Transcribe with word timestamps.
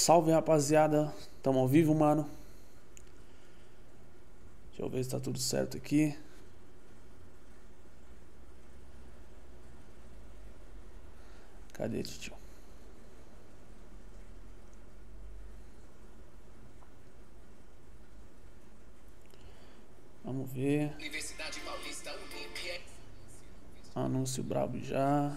Salve 0.00 0.32
rapaziada, 0.32 1.14
tamo 1.42 1.58
ao 1.58 1.68
vivo, 1.68 1.94
mano. 1.94 2.26
Deixa 4.68 4.82
eu 4.82 4.88
ver 4.88 5.04
se 5.04 5.10
tá 5.10 5.20
tudo 5.20 5.38
certo 5.38 5.76
aqui. 5.76 6.18
Cadê, 11.74 12.02
tio? 12.02 12.32
Vamos 20.24 20.50
ver. 20.50 20.96
Anúncio 23.94 24.42
brabo 24.42 24.78
já. 24.78 25.36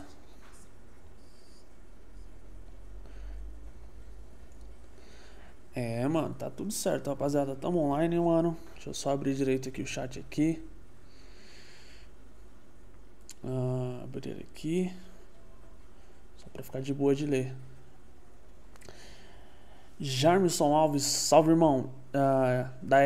É, 5.76 6.08
mano, 6.08 6.36
tá 6.36 6.50
tudo 6.50 6.72
certo, 6.72 7.10
rapaziada. 7.10 7.56
Tamo 7.56 7.80
online, 7.80 8.20
mano. 8.20 8.56
Deixa 8.76 8.90
eu 8.92 8.94
só 8.94 9.10
abrir 9.10 9.34
direito 9.34 9.70
aqui 9.70 9.82
o 9.82 9.88
chat 9.88 10.20
aqui. 10.20 10.64
Ah, 13.44 14.02
abrir 14.04 14.38
aqui. 14.52 14.94
Só 16.38 16.48
pra 16.54 16.62
ficar 16.62 16.82
de 16.82 16.94
boa 16.94 17.16
de 17.16 17.26
ler. 17.26 17.54
Jarmison 20.00 20.76
Alves, 20.76 21.04
salve 21.04 21.50
irmão. 21.52 21.90
Ah, 22.14 22.70
da 22.82 23.00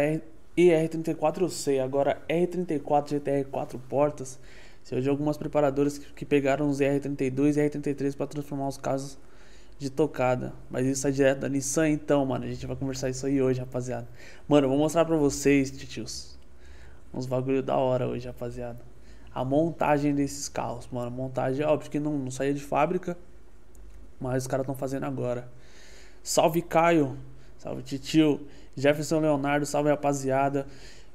ER34 0.57 1.41
eu 1.41 1.49
sei, 1.49 1.79
agora 1.79 2.21
R34 2.27 3.09
GTR 3.09 3.45
4 3.45 3.79
portas. 3.79 4.39
Se 4.83 4.95
eu 4.95 5.01
de 5.01 5.09
algumas 5.09 5.37
preparadoras 5.37 5.97
que, 5.97 6.25
pegaram 6.25 6.69
os 6.69 6.79
ER32 6.79 7.55
e 7.55 7.69
ER33 7.69 8.15
para 8.15 8.27
transformar 8.27 8.67
os 8.67 8.77
carros 8.77 9.17
de 9.77 9.89
tocada. 9.89 10.53
Mas 10.69 10.85
isso 10.85 11.07
é 11.07 11.11
direto 11.11 11.39
da 11.39 11.49
Nissan, 11.49 11.89
então, 11.89 12.25
mano. 12.25 12.45
A 12.45 12.47
gente 12.47 12.65
vai 12.65 12.75
conversar 12.75 13.09
isso 13.09 13.25
aí 13.25 13.41
hoje, 13.41 13.59
rapaziada. 13.59 14.07
Mano, 14.47 14.65
eu 14.65 14.69
vou 14.69 14.77
mostrar 14.77 15.05
pra 15.05 15.15
vocês, 15.15 15.71
titios. 15.71 16.37
Uns 17.13 17.25
bagulho 17.25 17.61
da 17.61 17.75
hora 17.77 18.07
hoje, 18.07 18.27
rapaziada. 18.27 18.79
A 19.33 19.45
montagem 19.45 20.15
desses 20.15 20.49
carros, 20.49 20.87
mano. 20.91 21.11
Montagem, 21.11 21.65
óbvio 21.65 21.91
que 21.91 21.99
não, 21.99 22.17
não 22.17 22.31
saía 22.31 22.53
de 22.53 22.63
fábrica. 22.63 23.17
Mas 24.19 24.43
os 24.43 24.47
caras 24.47 24.63
estão 24.63 24.75
fazendo 24.75 25.05
agora. 25.05 25.47
Salve, 26.23 26.61
Caio. 26.61 27.15
Salve, 27.57 27.83
titio. 27.83 28.41
Jefferson 28.75 29.19
Leonardo, 29.19 29.65
salve, 29.65 29.89
rapaziada. 29.89 30.65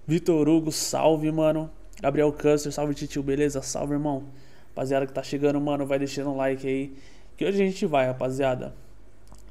Vitor 0.06 0.48
Hugo, 0.48 0.70
salve, 0.70 1.30
mano. 1.32 1.70
Gabriel 2.00 2.32
Custer, 2.32 2.72
salve, 2.72 2.94
titio. 2.94 3.22
Beleza? 3.22 3.60
Salve, 3.60 3.94
irmão. 3.94 4.24
Rapaziada 4.68 5.06
que 5.06 5.12
tá 5.12 5.22
chegando, 5.22 5.60
mano, 5.60 5.84
vai 5.84 5.98
deixando 5.98 6.30
um 6.30 6.36
like 6.36 6.66
aí. 6.66 6.96
Que 7.42 7.46
hoje 7.46 7.60
a 7.60 7.66
gente 7.66 7.86
vai, 7.86 8.06
rapaziada, 8.06 8.72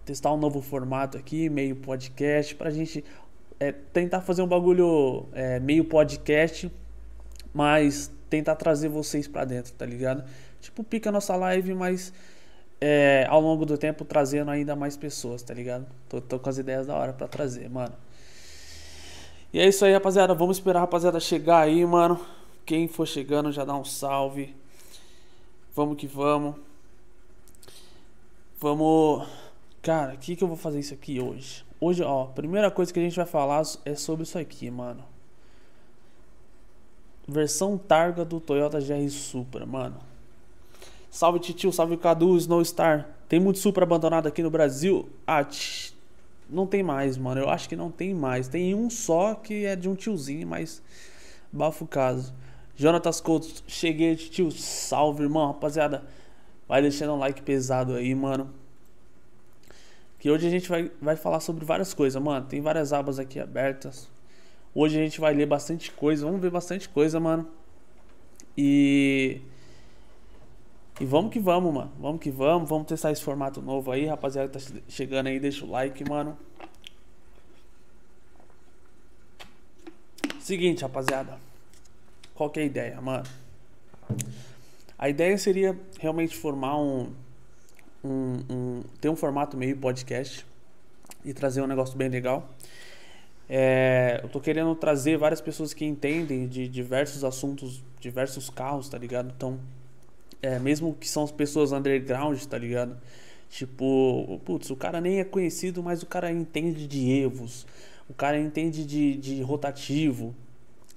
testar 0.05 0.31
um 0.31 0.37
novo 0.37 0.61
formato 0.61 1.17
aqui, 1.17 1.49
meio 1.49 1.75
podcast, 1.75 2.55
pra 2.55 2.69
gente 2.69 3.03
é, 3.59 3.73
tentar 3.73 4.21
fazer 4.21 4.41
um 4.41 4.47
bagulho 4.47 5.25
é, 5.33 5.59
meio 5.59 5.83
podcast, 5.83 6.71
mas 7.53 8.09
tentar 8.29 8.55
trazer 8.55 8.87
vocês 8.87 9.27
pra 9.27 9.43
dentro, 9.43 9.73
tá 9.73 9.85
ligado? 9.85 10.23
Tipo, 10.61 10.85
pica 10.85 11.09
a 11.09 11.11
nossa 11.11 11.35
live, 11.35 11.73
mas 11.73 12.13
é, 12.79 13.25
ao 13.27 13.41
longo 13.41 13.65
do 13.65 13.77
tempo 13.77 14.05
trazendo 14.05 14.51
ainda 14.51 14.73
mais 14.73 14.95
pessoas, 14.95 15.43
tá 15.43 15.53
ligado? 15.53 15.85
Tô, 16.07 16.21
tô 16.21 16.39
com 16.39 16.49
as 16.49 16.57
ideias 16.57 16.87
da 16.87 16.95
hora 16.95 17.11
pra 17.11 17.27
trazer, 17.27 17.69
mano. 17.69 17.95
E 19.51 19.59
é 19.59 19.67
isso 19.67 19.83
aí, 19.83 19.91
rapaziada. 19.91 20.33
Vamos 20.33 20.59
esperar 20.59 20.79
a 20.79 20.81
rapaziada 20.83 21.19
chegar 21.19 21.59
aí, 21.59 21.85
mano. 21.85 22.17
Quem 22.65 22.87
for 22.87 23.05
chegando 23.05 23.51
já 23.51 23.65
dá 23.65 23.75
um 23.75 23.83
salve. 23.83 24.55
Vamos 25.75 25.97
que 25.97 26.07
vamos. 26.07 26.70
Vamos. 28.61 29.27
Cara, 29.81 30.13
o 30.13 30.17
que, 30.19 30.35
que 30.35 30.43
eu 30.43 30.47
vou 30.47 30.55
fazer 30.55 30.79
isso 30.79 30.93
aqui 30.93 31.19
hoje? 31.19 31.65
Hoje, 31.79 32.03
ó, 32.03 32.25
a 32.25 32.27
primeira 32.27 32.69
coisa 32.69 32.93
que 32.93 32.99
a 32.99 33.01
gente 33.01 33.15
vai 33.15 33.25
falar 33.25 33.63
é 33.83 33.95
sobre 33.95 34.21
isso 34.21 34.37
aqui, 34.37 34.69
mano. 34.69 35.03
Versão 37.27 37.75
Targa 37.75 38.23
do 38.23 38.39
Toyota 38.39 38.79
GR 38.79 39.09
Supra, 39.09 39.65
mano. 39.65 39.97
Salve 41.09 41.39
Titio, 41.39 41.73
salve 41.73 41.97
Cadu, 41.97 42.37
Snowstar. 42.37 43.09
Tem 43.27 43.39
muito 43.39 43.57
Supra 43.57 43.83
abandonado 43.83 44.27
aqui 44.27 44.43
no 44.43 44.51
Brasil? 44.51 45.09
Ah, 45.25 45.43
tch, 45.43 45.93
não 46.47 46.67
tem 46.67 46.83
mais, 46.83 47.17
mano. 47.17 47.41
Eu 47.41 47.49
acho 47.49 47.67
que 47.67 47.75
não 47.75 47.89
tem 47.89 48.13
mais. 48.13 48.47
Tem 48.47 48.75
um 48.75 48.91
só 48.91 49.33
que 49.33 49.65
é 49.65 49.75
de 49.75 49.89
um 49.89 49.95
tiozinho, 49.95 50.47
mas 50.47 50.83
bafo 51.51 51.87
caso. 51.87 52.31
Jonatas 52.75 53.19
Couto, 53.19 53.63
cheguei, 53.65 54.15
tio. 54.15 54.51
Salve, 54.51 55.23
irmão, 55.23 55.47
rapaziada. 55.47 56.03
Vai 56.71 56.81
deixando 56.81 57.11
um 57.11 57.17
like 57.17 57.41
pesado 57.41 57.95
aí, 57.95 58.15
mano. 58.15 58.60
Que 60.21 60.29
hoje 60.29 60.45
a 60.45 60.51
gente 60.51 60.69
vai, 60.69 60.91
vai 61.01 61.15
falar 61.15 61.39
sobre 61.39 61.65
várias 61.65 61.95
coisas, 61.95 62.21
mano. 62.21 62.45
Tem 62.45 62.61
várias 62.61 62.93
abas 62.93 63.17
aqui 63.17 63.39
abertas. 63.39 64.07
Hoje 64.71 64.95
a 64.95 65.03
gente 65.03 65.19
vai 65.19 65.33
ler 65.33 65.47
bastante 65.47 65.91
coisa. 65.91 66.23
Vamos 66.23 66.39
ver 66.39 66.51
bastante 66.51 66.87
coisa, 66.87 67.19
mano. 67.19 67.49
E. 68.55 69.41
E 70.99 71.05
vamos 71.05 71.31
que 71.33 71.39
vamos, 71.39 71.73
mano. 71.73 71.91
Vamos 71.99 72.21
que 72.21 72.29
vamos. 72.29 72.69
Vamos 72.69 72.85
testar 72.85 73.11
esse 73.11 73.23
formato 73.23 73.63
novo 73.63 73.91
aí. 73.91 74.05
Rapaziada 74.05 74.47
tá 74.47 74.59
chegando 74.87 75.25
aí, 75.25 75.39
deixa 75.39 75.65
o 75.65 75.71
like, 75.71 76.07
mano. 76.07 76.37
Seguinte, 80.39 80.83
rapaziada. 80.83 81.39
Qual 82.35 82.47
que 82.51 82.59
é 82.59 82.63
a 82.63 82.65
ideia, 82.67 83.01
mano? 83.01 83.25
A 84.99 85.09
ideia 85.09 85.35
seria 85.39 85.75
realmente 85.99 86.37
formar 86.37 86.79
um, 86.79 87.11
um, 88.03 88.39
um, 88.49 88.83
ter 88.99 89.09
um 89.09 89.15
formato 89.15 89.57
meio 89.57 89.77
podcast 89.77 90.45
e 91.23 91.33
trazer 91.33 91.61
um 91.61 91.67
negócio 91.67 91.97
bem 91.97 92.09
legal. 92.09 92.49
É, 93.49 94.19
eu 94.23 94.29
tô 94.29 94.39
querendo 94.39 94.73
trazer 94.75 95.17
várias 95.17 95.41
pessoas 95.41 95.73
que 95.73 95.83
entendem 95.85 96.47
de 96.47 96.67
diversos 96.67 97.23
assuntos, 97.23 97.83
diversos 97.99 98.49
carros, 98.49 98.87
tá 98.87 98.97
ligado? 98.97 99.33
Então, 99.35 99.59
é, 100.41 100.57
mesmo 100.57 100.95
que 100.95 101.07
são 101.07 101.23
as 101.23 101.31
pessoas 101.31 101.71
underground, 101.71 102.41
tá 102.45 102.57
ligado? 102.57 102.97
Tipo, 103.49 104.39
putz, 104.45 104.69
o 104.69 104.75
cara 104.75 105.01
nem 105.01 105.19
é 105.19 105.25
conhecido, 105.25 105.83
mas 105.83 106.01
o 106.01 106.05
cara 106.05 106.31
entende 106.31 106.87
de 106.87 107.11
evos, 107.11 107.67
o 108.09 108.13
cara 108.13 108.39
entende 108.39 108.85
de, 108.85 109.17
de 109.17 109.41
rotativo. 109.41 110.33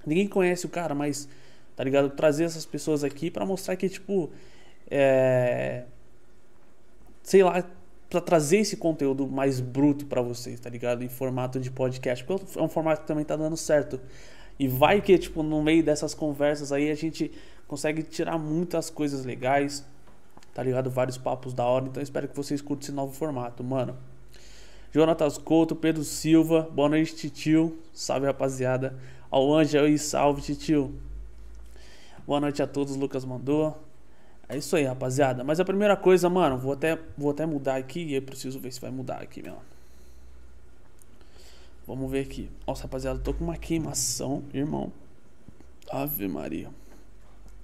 Ninguém 0.05 0.27
conhece 0.27 0.65
o 0.65 0.69
cara, 0.69 0.95
mas 0.95 1.27
tá 1.75 1.83
ligado? 1.83 2.09
Trazer 2.11 2.45
essas 2.45 2.65
pessoas 2.65 3.03
aqui 3.03 3.29
para 3.29 3.45
mostrar 3.45 3.75
que, 3.75 3.89
tipo, 3.89 4.31
é. 4.89 5.83
Sei 7.25 7.41
lá, 7.41 7.65
para 8.07 8.21
trazer 8.21 8.57
esse 8.57 8.77
conteúdo 8.77 9.27
mais 9.27 9.59
bruto 9.59 10.05
para 10.05 10.21
vocês, 10.21 10.59
tá 10.59 10.69
ligado? 10.69 11.03
Em 11.03 11.09
formato 11.09 11.59
de 11.59 11.71
podcast, 11.71 12.23
porque 12.23 12.59
é 12.59 12.61
um 12.61 12.69
formato 12.69 13.01
que 13.01 13.07
também 13.07 13.25
tá 13.25 13.35
dando 13.35 13.57
certo. 13.57 13.99
E 14.59 14.67
vai 14.67 15.01
que, 15.01 15.17
tipo, 15.17 15.41
no 15.41 15.63
meio 15.63 15.83
dessas 15.83 16.13
conversas 16.13 16.71
aí 16.71 16.91
a 16.91 16.93
gente 16.93 17.31
consegue 17.67 18.03
tirar 18.03 18.37
muitas 18.37 18.91
coisas 18.91 19.25
legais, 19.25 19.83
tá 20.53 20.61
ligado? 20.61 20.91
Vários 20.91 21.17
papos 21.17 21.51
da 21.51 21.65
hora. 21.65 21.85
Então 21.85 22.01
espero 22.01 22.27
que 22.27 22.35
vocês 22.35 22.61
curtam 22.61 22.83
esse 22.83 22.91
novo 22.91 23.11
formato, 23.11 23.63
mano. 23.63 23.97
Jonatas 24.91 25.39
Couto, 25.39 25.75
Pedro 25.75 26.03
Silva, 26.03 26.69
boa 26.71 26.89
noite, 26.89 27.15
titio. 27.15 27.75
Salve, 27.91 28.27
rapaziada. 28.27 28.95
Ao 29.31 29.51
Ângelo 29.51 29.87
e 29.87 29.97
salve, 29.97 30.43
titio. 30.43 30.93
Boa 32.27 32.39
noite 32.39 32.61
a 32.61 32.67
todos, 32.67 32.95
Lucas 32.95 33.25
mandou. 33.25 33.83
É 34.47 34.57
isso 34.57 34.75
aí, 34.75 34.83
rapaziada. 34.83 35.43
Mas 35.43 35.59
a 35.59 35.65
primeira 35.65 35.97
coisa, 35.97 36.29
mano, 36.29 36.57
vou 36.57 36.73
até, 36.73 36.99
vou 37.17 37.31
até 37.31 37.45
mudar 37.45 37.75
aqui 37.77 38.01
e 38.01 38.13
eu 38.13 38.21
preciso 38.21 38.59
ver 38.59 38.71
se 38.71 38.79
vai 38.79 38.91
mudar 38.91 39.21
aqui, 39.21 39.41
meu. 39.41 39.57
Vamos 41.87 42.09
ver 42.09 42.21
aqui. 42.21 42.49
Nossa, 42.67 42.83
rapaziada, 42.83 43.19
tô 43.19 43.33
com 43.33 43.43
uma 43.43 43.57
queimação, 43.57 44.43
irmão. 44.53 44.91
Ave 45.89 46.27
Maria. 46.27 46.69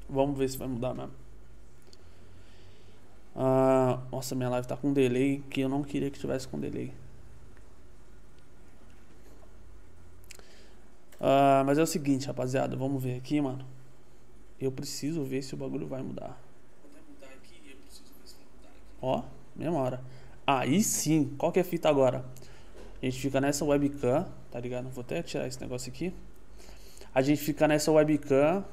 Vamos 0.10 0.38
ver 0.38 0.50
se 0.50 0.58
vai 0.58 0.68
mudar 0.68 0.94
mesmo. 0.94 1.12
Ah, 3.36 4.00
nossa, 4.12 4.36
minha 4.36 4.50
live 4.50 4.68
tá 4.68 4.76
com 4.76 4.92
delay 4.92 5.42
que 5.50 5.62
eu 5.62 5.70
não 5.70 5.84
queria 5.84 6.12
que 6.12 6.20
tivesse 6.20 6.48
com 6.48 6.60
delay. 6.60 6.94
Ah, 11.20 11.64
mas 11.66 11.78
é 11.78 11.84
o 11.84 11.88
seguinte, 11.88 12.28
rapaziada. 12.28 12.76
Vamos 12.76 13.02
ver 13.02 13.18
aqui, 13.18 13.40
mano. 13.40 13.66
Eu 14.60 14.72
preciso 14.72 15.24
ver 15.24 15.42
se 15.42 15.54
o 15.54 15.58
bagulho 15.58 15.88
vai 15.88 16.02
mudar. 16.02 16.38
Ó, 19.02 19.24
mesma 19.56 19.80
hora. 19.80 20.02
Aí 20.46 20.82
sim, 20.84 21.34
qual 21.38 21.52
que 21.52 21.60
é 21.60 21.62
a 21.62 21.66
fita 21.66 21.90
agora? 21.90 22.24
A 23.02 23.06
gente 23.06 23.20
fica 23.20 23.42
nessa 23.42 23.66
webcam, 23.66 24.28
tá 24.52 24.60
ligado? 24.60 24.90
Vou 24.90 25.02
até 25.02 25.22
tirar 25.24 25.48
esse 25.48 25.60
negócio 25.60 25.92
aqui. 25.92 26.14
A 27.14 27.22
gente 27.22 27.42
fica 27.42 27.68
nessa 27.68 27.92
webcam 27.92 28.64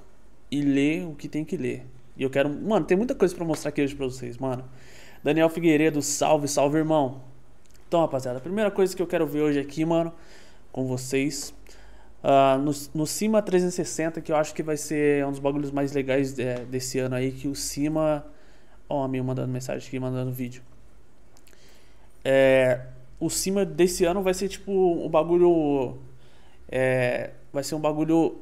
e 0.50 0.60
lê 0.60 1.04
o 1.04 1.14
que 1.14 1.28
tem 1.28 1.44
que 1.44 1.56
ler. 1.56 1.86
E 2.16 2.22
eu 2.22 2.30
quero. 2.30 2.48
Mano, 2.48 2.84
tem 2.84 2.96
muita 2.96 3.14
coisa 3.14 3.34
para 3.34 3.44
mostrar 3.44 3.70
aqui 3.70 3.82
hoje 3.82 3.94
pra 3.94 4.06
vocês, 4.06 4.36
mano. 4.38 4.64
Daniel 5.22 5.48
Figueiredo, 5.48 6.02
salve, 6.02 6.46
salve, 6.46 6.78
irmão. 6.78 7.22
Então, 7.86 8.00
rapaziada, 8.00 8.38
a 8.38 8.40
primeira 8.40 8.70
coisa 8.70 8.94
que 8.94 9.00
eu 9.00 9.06
quero 9.06 9.26
ver 9.26 9.40
hoje 9.40 9.58
aqui, 9.58 9.84
mano, 9.84 10.12
com 10.70 10.86
vocês 10.86 11.54
Uh, 12.18 12.58
no, 12.58 12.72
no 12.94 13.06
Cima 13.06 13.40
360, 13.40 14.20
que 14.20 14.32
eu 14.32 14.36
acho 14.36 14.52
que 14.52 14.62
vai 14.62 14.76
ser 14.76 15.24
um 15.24 15.30
dos 15.30 15.38
bagulhos 15.38 15.70
mais 15.70 15.92
legais 15.92 16.36
é, 16.38 16.64
desse 16.64 16.98
ano 16.98 17.14
aí, 17.14 17.30
que 17.30 17.46
o 17.46 17.54
Cima. 17.54 18.26
Amigo 18.88 19.24
mandando 19.24 19.52
mensagem 19.52 19.86
aqui, 19.86 19.98
mandando 19.98 20.32
vídeo. 20.32 20.62
É, 22.24 22.86
o, 23.20 23.26
o 23.26 23.30
cima 23.30 23.64
desse 23.64 24.04
ano 24.04 24.22
vai 24.22 24.34
ser 24.34 24.48
tipo 24.48 24.72
um 24.72 25.08
bagulho. 25.08 25.98
É, 26.70 27.30
vai 27.52 27.62
ser 27.64 27.74
um 27.74 27.80
bagulho 27.80 28.36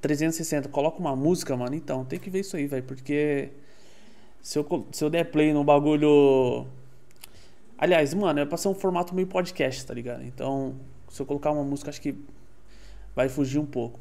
360. 0.00 0.68
Coloca 0.68 0.98
uma 0.98 1.14
música, 1.14 1.56
mano. 1.56 1.74
Então, 1.74 2.04
tem 2.04 2.18
que 2.18 2.30
ver 2.30 2.40
isso 2.40 2.56
aí, 2.56 2.66
velho. 2.66 2.84
Porque 2.84 3.50
se 4.40 4.58
eu, 4.58 4.86
se 4.92 5.04
eu 5.04 5.10
der 5.10 5.30
play 5.30 5.52
no 5.52 5.64
bagulho. 5.64 6.66
Aliás, 7.78 8.14
mano, 8.14 8.40
é 8.40 8.46
pra 8.46 8.56
ser 8.56 8.68
um 8.68 8.74
formato 8.74 9.14
meio 9.14 9.26
podcast, 9.26 9.84
tá 9.84 9.92
ligado? 9.92 10.22
Então, 10.22 10.74
se 11.10 11.20
eu 11.20 11.26
colocar 11.26 11.50
uma 11.50 11.64
música, 11.64 11.90
acho 11.90 12.00
que 12.00 12.14
vai 13.14 13.28
fugir 13.28 13.58
um 13.58 13.66
pouco. 13.66 14.00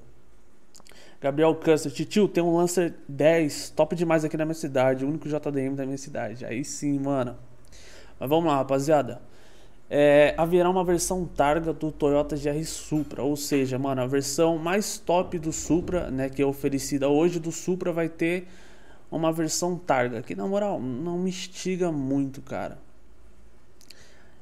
Gabriel 1.25 1.55
Custer, 1.55 1.91
Titio, 1.91 2.27
tem 2.27 2.43
um 2.43 2.55
Lancer 2.55 2.93
10, 3.09 3.71
top 3.71 3.95
demais 3.95 4.23
aqui 4.23 4.37
na 4.37 4.45
minha 4.45 4.53
cidade, 4.53 5.03
o 5.03 5.07
único 5.07 5.27
JDM 5.27 5.73
da 5.73 5.83
minha 5.83 5.97
cidade. 5.97 6.45
Aí 6.45 6.63
sim, 6.63 6.99
mano. 6.99 7.35
Mas 8.19 8.29
vamos 8.29 8.45
lá, 8.45 8.57
rapaziada. 8.57 9.19
É, 9.89 10.35
haverá 10.37 10.69
uma 10.69 10.83
versão 10.83 11.25
Targa 11.25 11.73
do 11.73 11.91
Toyota 11.91 12.35
GR 12.35 12.63
Supra, 12.63 13.23
ou 13.23 13.35
seja, 13.35 13.79
mano, 13.79 14.03
a 14.03 14.05
versão 14.05 14.59
mais 14.59 14.99
top 14.99 15.39
do 15.39 15.51
Supra, 15.51 16.11
né, 16.11 16.29
que 16.29 16.43
é 16.43 16.45
oferecida 16.45 17.09
hoje 17.09 17.39
do 17.39 17.51
Supra 17.51 17.91
vai 17.91 18.07
ter 18.07 18.47
uma 19.09 19.33
versão 19.33 19.75
Targa, 19.79 20.21
que 20.21 20.35
na 20.35 20.45
moral 20.45 20.79
não 20.79 21.17
me 21.17 21.31
instiga 21.31 21.91
muito, 21.91 22.39
cara. 22.39 22.77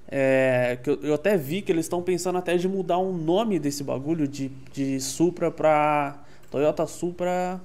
É, 0.05 0.77
que 0.83 0.89
eu, 0.89 0.99
eu 1.01 1.13
até 1.13 1.37
vi 1.37 1.61
que 1.61 1.71
eles 1.71 1.85
estão 1.85 2.01
pensando 2.03 2.37
até 2.37 2.57
de 2.57 2.67
mudar 2.67 2.97
o 2.97 3.13
nome 3.13 3.57
desse 3.57 3.85
bagulho 3.85 4.27
de, 4.27 4.49
de 4.73 4.99
Supra 4.99 5.49
pra 5.49 6.23
Toyota 6.53 6.85
Supra 6.85 7.59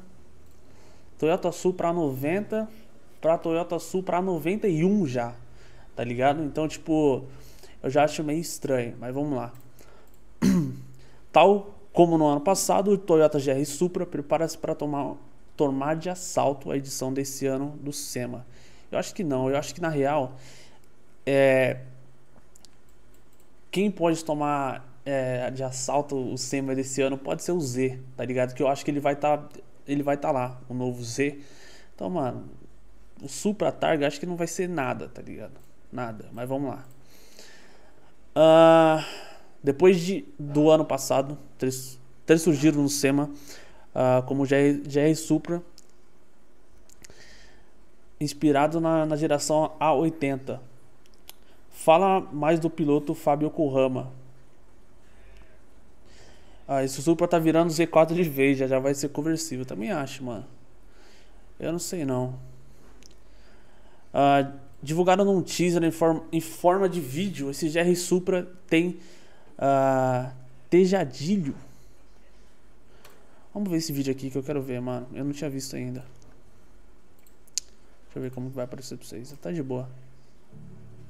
Toyota 1.19 1.52
Supra 1.52 1.93
90 1.93 2.67
pra 3.20 3.37
Toyota 3.37 3.79
Supra 3.79 4.23
91 4.23 5.06
já, 5.06 5.35
tá 5.94 6.02
ligado? 6.02 6.43
Então, 6.43 6.67
tipo, 6.67 7.23
eu 7.82 7.90
já 7.90 8.05
acho 8.05 8.25
meio 8.25 8.40
estranho, 8.40 8.96
mas 8.99 9.12
vamos 9.12 9.37
lá. 9.37 9.52
Tal 11.31 11.75
como 11.93 12.17
no 12.17 12.25
ano 12.29 12.40
passado, 12.40 12.93
o 12.93 12.96
Toyota 12.96 13.38
GR 13.38 13.62
Supra 13.67 14.06
prepara-se 14.06 14.56
para 14.56 14.75
tomar, 14.75 15.17
tomar 15.55 15.94
de 15.94 16.08
assalto 16.08 16.70
a 16.70 16.76
edição 16.79 17.12
desse 17.12 17.44
ano 17.44 17.79
do 17.82 17.93
SEMA. 17.93 18.46
Eu 18.91 18.99
acho 18.99 19.14
que 19.14 19.23
não, 19.23 19.50
eu 19.50 19.58
acho 19.58 19.75
que 19.75 19.82
na 19.82 19.91
real, 19.91 20.34
é, 21.26 21.81
quem 23.70 23.91
pode 23.91 24.25
tomar 24.25 24.98
é, 25.08 25.50
de 25.50 25.64
assalto 25.64 26.14
o 26.14 26.37
SEMA 26.37 26.75
desse 26.75 27.00
ano 27.00 27.16
pode 27.16 27.43
ser 27.43 27.52
o 27.52 27.60
Z, 27.60 27.99
tá 28.14 28.25
ligado? 28.26 28.55
Que 28.55 28.62
eu 28.62 28.69
acho 28.69 28.84
que 28.84 28.90
ele 28.90 29.00
vai 29.00 29.14
estar 29.14 29.38
tá, 29.38 29.60
ele 29.87 30.02
vai 30.02 30.16
estar 30.16 30.28
tá 30.28 30.34
lá, 30.34 30.60
o 30.69 30.75
novo 30.75 31.02
Z. 31.02 31.40
Então, 31.94 32.10
mano, 32.10 32.44
o 33.22 33.26
Supra 33.26 33.72
Targa 33.72 34.06
acho 34.06 34.20
que 34.20 34.26
não 34.26 34.37
vai 34.37 34.46
ser 34.46 34.69
nada, 34.69 35.08
tá 35.08 35.22
ligado? 35.22 35.55
Nada, 35.90 36.26
mas 36.31 36.46
vamos 36.46 36.69
lá. 36.69 36.84
Uh, 38.37 39.02
depois 39.64 39.99
de, 39.99 40.26
do 40.38 40.70
ano 40.70 40.84
passado 40.84 41.38
ter, 41.56 41.70
ter 42.26 42.38
surgido 42.38 42.81
no 42.81 42.88
SEMA 42.90 43.31
uh, 43.94 44.22
como 44.26 44.44
GR, 44.44 44.82
GR 44.84 45.16
Supra, 45.16 45.62
inspirado 48.20 48.78
na, 48.78 49.06
na 49.06 49.16
geração 49.16 49.72
A80. 49.81 50.60
Fala 51.70 52.20
mais 52.20 52.60
do 52.60 52.69
piloto 52.69 53.14
Fábio 53.14 53.49
Kurama. 53.49 54.18
Ah, 56.69 56.85
esse 56.85 57.00
Supra 57.00 57.26
tá 57.26 57.38
virando 57.38 57.73
Z4 57.73 58.15
de 58.15 58.25
vez, 58.25 58.59
já, 58.59 58.67
já 58.67 58.79
vai 58.79 58.93
ser 58.93 59.09
conversível. 59.09 59.65
Também 59.65 59.91
acho, 59.91 60.23
mano. 60.23 60.47
Eu 61.59 61.73
não 61.73 61.79
sei 61.79 62.05
não. 62.05 62.38
Uh, 64.12 64.53
divulgado 64.82 65.25
num 65.25 65.43
teaser 65.43 65.82
em 65.82 65.91
forma, 65.91 66.25
em 66.31 66.41
forma 66.41 66.88
de 66.88 67.00
vídeo, 67.00 67.50
esse 67.50 67.70
GR 67.70 67.94
Supra 67.97 68.47
tem 68.67 69.00
uh, 69.59 70.31
tejadilho. 70.69 71.55
Vamos 73.53 73.70
ver 73.70 73.79
esse 73.79 73.93
vídeo 73.93 74.12
aqui 74.12 74.31
que 74.31 74.37
eu 74.37 74.43
quero 74.43 74.62
ver, 74.62 74.81
mano. 74.81 75.09
Eu 75.15 75.25
não 75.25 75.32
tinha 75.32 75.49
visto 75.49 75.75
ainda. 75.75 76.05
Deixa 78.05 78.19
eu 78.19 78.23
ver 78.23 78.31
como 78.31 78.50
vai 78.50 78.65
aparecer 78.65 78.97
pra 78.97 79.06
vocês. 79.06 79.35
Tá 79.41 79.50
de 79.50 79.62
boa. 79.62 79.88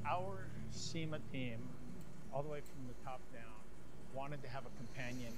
Our 0.09 0.39
SEMA 0.71 1.19
team, 1.31 1.59
all 2.31 2.43
the 2.43 2.49
way 2.49 2.61
from 2.61 2.87
the 2.87 2.95
top 3.03 3.21
down, 3.33 3.53
wanted 4.15 4.41
to 4.41 4.47
have 4.47 4.65
a 4.65 4.71
companion 4.77 5.33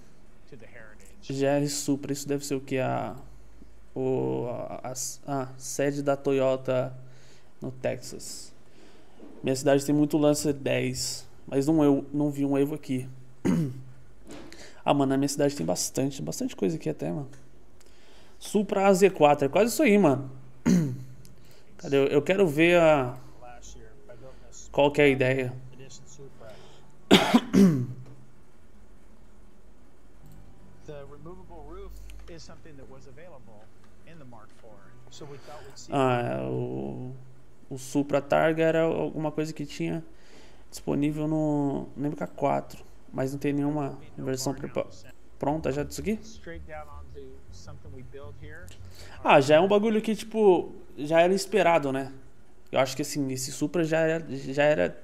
to 0.49 0.57
the 0.57 0.65
Heritage. 0.65 1.10
GR 1.27 1.67
Supra, 1.67 2.11
isso 2.11 2.27
deve 2.27 2.45
ser 2.45 2.55
o 2.55 2.61
que? 2.61 2.77
A, 2.77 3.15
o, 3.95 4.47
a, 4.49 4.93
a, 5.27 5.41
a 5.41 5.47
sede 5.57 6.01
da 6.01 6.15
Toyota 6.15 6.93
no 7.61 7.71
Texas. 7.71 8.53
Minha 9.43 9.55
cidade 9.55 9.85
tem 9.85 9.93
muito 9.93 10.17
Lancer 10.17 10.53
10, 10.53 11.27
mas 11.47 11.67
não, 11.67 11.83
eu 11.83 12.05
não 12.13 12.29
vi 12.29 12.45
um 12.45 12.57
Evo 12.57 12.75
aqui. 12.75 13.07
ah, 14.85 14.93
mano, 14.93 15.09
na 15.09 15.17
minha 15.17 15.27
cidade 15.27 15.55
tem 15.55 15.65
bastante, 15.65 16.21
bastante 16.21 16.55
coisa 16.55 16.75
aqui 16.75 16.89
até, 16.89 17.09
mano. 17.09 17.29
Supra 18.39 18.89
AZ4, 18.89 19.43
é 19.43 19.47
quase 19.47 19.71
isso 19.71 19.83
aí, 19.83 19.97
mano. 19.97 20.31
Cadê? 21.77 21.97
Eu, 21.97 22.07
eu 22.07 22.21
quero 22.21 22.47
ver 22.47 22.79
a. 22.79 23.17
Qual 24.71 24.91
que 24.91 25.01
é 25.01 25.05
a 25.05 25.09
ideia? 25.09 25.53
Ah, 35.91 36.47
o 36.49 37.11
o 37.71 37.77
Supra 37.77 38.21
Targa 38.21 38.63
era 38.63 38.81
alguma 38.81 39.31
coisa 39.31 39.53
que 39.53 39.65
tinha 39.65 40.03
disponível 40.69 41.25
no, 41.25 41.87
no 41.95 42.11
MK4, 42.11 42.79
mas 43.13 43.31
não 43.31 43.39
tem 43.39 43.53
nenhuma 43.53 43.97
versão 44.17 44.53
pronta 45.39 45.71
já 45.71 45.81
disso 45.81 46.01
aqui? 46.01 46.19
Ah, 49.23 49.39
já 49.39 49.55
é 49.55 49.59
um 49.61 49.69
bagulho 49.69 50.01
que 50.01 50.13
tipo 50.13 50.73
já 50.97 51.21
era 51.21 51.33
esperado, 51.33 51.93
né? 51.93 52.11
Eu 52.69 52.79
acho 52.81 52.93
que 52.93 53.01
assim, 53.03 53.31
esse 53.31 53.53
Supra 53.53 53.85
já 53.85 53.99
era, 53.99 54.25
já 54.29 54.63
era 54.63 55.01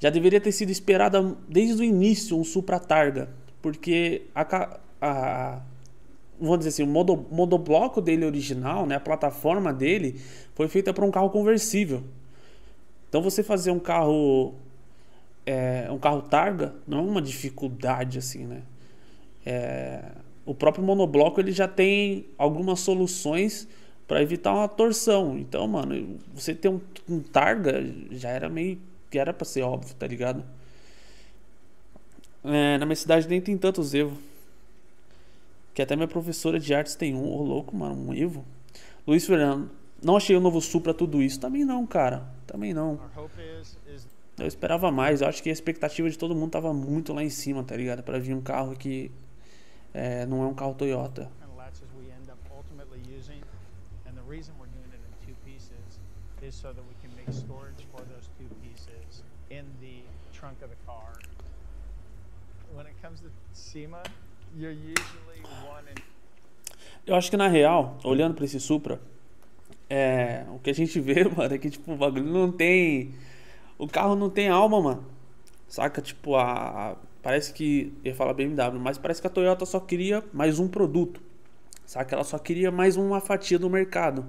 já 0.00 0.10
deveria 0.10 0.40
ter 0.40 0.52
sido 0.52 0.70
esperado 0.70 1.38
desde 1.48 1.80
o 1.80 1.84
início 1.84 2.36
um 2.36 2.42
Supra 2.44 2.80
Targa, 2.80 3.30
porque 3.62 4.26
a, 4.34 4.78
a 5.00 5.62
vamos 6.40 6.58
dizer 6.58 6.70
assim, 6.70 6.82
o 6.82 6.86
modo, 6.86 7.26
modobloco 7.30 8.00
dele 8.00 8.24
original, 8.24 8.86
né, 8.86 8.96
a 8.96 9.00
plataforma 9.00 9.72
dele, 9.72 10.20
foi 10.54 10.68
feita 10.68 10.92
para 10.92 11.04
um 11.04 11.10
carro 11.10 11.30
conversível. 11.30 12.02
Então 13.08 13.22
você 13.22 13.42
fazer 13.42 13.70
um 13.70 13.78
carro 13.78 14.54
é, 15.46 15.90
um 15.90 15.98
carro 15.98 16.20
targa 16.20 16.74
não 16.86 16.98
é 16.98 17.02
uma 17.02 17.22
dificuldade 17.22 18.18
assim, 18.18 18.44
né? 18.44 18.62
É, 19.46 20.02
o 20.44 20.54
próprio 20.54 20.84
monobloco 20.84 21.40
ele 21.40 21.52
já 21.52 21.66
tem 21.66 22.26
algumas 22.36 22.80
soluções 22.80 23.66
para 24.06 24.22
evitar 24.22 24.52
uma 24.52 24.68
torção. 24.68 25.38
Então, 25.38 25.66
mano, 25.66 26.18
você 26.34 26.54
ter 26.54 26.68
um, 26.68 26.80
um 27.08 27.20
targa 27.20 27.82
já 28.10 28.28
era 28.30 28.48
meio 28.48 28.78
que 29.10 29.18
era 29.18 29.32
para 29.32 29.44
ser 29.46 29.62
óbvio, 29.62 29.94
tá 29.94 30.06
ligado? 30.06 30.44
É, 32.44 32.78
na 32.78 32.84
minha 32.86 32.96
cidade 32.96 33.26
nem 33.28 33.40
tem 33.40 33.56
tantos 33.56 33.94
Evo. 33.94 34.16
Que 35.78 35.82
até 35.82 35.94
minha 35.94 36.08
professora 36.08 36.58
de 36.58 36.74
artes 36.74 36.96
tem 36.96 37.14
um. 37.14 37.22
Ô, 37.22 37.36
oh, 37.36 37.42
louco, 37.44 37.76
mano, 37.76 38.10
um 38.10 38.12
Evo. 38.12 38.44
Luiz 39.06 39.24
Fernando. 39.24 39.70
Não 40.02 40.16
achei 40.16 40.34
o 40.34 40.40
novo 40.40 40.60
Supra 40.60 40.92
tudo 40.92 41.22
isso. 41.22 41.38
Também 41.38 41.64
não, 41.64 41.86
cara. 41.86 42.28
Também 42.48 42.74
não. 42.74 42.98
Eu 44.36 44.46
esperava 44.48 44.90
mais. 44.90 45.20
Eu 45.20 45.28
acho 45.28 45.40
que 45.40 45.48
a 45.48 45.52
expectativa 45.52 46.10
de 46.10 46.18
todo 46.18 46.34
mundo 46.34 46.50
tava 46.50 46.74
muito 46.74 47.12
lá 47.12 47.22
em 47.22 47.30
cima, 47.30 47.62
tá 47.62 47.76
ligado? 47.76 48.02
Pra 48.02 48.18
vir 48.18 48.34
um 48.34 48.40
carro 48.40 48.74
que 48.74 49.12
é, 49.94 50.26
não 50.26 50.42
é 50.42 50.46
um 50.48 50.54
carro 50.54 50.74
Toyota. 50.74 51.30
so 56.50 56.72
that 56.72 56.82
we 56.82 56.94
can 57.02 57.14
make 57.14 57.30
storage 57.30 57.84
for 57.92 58.00
those 58.08 58.26
two 58.38 58.48
pieces 58.62 59.22
in 59.50 59.66
the 59.80 60.02
trunk 60.32 60.60
of 60.62 60.70
the 60.70 60.76
car. 60.86 61.12
When 62.74 62.86
it 62.86 62.94
comes 63.00 63.20
to 63.20 63.30
SEMA, 63.52 64.02
eu 67.06 67.14
acho 67.14 67.30
que 67.30 67.36
na 67.36 67.48
real, 67.48 67.98
olhando 68.04 68.34
para 68.34 68.44
esse 68.44 68.60
Supra, 68.60 69.00
é, 69.88 70.44
o 70.54 70.58
que 70.58 70.70
a 70.70 70.74
gente 70.74 71.00
vê, 71.00 71.24
mano, 71.28 71.54
é 71.54 71.58
que 71.58 71.70
tipo, 71.70 71.92
o 71.92 71.96
bagulho 71.96 72.24
não 72.24 72.52
tem. 72.52 73.14
O 73.78 73.86
carro 73.88 74.14
não 74.14 74.28
tem 74.28 74.48
alma, 74.48 74.80
mano. 74.80 75.04
Saca? 75.68 76.02
Tipo, 76.02 76.36
a. 76.36 76.96
parece 77.22 77.52
que. 77.52 77.92
Eu 78.04 78.10
ia 78.10 78.14
falar 78.14 78.34
BMW, 78.34 78.78
mas 78.78 78.98
parece 78.98 79.20
que 79.20 79.26
a 79.26 79.30
Toyota 79.30 79.64
só 79.64 79.80
queria 79.80 80.22
mais 80.32 80.58
um 80.58 80.68
produto. 80.68 81.20
Saca? 81.86 82.14
Ela 82.14 82.24
só 82.24 82.38
queria 82.38 82.70
mais 82.70 82.96
uma 82.96 83.20
fatia 83.20 83.58
do 83.58 83.70
mercado. 83.70 84.26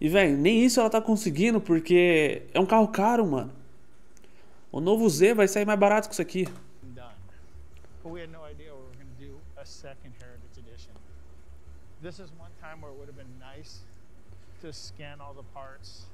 E, 0.00 0.08
velho, 0.08 0.36
nem 0.36 0.64
isso 0.64 0.80
ela 0.80 0.90
tá 0.90 1.00
conseguindo 1.00 1.60
porque 1.60 2.42
é 2.52 2.60
um 2.60 2.66
carro 2.66 2.88
caro, 2.88 3.26
mano. 3.26 3.52
O 4.70 4.80
novo 4.80 5.08
Z 5.08 5.34
vai 5.34 5.48
sair 5.48 5.64
mais 5.64 5.78
barato 5.78 6.08
que 6.08 6.14
isso 6.14 6.22
aqui. 6.22 6.46
This 12.02 12.18
is 12.18 12.30
one 12.38 12.50
time 12.60 12.80
where 12.80 12.92
it 12.92 12.98
would 12.98 13.08
have 13.08 13.16
been 13.16 13.38
nice 13.40 13.80
to 14.60 14.72
scan 14.72 15.20
all 15.20 15.34
the 15.34 15.46
parts 15.54 16.06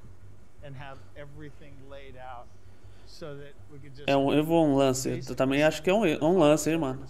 and 0.65 0.75
have 0.77 0.99
everything 1.17 1.75
laid 1.91 2.17
out 2.17 2.47
É 4.07 4.17
um 4.17 4.33
Evo 4.33 4.55
ou 4.55 4.67
um 4.67 4.77
Lancer? 4.77 5.23
Eu 5.29 5.35
também 5.35 5.63
acho 5.63 5.83
que 5.83 5.91
é 5.91 5.95
um, 5.95 6.05
é 6.05 6.25
um 6.25 6.39
Lancer, 6.39 6.79
mano. 6.79 7.05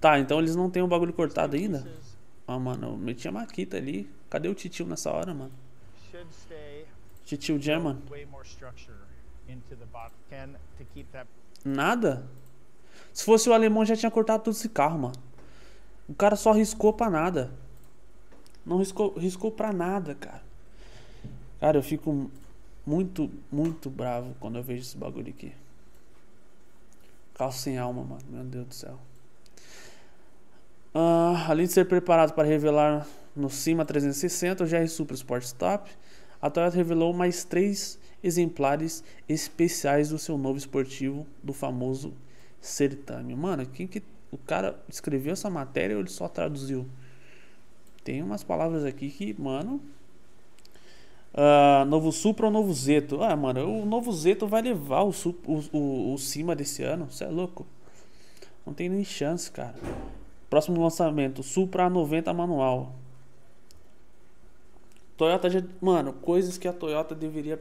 Tá, 0.00 0.18
então 0.18 0.38
eles 0.38 0.56
não 0.56 0.70
têm 0.70 0.82
o 0.82 0.86
um 0.86 0.88
bagulho 0.88 1.12
cortado 1.12 1.56
ainda? 1.56 1.86
Ah, 2.46 2.58
mano, 2.58 2.88
eu 2.88 2.96
meti 2.96 3.26
a 3.28 3.32
Maquita 3.32 3.76
ali. 3.76 4.10
Cadê 4.28 4.48
o 4.48 4.54
Titio 4.54 4.86
nessa 4.86 5.10
hora, 5.10 5.32
mano? 5.32 5.52
Titio 7.24 7.60
German. 7.60 7.98
Nada? 11.64 12.26
Se 13.12 13.24
fosse 13.24 13.48
o 13.48 13.52
alemão 13.52 13.84
já 13.84 13.96
tinha 13.96 14.10
cortado 14.10 14.42
todo 14.42 14.54
esse 14.54 14.68
carro, 14.68 14.98
mano. 14.98 15.14
O 16.08 16.14
cara 16.14 16.36
só 16.36 16.52
riscou 16.52 16.92
pra 16.92 17.08
nada. 17.08 17.50
Não 18.64 18.78
riscou, 18.78 19.14
riscou 19.16 19.50
pra 19.50 19.72
nada, 19.72 20.14
cara. 20.14 20.42
Cara, 21.60 21.78
eu 21.78 21.82
fico 21.82 22.30
muito, 22.86 23.30
muito 23.50 23.88
bravo 23.88 24.34
quando 24.40 24.56
eu 24.56 24.62
vejo 24.62 24.82
esse 24.82 24.96
bagulho 24.96 25.28
aqui. 25.30 25.52
Carro 27.34 27.52
sem 27.52 27.78
alma, 27.78 28.02
mano. 28.04 28.22
Meu 28.28 28.44
Deus 28.44 28.66
do 28.66 28.74
céu. 28.74 28.98
Uh, 30.94 31.34
além 31.48 31.66
de 31.66 31.72
ser 31.72 31.86
preparado 31.86 32.32
para 32.34 32.46
revelar 32.46 33.06
no 33.34 33.50
Cima 33.50 33.84
360, 33.84 34.62
o 34.62 34.66
GR 34.66 34.86
Supra 34.86 35.16
Sport 35.16 35.42
Stop, 35.42 35.90
a 36.40 36.48
Toyota 36.48 36.76
revelou 36.76 37.12
mais 37.12 37.42
três 37.42 37.98
exemplares 38.22 39.02
especiais 39.28 40.10
do 40.10 40.18
seu 40.18 40.38
novo 40.38 40.56
esportivo, 40.56 41.26
do 41.42 41.52
famoso 41.52 42.14
Certame. 42.60 43.34
Mano, 43.34 43.66
quem 43.66 43.86
que 43.86 44.02
o 44.34 44.38
cara 44.38 44.78
escreveu 44.88 45.32
essa 45.32 45.48
matéria 45.48 45.96
ou 45.96 46.02
ele 46.02 46.10
só 46.10 46.28
traduziu? 46.28 46.86
Tem 48.02 48.22
umas 48.22 48.42
palavras 48.42 48.84
aqui 48.84 49.08
que, 49.08 49.40
mano. 49.40 49.80
Uh, 51.32 51.84
novo 51.86 52.12
Supra 52.12 52.46
ou 52.46 52.52
novo 52.52 52.72
Zeto? 52.72 53.22
Ah, 53.22 53.34
mano, 53.34 53.82
o 53.82 53.86
novo 53.86 54.12
Zeto 54.12 54.46
vai 54.46 54.62
levar 54.62 55.02
o, 55.02 55.10
o, 55.46 55.76
o, 55.76 56.14
o 56.14 56.18
cima 56.18 56.54
desse 56.54 56.82
ano. 56.82 57.10
Você 57.10 57.24
é 57.24 57.28
louco? 57.28 57.66
Não 58.66 58.72
tem 58.72 58.88
nem 58.88 59.04
chance, 59.04 59.50
cara. 59.50 59.74
Próximo 60.50 60.80
lançamento, 60.80 61.42
Supra 61.42 61.88
90 61.88 62.32
manual. 62.32 62.94
Toyota 65.16 65.48
já, 65.48 65.62
mano, 65.80 66.12
coisas 66.12 66.58
que 66.58 66.68
a 66.68 66.72
Toyota 66.72 67.14
deveria 67.14 67.60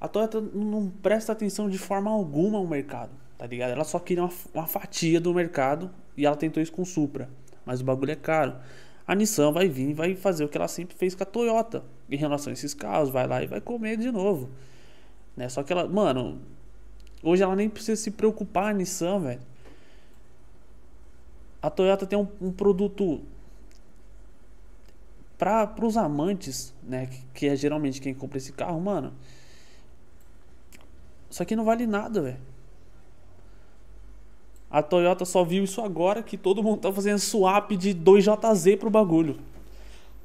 a 0.00 0.08
Toyota 0.08 0.40
não 0.40 0.88
presta 0.88 1.32
atenção 1.32 1.68
de 1.68 1.76
forma 1.76 2.10
alguma 2.10 2.56
ao 2.56 2.66
mercado, 2.66 3.10
tá 3.40 3.46
ligado? 3.46 3.70
Ela 3.70 3.84
só 3.84 3.98
queria 3.98 4.22
uma, 4.22 4.32
uma 4.52 4.66
fatia 4.66 5.18
do 5.18 5.32
mercado 5.32 5.90
e 6.14 6.26
ela 6.26 6.36
tentou 6.36 6.62
isso 6.62 6.70
com 6.70 6.84
Supra, 6.84 7.26
mas 7.64 7.80
o 7.80 7.84
bagulho 7.84 8.10
é 8.10 8.16
caro. 8.16 8.54
A 9.06 9.14
Nissan 9.14 9.50
vai 9.50 9.66
vir 9.66 9.88
e 9.88 9.94
vai 9.94 10.14
fazer 10.14 10.44
o 10.44 10.48
que 10.48 10.58
ela 10.58 10.68
sempre 10.68 10.94
fez 10.94 11.14
com 11.14 11.22
a 11.22 11.26
Toyota 11.26 11.82
em 12.10 12.16
relação 12.16 12.50
a 12.50 12.52
esses 12.52 12.74
carros, 12.74 13.08
vai 13.08 13.26
lá 13.26 13.42
e 13.42 13.46
vai 13.46 13.58
comer 13.58 13.96
de 13.96 14.12
novo. 14.12 14.50
Né? 15.34 15.48
Só 15.48 15.62
que 15.62 15.72
ela, 15.72 15.88
mano, 15.88 16.38
hoje 17.22 17.42
ela 17.42 17.56
nem 17.56 17.70
precisa 17.70 17.98
se 17.98 18.10
preocupar 18.10 18.66
a 18.66 18.74
Nissan, 18.74 19.20
velho 19.20 19.40
a 21.62 21.68
Toyota 21.68 22.06
tem 22.06 22.18
um, 22.18 22.28
um 22.40 22.52
produto 22.52 23.22
para 25.36 25.74
os 25.82 25.96
amantes, 25.96 26.74
né, 26.82 27.06
que, 27.06 27.24
que, 27.32 27.46
é 27.48 27.56
geralmente 27.56 28.00
quem 28.00 28.12
compra 28.14 28.36
esse 28.38 28.52
carro, 28.52 28.78
mano. 28.80 29.12
Isso 31.30 31.42
aqui 31.42 31.56
não 31.56 31.64
vale 31.64 31.86
nada, 31.86 32.20
velho. 32.20 32.49
A 34.70 34.82
Toyota 34.82 35.24
só 35.24 35.42
viu 35.42 35.64
isso 35.64 35.80
agora 35.80 36.22
que 36.22 36.36
todo 36.36 36.62
mundo 36.62 36.80
tá 36.80 36.92
fazendo 36.92 37.18
swap 37.18 37.72
de 37.72 37.94
2JZ 37.94 38.78
pro 38.78 38.88
bagulho. 38.88 39.38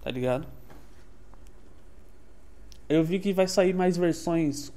Tá 0.04 0.12
ligado? 0.12 0.48
Eu 2.88 3.04
vi 3.04 3.20
que 3.20 3.34
vai 3.34 3.48
sair 3.48 3.74
mais 3.74 3.98
versões 3.98 4.72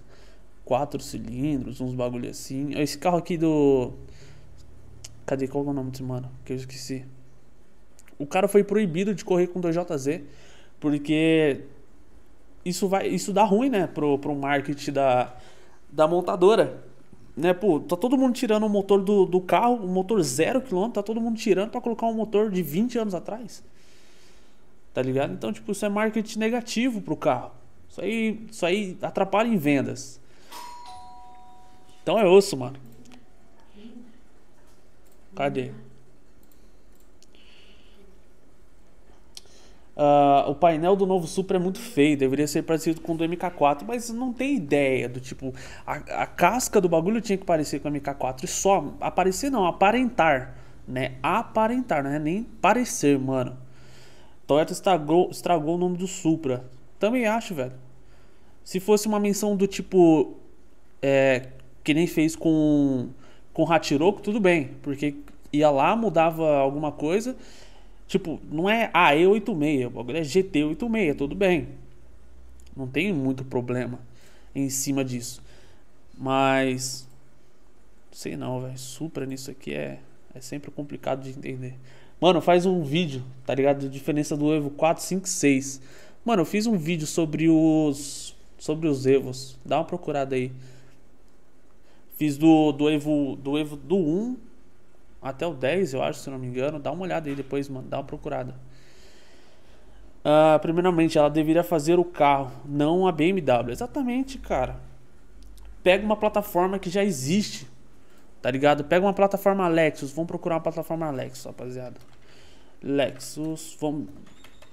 4 0.64 1.00
cilindros, 1.02 1.80
uns 1.80 1.94
bagulho 1.94 2.30
assim. 2.30 2.72
Esse 2.80 2.96
carro 2.96 3.18
aqui 3.18 3.36
do 3.36 3.92
Cadê? 5.28 5.46
Qual 5.46 5.62
é 5.62 5.68
o 5.68 5.72
nome 5.74 5.90
desse 5.90 6.02
mano? 6.02 6.30
Que 6.42 6.54
eu 6.54 6.56
esqueci. 6.56 7.04
O 8.18 8.26
cara 8.26 8.48
foi 8.48 8.64
proibido 8.64 9.14
de 9.14 9.22
correr 9.22 9.48
com 9.48 9.60
2JZ 9.60 10.22
porque 10.80 11.64
isso 12.64 12.88
vai 12.88 13.08
isso 13.08 13.30
dá 13.30 13.44
ruim, 13.44 13.68
né, 13.68 13.86
pro, 13.86 14.18
pro 14.18 14.34
marketing 14.34 14.92
da, 14.92 15.36
da 15.92 16.08
montadora. 16.08 16.82
Né, 17.38 17.54
pô, 17.54 17.78
tá 17.78 17.96
todo 17.96 18.18
mundo 18.18 18.34
tirando 18.34 18.66
o 18.66 18.68
motor 18.68 19.00
do, 19.00 19.24
do 19.24 19.40
carro, 19.40 19.76
o 19.76 19.86
motor 19.86 20.20
zero 20.24 20.60
quilômetro, 20.60 20.94
tá 20.94 21.04
todo 21.04 21.20
mundo 21.20 21.38
tirando 21.38 21.70
para 21.70 21.80
colocar 21.80 22.06
um 22.06 22.14
motor 22.14 22.50
de 22.50 22.60
20 22.64 22.98
anos 22.98 23.14
atrás. 23.14 23.62
Tá 24.92 25.00
ligado? 25.00 25.32
Então, 25.32 25.52
tipo, 25.52 25.70
isso 25.70 25.86
é 25.86 25.88
marketing 25.88 26.40
negativo 26.40 27.00
pro 27.00 27.16
carro. 27.16 27.52
Isso 27.88 28.00
aí, 28.00 28.46
isso 28.50 28.66
aí 28.66 28.98
atrapalha 29.00 29.46
em 29.46 29.56
vendas. 29.56 30.20
Então 32.02 32.18
é 32.18 32.26
osso, 32.26 32.56
mano. 32.56 32.76
Cadê? 35.36 35.70
Uh, 39.98 40.48
o 40.50 40.54
painel 40.54 40.94
do 40.94 41.04
novo 41.04 41.26
Supra 41.26 41.56
é 41.56 41.60
muito 41.60 41.80
feio, 41.80 42.16
deveria 42.16 42.46
ser 42.46 42.62
parecido 42.62 43.00
com 43.00 43.14
o 43.14 43.16
do 43.16 43.24
MK4, 43.24 43.82
mas 43.84 44.08
não 44.10 44.32
tem 44.32 44.54
ideia 44.54 45.08
do 45.08 45.18
tipo. 45.18 45.52
A, 45.84 45.94
a 46.22 46.26
casca 46.26 46.80
do 46.80 46.88
bagulho 46.88 47.20
tinha 47.20 47.36
que 47.36 47.44
parecer 47.44 47.80
com 47.80 47.88
o 47.88 47.92
MK4 47.92 48.44
e 48.44 48.46
só. 48.46 48.94
Aparecer 49.00 49.50
não, 49.50 49.66
aparentar. 49.66 50.54
Né? 50.86 51.16
Aparentar, 51.20 52.04
não 52.04 52.10
é 52.12 52.18
nem 52.20 52.44
parecer, 52.44 53.18
mano. 53.18 53.58
Toyota 54.46 54.72
estragou, 54.72 55.30
estragou 55.30 55.74
o 55.74 55.78
nome 55.78 55.96
do 55.96 56.06
Supra. 56.06 56.64
Também 56.96 57.26
acho, 57.26 57.52
velho. 57.52 57.72
Se 58.62 58.78
fosse 58.78 59.08
uma 59.08 59.18
menção 59.18 59.56
do 59.56 59.66
tipo. 59.66 60.36
É, 61.02 61.48
que 61.82 61.92
nem 61.92 62.06
fez 62.06 62.36
com 62.36 63.08
com 63.58 63.72
Hatiroco, 63.72 64.22
tudo 64.22 64.38
bem, 64.38 64.70
porque 64.82 65.16
ia 65.52 65.68
lá, 65.68 65.96
mudava 65.96 66.58
alguma 66.58 66.92
coisa. 66.92 67.36
Tipo, 68.08 68.40
não 68.50 68.68
é 68.68 68.90
AE86, 68.90 69.86
o 69.86 69.90
bagulho 69.90 70.16
é 70.16 70.22
GT86, 70.22 71.14
tudo 71.14 71.34
bem. 71.34 71.68
Não 72.74 72.86
tem 72.86 73.12
muito 73.12 73.44
problema 73.44 74.00
em 74.54 74.70
cima 74.70 75.04
disso. 75.04 75.42
Mas. 76.16 77.06
Sei 78.10 78.34
não, 78.34 78.62
velho. 78.62 78.78
Supra 78.78 79.26
nisso 79.26 79.50
aqui 79.50 79.74
é, 79.74 80.00
é 80.34 80.40
sempre 80.40 80.70
complicado 80.70 81.22
de 81.22 81.30
entender. 81.30 81.74
Mano, 82.18 82.40
faz 82.40 82.64
um 82.64 82.82
vídeo, 82.82 83.22
tá 83.44 83.54
ligado? 83.54 83.84
A 83.84 83.88
diferença 83.90 84.34
do 84.36 84.54
Evo 84.54 84.70
4, 84.70 85.04
5, 85.04 85.28
6. 85.28 85.80
Mano, 86.24 86.42
eu 86.42 86.46
fiz 86.46 86.66
um 86.66 86.78
vídeo 86.78 87.06
sobre 87.06 87.50
os. 87.50 88.34
Sobre 88.56 88.88
os 88.88 89.04
Evos. 89.04 89.58
Dá 89.64 89.76
uma 89.76 89.84
procurada 89.84 90.34
aí. 90.34 90.50
Fiz 92.16 92.38
do, 92.38 92.72
do 92.72 92.88
Evo 92.88 93.36
do 93.36 93.58
Evo 93.58 93.76
do 93.76 93.96
1 93.96 94.47
até 95.20 95.46
o 95.46 95.52
10, 95.52 95.94
eu 95.94 96.02
acho, 96.02 96.20
se 96.20 96.30
não 96.30 96.38
me 96.38 96.46
engano. 96.46 96.78
Dá 96.78 96.92
uma 96.92 97.02
olhada 97.02 97.28
aí 97.28 97.34
depois, 97.34 97.68
mano. 97.68 97.88
Dá 97.88 97.98
uma 97.98 98.04
procurada. 98.04 98.54
Uh, 100.24 100.58
primeiramente, 100.60 101.18
ela 101.18 101.28
deveria 101.28 101.64
fazer 101.64 101.98
o 101.98 102.04
carro, 102.04 102.52
não 102.64 103.06
a 103.06 103.12
BMW. 103.12 103.70
Exatamente, 103.70 104.38
cara. 104.38 104.76
Pega 105.82 106.04
uma 106.04 106.16
plataforma 106.16 106.78
que 106.78 106.88
já 106.90 107.04
existe. 107.04 107.66
Tá 108.40 108.50
ligado? 108.50 108.84
Pega 108.84 109.04
uma 109.04 109.12
plataforma 109.12 109.66
Lexus. 109.66 110.12
Vamos 110.12 110.28
procurar 110.28 110.56
uma 110.56 110.60
plataforma 110.60 111.10
Lexus, 111.10 111.44
rapaziada. 111.44 111.96
Lexus. 112.82 113.76
Vamos. 113.80 114.08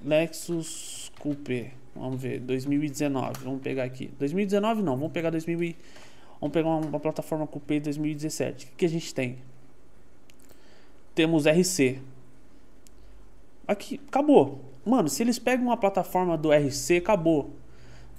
Lexus 0.04 1.12
Coupe. 1.20 1.72
Vamos 1.96 2.22
ver. 2.22 2.40
2019. 2.42 3.44
Vamos 3.44 3.62
pegar 3.62 3.84
aqui. 3.84 4.12
2019 4.20 4.84
não. 4.84 4.96
Vamos 4.96 5.12
pegar 5.12 5.32
2019. 5.32 5.76
Vamos 6.40 6.54
pegar 6.54 6.70
uma, 6.70 6.86
uma 6.86 7.00
plataforma 7.00 7.48
Coupé 7.48 7.80
2017. 7.80 8.66
O 8.66 8.70
que, 8.70 8.76
que 8.76 8.86
a 8.86 8.90
gente 8.90 9.14
tem? 9.14 9.40
Temos 11.16 11.46
RC. 11.48 12.00
Aqui, 13.68 14.00
acabou. 14.08 14.60
Mano, 14.86 15.10
se 15.10 15.24
eles 15.24 15.40
pegam 15.40 15.66
uma 15.66 15.78
plataforma 15.78 16.38
do 16.38 16.52
RC, 16.52 16.98
acabou. 16.98 17.50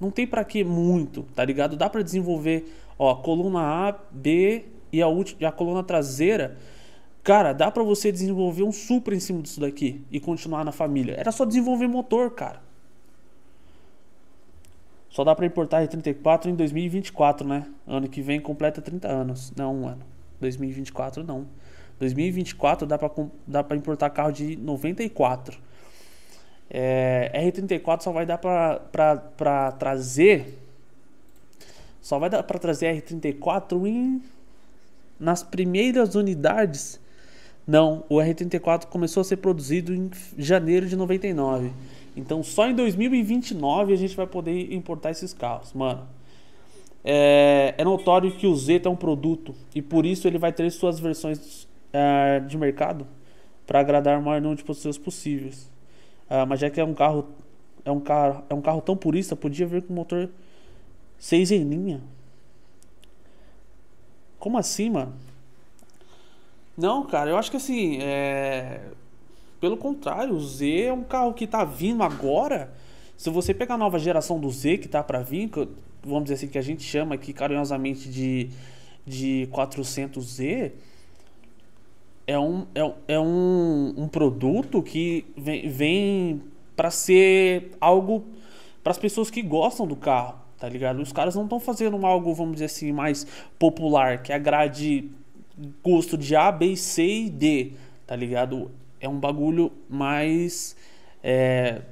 Não 0.01 0.11
tem 0.11 0.27
para 0.27 0.45
que 0.45 0.65
muito, 0.65 1.23
tá 1.35 1.45
ligado? 1.45 1.77
Dá 1.77 1.89
para 1.89 2.03
desenvolver, 2.03 2.65
ó, 2.99 3.15
coluna 3.15 3.61
A, 3.61 3.95
B 4.11 4.65
e 4.93 5.01
a, 5.01 5.07
última, 5.07 5.49
a 5.49 5.53
coluna 5.53 5.83
traseira. 5.83 6.57
Cara, 7.23 7.53
dá 7.53 7.71
para 7.71 7.83
você 7.83 8.11
desenvolver 8.11 8.63
um 8.63 8.73
super 8.73 9.13
em 9.13 9.21
cima 9.21 9.43
disso 9.43 9.61
daqui 9.61 10.05
e 10.11 10.19
continuar 10.19 10.65
na 10.65 10.73
família. 10.73 11.15
Era 11.19 11.33
só 11.33 11.45
desenvolver 11.45 11.87
motor, 11.87 12.31
cara. 12.31 12.61
Só 15.09 15.25
dá 15.25 15.35
para 15.35 15.47
importar 15.47 15.87
R34 15.87 16.47
em 16.47 16.55
2024, 16.55 17.49
né? 17.49 17.67
Ano 17.87 18.09
que 18.09 18.21
vem 18.21 18.39
completa 18.39 18.83
30 18.83 19.09
anos. 19.09 19.53
Não, 19.57 19.75
um 19.75 19.89
ano. 19.89 20.03
2024 20.41 21.25
não. 21.25 21.47
2024 21.99 22.87
dá 22.87 22.99
para 22.99 23.11
dá 23.47 23.65
pra 23.65 23.77
importar 23.77 24.11
carro 24.11 24.33
de 24.33 24.57
94. 24.57 25.59
É, 26.69 27.31
R34 27.35 28.03
só 28.03 28.13
vai 28.13 28.27
dar 28.27 28.39
para 28.39 29.73
trazer. 29.73 30.59
Só 32.01 32.19
vai 32.19 32.29
dar 32.31 32.43
para 32.43 32.59
trazer 32.59 33.03
R34 33.03 33.87
em, 33.87 34.23
nas 35.19 35.43
primeiras 35.43 36.15
unidades. 36.15 37.01
Não, 37.67 38.05
o 38.09 38.17
R34 38.17 38.87
começou 38.87 39.23
a 39.23 39.25
ser 39.25 39.39
produzido 39.39 39.93
em 39.93 40.11
janeiro 40.39 40.87
de 40.87 40.97
99. 40.97 41.73
Então 42.17 42.43
só 42.43 42.69
em 42.69 42.75
2029 42.75 43.93
a 43.93 43.97
gente 43.97 44.17
vai 44.17 44.27
poder 44.27 44.73
importar 44.73 45.11
esses 45.11 45.33
carros, 45.33 45.73
mano. 45.73 46.07
É, 47.05 47.75
é 47.79 47.85
notório 47.85 48.33
que 48.33 48.47
o 48.47 48.55
Zeta 48.57 48.89
é 48.89 48.93
um 48.93 48.97
produto 48.97 49.55
e 49.75 49.81
por 49.81 50.05
isso 50.05 50.27
ele 50.27 50.39
vai 50.39 50.53
ter 50.53 50.69
suas 50.71 50.99
versões 50.99 51.66
é, 51.93 52.41
de 52.41 52.57
mercado 52.57 53.07
para 53.67 53.81
agradar 53.81 54.19
o 54.19 54.23
maior 54.23 54.41
número 54.41 54.59
de 54.59 54.65
pessoas 54.65 54.97
possíveis. 54.97 55.71
Ah, 56.29 56.47
mas 56.47 56.61
já 56.61 56.71
que 56.71 56.81
é 56.81 56.85
um 56.85 56.95
carro 56.95 57.29
é 57.85 57.91
um 57.91 58.01
carro 58.01 58.45
é 58.49 58.55
um 58.55 58.61
carro 58.61 58.81
tão 58.81 58.97
purista, 58.97 59.37
podia 59.37 59.67
vir 59.67 59.83
com 59.83 59.93
motor 59.93 60.29
6 61.19 61.53
em 61.53 61.65
linha. 61.65 62.01
Como 64.39 64.59
assim, 64.59 64.91
mano? 64.91 65.15
Não, 66.77 67.07
cara, 67.07 67.31
eu 67.31 67.39
acho 67.39 67.51
que 67.51 67.57
assim, 67.57 67.99
é... 68.03 68.81
pelo 69.61 69.77
contrário, 69.77 70.35
o 70.35 70.41
Z 70.41 70.83
é 70.83 70.93
um 70.93 71.05
carro 71.05 71.33
que 71.33 71.47
tá 71.47 71.65
vindo 71.65 72.03
agora. 72.03 72.73
Se 73.17 73.31
você 73.31 73.55
pegar 73.55 73.77
a 73.77 73.79
nova 73.79 73.99
geração 73.99 74.39
do 74.39 74.51
Z 74.51 74.79
que 74.79 74.89
tá 74.89 75.03
para 75.03 75.21
vir, 75.21 75.51
vamos 76.05 76.25
dizer 76.25 76.35
assim, 76.35 76.49
que 76.49 76.59
a 76.59 76.63
gente 76.63 76.83
chama 76.83 77.15
aqui 77.15 77.33
carinhosamente 77.33 78.11
de, 78.11 78.51
de 79.07 79.49
400Z, 79.51 80.73
é 82.27 82.39
um, 82.39 82.67
é, 82.75 82.93
é 83.09 83.21
um, 83.21 83.95
um 83.97 84.09
produto 84.09 84.83
que 84.83 85.25
vem, 85.37 85.69
vem 85.69 86.43
para 86.75 86.91
ser 86.91 87.71
algo 87.81 88.25
para 88.83 88.91
as 88.91 88.99
pessoas 88.99 89.31
que 89.31 89.43
gostam 89.43 89.87
do 89.87 89.97
carro, 89.97 90.37
tá 90.59 90.69
ligado? 90.69 91.01
Os 91.01 91.13
caras 91.13 91.35
não 91.35 91.45
estão 91.45 91.59
fazendo 91.59 92.05
algo, 92.05 92.33
vamos 92.35 92.55
dizer 92.55 92.67
assim, 92.67 92.93
mais 92.93 93.27
popular, 93.59 94.23
que 94.23 94.33
agrade 94.33 95.11
gosto 95.83 96.17
de 96.17 96.37
A, 96.37 96.53
B, 96.53 96.77
C 96.77 97.05
e 97.05 97.31
D, 97.31 97.73
tá 98.07 98.15
ligado? 98.15 98.71
É 99.01 99.09
um 99.09 99.19
bagulho 99.19 99.73
mais 99.89 100.77
é, 101.23 101.83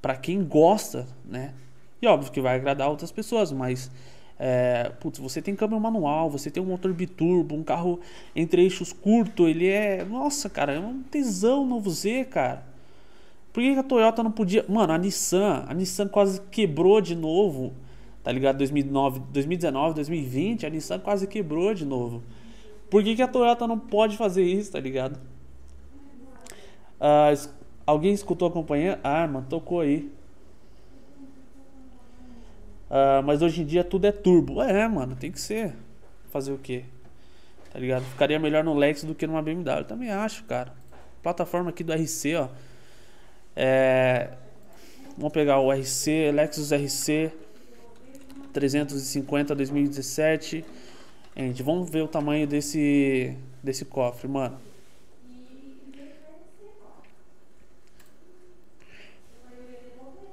para 0.00 0.16
quem 0.16 0.42
gosta, 0.42 1.06
né? 1.24 1.54
E 2.00 2.06
óbvio 2.06 2.32
que 2.32 2.40
vai 2.40 2.56
agradar 2.56 2.88
outras 2.88 3.12
pessoas, 3.12 3.52
mas 3.52 3.90
é, 4.44 4.90
putz, 4.98 5.20
você 5.20 5.40
tem 5.40 5.54
câmbio 5.54 5.78
manual, 5.78 6.28
você 6.28 6.50
tem 6.50 6.60
um 6.60 6.66
motor 6.66 6.92
biturbo, 6.92 7.54
um 7.54 7.62
carro 7.62 8.00
entre 8.34 8.60
eixos 8.60 8.92
curto, 8.92 9.46
ele 9.46 9.68
é. 9.68 10.04
Nossa, 10.04 10.50
cara, 10.50 10.72
é 10.72 10.80
um 10.80 11.00
tesão 11.00 11.64
novo 11.64 11.88
Z, 11.88 12.24
cara. 12.24 12.64
Por 13.52 13.62
que 13.62 13.70
a 13.70 13.84
Toyota 13.84 14.20
não 14.20 14.32
podia. 14.32 14.64
Mano, 14.68 14.92
a 14.94 14.98
Nissan, 14.98 15.64
a 15.68 15.72
Nissan 15.72 16.08
quase 16.08 16.40
quebrou 16.50 17.00
de 17.00 17.14
novo, 17.14 17.72
tá 18.24 18.32
ligado? 18.32 18.58
2009, 18.58 19.20
2019, 19.32 19.94
2020, 19.94 20.66
a 20.66 20.70
Nissan 20.70 20.98
quase 20.98 21.28
quebrou 21.28 21.72
de 21.72 21.84
novo. 21.84 22.20
Por 22.90 23.04
que, 23.04 23.14
que 23.14 23.22
a 23.22 23.28
Toyota 23.28 23.68
não 23.68 23.78
pode 23.78 24.16
fazer 24.16 24.42
isso, 24.42 24.72
tá 24.72 24.80
ligado? 24.80 25.20
Ah, 27.00 27.32
alguém 27.86 28.12
escutou 28.12 28.48
acompanhando? 28.48 28.98
Ah, 29.04 29.24
mano, 29.24 29.46
tocou 29.48 29.78
aí. 29.78 30.10
Uh, 32.92 33.22
mas 33.24 33.40
hoje 33.40 33.62
em 33.62 33.64
dia 33.64 33.82
tudo 33.82 34.06
é 34.06 34.12
turbo. 34.12 34.60
É, 34.60 34.86
mano, 34.86 35.16
tem 35.16 35.32
que 35.32 35.40
ser. 35.40 35.72
Fazer 36.30 36.52
o 36.52 36.58
quê? 36.58 36.84
Tá 37.72 37.78
ligado? 37.78 38.04
Ficaria 38.04 38.38
melhor 38.38 38.62
no 38.62 38.74
Lex 38.74 39.02
do 39.02 39.14
que 39.14 39.26
numa 39.26 39.40
BMW. 39.40 39.84
também 39.88 40.10
acho, 40.10 40.44
cara. 40.44 40.74
Plataforma 41.22 41.70
aqui 41.70 41.82
do 41.82 41.90
RC, 41.90 42.36
ó. 42.36 42.48
É... 43.56 44.28
Vamos 45.16 45.32
pegar 45.32 45.58
o 45.58 45.72
RC, 45.72 46.30
Lexus 46.32 46.70
RC 46.70 47.32
350 48.52 49.54
2017. 49.54 50.62
Gente, 51.34 51.62
vamos 51.62 51.88
ver 51.88 52.02
o 52.02 52.08
tamanho 52.08 52.46
desse 52.46 53.34
desse 53.62 53.86
cofre, 53.86 54.28
mano. 54.28 54.58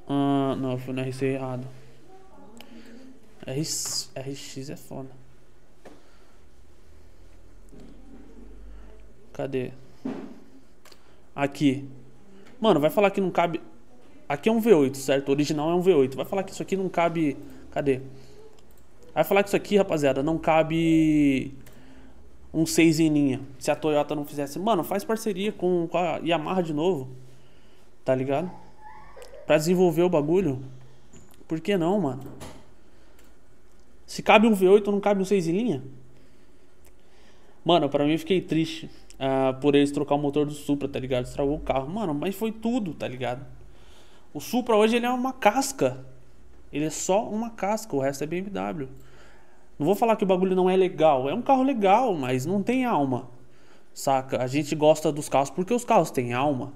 Ah, 0.07 0.57
não, 0.59 0.77
fui 0.77 0.93
no 0.93 1.01
RC 1.01 1.25
errado. 1.25 1.78
RX, 3.51 4.69
é 4.69 4.75
foda. 4.75 5.09
Cadê? 9.33 9.71
Aqui. 11.35 11.87
Mano, 12.59 12.79
vai 12.79 12.89
falar 12.89 13.09
que 13.11 13.21
não 13.21 13.31
cabe. 13.31 13.61
Aqui 14.27 14.49
é 14.49 14.51
um 14.51 14.61
V8, 14.61 14.95
certo? 14.95 15.29
O 15.29 15.31
original 15.31 15.71
é 15.71 15.75
um 15.75 15.81
V8. 15.81 16.15
Vai 16.15 16.25
falar 16.25 16.43
que 16.43 16.51
isso 16.51 16.61
aqui 16.61 16.75
não 16.75 16.89
cabe. 16.89 17.37
Cadê? 17.71 18.01
Vai 19.13 19.23
falar 19.23 19.43
que 19.43 19.49
isso 19.49 19.55
aqui, 19.55 19.77
rapaziada, 19.77 20.21
não 20.21 20.37
cabe 20.37 21.53
um 22.53 22.65
6 22.65 22.99
em 22.99 23.09
linha. 23.09 23.41
Se 23.57 23.71
a 23.71 23.75
Toyota 23.75 24.13
não 24.13 24.25
fizesse. 24.25 24.59
Mano, 24.59 24.83
faz 24.83 25.03
parceria 25.03 25.51
com, 25.51 25.87
com 25.87 25.97
a 25.97 26.17
Yamaha 26.17 26.61
de 26.61 26.73
novo. 26.73 27.09
Tá 28.03 28.13
ligado? 28.13 28.51
Pra 29.45 29.57
desenvolver 29.57 30.03
o 30.03 30.09
bagulho. 30.09 30.61
Por 31.47 31.59
que 31.59 31.77
não, 31.77 31.99
mano? 31.99 32.21
Se 34.09 34.23
cabe 34.23 34.47
um 34.47 34.53
V8, 34.53 34.87
não 34.87 34.99
cabe 34.99 35.21
um 35.21 35.23
6 35.23 35.49
em 35.49 35.51
linha? 35.51 35.83
Mano, 37.63 37.87
pra 37.87 38.03
mim 38.03 38.13
eu 38.13 38.17
fiquei 38.17 38.41
triste 38.41 38.89
uh, 39.19 39.53
por 39.61 39.75
eles 39.75 39.91
trocar 39.91 40.15
o 40.15 40.17
motor 40.17 40.47
do 40.47 40.51
Supra, 40.51 40.87
tá 40.87 40.97
ligado? 40.97 41.25
Estragou 41.25 41.55
o 41.55 41.59
carro. 41.59 41.87
Mano, 41.87 42.15
mas 42.15 42.33
foi 42.33 42.51
tudo, 42.51 42.95
tá 42.95 43.07
ligado? 43.07 43.45
O 44.33 44.39
Supra 44.39 44.75
hoje 44.75 44.95
ele 44.95 45.05
é 45.05 45.11
uma 45.11 45.31
casca. 45.31 46.03
Ele 46.73 46.85
é 46.85 46.89
só 46.89 47.23
uma 47.29 47.51
casca, 47.51 47.95
o 47.95 47.99
resto 47.99 48.23
é 48.23 48.27
BMW. 48.27 48.87
Não 49.77 49.85
vou 49.85 49.93
falar 49.93 50.15
que 50.15 50.23
o 50.23 50.27
bagulho 50.27 50.55
não 50.55 50.67
é 50.67 50.75
legal. 50.75 51.29
É 51.29 51.33
um 51.35 51.43
carro 51.43 51.61
legal, 51.61 52.15
mas 52.15 52.47
não 52.47 52.63
tem 52.63 52.85
alma. 52.85 53.29
Saca? 53.93 54.41
A 54.41 54.47
gente 54.47 54.73
gosta 54.73 55.11
dos 55.11 55.29
carros 55.29 55.51
porque 55.51 55.71
os 55.71 55.85
carros 55.85 56.09
têm 56.09 56.33
alma. 56.33 56.73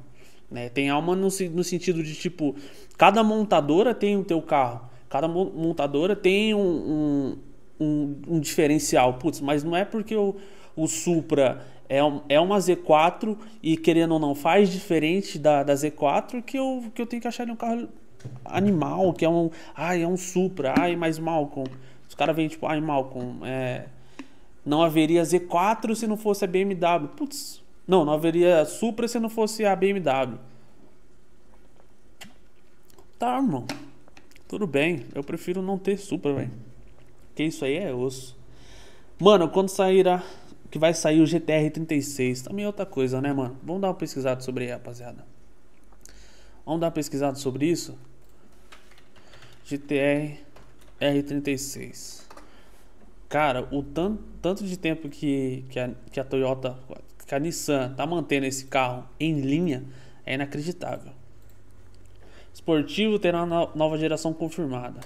Né? 0.51 0.69
Tem 0.69 0.87
alma 0.87 1.15
no, 1.15 1.29
no 1.29 1.63
sentido 1.63 2.03
de 2.03 2.13
tipo, 2.13 2.55
cada 2.95 3.23
montadora 3.23 3.95
tem 3.95 4.15
o 4.17 4.23
teu 4.23 4.39
carro. 4.39 4.92
Cada 5.13 5.27
montadora 5.27 6.15
tem 6.15 6.55
um, 6.55 6.59
um, 6.59 7.37
um, 7.79 8.21
um 8.29 8.39
diferencial. 8.39 9.13
Putz, 9.19 9.41
mas 9.41 9.63
não 9.63 9.75
é 9.75 9.85
porque 9.85 10.15
o, 10.15 10.35
o 10.75 10.87
Supra 10.87 11.63
é, 11.87 12.03
um, 12.03 12.21
é 12.27 12.39
uma 12.39 12.57
Z4 12.57 13.37
e 13.61 13.77
querendo 13.77 14.15
ou 14.15 14.19
não 14.19 14.33
faz 14.33 14.71
diferente 14.71 15.37
da, 15.37 15.61
da 15.61 15.75
Z4 15.75 16.41
que 16.41 16.57
eu, 16.57 16.85
que 16.95 16.99
eu 16.99 17.05
tenho 17.05 17.21
que 17.21 17.27
achar 17.27 17.43
ele 17.43 17.51
um 17.51 17.55
carro 17.55 17.87
animal, 18.43 19.13
que 19.13 19.23
é 19.23 19.29
um. 19.29 19.51
Ai, 19.75 20.01
é 20.01 20.07
um 20.07 20.17
Supra, 20.17 20.73
ai, 20.75 20.95
mais 20.95 21.19
Malcolm. 21.19 21.69
Os 22.09 22.15
caras 22.15 22.35
vêm 22.35 22.47
tipo, 22.47 22.65
ai, 22.65 22.81
Malcolm, 22.81 23.45
é, 23.45 23.85
não 24.65 24.81
haveria 24.81 25.21
Z4 25.21 25.93
se 25.93 26.07
não 26.07 26.17
fosse 26.17 26.43
a 26.43 26.47
BMW. 26.47 27.07
Putz, 27.09 27.61
não, 27.87 28.03
não 28.03 28.13
haveria 28.13 28.65
Supra 28.65 29.07
se 29.07 29.19
não 29.19 29.29
fosse 29.29 29.63
a 29.63 29.75
BMW. 29.75 30.39
Tá, 33.19 33.35
irmão. 33.35 33.67
Tudo 34.47 34.67
bem, 34.67 35.05
eu 35.15 35.23
prefiro 35.23 35.61
não 35.61 35.77
ter 35.77 35.97
Supra, 35.97 36.33
velho. 36.33 36.51
Que 37.35 37.43
isso 37.43 37.65
aí 37.65 37.77
é 37.77 37.93
osso. 37.93 38.37
Mano, 39.19 39.49
quando 39.49 39.69
sair 39.69 40.07
a... 40.07 40.23
que 40.69 40.77
vai 40.77 40.93
sair 40.93 41.21
o 41.21 41.25
GTR 41.25 41.69
36, 41.71 42.43
também 42.43 42.65
é 42.65 42.67
outra 42.67 42.85
coisa, 42.85 43.21
né, 43.21 43.33
mano? 43.33 43.57
Vamos 43.63 43.81
dar 43.81 43.87
uma 43.89 43.95
pesquisada 43.95 44.41
sobre 44.41 44.65
aí, 44.65 44.71
rapaziada. 44.71 45.25
Vamos 46.65 46.81
dar 46.81 46.87
uma 46.87 46.91
pesquisada 46.91 47.35
sobre 47.35 47.65
isso? 47.65 47.97
GTR 49.65 50.39
R36. 50.99 52.23
Cara, 53.29 53.67
o 53.71 53.81
tanto, 53.81 54.23
tanto 54.41 54.63
de 54.63 54.77
tempo 54.77 55.09
que, 55.09 55.65
que, 55.69 55.79
a, 55.79 55.89
que 56.11 56.19
a 56.19 56.23
Toyota, 56.23 56.77
que 57.25 57.33
a 57.33 57.39
Nissan 57.39 57.93
tá 57.95 58.05
mantendo 58.05 58.45
esse 58.45 58.65
carro 58.65 59.09
em 59.19 59.41
linha 59.41 59.83
é 60.25 60.35
inacreditável. 60.35 61.12
Esportivo 62.53 63.17
terá 63.17 63.43
uma 63.43 63.69
nova 63.73 63.97
geração 63.97 64.33
confirmada. 64.33 65.01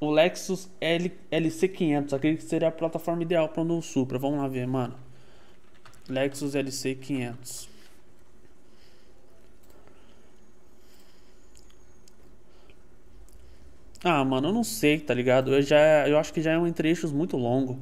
O 0.00 0.10
Lexus 0.10 0.68
L, 0.80 1.12
LC500, 1.30 2.12
aquele 2.12 2.36
que 2.36 2.42
seria 2.42 2.68
a 2.68 2.72
plataforma 2.72 3.22
ideal 3.22 3.48
para 3.48 3.62
o 3.62 3.82
Supra. 3.82 4.18
Vamos 4.18 4.40
lá 4.40 4.48
ver, 4.48 4.66
mano. 4.66 4.94
Lexus 6.08 6.54
LC500. 6.54 7.68
Ah, 14.04 14.24
mano, 14.24 14.48
eu 14.48 14.52
não 14.52 14.64
sei, 14.64 14.98
tá 14.98 15.14
ligado? 15.14 15.54
Eu 15.54 15.62
já, 15.62 16.08
eu 16.08 16.18
acho 16.18 16.32
que 16.32 16.42
já 16.42 16.52
é 16.52 16.58
um 16.58 16.66
entre 16.66 16.88
eixos 16.88 17.12
muito 17.12 17.36
longo. 17.36 17.78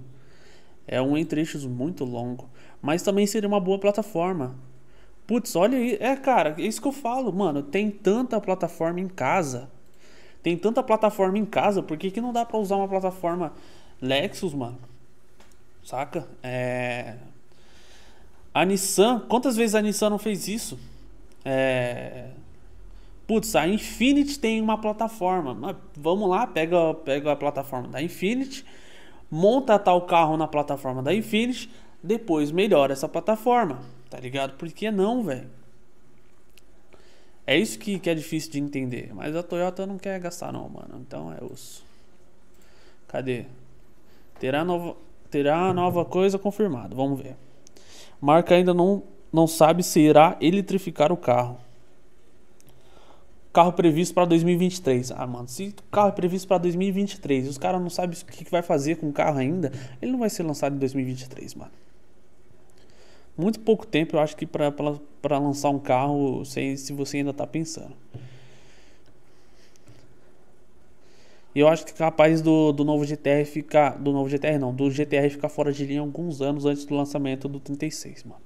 É 0.86 1.00
um 1.00 1.16
entre 1.16 1.40
eixos 1.40 1.64
muito 1.64 2.04
longo, 2.04 2.50
mas 2.82 3.02
também 3.02 3.26
seria 3.26 3.48
uma 3.48 3.60
boa 3.60 3.78
plataforma. 3.78 4.54
Putz, 5.30 5.54
olha 5.54 5.78
aí. 5.78 5.96
É, 6.00 6.16
cara, 6.16 6.56
é 6.58 6.62
isso 6.62 6.82
que 6.82 6.88
eu 6.88 6.92
falo, 6.92 7.32
mano. 7.32 7.62
Tem 7.62 7.88
tanta 7.88 8.40
plataforma 8.40 8.98
em 8.98 9.06
casa. 9.06 9.70
Tem 10.42 10.56
tanta 10.56 10.82
plataforma 10.82 11.38
em 11.38 11.44
casa, 11.44 11.84
por 11.84 11.96
que, 11.96 12.10
que 12.10 12.20
não 12.20 12.32
dá 12.32 12.44
pra 12.44 12.58
usar 12.58 12.74
uma 12.74 12.88
plataforma 12.88 13.52
Lexus, 14.02 14.52
mano? 14.52 14.76
Saca? 15.84 16.26
É. 16.42 17.14
A 18.52 18.64
Nissan, 18.64 19.20
quantas 19.28 19.54
vezes 19.56 19.76
a 19.76 19.80
Nissan 19.80 20.10
não 20.10 20.18
fez 20.18 20.48
isso? 20.48 20.76
É. 21.44 22.30
Putz, 23.24 23.54
a 23.54 23.68
Infinity 23.68 24.36
tem 24.36 24.60
uma 24.60 24.78
plataforma. 24.78 25.54
Mas 25.54 25.76
vamos 25.96 26.28
lá, 26.28 26.44
pega, 26.44 26.92
pega 27.04 27.30
a 27.30 27.36
plataforma 27.36 27.86
da 27.86 28.02
Infinity, 28.02 28.64
monta 29.30 29.78
tal 29.78 30.00
carro 30.06 30.36
na 30.36 30.48
plataforma 30.48 31.04
da 31.04 31.14
Infinity, 31.14 31.70
depois 32.02 32.50
melhora 32.50 32.92
essa 32.92 33.08
plataforma. 33.08 33.78
Tá 34.11 34.18
ligado? 34.18 34.55
Por 34.55 34.70
que 34.73 34.90
não, 34.90 35.23
velho? 35.23 35.49
É 37.46 37.57
isso 37.57 37.79
que, 37.79 37.99
que 37.99 38.11
é 38.11 38.14
difícil 38.14 38.51
de 38.51 38.59
entender. 38.59 39.12
Mas 39.14 39.35
a 39.35 39.42
Toyota 39.42 39.87
não 39.87 39.96
quer 39.96 40.18
gastar, 40.20 40.53
não, 40.53 40.68
mano. 40.68 41.01
Então 41.01 41.33
é 41.33 41.42
osso. 41.42 41.85
Cadê? 43.07 43.46
Terá 44.38 44.64
nova, 44.64 44.96
terá 45.31 45.73
nova 45.73 46.05
coisa 46.05 46.38
confirmada. 46.38 46.94
Vamos 46.94 47.20
ver. 47.20 47.37
Marca 48.20 48.55
ainda 48.55 48.75
não, 48.75 49.03
não 49.33 49.46
sabe 49.46 49.83
se 49.83 50.01
irá 50.01 50.37
eletrificar 50.40 51.12
o 51.12 51.16
carro. 51.16 51.59
Carro 53.53 53.73
previsto 53.73 54.14
para 54.14 54.27
2023. 54.27 55.12
Ah, 55.12 55.27
mano, 55.27 55.49
se 55.49 55.75
o 55.77 55.90
carro 55.90 56.09
é 56.09 56.12
previsto 56.12 56.46
para 56.46 56.59
2023 56.59 57.46
e 57.46 57.49
os 57.49 57.59
caras 57.59 57.81
não 57.81 57.90
sabem 57.90 58.16
o 58.16 58.27
que, 58.27 58.44
que 58.44 58.51
vai 58.51 58.62
fazer 58.62 58.96
com 58.96 59.09
o 59.09 59.12
carro 59.12 59.38
ainda, 59.38 59.73
ele 60.01 60.12
não 60.12 60.20
vai 60.20 60.31
ser 60.31 60.42
lançado 60.42 60.77
em 60.77 60.79
2023, 60.79 61.55
mano. 61.55 61.73
Muito 63.40 63.59
pouco 63.61 63.87
tempo, 63.87 64.16
eu 64.16 64.20
acho 64.20 64.37
que 64.37 64.44
para 64.44 65.38
lançar 65.38 65.70
um 65.70 65.79
carro, 65.79 66.44
se, 66.44 66.76
se 66.76 66.92
você 66.92 67.18
ainda 67.18 67.33
tá 67.33 67.46
pensando. 67.46 67.94
E 71.55 71.59
eu 71.59 71.66
acho 71.66 71.87
que 71.87 71.94
capaz 71.94 72.42
do, 72.42 72.70
do 72.70 72.85
novo 72.85 73.03
GTR 73.05 73.46
ficar. 73.46 73.98
Do 73.98 74.12
novo 74.12 74.29
GTR 74.29 74.59
não, 74.59 74.74
do 74.74 74.90
GTR 74.90 75.31
ficar 75.31 75.48
fora 75.48 75.72
de 75.72 75.87
linha 75.87 76.00
alguns 76.00 76.42
anos 76.42 76.66
antes 76.66 76.85
do 76.85 76.94
lançamento 76.94 77.48
do 77.48 77.59
36, 77.59 78.24
mano. 78.24 78.42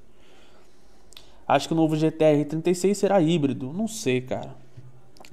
Acho 1.46 1.66
que 1.66 1.74
o 1.74 1.76
novo 1.76 1.96
GTR 1.96 2.44
36 2.44 2.96
será 2.96 3.20
híbrido. 3.20 3.72
Não 3.72 3.88
sei, 3.88 4.20
cara. 4.20 4.54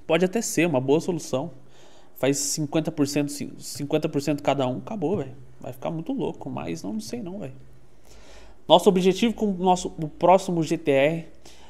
Pode 0.08 0.26
até 0.26 0.42
ser 0.42 0.68
uma 0.68 0.82
boa 0.82 1.00
solução. 1.00 1.52
Faz 2.16 2.38
50%, 2.38 3.56
50% 3.58 4.42
cada 4.42 4.68
um, 4.68 4.80
acabou, 4.80 5.18
velho. 5.18 5.36
Vai 5.60 5.72
ficar 5.72 5.92
muito 5.92 6.12
louco, 6.12 6.50
mas 6.50 6.82
não, 6.82 6.94
não 6.94 7.00
sei 7.00 7.22
não, 7.22 7.40
velho. 7.40 7.54
Nosso 8.68 8.90
objetivo 8.90 9.34
com 9.34 9.52
o 9.52 9.54
nosso 9.54 9.94
o 9.98 10.08
próximo 10.08 10.64
GTR 10.64 11.22
uh, 11.22 11.28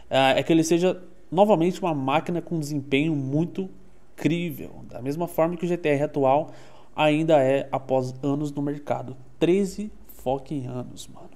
ah, 0.09 0.33
é 0.37 0.43
que 0.43 0.51
ele 0.51 0.63
seja 0.63 1.01
novamente 1.31 1.79
uma 1.81 1.93
máquina 1.93 2.41
com 2.41 2.59
desempenho 2.59 3.15
muito 3.15 3.69
incrível. 4.13 4.83
Da 4.89 5.01
mesma 5.01 5.27
forma 5.27 5.57
que 5.57 5.65
o 5.65 5.67
GTR 5.67 6.03
atual 6.03 6.51
ainda 6.95 7.41
é 7.41 7.67
após 7.71 8.13
anos 8.21 8.51
no 8.51 8.61
mercado. 8.61 9.17
13 9.39 9.91
fucking 10.23 10.67
anos, 10.67 11.07
mano. 11.07 11.29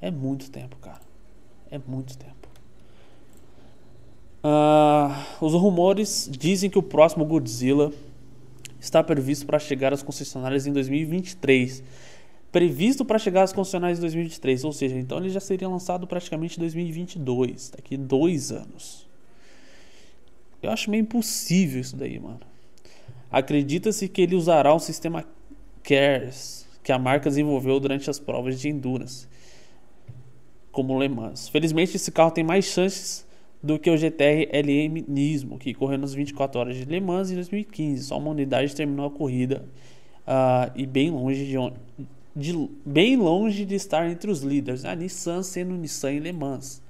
É 0.00 0.10
muito 0.10 0.50
tempo, 0.50 0.76
cara. 0.76 1.00
É 1.70 1.78
muito 1.78 2.16
tempo. 2.16 2.48
Uh, 4.42 5.44
os 5.44 5.52
rumores 5.52 6.30
dizem 6.32 6.70
que 6.70 6.78
o 6.78 6.82
próximo 6.82 7.26
Godzilla 7.26 7.92
está 8.80 9.02
previsto 9.04 9.44
para 9.44 9.58
chegar 9.58 9.92
às 9.92 10.02
concessionárias 10.02 10.66
em 10.66 10.72
2023. 10.72 11.82
Previsto 12.52 13.04
para 13.04 13.18
chegar 13.18 13.42
às 13.42 13.52
concessionárias 13.52 13.98
em 13.98 14.02
2023, 14.02 14.64
ou 14.64 14.72
seja, 14.72 14.96
então 14.96 15.18
ele 15.18 15.30
já 15.30 15.38
seria 15.38 15.68
lançado 15.68 16.06
praticamente 16.06 16.56
em 16.56 16.60
2022, 16.60 17.70
daqui 17.70 17.96
dois 17.96 18.50
anos. 18.50 19.08
Eu 20.62 20.70
acho 20.70 20.90
meio 20.90 21.02
impossível 21.02 21.80
isso 21.80 21.96
daí, 21.96 22.18
mano. 22.18 22.40
Acredita-se 23.30 24.08
que 24.08 24.22
ele 24.22 24.34
usará 24.34 24.74
um 24.74 24.80
sistema 24.80 25.24
CARES 25.82 26.66
que 26.82 26.90
a 26.90 26.98
marca 26.98 27.28
desenvolveu 27.28 27.78
durante 27.78 28.10
as 28.10 28.18
provas 28.18 28.60
de 28.60 28.68
endurance, 28.68 29.28
como 30.72 30.98
Le 31.00 31.08
Mans. 31.08 31.48
Felizmente, 31.48 31.96
esse 31.96 32.10
carro 32.10 32.32
tem 32.32 32.42
mais 32.42 32.64
chances 32.64 33.26
do 33.62 33.78
que 33.78 33.90
o 33.90 33.96
GTR 33.96 34.48
LM 34.52 35.04
Nismo, 35.06 35.58
que 35.58 35.72
correu 35.74 35.98
nas 35.98 36.14
24 36.14 36.60
horas 36.60 36.76
de 36.76 36.84
Le 36.84 37.00
Mans 37.00 37.30
em 37.30 37.34
2015. 37.34 38.04
Só 38.04 38.18
uma 38.18 38.30
unidade 38.30 38.74
terminou 38.74 39.06
a 39.06 39.10
corrida 39.10 39.64
uh, 40.26 40.72
e 40.74 40.86
bem 40.86 41.10
longe 41.10 41.46
de, 41.46 41.56
de, 42.34 42.68
bem 42.84 43.16
longe 43.16 43.64
de 43.64 43.74
estar 43.74 44.08
entre 44.08 44.30
os 44.30 44.40
líderes. 44.42 44.84
A 44.84 44.94
Nissan 44.94 45.42
sendo 45.42 45.74
Nissan 45.74 46.12
em 46.12 46.18
Le 46.20 46.32
Mans. 46.32 46.82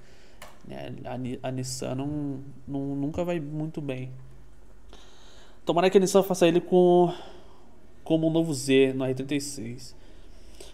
É, 0.69 0.93
a, 1.05 1.49
a, 1.49 1.51
Nissan 1.51 1.95
não, 1.95 2.41
não, 2.67 2.95
nunca 2.95 3.25
vai 3.25 3.41
muito 3.41 3.81
bem. 3.81 4.11
Tomara 5.65 5.91
que 5.91 5.99
a 5.99 6.01
Nissan 6.01 6.23
faça 6.23 6.47
ele 6.47 6.61
com 6.61 7.13
como 8.05 8.27
um 8.27 8.31
novo 8.31 8.53
Z 8.53 8.93
no 8.95 9.05
R36. 9.05 9.95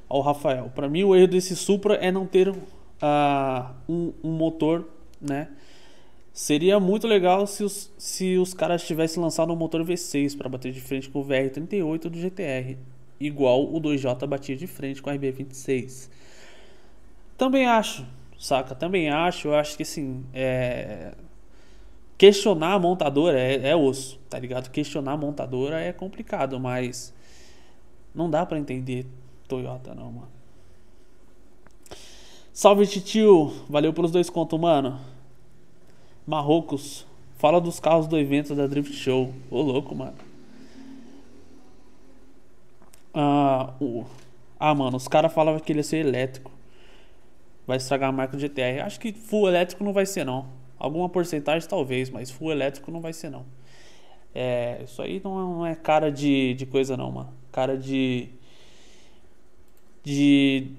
Ao 0.08 0.20
Rafael, 0.20 0.70
para 0.74 0.88
mim 0.88 1.02
o 1.02 1.16
erro 1.16 1.26
desse 1.26 1.56
Supra 1.56 1.94
é 1.94 2.12
não 2.12 2.26
ter 2.26 2.48
uh, 2.48 3.74
um, 3.88 4.12
um 4.22 4.30
motor, 4.30 4.88
né? 5.20 5.48
Seria 6.32 6.78
muito 6.78 7.06
legal 7.06 7.46
se 7.46 7.64
os, 7.64 7.90
se 7.96 8.36
os 8.36 8.52
caras 8.52 8.86
tivessem 8.86 9.22
lançado 9.22 9.52
um 9.52 9.56
motor 9.56 9.82
V6 9.82 10.36
para 10.36 10.48
bater 10.48 10.70
de 10.70 10.80
frente 10.80 11.08
com 11.08 11.20
o 11.20 11.24
VR38 11.24 12.08
do 12.10 12.18
GTR, 12.18 12.76
igual 13.18 13.64
o 13.64 13.80
2J 13.80 14.26
batia 14.26 14.56
de 14.56 14.66
frente 14.66 15.02
com 15.02 15.10
a 15.10 15.14
RB26. 15.14 16.10
Também 17.36 17.66
acho, 17.66 18.06
saca? 18.38 18.74
Também 18.74 19.10
acho, 19.10 19.48
eu 19.48 19.54
acho 19.54 19.76
que 19.76 19.82
assim, 19.82 20.24
é... 20.32 21.12
questionar 22.16 22.74
a 22.74 22.78
montadora 22.78 23.38
é, 23.38 23.68
é 23.68 23.76
osso, 23.76 24.18
tá 24.30 24.38
ligado? 24.38 24.70
Questionar 24.70 25.12
a 25.12 25.16
montadora 25.16 25.80
é 25.80 25.92
complicado, 25.92 26.58
mas 26.58 27.12
não 28.14 28.30
dá 28.30 28.46
para 28.46 28.58
entender 28.58 29.06
Toyota 29.46 29.94
não, 29.94 30.10
mano. 30.12 30.36
Salve 32.52 32.86
tio, 32.86 33.52
valeu 33.68 33.92
pelos 33.92 34.10
dois 34.10 34.30
contos, 34.30 34.58
mano. 34.58 34.98
Marrocos, 36.26 37.06
fala 37.36 37.60
dos 37.60 37.78
carros 37.78 38.06
do 38.06 38.18
evento 38.18 38.54
da 38.54 38.66
Drift 38.66 38.94
Show. 38.94 39.30
Ô 39.50 39.60
louco, 39.60 39.94
mano. 39.94 40.25
Ah, 43.18 43.72
o... 43.80 44.04
ah 44.60 44.74
mano, 44.74 44.98
os 44.98 45.08
caras 45.08 45.32
falavam 45.32 45.58
que 45.58 45.72
ele 45.72 45.78
ia 45.78 45.82
ser 45.82 45.96
elétrico. 46.04 46.52
Vai 47.66 47.78
estragar 47.78 48.10
a 48.10 48.12
marca 48.12 48.36
do 48.36 48.40
GTR. 48.40 48.80
Acho 48.82 49.00
que 49.00 49.12
full 49.12 49.48
elétrico 49.48 49.82
não 49.82 49.92
vai 49.94 50.04
ser, 50.04 50.24
não. 50.24 50.46
Alguma 50.78 51.08
porcentagem 51.08 51.66
talvez, 51.66 52.10
mas 52.10 52.30
full 52.30 52.52
elétrico 52.52 52.90
não 52.90 53.00
vai 53.00 53.14
ser, 53.14 53.30
não. 53.30 53.46
É, 54.34 54.82
isso 54.84 55.00
aí 55.00 55.18
não 55.24 55.64
é, 55.64 55.74
cara 55.74 56.12
de, 56.12 56.52
de 56.54 56.66
coisa, 56.66 56.94
não, 56.94 57.10
mano. 57.10 57.32
Cara 57.50 57.78
de. 57.78 58.28
De. 60.04 60.70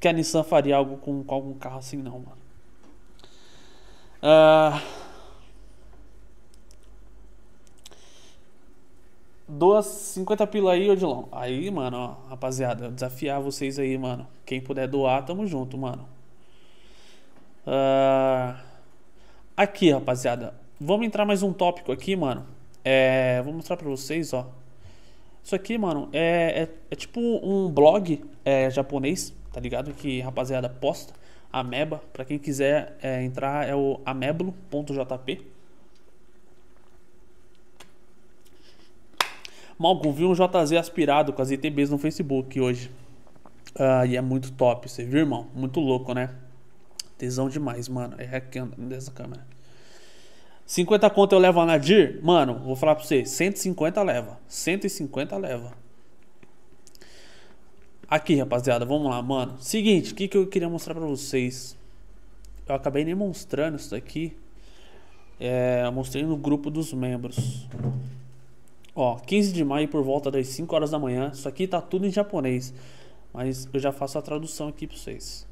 Que 0.00 0.08
a 0.08 0.12
Nissan 0.12 0.42
faria 0.42 0.76
algo 0.76 0.96
com, 0.96 1.22
com 1.22 1.34
algum 1.34 1.54
carro 1.54 1.78
assim, 1.78 1.96
não, 1.96 2.18
mano. 2.18 2.44
Uh, 4.20 5.03
Duas 9.46 9.84
50 9.84 10.46
pila 10.46 10.72
aí, 10.72 10.88
Odilon. 10.90 11.24
Aí, 11.30 11.70
mano, 11.70 11.98
ó, 11.98 12.28
rapaziada, 12.30 12.90
desafiar 12.90 13.42
vocês 13.42 13.78
aí, 13.78 13.96
mano. 13.98 14.26
Quem 14.46 14.60
puder 14.60 14.88
doar, 14.88 15.22
tamo 15.24 15.46
junto, 15.46 15.76
mano. 15.76 16.08
Uh, 17.66 18.58
aqui, 19.54 19.90
rapaziada. 19.90 20.54
Vamos 20.80 21.06
entrar 21.06 21.26
mais 21.26 21.42
um 21.42 21.52
tópico 21.52 21.92
aqui, 21.92 22.16
mano. 22.16 22.46
É, 22.82 23.42
vou 23.42 23.52
mostrar 23.52 23.76
pra 23.76 23.88
vocês, 23.88 24.32
ó. 24.32 24.46
Isso 25.42 25.54
aqui, 25.54 25.76
mano, 25.76 26.08
é, 26.10 26.62
é, 26.62 26.68
é 26.90 26.96
tipo 26.96 27.20
um 27.20 27.68
blog 27.68 28.24
é, 28.46 28.70
japonês, 28.70 29.34
tá 29.52 29.60
ligado? 29.60 29.92
Que 29.92 30.20
rapaziada 30.22 30.70
posta. 30.70 31.12
Ameba, 31.52 32.02
para 32.14 32.24
quem 32.24 32.38
quiser 32.38 32.96
é, 33.02 33.22
entrar 33.22 33.68
é 33.68 33.74
o 33.74 34.00
ameblo.jp. 34.06 35.53
Malcolm, 39.78 40.12
vi 40.12 40.24
um 40.24 40.32
JZ 40.32 40.72
aspirado 40.78 41.32
com 41.32 41.42
as 41.42 41.50
ITBs 41.50 41.90
no 41.90 41.98
Facebook 41.98 42.60
hoje. 42.60 42.90
Ah, 43.76 44.06
e 44.06 44.16
é 44.16 44.20
muito 44.20 44.52
top, 44.52 44.88
você 44.88 45.04
viu, 45.04 45.20
irmão? 45.20 45.48
Muito 45.54 45.80
louco, 45.80 46.14
né? 46.14 46.30
Tesão 47.18 47.48
demais, 47.48 47.88
mano. 47.88 48.14
É 48.18 48.24
hackando 48.24 48.76
dessa 48.76 49.10
câmera. 49.10 49.44
50 50.66 51.10
conto 51.10 51.34
eu 51.34 51.38
levo 51.38 51.60
a 51.60 51.66
Nadir? 51.66 52.20
Mano, 52.22 52.60
vou 52.60 52.76
falar 52.76 52.94
pra 52.94 53.04
você. 53.04 53.24
150 53.24 54.02
leva. 54.02 54.38
150 54.48 55.36
leva. 55.36 55.72
Aqui, 58.08 58.36
rapaziada, 58.36 58.84
vamos 58.84 59.10
lá, 59.10 59.20
mano. 59.20 59.56
Seguinte, 59.58 60.12
o 60.12 60.14
que, 60.14 60.28
que 60.28 60.36
eu 60.36 60.46
queria 60.46 60.68
mostrar 60.68 60.94
pra 60.94 61.04
vocês? 61.04 61.76
Eu 62.66 62.74
acabei 62.74 63.04
nem 63.04 63.14
mostrando 63.14 63.76
isso 63.76 63.90
daqui. 63.90 64.36
É, 65.40 65.88
mostrei 65.90 66.22
no 66.22 66.36
grupo 66.36 66.70
dos 66.70 66.92
membros. 66.92 67.68
Ó, 68.94 69.16
15 69.16 69.52
de 69.52 69.64
maio 69.64 69.88
por 69.88 70.02
volta 70.02 70.30
das 70.30 70.46
5 70.48 70.74
horas 70.74 70.90
da 70.90 70.98
manhã. 70.98 71.30
Isso 71.32 71.48
aqui 71.48 71.66
tá 71.66 71.80
tudo 71.80 72.06
em 72.06 72.10
japonês. 72.10 72.72
Mas 73.32 73.68
eu 73.72 73.80
já 73.80 73.90
faço 73.90 74.16
a 74.18 74.22
tradução 74.22 74.68
aqui 74.68 74.86
pra 74.86 74.96
vocês. 74.96 75.46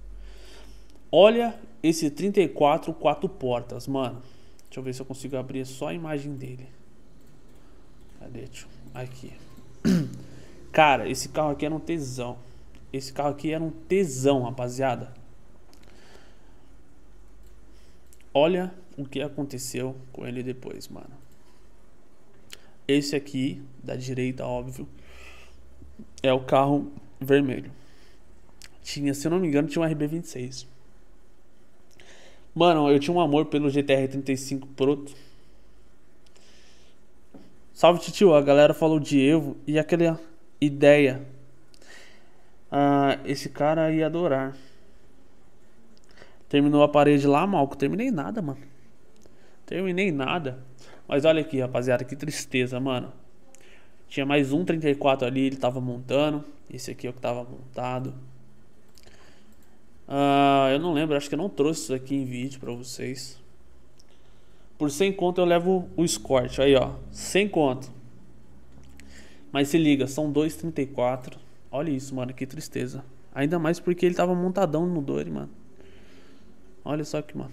Olha 1.10 1.58
esse 1.82 2.08
34 2.10 2.94
quatro 2.94 3.28
portas, 3.28 3.88
mano. 3.88 4.22
Deixa 4.66 4.78
eu 4.80 4.82
ver 4.82 4.94
se 4.94 5.02
eu 5.02 5.06
consigo 5.06 5.36
abrir 5.36 5.66
só 5.66 5.88
a 5.88 5.94
imagem 5.94 6.34
dele. 6.34 6.68
Cadê? 8.20 8.44
Aqui. 8.94 9.32
Cara, 10.70 11.08
esse 11.08 11.28
carro 11.28 11.50
aqui 11.50 11.66
era 11.66 11.74
um 11.74 11.80
tesão. 11.80 12.38
Esse 12.92 13.12
carro 13.12 13.30
aqui 13.30 13.52
era 13.52 13.62
um 13.62 13.70
tesão, 13.70 14.42
rapaziada. 14.42 15.12
Olha 18.32 18.72
o 18.96 19.04
que 19.04 19.20
aconteceu 19.20 19.96
com 20.12 20.26
ele 20.26 20.42
depois, 20.42 20.88
mano. 20.88 21.21
Esse 22.86 23.14
aqui, 23.16 23.62
da 23.82 23.94
direita, 23.96 24.44
óbvio, 24.44 24.88
é 26.22 26.32
o 26.32 26.40
carro 26.40 26.92
vermelho. 27.20 27.70
Tinha, 28.82 29.14
se 29.14 29.26
eu 29.26 29.30
não 29.30 29.38
me 29.38 29.48
engano, 29.48 29.68
tinha 29.68 29.84
um 29.84 29.88
RB26. 29.88 30.66
Mano, 32.54 32.90
eu 32.90 32.98
tinha 32.98 33.14
um 33.14 33.20
amor 33.20 33.46
pelo 33.46 33.70
GTR 33.70 34.08
35 34.08 34.66
Proto. 34.68 35.14
Salve, 37.72 38.00
tio. 38.12 38.34
A 38.34 38.42
galera 38.42 38.74
falou 38.74 39.00
de 39.00 39.20
Evo 39.20 39.56
e 39.66 39.78
aquele 39.78 40.14
ideia. 40.60 41.26
Ah, 42.70 43.18
esse 43.24 43.48
cara 43.48 43.90
ia 43.92 44.06
adorar. 44.06 44.56
Terminou 46.48 46.82
a 46.82 46.88
parede 46.88 47.26
lá, 47.26 47.46
Malco. 47.46 47.76
Terminei 47.76 48.10
nada, 48.10 48.42
mano. 48.42 48.60
Terminei 49.64 50.12
nada. 50.12 50.62
Mas 51.06 51.24
olha 51.24 51.40
aqui, 51.40 51.60
rapaziada, 51.60 52.04
que 52.04 52.16
tristeza, 52.16 52.78
mano. 52.80 53.12
Tinha 54.08 54.26
mais 54.26 54.52
um 54.52 54.64
34 54.64 55.26
ali, 55.26 55.46
ele 55.46 55.56
tava 55.56 55.80
montando. 55.80 56.44
Esse 56.70 56.90
aqui 56.90 57.06
é 57.06 57.10
o 57.10 57.12
que 57.12 57.20
tava 57.20 57.44
montado. 57.44 58.14
Uh, 60.08 60.68
eu 60.72 60.78
não 60.78 60.92
lembro, 60.92 61.16
acho 61.16 61.28
que 61.28 61.34
eu 61.34 61.38
não 61.38 61.48
trouxe 61.48 61.82
isso 61.82 61.94
aqui 61.94 62.14
em 62.14 62.24
vídeo 62.24 62.60
pra 62.60 62.72
vocês. 62.72 63.40
Por 64.76 64.90
100 64.90 65.12
conto 65.12 65.40
eu 65.40 65.44
levo 65.44 65.88
o 65.96 66.04
escort. 66.04 66.58
Aí, 66.58 66.74
ó. 66.74 66.94
100 67.10 67.48
conto. 67.48 67.90
Mas 69.52 69.68
se 69.68 69.78
liga, 69.78 70.06
são 70.06 70.32
2,34. 70.32 71.34
Olha 71.70 71.90
isso, 71.90 72.14
mano, 72.14 72.34
que 72.34 72.46
tristeza. 72.46 73.04
Ainda 73.34 73.58
mais 73.58 73.78
porque 73.78 74.04
ele 74.04 74.14
tava 74.14 74.34
montadão 74.34 74.86
no 74.86 75.00
Dory, 75.00 75.30
mano. 75.30 75.50
Olha 76.84 77.04
só 77.04 77.22
que, 77.22 77.36
mano. 77.36 77.52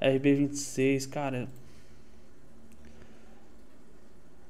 RB26, 0.00 1.08
cara. 1.08 1.48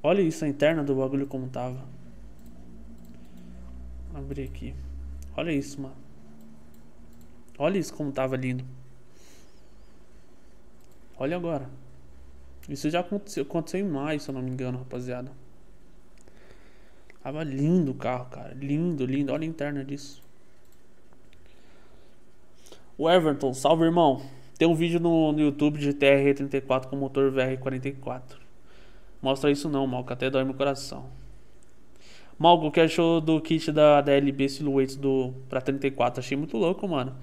Olha 0.05 0.21
isso, 0.21 0.45
a 0.45 0.47
interna 0.47 0.83
do 0.83 0.93
bagulho 0.93 1.25
como 1.25 1.47
tava. 1.47 1.83
Abrir 4.13 4.43
aqui. 4.43 4.75
Olha 5.35 5.51
isso, 5.51 5.81
mano. 5.81 5.95
Olha 7.57 7.79
isso 7.79 7.91
como 7.91 8.11
tava 8.11 8.35
lindo. 8.37 8.63
Olha 11.17 11.35
agora. 11.35 11.67
Isso 12.69 12.87
já 12.87 12.99
aconteceu, 12.99 13.41
aconteceu 13.41 13.79
em 13.79 13.89
maio, 13.89 14.19
se 14.19 14.29
eu 14.29 14.35
não 14.35 14.43
me 14.43 14.51
engano, 14.51 14.77
rapaziada. 14.77 15.31
Tava 17.23 17.43
lindo 17.43 17.89
o 17.89 17.95
carro, 17.95 18.29
cara. 18.29 18.53
Lindo, 18.53 19.07
lindo. 19.07 19.33
Olha 19.33 19.41
a 19.41 19.47
interna 19.47 19.83
disso. 19.83 20.21
O 22.95 23.09
Everton, 23.09 23.55
salve 23.55 23.85
irmão. 23.85 24.21
Tem 24.55 24.67
um 24.67 24.75
vídeo 24.75 24.99
no, 24.99 25.31
no 25.31 25.39
YouTube 25.39 25.79
de 25.79 25.93
TR-34 25.95 26.85
com 26.89 26.95
motor 26.95 27.31
VR44. 27.31 28.44
Mostra 29.25 29.49
isso 29.49 29.67
não, 29.67 29.87
Malco, 29.87 30.13
até 30.13 30.29
dói 30.29 30.43
meu 30.43 30.53
coração. 30.53 31.09
Malco, 32.37 32.67
o 32.67 32.71
que 32.71 32.79
achou 32.79 33.19
do 33.19 33.41
kit 33.41 33.71
da 33.71 33.99
DLB 33.99 34.47
Silhouettes 34.47 34.95
do, 34.95 35.33
pra 35.49 35.59
34? 35.59 36.19
Achei 36.19 36.37
muito 36.37 36.55
louco, 36.57 36.87
mano. 36.87 37.15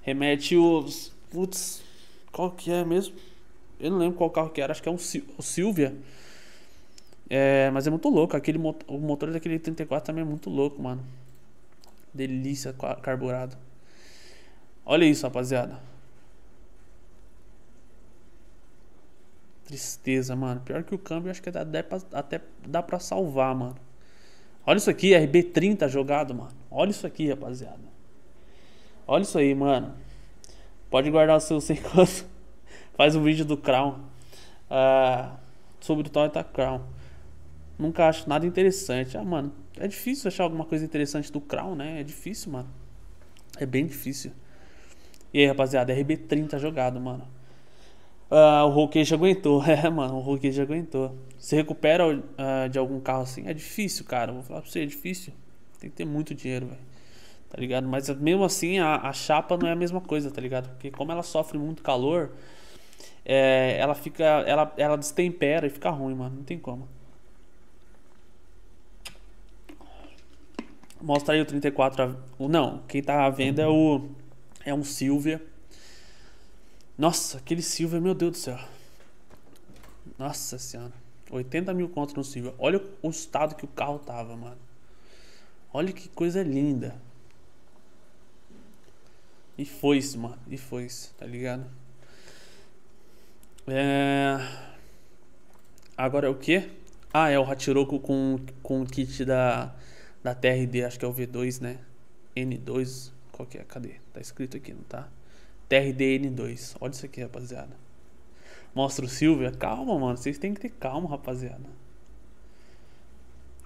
Remete 0.00 0.56
os... 0.56 1.12
Putz, 1.28 1.82
qual 2.30 2.52
que 2.52 2.70
é 2.70 2.84
mesmo? 2.84 3.16
Eu 3.80 3.90
não 3.90 3.98
lembro 3.98 4.16
qual 4.16 4.30
carro 4.30 4.50
que 4.50 4.60
era, 4.60 4.70
acho 4.70 4.80
que 4.80 4.88
é 4.88 4.92
um 4.92 4.94
o 4.94 5.42
Silvia. 5.42 5.92
É, 7.28 7.68
mas 7.72 7.84
é 7.84 7.90
muito 7.90 8.08
louco, 8.08 8.36
aquele 8.36 8.58
motor, 8.58 8.88
o 8.88 9.00
motor 9.00 9.32
daquele 9.32 9.58
34 9.58 10.06
também 10.06 10.22
é 10.22 10.24
muito 10.24 10.48
louco, 10.48 10.80
mano. 10.80 11.04
Delícia 12.14 12.72
carburado. 13.02 13.56
Olha 14.86 15.04
isso, 15.04 15.26
rapaziada. 15.26 15.80
Tristeza, 19.70 20.34
mano. 20.34 20.60
Pior 20.62 20.82
que 20.82 20.92
o 20.92 20.98
câmbio, 20.98 21.30
acho 21.30 21.40
que 21.40 21.48
pra, 21.52 21.98
até 22.12 22.40
dá 22.66 22.82
pra 22.82 22.98
salvar, 22.98 23.54
mano. 23.54 23.76
Olha 24.66 24.78
isso 24.78 24.90
aqui, 24.90 25.10
RB30 25.10 25.88
jogado, 25.88 26.34
mano. 26.34 26.50
Olha 26.68 26.90
isso 26.90 27.06
aqui, 27.06 27.28
rapaziada. 27.28 27.78
Olha 29.06 29.22
isso 29.22 29.38
aí, 29.38 29.54
mano. 29.54 29.94
Pode 30.90 31.08
guardar 31.08 31.36
o 31.36 31.40
seu 31.40 31.60
sem 31.60 31.78
Faz 32.96 33.14
um 33.14 33.22
vídeo 33.22 33.44
do 33.44 33.56
Crown. 33.56 34.00
Uh, 34.68 35.36
sobre 35.78 36.08
o 36.08 36.10
Toyota 36.10 36.42
Crown. 36.42 36.82
Nunca 37.78 38.08
acho 38.08 38.28
nada 38.28 38.44
interessante. 38.44 39.16
Ah, 39.16 39.22
mano, 39.22 39.52
é 39.76 39.86
difícil 39.86 40.26
achar 40.26 40.42
alguma 40.42 40.64
coisa 40.64 40.84
interessante 40.84 41.30
do 41.30 41.40
Crown, 41.40 41.76
né? 41.76 42.00
É 42.00 42.02
difícil, 42.02 42.50
mano. 42.50 42.68
É 43.56 43.64
bem 43.64 43.86
difícil. 43.86 44.32
E 45.32 45.38
aí, 45.38 45.46
rapaziada, 45.46 45.94
RB30 45.94 46.58
jogado, 46.58 47.00
mano. 47.00 47.24
Uh, 48.30 48.64
o 48.68 49.04
já 49.04 49.16
aguentou. 49.16 49.62
É, 49.66 49.90
mano, 49.90 50.16
o 50.16 50.20
Roquei 50.20 50.52
já 50.52 50.62
aguentou. 50.62 51.16
Se 51.36 51.56
recupera 51.56 52.06
uh, 52.06 52.68
de 52.70 52.78
algum 52.78 53.00
carro 53.00 53.22
assim, 53.22 53.48
é 53.48 53.52
difícil, 53.52 54.04
cara. 54.04 54.32
Vou 54.32 54.42
falar 54.42 54.60
pra 54.62 54.70
você, 54.70 54.82
é 54.82 54.86
difícil. 54.86 55.32
Tem 55.80 55.90
que 55.90 55.96
ter 55.96 56.04
muito 56.04 56.34
dinheiro, 56.34 56.66
velho. 56.66 56.90
Tá 57.48 57.58
ligado? 57.58 57.88
Mas 57.88 58.08
mesmo 58.08 58.44
assim, 58.44 58.78
a, 58.78 58.96
a, 58.96 59.12
chapa 59.12 59.56
não 59.56 59.66
é 59.66 59.72
a 59.72 59.76
mesma 59.76 60.00
coisa, 60.00 60.30
tá 60.30 60.40
ligado? 60.40 60.68
Porque 60.70 60.90
como 60.90 61.10
ela 61.10 61.22
sofre 61.24 61.58
muito 61.58 61.82
calor, 61.82 62.30
é, 63.24 63.76
ela 63.78 63.94
fica. 63.94 64.22
Ela, 64.22 64.72
ela 64.76 64.96
destempera 64.96 65.66
e 65.66 65.70
fica 65.70 65.90
ruim, 65.90 66.14
mano. 66.14 66.36
Não 66.36 66.44
tem 66.44 66.58
como. 66.58 66.88
Mostra 71.02 71.34
aí 71.34 71.40
o 71.40 71.46
34. 71.46 72.16
Não, 72.38 72.82
quem 72.86 73.02
tá 73.02 73.24
à 73.24 73.30
venda 73.30 73.62
é 73.62 73.68
o 73.68 74.08
é 74.64 74.74
um 74.74 74.84
Silvia. 74.84 75.42
Nossa, 77.00 77.38
aquele 77.38 77.62
Silvia, 77.62 77.98
meu 77.98 78.14
Deus 78.14 78.32
do 78.32 78.36
céu. 78.36 78.58
Nossa 80.18 80.58
senhora. 80.58 80.92
80 81.30 81.72
mil 81.72 81.88
contos 81.88 82.14
no 82.14 82.22
Silvia. 82.22 82.54
Olha 82.58 82.78
o 83.00 83.08
estado 83.08 83.54
que 83.54 83.64
o 83.64 83.68
carro 83.68 83.98
tava, 84.00 84.36
mano. 84.36 84.58
Olha 85.72 85.94
que 85.94 86.10
coisa 86.10 86.42
linda. 86.42 87.00
E 89.56 89.64
foi 89.64 89.96
isso, 89.96 90.18
mano. 90.18 90.36
E 90.46 90.58
foi 90.58 90.84
isso, 90.84 91.14
tá 91.14 91.24
ligado? 91.24 91.64
É... 93.66 94.36
Agora 95.96 96.26
é 96.26 96.30
o 96.30 96.34
que? 96.34 96.70
Ah, 97.14 97.30
é 97.30 97.38
o 97.38 97.50
Hatiroco 97.50 97.98
com, 97.98 98.38
com 98.62 98.82
o 98.82 98.86
kit 98.86 99.24
da, 99.24 99.74
da 100.22 100.34
TRD, 100.34 100.84
acho 100.84 100.98
que 100.98 101.06
é 101.06 101.08
o 101.08 101.14
V2, 101.14 101.62
né? 101.62 101.78
N2. 102.36 103.10
Qual 103.32 103.48
que 103.48 103.56
é? 103.56 103.64
Cadê? 103.64 103.94
Tá 104.12 104.20
escrito 104.20 104.58
aqui, 104.58 104.74
não 104.74 104.82
tá? 104.82 105.08
TRDN2. 105.70 106.76
Olha 106.80 106.90
isso 106.90 107.06
aqui, 107.06 107.22
rapaziada. 107.22 107.76
Mostra 108.74 109.04
o 109.04 109.08
Silvia. 109.08 109.52
Calma, 109.52 109.96
mano. 109.98 110.16
Vocês 110.16 110.36
têm 110.36 110.52
que 110.52 110.60
ter 110.60 110.70
calma, 110.70 111.08
rapaziada. 111.08 111.70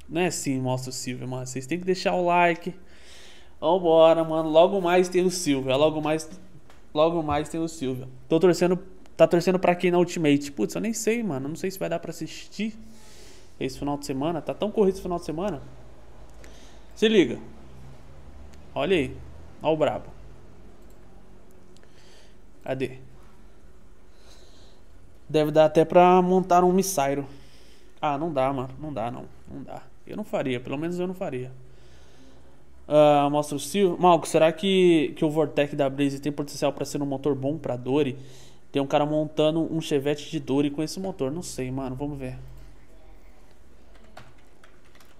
Não 0.08 0.20
é 0.20 0.26
assim, 0.26 0.60
mostra 0.60 0.90
o 0.90 0.92
Silvia, 0.92 1.26
mano. 1.26 1.46
Vocês 1.46 1.66
têm 1.66 1.78
que 1.78 1.84
deixar 1.84 2.14
o 2.14 2.26
like. 2.26 2.74
Vambora, 3.58 4.22
mano. 4.22 4.50
Logo 4.50 4.80
mais 4.80 5.08
tem 5.08 5.24
o 5.24 5.30
Silvia. 5.30 5.74
Logo 5.76 6.02
mais, 6.02 6.28
logo 6.92 7.22
mais 7.22 7.48
tem 7.48 7.60
o 7.60 7.68
Silvia. 7.68 8.06
Tô 8.28 8.38
torcendo. 8.38 8.78
Tá 9.16 9.26
torcendo 9.26 9.58
pra 9.58 9.74
quem 9.74 9.90
na 9.90 9.98
Ultimate? 9.98 10.52
Putz, 10.52 10.74
eu 10.74 10.80
nem 10.80 10.92
sei, 10.92 11.22
mano. 11.22 11.48
Não 11.48 11.56
sei 11.56 11.70
se 11.70 11.78
vai 11.78 11.88
dar 11.88 12.00
pra 12.00 12.10
assistir 12.10 12.76
esse 13.58 13.78
final 13.78 13.96
de 13.96 14.04
semana. 14.04 14.42
Tá 14.42 14.52
tão 14.52 14.70
corrido 14.70 14.94
esse 14.94 15.02
final 15.02 15.18
de 15.18 15.24
semana. 15.24 15.62
Se 16.94 17.08
liga. 17.08 17.38
Olha 18.74 18.96
aí. 18.96 19.16
Olha 19.62 19.72
o 19.72 19.76
brabo. 19.76 20.13
Cadê? 22.64 22.98
Deve 25.28 25.50
dar 25.50 25.66
até 25.66 25.84
pra 25.84 26.20
montar 26.22 26.64
um 26.64 26.72
missairo. 26.72 27.26
Ah, 28.00 28.16
não 28.16 28.32
dá, 28.32 28.52
mano. 28.52 28.70
Não 28.80 28.92
dá, 28.92 29.10
não. 29.10 29.26
Não 29.50 29.62
dá. 29.62 29.82
Eu 30.06 30.16
não 30.16 30.24
faria. 30.24 30.58
Pelo 30.58 30.78
menos 30.78 30.98
eu 30.98 31.06
não 31.06 31.14
faria. 31.14 31.52
Uh, 32.88 33.30
mostra 33.30 33.56
o 33.56 33.60
Silvio. 33.60 33.98
Malco, 34.00 34.26
será 34.26 34.50
que, 34.50 35.12
que 35.16 35.24
o 35.24 35.30
Vortec 35.30 35.76
da 35.76 35.88
Blaze 35.88 36.20
tem 36.20 36.32
potencial 36.32 36.72
para 36.72 36.84
ser 36.84 37.02
um 37.02 37.06
motor 37.06 37.34
bom 37.34 37.58
pra 37.58 37.76
Dory? 37.76 38.16
Tem 38.72 38.80
um 38.80 38.86
cara 38.86 39.06
montando 39.06 39.60
um 39.72 39.80
Chevette 39.80 40.30
de 40.30 40.40
Dory 40.40 40.70
com 40.70 40.82
esse 40.82 40.98
motor. 40.98 41.30
Não 41.30 41.42
sei, 41.42 41.70
mano. 41.70 41.94
Vamos 41.94 42.18
ver. 42.18 42.38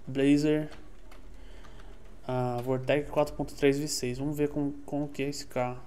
Blazer 0.07 0.69
a 2.27 2.59
Vortec 2.63 3.09
4.3 3.09 3.83
V6. 3.83 4.17
Vamos 4.17 4.37
ver 4.37 4.49
como, 4.49 4.73
como 4.85 5.07
que 5.07 5.23
é 5.23 5.29
esse 5.29 5.45
carro. 5.45 5.79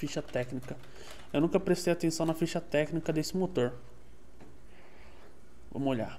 Ficha 0.00 0.22
técnica. 0.22 0.78
Eu 1.30 1.42
nunca 1.42 1.60
prestei 1.60 1.92
atenção 1.92 2.24
na 2.24 2.32
ficha 2.32 2.58
técnica 2.58 3.12
desse 3.12 3.36
motor. 3.36 3.74
Vamos 5.70 5.88
olhar. 5.88 6.18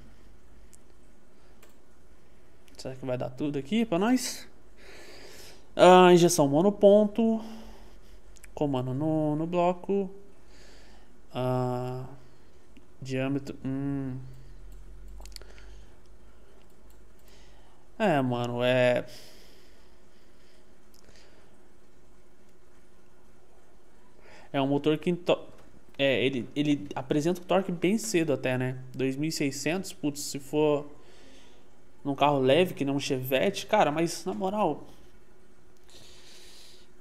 Será 2.77 2.95
que 2.95 3.03
vai 3.03 3.17
dar 3.17 3.31
tudo 3.31 3.57
aqui 3.57 3.83
para 3.83 3.97
nós? 3.97 4.47
A 5.75 6.13
injeção 6.13 6.47
monoponto. 6.47 7.43
Comando 8.53 8.93
no, 8.93 9.35
no 9.35 9.47
bloco. 9.47 10.11
Ah, 11.33 12.05
diâmetro. 13.01 13.57
Hum. 13.65 14.15
É, 17.97 18.21
mano, 18.21 18.63
é. 18.63 19.07
É 24.51 24.61
um 24.61 24.67
motor 24.67 24.97
que 24.97 25.17
é, 25.97 26.25
ele, 26.25 26.47
ele 26.55 26.87
apresenta 26.95 27.41
o 27.41 27.43
torque 27.43 27.71
bem 27.71 27.97
cedo 27.97 28.33
até, 28.33 28.57
né? 28.57 28.77
2600, 28.95 29.93
putz, 29.93 30.21
se 30.21 30.39
for 30.39 30.89
num 32.03 32.15
carro 32.15 32.39
leve 32.39 32.73
que 32.73 32.83
nem 32.83 32.93
um 32.93 32.99
Chevette, 32.99 33.65
cara, 33.67 33.91
mas 33.91 34.25
na 34.25 34.33
moral, 34.33 34.87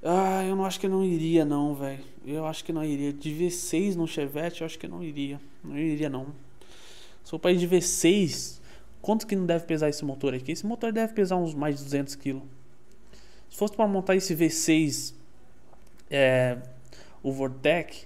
ah, 0.02 0.44
eu 0.44 0.54
não 0.54 0.64
acho 0.64 0.78
que 0.78 0.88
não 0.88 1.04
iria 1.04 1.44
não, 1.44 1.74
velho. 1.74 2.04
Eu 2.26 2.46
acho 2.46 2.64
que 2.64 2.72
não 2.72 2.84
iria 2.84 3.12
de 3.12 3.30
V6 3.30 3.94
no 3.94 4.06
Chevette, 4.06 4.60
eu 4.60 4.66
acho 4.66 4.78
que 4.78 4.86
não 4.86 5.02
iria. 5.02 5.40
Não 5.62 5.76
iria 5.76 6.08
não. 6.08 6.26
Para 7.40 7.52
ir 7.52 7.58
de 7.58 7.68
V6 7.68 8.60
Quanto 9.02 9.26
que 9.26 9.34
não 9.34 9.46
deve 9.46 9.64
pesar 9.64 9.88
esse 9.88 10.04
motor 10.04 10.34
aqui? 10.34 10.52
Esse 10.52 10.66
motor 10.66 10.92
deve 10.92 11.14
pesar 11.14 11.36
uns 11.36 11.54
mais 11.54 11.78
de 11.78 11.84
200 11.84 12.16
kg. 12.16 12.42
Se 13.48 13.56
fosse 13.56 13.74
para 13.74 13.86
montar 13.86 14.14
esse 14.14 14.34
V6, 14.34 15.14
é, 16.10 16.58
o 17.22 17.32
Vortec, 17.32 18.04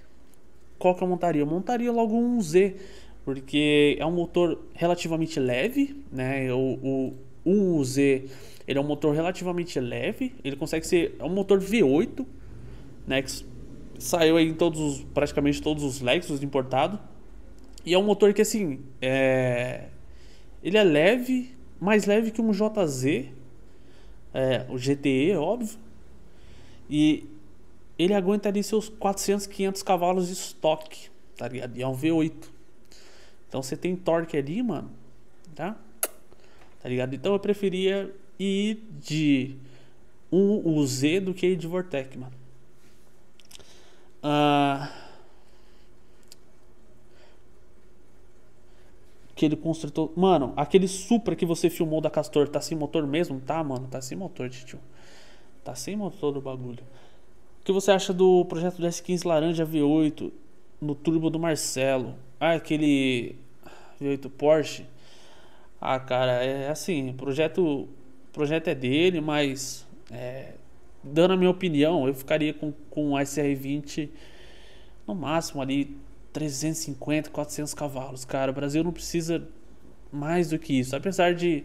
qual 0.77 0.95
que 0.95 1.03
eu 1.03 1.07
montaria? 1.07 1.41
Eu 1.41 1.45
montaria 1.45 1.91
logo 1.91 2.15
um 2.15 2.41
Z, 2.41 2.75
porque 3.23 3.97
é 3.99 4.05
um 4.05 4.11
motor 4.11 4.59
relativamente 4.73 5.39
leve, 5.39 6.03
né? 6.11 6.51
O, 6.53 7.13
o, 7.45 7.77
o 7.77 7.83
Z 7.83 8.25
ele 8.67 8.79
é 8.79 8.81
um 8.81 8.85
motor 8.85 9.13
relativamente 9.13 9.79
leve, 9.79 10.33
ele 10.43 10.55
consegue 10.55 10.85
ser 10.85 11.15
é 11.19 11.23
um 11.23 11.29
motor 11.29 11.59
V8, 11.59 12.25
né? 13.05 13.21
Que 13.21 13.45
saiu 13.99 14.37
aí 14.37 14.47
em 14.47 14.53
todos 14.53 14.79
os, 14.79 15.03
praticamente 15.13 15.61
todos 15.61 15.83
os 15.83 16.01
Lexus 16.01 16.41
importados. 16.41 16.99
E 17.85 17.93
é 17.93 17.97
um 17.97 18.03
motor 18.03 18.33
que 18.33 18.41
assim, 18.41 18.79
é, 18.99 19.85
ele 20.63 20.77
é 20.77 20.83
leve, 20.83 21.55
mais 21.79 22.05
leve 22.05 22.31
que 22.31 22.41
um 22.41 22.51
JZ, 22.51 23.27
é, 24.33 24.65
o 24.67 24.77
GTE, 24.77 25.35
óbvio. 25.35 25.77
E 26.89 27.29
ele 27.97 28.13
aguenta 28.13 28.49
ali 28.49 28.63
seus 28.63 28.89
400, 28.89 29.47
500 29.47 29.83
cavalos 29.83 30.27
de 30.27 30.33
estoque, 30.33 31.09
tá 31.37 31.47
ligado? 31.47 31.77
E 31.77 31.81
é 31.81 31.87
um 31.87 31.95
V8. 31.95 32.33
Então 33.47 33.63
você 33.63 33.77
tem 33.77 33.95
torque 33.95 34.37
ali, 34.37 34.61
mano, 34.61 34.91
tá? 35.53 35.77
Tá 36.81 36.89
ligado? 36.89 37.15
Então 37.15 37.33
eu 37.33 37.39
preferia 37.39 38.13
ir 38.39 38.83
de 38.99 39.55
um 40.31 40.77
UZ 40.77 41.01
do 41.23 41.33
que 41.33 41.47
ir 41.47 41.55
de 41.55 41.67
Vortec, 41.67 42.17
mano. 42.17 42.33
Ah, 44.21 44.91
aquele 49.35 49.55
construtor. 49.55 50.11
Mano, 50.15 50.53
aquele 50.55 50.87
Supra 50.87 51.35
que 51.35 51.45
você 51.45 51.69
filmou 51.69 52.01
da 52.01 52.09
Castor 52.09 52.47
tá 52.47 52.59
sem 52.61 52.77
motor 52.77 53.05
mesmo? 53.05 53.39
Tá, 53.41 53.63
mano, 53.63 53.87
tá 53.87 54.01
sem 54.01 54.17
motor, 54.17 54.49
tio. 54.49 54.79
Tá 55.63 55.75
sem 55.75 55.95
motor 55.95 56.35
o 56.37 56.41
bagulho. 56.41 56.83
Que 57.65 57.71
você 57.71 57.89
acha 57.89 58.13
do 58.13 58.45
projeto 58.45 58.77
do 58.79 58.85
S15 58.85 59.25
Laranja 59.25 59.65
V8 59.65 60.31
no 60.79 60.93
turbo 60.93 61.31
do 61.31 61.39
Marcelo? 61.39 62.13
Ah, 62.39 62.53
aquele 62.53 63.35
V8 63.99 64.29
Porsche. 64.29 64.85
Ah, 65.81 65.99
cara, 65.99 66.43
é 66.43 66.69
assim, 66.69 67.11
projeto, 67.13 67.89
projeto 68.31 68.67
é 68.67 68.75
dele, 68.75 69.19
mas 69.19 69.83
é, 70.11 70.53
dando 71.03 71.33
a 71.33 71.37
minha 71.37 71.49
opinião, 71.49 72.07
eu 72.07 72.13
ficaria 72.13 72.53
com, 72.53 72.71
com 72.91 73.13
o 73.13 73.15
SR20 73.15 74.09
no 75.07 75.15
máximo 75.15 75.59
ali 75.59 75.97
350, 76.33 77.31
400 77.31 77.73
cavalos. 77.73 78.25
Cara, 78.25 78.51
o 78.51 78.53
Brasil 78.53 78.83
não 78.83 78.91
precisa 78.91 79.43
mais 80.11 80.51
do 80.51 80.59
que 80.59 80.79
isso. 80.79 80.95
Apesar 80.95 81.33
de 81.33 81.63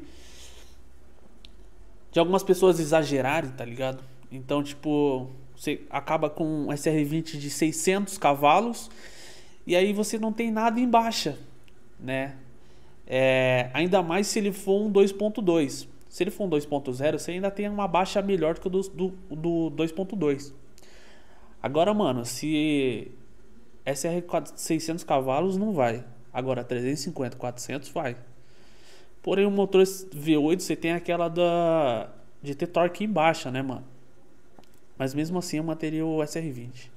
de 2.11 2.19
algumas 2.19 2.43
pessoas 2.43 2.81
exagerarem, 2.81 3.51
tá 3.51 3.67
ligado? 3.67 4.03
Então, 4.33 4.63
tipo, 4.63 5.31
você 5.61 5.83
acaba 5.91 6.31
com 6.31 6.45
um 6.47 6.67
SR20 6.69 7.37
de 7.37 7.51
600 7.51 8.17
cavalos 8.17 8.91
e 9.67 9.77
aí 9.77 9.93
você 9.93 10.19
não 10.19 10.33
tem 10.33 10.51
nada 10.51 10.81
em 10.81 10.89
baixa, 10.89 11.39
né? 11.99 12.37
É, 13.07 13.69
ainda 13.75 14.03
mais 14.03 14.27
se 14.27 14.39
ele 14.39 14.53
for 14.53 14.81
um 14.81 14.91
2.2. 14.91 15.87
Se 16.09 16.23
ele 16.23 16.31
for 16.31 16.45
um 16.45 16.49
2.0, 16.49 17.19
você 17.19 17.33
ainda 17.33 17.51
tem 17.51 17.69
uma 17.69 17.87
baixa 17.87 18.23
melhor 18.23 18.59
que 18.59 18.69
o 18.69 18.71
do, 18.71 18.81
do, 18.89 19.09
do 19.29 19.71
2.2. 19.77 20.51
Agora, 21.63 21.93
mano, 21.93 22.25
se 22.25 23.13
SR 23.85 24.25
600 24.57 25.05
cavalos 25.05 25.59
não 25.59 25.75
vai. 25.75 26.03
Agora 26.33 26.65
350, 26.65 27.37
400 27.37 27.91
vai. 27.91 28.17
Porém, 29.23 29.45
o 29.45 29.51
motor 29.51 29.83
V8 29.83 30.61
você 30.61 30.75
tem 30.75 30.93
aquela 30.93 31.29
da 31.29 32.09
de 32.43 32.55
ter 32.55 32.69
torque 32.69 33.05
em 33.05 33.09
baixa, 33.09 33.51
né, 33.51 33.61
mano? 33.61 34.00
Mas 35.01 35.15
mesmo 35.15 35.39
assim 35.39 35.57
eu 35.57 35.65
manteria 35.65 36.05
o 36.05 36.19
SR20. 36.19 36.69
Uh, 36.69 36.91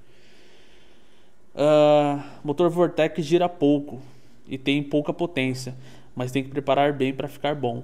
ah, 1.55 2.39
motor 2.43 2.69
Vortec 2.69 3.21
gira 3.21 3.47
pouco 3.47 4.01
e 4.45 4.57
tem 4.57 4.83
pouca 4.83 5.13
potência, 5.13 5.73
mas 6.13 6.29
tem 6.29 6.43
que 6.43 6.49
preparar 6.49 6.91
bem 6.91 7.13
para 7.13 7.29
ficar 7.29 7.55
bom. 7.55 7.81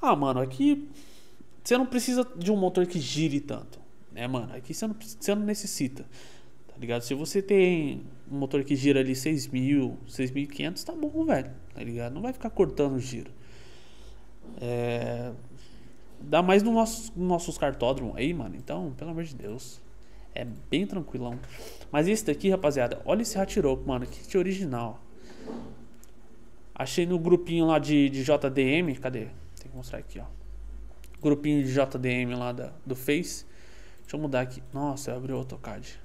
Ah, 0.00 0.16
mano, 0.16 0.40
aqui 0.40 0.88
você 1.62 1.76
não 1.76 1.84
precisa 1.84 2.26
de 2.34 2.50
um 2.50 2.56
motor 2.56 2.86
que 2.86 2.98
gire 2.98 3.40
tanto, 3.40 3.78
né, 4.10 4.26
mano? 4.26 4.56
Aqui 4.56 4.72
você 4.72 4.86
não, 4.86 4.96
você 4.98 5.34
não 5.34 5.42
necessita, 5.42 6.04
tá 6.66 6.74
ligado? 6.78 7.02
Se 7.02 7.12
você 7.12 7.42
tem 7.42 8.06
um 8.30 8.38
motor 8.38 8.64
que 8.64 8.74
gira 8.74 9.00
ali 9.00 9.12
6.000, 9.12 9.96
6.500, 10.08 10.82
tá 10.82 10.94
bom, 10.94 11.26
velho, 11.26 11.50
tá 11.74 11.84
ligado? 11.84 12.14
Não 12.14 12.22
vai 12.22 12.32
ficar 12.32 12.48
cortando 12.48 12.94
o 12.94 13.00
giro. 13.00 13.30
É... 14.62 15.30
Dá 16.24 16.42
mais 16.42 16.62
no 16.62 16.72
nosso, 16.72 17.12
no 17.16 17.26
nossos 17.26 17.58
cartódromos 17.58 18.16
aí, 18.16 18.32
mano. 18.32 18.56
Então, 18.56 18.92
pelo 18.92 19.10
amor 19.10 19.24
de 19.24 19.34
Deus. 19.34 19.80
É 20.34 20.46
bem 20.70 20.86
tranquilão. 20.86 21.38
Mas 21.90 22.08
esse 22.08 22.24
daqui, 22.24 22.48
rapaziada, 22.48 23.02
olha 23.04 23.22
esse 23.22 23.38
Hatiroco, 23.38 23.86
mano. 23.86 24.06
Que 24.06 24.38
original. 24.38 24.98
Achei 26.74 27.04
no 27.04 27.18
grupinho 27.18 27.66
lá 27.66 27.78
de, 27.78 28.08
de 28.08 28.24
JDM. 28.24 28.98
Cadê? 29.00 29.26
Tem 29.60 29.70
que 29.70 29.76
mostrar 29.76 29.98
aqui, 29.98 30.18
ó. 30.18 30.24
Grupinho 31.20 31.62
de 31.62 31.72
JDM 31.72 32.34
lá 32.36 32.52
da, 32.52 32.72
do 32.84 32.96
Face. 32.96 33.44
Deixa 34.00 34.16
eu 34.16 34.20
mudar 34.20 34.40
aqui. 34.40 34.62
Nossa, 34.72 35.10
eu 35.10 35.16
abri 35.16 35.32
o 35.32 35.36
AutoCAD. 35.36 36.00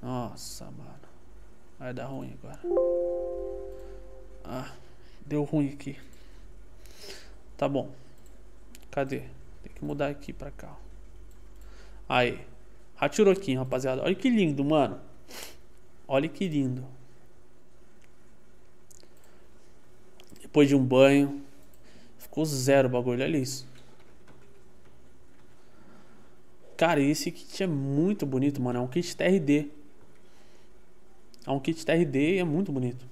Nossa, 0.00 0.64
mano. 0.66 0.94
Vai 1.78 1.92
dar 1.92 2.06
ruim 2.06 2.32
agora. 2.42 2.60
Ah, 4.44 4.72
deu 5.26 5.42
ruim 5.42 5.70
aqui. 5.70 5.96
Tá 7.64 7.68
bom. 7.68 7.90
Cadê? 8.90 9.20
Tem 9.62 9.72
que 9.74 9.82
mudar 9.82 10.08
aqui 10.08 10.34
pra 10.34 10.50
cá. 10.50 10.76
Aí. 12.06 12.38
Hatiroquinho, 12.94 13.58
rapaziada. 13.58 14.02
Olha 14.02 14.14
que 14.14 14.28
lindo, 14.28 14.62
mano. 14.62 15.00
Olha 16.06 16.28
que 16.28 16.46
lindo. 16.46 16.84
Depois 20.42 20.68
de 20.68 20.76
um 20.76 20.84
banho. 20.84 21.42
Ficou 22.18 22.44
zero 22.44 22.86
o 22.86 22.90
bagulho. 22.90 23.24
Olha 23.24 23.38
isso. 23.38 23.66
Cara, 26.76 27.00
esse 27.00 27.30
kit 27.32 27.62
é 27.62 27.66
muito 27.66 28.26
bonito, 28.26 28.60
mano. 28.60 28.80
É 28.80 28.82
um 28.82 28.88
kit 28.88 29.16
TRD. 29.16 29.70
É 31.46 31.50
um 31.50 31.58
kit 31.58 31.82
TRD 31.82 32.34
e 32.34 32.38
é 32.40 32.44
muito 32.44 32.70
bonito. 32.70 33.06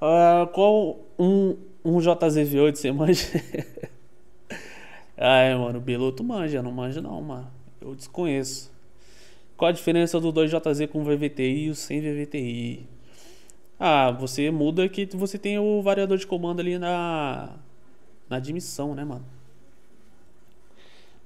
Uh, 0.00 0.46
qual 0.52 1.00
um, 1.18 1.56
um 1.86 1.98
JZV8 1.98 2.74
você 2.74 2.92
manja? 2.92 3.26
Ai, 5.16 5.54
mano, 5.54 5.78
o 5.78 5.80
Beloto 5.80 6.24
manja, 6.24 6.62
não 6.62 6.72
manja 6.72 7.00
não, 7.00 7.22
mano. 7.22 7.50
Eu 7.80 7.94
desconheço. 7.94 8.70
Qual 9.56 9.68
a 9.68 9.72
diferença 9.72 10.20
do 10.20 10.32
2JZ 10.32 10.88
com 10.88 11.04
VVTI 11.04 11.66
e 11.66 11.70
o 11.70 11.74
sem 11.74 12.00
VVTI? 12.00 12.86
Ah, 13.78 14.10
você 14.10 14.50
muda 14.50 14.88
que 14.88 15.06
você 15.16 15.38
tem 15.38 15.58
o 15.58 15.80
variador 15.80 16.18
de 16.18 16.26
comando 16.26 16.60
ali 16.60 16.78
na 16.78 17.50
na 18.28 18.36
admissão, 18.36 18.94
né, 18.94 19.04
mano? 19.04 19.24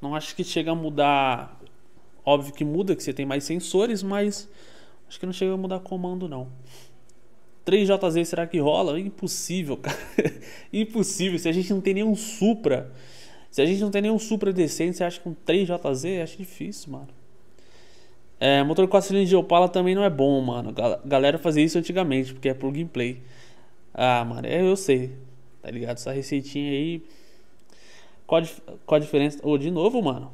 Não 0.00 0.14
acho 0.14 0.36
que 0.36 0.44
chega 0.44 0.70
a 0.72 0.74
mudar. 0.74 1.58
Óbvio 2.24 2.52
que 2.52 2.64
muda, 2.64 2.94
que 2.94 3.02
você 3.02 3.12
tem 3.12 3.24
mais 3.24 3.44
sensores, 3.44 4.02
mas 4.02 4.48
acho 5.08 5.18
que 5.18 5.26
não 5.26 5.32
chega 5.32 5.54
a 5.54 5.56
mudar 5.56 5.80
comando, 5.80 6.28
não. 6.28 6.48
3JZ 7.66 8.24
será 8.24 8.46
que 8.46 8.58
rola? 8.58 8.98
Impossível, 8.98 9.76
cara. 9.76 9.98
Impossível. 10.72 11.38
Se 11.38 11.48
a 11.48 11.52
gente 11.52 11.72
não 11.72 11.80
tem 11.80 11.94
nenhum 11.94 12.14
Supra, 12.14 12.90
se 13.50 13.60
a 13.60 13.66
gente 13.66 13.80
não 13.80 13.90
tem 13.90 14.02
nenhum 14.02 14.18
Supra 14.18 14.52
decente, 14.52 14.96
você 14.96 15.04
acha 15.04 15.20
que 15.20 15.28
um 15.28 15.34
3JZ? 15.46 16.22
Acho 16.22 16.38
difícil, 16.38 16.92
mano. 16.92 17.08
É, 18.38 18.62
motor 18.62 18.88
4 18.88 19.08
cilindros 19.08 19.28
de 19.28 19.36
Opala 19.36 19.68
também 19.68 19.94
não 19.94 20.02
é 20.02 20.08
bom, 20.08 20.40
mano. 20.40 20.72
Galera 21.04 21.36
fazia 21.36 21.62
isso 21.62 21.76
antigamente, 21.76 22.32
porque 22.32 22.48
é 22.48 22.54
plug 22.54 22.82
and 22.82 22.86
play. 22.86 23.20
Ah, 23.92 24.24
mano, 24.24 24.46
é, 24.46 24.62
eu 24.62 24.76
sei. 24.76 25.14
Tá 25.60 25.70
ligado? 25.70 25.98
Essa 25.98 26.12
receitinha 26.12 26.70
aí. 26.70 27.02
Qual 28.26 28.42
a, 28.42 28.46
qual 28.86 28.96
a 28.96 28.98
diferença? 28.98 29.38
Ô, 29.42 29.50
oh, 29.52 29.58
de 29.58 29.70
novo, 29.70 30.00
mano. 30.00 30.32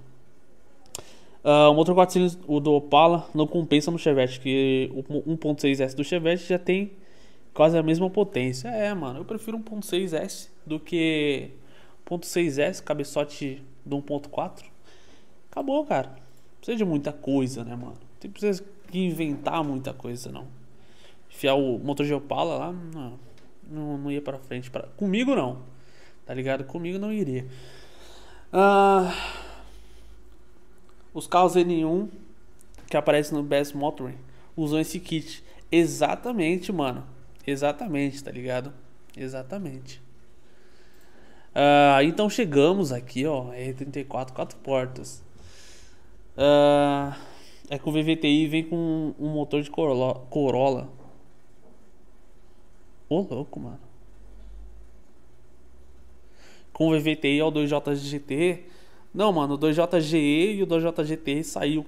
Uh, 1.42 1.70
o 1.70 1.74
motor 1.74 1.94
4 1.94 2.12
cilindros, 2.12 2.38
o 2.46 2.60
do 2.60 2.72
Opala, 2.74 3.28
não 3.34 3.46
compensa 3.46 3.90
no 3.90 3.98
Chevette, 3.98 4.38
que 4.38 4.90
o 4.92 5.36
1.6S 5.36 5.94
do 5.94 6.04
Chevette 6.04 6.46
já 6.48 6.58
tem 6.58 6.92
quase 7.56 7.76
a 7.78 7.82
mesma 7.82 8.10
potência. 8.10 8.68
É, 8.68 8.92
mano, 8.92 9.20
eu 9.20 9.24
prefiro 9.24 9.58
1.6S 9.58 10.50
do 10.66 10.78
que 10.78 11.50
1.6S, 12.06 12.84
cabeçote 12.84 13.64
do 13.84 13.96
1.4. 13.96 14.64
Acabou, 15.50 15.84
cara. 15.86 16.08
Não 16.08 16.58
precisa 16.58 16.76
de 16.76 16.84
muita 16.84 17.12
coisa, 17.14 17.64
né, 17.64 17.74
mano? 17.74 17.96
Não 18.22 18.30
precisa 18.30 18.62
inventar 18.92 19.64
muita 19.64 19.94
coisa, 19.94 20.30
não. 20.30 20.46
Enfiar 21.30 21.54
o 21.54 21.78
motor 21.78 22.04
de 22.04 22.12
Opala 22.12 22.58
lá, 22.58 22.72
não, 22.72 23.18
não, 23.68 23.98
não 23.98 24.12
ia 24.12 24.20
pra 24.20 24.38
frente. 24.38 24.70
Pra... 24.70 24.82
Comigo, 24.88 25.34
não. 25.34 25.62
Tá 26.26 26.34
ligado? 26.34 26.62
Comigo 26.64 26.98
não 26.98 27.10
iria. 27.10 27.46
Ah, 28.52 29.14
os 31.14 31.26
carros 31.26 31.54
N1 31.54 32.08
que 32.90 32.96
aparecem 32.98 33.36
no 33.36 33.42
Best 33.42 33.74
Motoring 33.74 34.18
usam 34.54 34.78
esse 34.78 35.00
kit. 35.00 35.42
Exatamente, 35.72 36.70
mano. 36.70 37.15
Exatamente, 37.46 38.24
tá 38.24 38.30
ligado? 38.30 38.72
Exatamente. 39.16 40.02
Uh, 41.54 42.02
então 42.02 42.28
chegamos 42.28 42.92
aqui, 42.92 43.24
ó, 43.24 43.52
R34 43.52 44.32
quatro 44.32 44.58
portas. 44.58 45.22
Uh, 46.36 47.16
é 47.70 47.78
que 47.78 47.88
o 47.88 47.92
VVTI 47.92 48.46
vem 48.46 48.64
com 48.64 49.14
um 49.18 49.28
motor 49.28 49.62
de 49.62 49.70
Corolla. 49.70 50.88
Ô 53.08 53.20
louco, 53.20 53.60
mano. 53.60 53.80
Com 56.72 56.88
o 56.88 56.98
VVTI 56.98 57.38
é 57.38 57.44
o 57.44 57.50
2JGT. 57.50 58.64
Não, 59.14 59.32
mano, 59.32 59.54
o 59.54 59.58
2JGE 59.58 60.56
e 60.56 60.62
o 60.62 60.66
2JGT 60.66 61.42
saiu. 61.42 61.86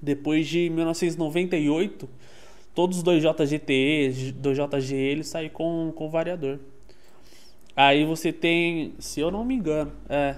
Depois 0.00 0.48
de 0.48 0.70
1998, 0.70 2.08
todos 2.74 2.98
os 2.98 3.04
2JGTE, 3.04 4.34
2JGE, 4.40 4.94
ele 4.94 5.48
com, 5.50 5.92
com 5.94 6.08
variador. 6.08 6.58
Aí 7.74 8.04
você 8.04 8.32
tem, 8.32 8.94
se 8.98 9.20
eu 9.20 9.30
não 9.30 9.44
me 9.44 9.54
engano, 9.54 9.92
é, 10.08 10.36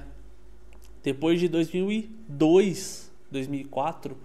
depois 1.02 1.40
de 1.40 1.48
2002, 1.48 3.10
2004, 3.30 4.16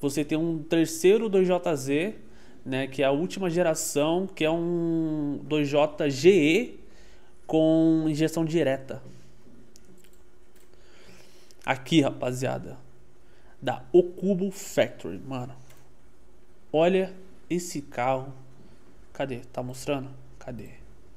você 0.00 0.24
tem 0.24 0.38
um 0.38 0.62
terceiro 0.62 1.28
2JZ, 1.28 2.14
né, 2.64 2.86
que 2.86 3.02
é 3.02 3.06
a 3.06 3.10
última 3.10 3.50
geração, 3.50 4.26
que 4.26 4.44
é 4.44 4.50
um 4.50 5.40
2JGE 5.48 6.74
com 7.46 8.06
injeção 8.08 8.44
direta. 8.44 9.02
Aqui, 11.64 12.00
rapaziada, 12.00 12.78
da 13.60 13.82
Okubo 13.92 14.50
Factory, 14.50 15.18
mano. 15.18 15.54
Olha 16.72 17.12
esse 17.48 17.82
carro. 17.82 18.32
Cadê? 19.12 19.38
Tá 19.52 19.62
mostrando? 19.62 20.10
Cadê? 20.38 20.70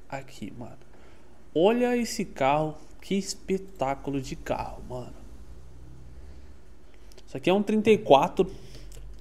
Aqui, 0.09 0.53
mano. 0.57 0.77
Olha 1.53 1.97
esse 1.97 2.23
carro, 2.23 2.75
que 3.01 3.15
espetáculo 3.15 4.21
de 4.21 4.35
carro, 4.35 4.83
mano. 4.87 5.13
Isso 7.25 7.35
aqui 7.35 7.49
é 7.49 7.53
um 7.53 7.63
34, 7.63 8.49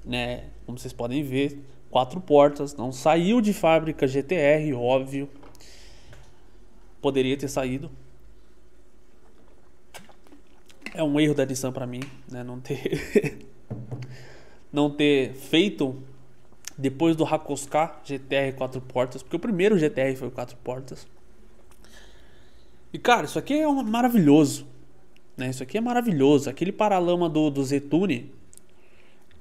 né? 0.05 0.45
Como 0.65 0.79
vocês 0.79 0.93
podem 0.93 1.23
ver, 1.23 1.61
quatro 1.91 2.21
portas, 2.21 2.75
não 2.75 2.93
saiu 2.93 3.41
de 3.41 3.53
fábrica 3.53 4.07
GTR, 4.07 4.73
óbvio. 4.75 5.29
Poderia 7.01 7.37
ter 7.37 7.49
saído. 7.49 7.91
É 10.95 11.03
um 11.03 11.19
erro 11.19 11.35
da 11.35 11.45
Nissan 11.45 11.73
para 11.73 11.87
mim, 11.87 12.01
né? 12.31 12.43
Não 12.43 12.61
ter 12.61 13.47
não 14.73 14.91
ter 14.91 15.35
feito 15.35 16.03
depois 16.77 17.17
do 17.17 17.25
Hakoska 17.25 17.97
GTR 18.05 18.53
quatro 18.57 18.81
portas, 18.81 19.23
porque 19.23 19.37
o 19.37 19.41
primeiro 19.41 19.79
GTR 19.79 20.15
foi 20.17 20.31
quatro 20.31 20.57
portas. 20.59 21.07
E 22.93 22.99
cara, 22.99 23.27
isso 23.27 23.39
aqui 23.39 23.55
é 23.55 23.69
um, 23.69 23.83
maravilhoso. 23.83 24.67
Né? 25.37 25.51
Isso 25.51 25.63
aqui 25.63 25.79
é 25.79 25.81
maravilhoso. 25.81 26.49
Aquele 26.49 26.73
paralama 26.73 27.29
do, 27.29 27.51
do 27.51 27.63
Zetune 27.65 28.33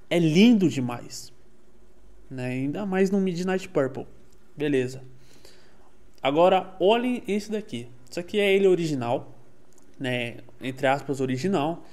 é 0.09 0.19
lindo 0.19 0.69
demais. 0.69 1.31
Né? 2.29 2.47
Ainda 2.47 2.85
mais 2.85 3.11
no 3.11 3.19
Midnight 3.19 3.67
Purple. 3.69 4.07
Beleza. 4.55 5.03
Agora, 6.21 6.75
olhem 6.79 7.23
esse 7.27 7.51
daqui. 7.51 7.87
Isso 8.09 8.19
aqui 8.19 8.39
é 8.39 8.53
ele 8.53 8.67
original. 8.67 9.35
Né? 9.99 10.37
Entre 10.61 10.87
aspas, 10.87 11.21
original. 11.21 11.83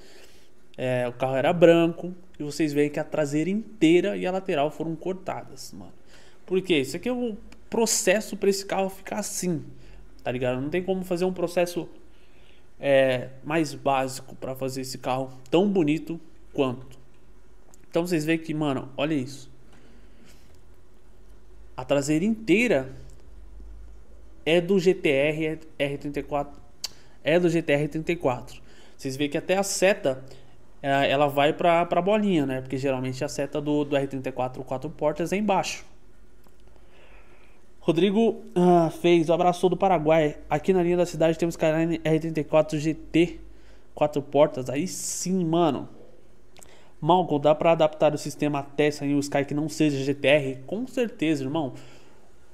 É, 0.76 1.06
o 1.08 1.12
carro 1.12 1.36
era 1.36 1.52
branco. 1.52 2.14
E 2.38 2.42
vocês 2.42 2.72
veem 2.72 2.90
que 2.90 2.98
a 2.98 3.04
traseira 3.04 3.50
inteira 3.50 4.16
e 4.16 4.26
a 4.26 4.32
lateral 4.32 4.70
foram 4.70 4.96
cortadas, 4.96 5.72
mano. 5.72 5.92
Por 6.44 6.60
quê? 6.60 6.80
Isso 6.80 6.96
aqui 6.96 7.08
é 7.08 7.12
o 7.12 7.36
processo 7.70 8.36
para 8.36 8.50
esse 8.50 8.66
carro 8.66 8.88
ficar 8.88 9.18
assim 9.18 9.64
tá 10.22 10.30
ligado? 10.30 10.60
Não 10.60 10.70
tem 10.70 10.82
como 10.82 11.04
fazer 11.04 11.24
um 11.24 11.32
processo 11.32 11.88
é, 12.78 13.30
mais 13.44 13.74
básico 13.74 14.34
para 14.36 14.54
fazer 14.54 14.82
esse 14.82 14.98
carro 14.98 15.32
tão 15.50 15.68
bonito 15.68 16.20
quanto. 16.52 16.98
Então 17.90 18.06
vocês 18.06 18.24
veem 18.24 18.38
que, 18.38 18.54
mano, 18.54 18.90
olha 18.96 19.14
isso. 19.14 19.50
A 21.76 21.84
traseira 21.84 22.24
inteira 22.24 22.90
é 24.44 24.60
do 24.60 24.78
GTR 24.78 25.58
R34. 25.78 26.48
É 27.24 27.38
do 27.38 27.48
GTR 27.48 27.88
34. 27.88 28.60
Vocês 28.96 29.16
veem 29.16 29.30
que 29.30 29.38
até 29.38 29.56
a 29.56 29.62
seta 29.62 30.24
ela 30.82 31.28
vai 31.28 31.52
para 31.52 31.82
a 31.82 32.02
bolinha, 32.02 32.44
né? 32.44 32.60
Porque 32.60 32.76
geralmente 32.76 33.24
a 33.24 33.28
seta 33.28 33.60
do, 33.60 33.84
do 33.84 33.96
R34 33.96 34.64
quatro 34.64 34.90
portas 34.90 35.32
é 35.32 35.36
embaixo. 35.36 35.84
Rodrigo 37.80 38.42
ah, 38.54 38.90
fez 38.90 39.28
o 39.28 39.32
abraço 39.32 39.68
do 39.68 39.76
Paraguai. 39.76 40.36
Aqui 40.50 40.72
na 40.72 40.82
linha 40.82 40.96
da 40.96 41.06
cidade 41.06 41.38
temos 41.38 41.54
Skyline 41.54 41.98
R34 41.98 42.78
GT, 42.78 43.40
quatro 43.94 44.22
portas. 44.22 44.68
Aí 44.68 44.86
sim, 44.86 45.44
mano. 45.44 45.88
Malcolm, 47.00 47.42
dá 47.42 47.54
para 47.54 47.72
adaptar 47.72 48.14
o 48.14 48.18
sistema 48.18 48.62
Tesla 48.62 49.06
em 49.06 49.16
um 49.16 49.18
Sky 49.18 49.44
que 49.44 49.54
não 49.54 49.68
seja 49.68 50.04
GTR? 50.04 50.60
Com 50.66 50.86
certeza, 50.86 51.42
irmão. 51.42 51.72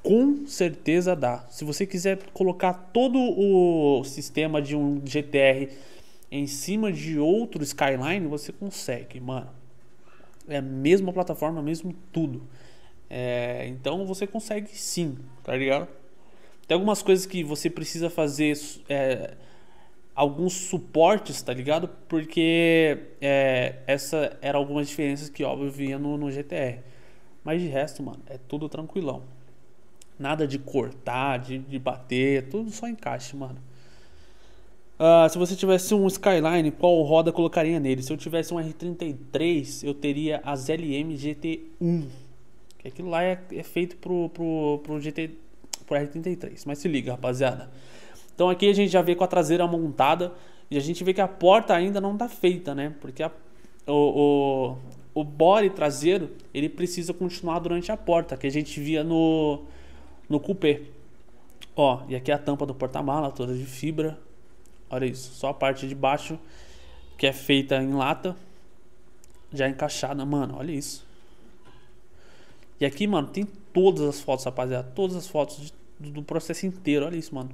Com 0.02 0.46
certeza 0.46 1.14
dá. 1.14 1.44
Se 1.50 1.64
você 1.64 1.86
quiser 1.86 2.18
colocar 2.32 2.72
todo 2.94 3.18
o 3.18 4.02
sistema 4.04 4.62
de 4.62 4.74
um 4.74 5.02
GTR 5.04 5.68
em 6.30 6.46
cima 6.46 6.92
de 6.92 7.18
outro 7.18 7.62
Skyline, 7.62 8.26
você 8.26 8.52
consegue, 8.52 9.20
mano. 9.20 9.50
É 10.48 10.58
a 10.58 10.62
mesma 10.62 11.12
plataforma, 11.12 11.62
mesmo 11.62 11.94
tudo. 12.12 12.42
É, 13.10 13.66
então 13.68 14.06
você 14.06 14.26
consegue 14.26 14.68
sim, 14.76 15.18
tá 15.42 15.56
ligado? 15.56 15.88
Tem 16.66 16.74
algumas 16.74 17.02
coisas 17.02 17.24
que 17.24 17.42
você 17.42 17.70
precisa 17.70 18.10
fazer 18.10 18.58
é, 18.88 19.34
alguns 20.14 20.52
suportes, 20.52 21.40
tá 21.40 21.54
ligado? 21.54 21.88
Porque 22.08 22.98
é, 23.20 23.76
essa 23.86 24.36
era 24.42 24.58
algumas 24.58 24.88
diferenças 24.88 25.30
que 25.30 25.42
óbvio 25.44 25.70
vinha 25.70 25.98
no, 25.98 26.18
no 26.18 26.30
GTR. 26.30 26.80
Mas 27.42 27.62
de 27.62 27.68
resto, 27.68 28.02
mano, 28.02 28.20
é 28.26 28.36
tudo 28.36 28.68
tranquilão. 28.68 29.22
Nada 30.18 30.46
de 30.46 30.58
cortar, 30.58 31.38
de, 31.38 31.58
de 31.58 31.78
bater, 31.78 32.48
tudo 32.50 32.70
só 32.70 32.86
encaixe, 32.86 33.34
mano. 33.36 33.58
Uh, 34.98 35.28
se 35.30 35.38
você 35.38 35.54
tivesse 35.54 35.94
um 35.94 36.06
Skyline, 36.06 36.72
qual 36.72 37.00
roda 37.02 37.30
colocaria 37.30 37.78
nele? 37.78 38.02
Se 38.02 38.12
eu 38.12 38.16
tivesse 38.16 38.52
um 38.52 38.56
R33, 38.56 39.86
eu 39.86 39.94
teria 39.94 40.40
as 40.44 40.68
LM 40.68 41.14
GT1 41.14 42.08
que 42.78 42.88
aquilo 42.88 43.10
lá 43.10 43.22
é, 43.22 43.38
é 43.52 43.62
feito 43.62 43.96
pro, 43.96 44.28
pro, 44.30 44.80
pro 44.84 45.00
GT 45.00 45.30
pro 45.86 45.96
R33. 45.96 46.62
Mas 46.66 46.78
se 46.78 46.88
liga, 46.88 47.12
rapaziada. 47.12 47.70
Então 48.34 48.48
aqui 48.48 48.68
a 48.68 48.72
gente 48.72 48.90
já 48.90 49.02
vê 49.02 49.14
com 49.14 49.24
a 49.24 49.26
traseira 49.26 49.66
montada 49.66 50.32
e 50.70 50.76
a 50.76 50.80
gente 50.80 51.02
vê 51.02 51.12
que 51.12 51.20
a 51.20 51.28
porta 51.28 51.74
ainda 51.74 52.00
não 52.00 52.16
tá 52.16 52.28
feita, 52.28 52.74
né? 52.74 52.94
Porque 53.00 53.22
a, 53.22 53.30
o, 53.86 54.76
o, 55.14 55.20
o 55.20 55.24
body 55.24 55.70
traseiro 55.70 56.30
ele 56.54 56.68
precisa 56.68 57.12
continuar 57.12 57.58
durante 57.58 57.90
a 57.90 57.96
porta, 57.96 58.36
que 58.36 58.46
a 58.46 58.50
gente 58.50 58.78
via 58.78 59.02
no, 59.02 59.62
no 60.28 60.38
coupé. 60.38 60.82
Ó, 61.74 62.02
e 62.08 62.14
aqui 62.14 62.30
é 62.30 62.34
a 62.34 62.38
tampa 62.38 62.64
do 62.64 62.74
porta-mala, 62.74 63.30
toda 63.30 63.54
de 63.54 63.64
fibra. 63.64 64.18
Olha 64.90 65.06
isso, 65.06 65.34
só 65.34 65.48
a 65.48 65.54
parte 65.54 65.86
de 65.86 65.94
baixo 65.94 66.38
que 67.16 67.26
é 67.26 67.32
feita 67.32 67.76
em 67.76 67.92
lata, 67.92 68.36
já 69.52 69.68
encaixada, 69.68 70.24
mano, 70.24 70.56
olha 70.56 70.72
isso. 70.72 71.06
E 72.80 72.86
aqui, 72.86 73.06
mano, 73.06 73.28
tem 73.28 73.44
todas 73.72 74.02
as 74.02 74.20
fotos, 74.20 74.44
rapaziada. 74.44 74.88
Todas 74.94 75.16
as 75.16 75.26
fotos 75.26 75.72
de, 75.98 76.10
do 76.10 76.22
processo 76.22 76.66
inteiro. 76.66 77.06
Olha 77.06 77.16
isso, 77.16 77.34
mano. 77.34 77.50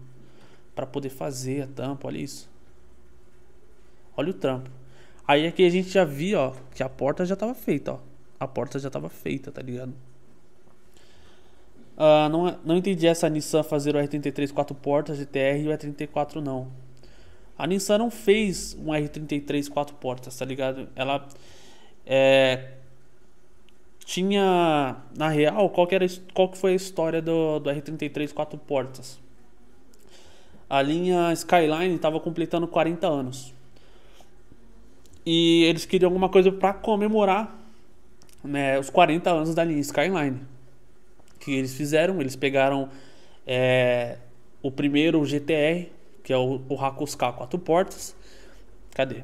Pra 0.74 0.86
poder 0.86 1.08
fazer 1.08 1.62
a 1.62 1.66
tampa, 1.66 2.08
olha 2.08 2.18
isso. 2.18 2.48
Olha 4.16 4.30
o 4.30 4.34
trampo. 4.34 4.70
Aí 5.26 5.46
aqui 5.46 5.64
a 5.64 5.70
gente 5.70 5.88
já 5.88 6.04
viu, 6.04 6.38
ó, 6.38 6.52
que 6.74 6.82
a 6.82 6.88
porta 6.88 7.24
já 7.24 7.34
tava 7.34 7.54
feita, 7.54 7.94
ó. 7.94 7.98
A 8.38 8.46
porta 8.46 8.78
já 8.78 8.90
tava 8.90 9.08
feita, 9.08 9.50
tá 9.50 9.62
ligado? 9.62 9.94
Uh, 11.96 12.28
não, 12.28 12.58
não 12.64 12.76
entendi 12.76 13.06
essa 13.06 13.28
Nissan 13.28 13.62
fazer 13.62 13.94
o 13.94 13.98
R33 13.98 14.52
quatro 14.52 14.74
portas 14.74 15.16
GTR 15.16 15.62
e 15.62 15.68
o 15.68 15.70
R34 15.70 16.36
não. 16.36 16.68
A 17.56 17.66
Nissan 17.66 17.98
não 17.98 18.10
fez 18.10 18.74
um 18.74 18.86
R33 18.86 19.68
quatro 19.68 19.94
portas, 19.96 20.36
tá 20.36 20.44
ligado? 20.44 20.88
Ela 20.96 21.26
é, 22.04 22.72
tinha, 24.04 24.96
na 25.16 25.28
real, 25.28 25.70
qual 25.70 25.86
que, 25.86 25.94
era, 25.94 26.06
qual 26.34 26.48
que 26.48 26.58
foi 26.58 26.72
a 26.72 26.76
história 26.76 27.22
do, 27.22 27.58
do 27.58 27.70
R33 27.70 28.32
quatro 28.32 28.58
portas? 28.58 29.18
A 30.68 30.82
linha 30.82 31.32
Skyline 31.32 31.94
estava 31.94 32.18
completando 32.20 32.66
40 32.66 33.06
anos. 33.06 33.54
E 35.24 35.64
eles 35.64 35.86
queriam 35.86 36.08
alguma 36.08 36.28
coisa 36.28 36.52
para 36.52 36.74
comemorar 36.74 37.56
né, 38.42 38.78
os 38.78 38.90
40 38.90 39.30
anos 39.30 39.54
da 39.54 39.64
linha 39.64 39.80
Skyline. 39.80 40.40
Que 41.40 41.52
eles 41.52 41.74
fizeram? 41.74 42.20
Eles 42.20 42.36
pegaram 42.36 42.90
é, 43.46 44.18
o 44.62 44.70
primeiro 44.70 45.24
GTR, 45.24 45.88
que 46.24 46.32
é 46.32 46.36
o, 46.36 46.62
o 46.68 46.80
Hakuska 46.82 47.32
quatro 47.32 47.58
portas. 47.58 48.16
Cadê? 48.92 49.22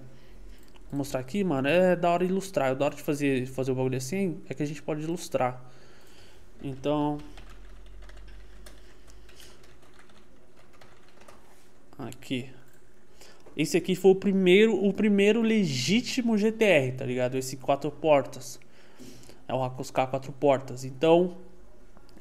Vou 0.90 0.98
mostrar 0.98 1.20
aqui, 1.20 1.42
mano. 1.42 1.66
É 1.66 1.96
da 1.96 2.10
hora 2.10 2.24
de 2.24 2.30
ilustrar. 2.30 2.70
É 2.70 2.74
da 2.74 2.84
hora 2.84 2.94
de 2.94 3.02
fazer, 3.02 3.46
fazer 3.46 3.72
o 3.72 3.74
bagulho 3.74 3.96
assim. 3.96 4.40
É 4.48 4.54
que 4.54 4.62
a 4.62 4.66
gente 4.66 4.82
pode 4.82 5.02
ilustrar. 5.02 5.64
Então. 6.62 7.18
Aqui. 11.98 12.50
Esse 13.56 13.78
aqui 13.78 13.94
foi 13.96 14.10
o 14.10 14.14
primeiro, 14.14 14.74
o 14.84 14.92
primeiro 14.92 15.40
legítimo 15.40 16.36
GTR, 16.36 16.96
tá 16.98 17.04
ligado? 17.06 17.36
Esse 17.36 17.56
quatro 17.56 17.90
portas. 17.90 18.60
É 19.48 19.54
o 19.54 19.64
Hakuska 19.64 20.06
quatro 20.06 20.32
portas. 20.32 20.84
Então. 20.84 21.38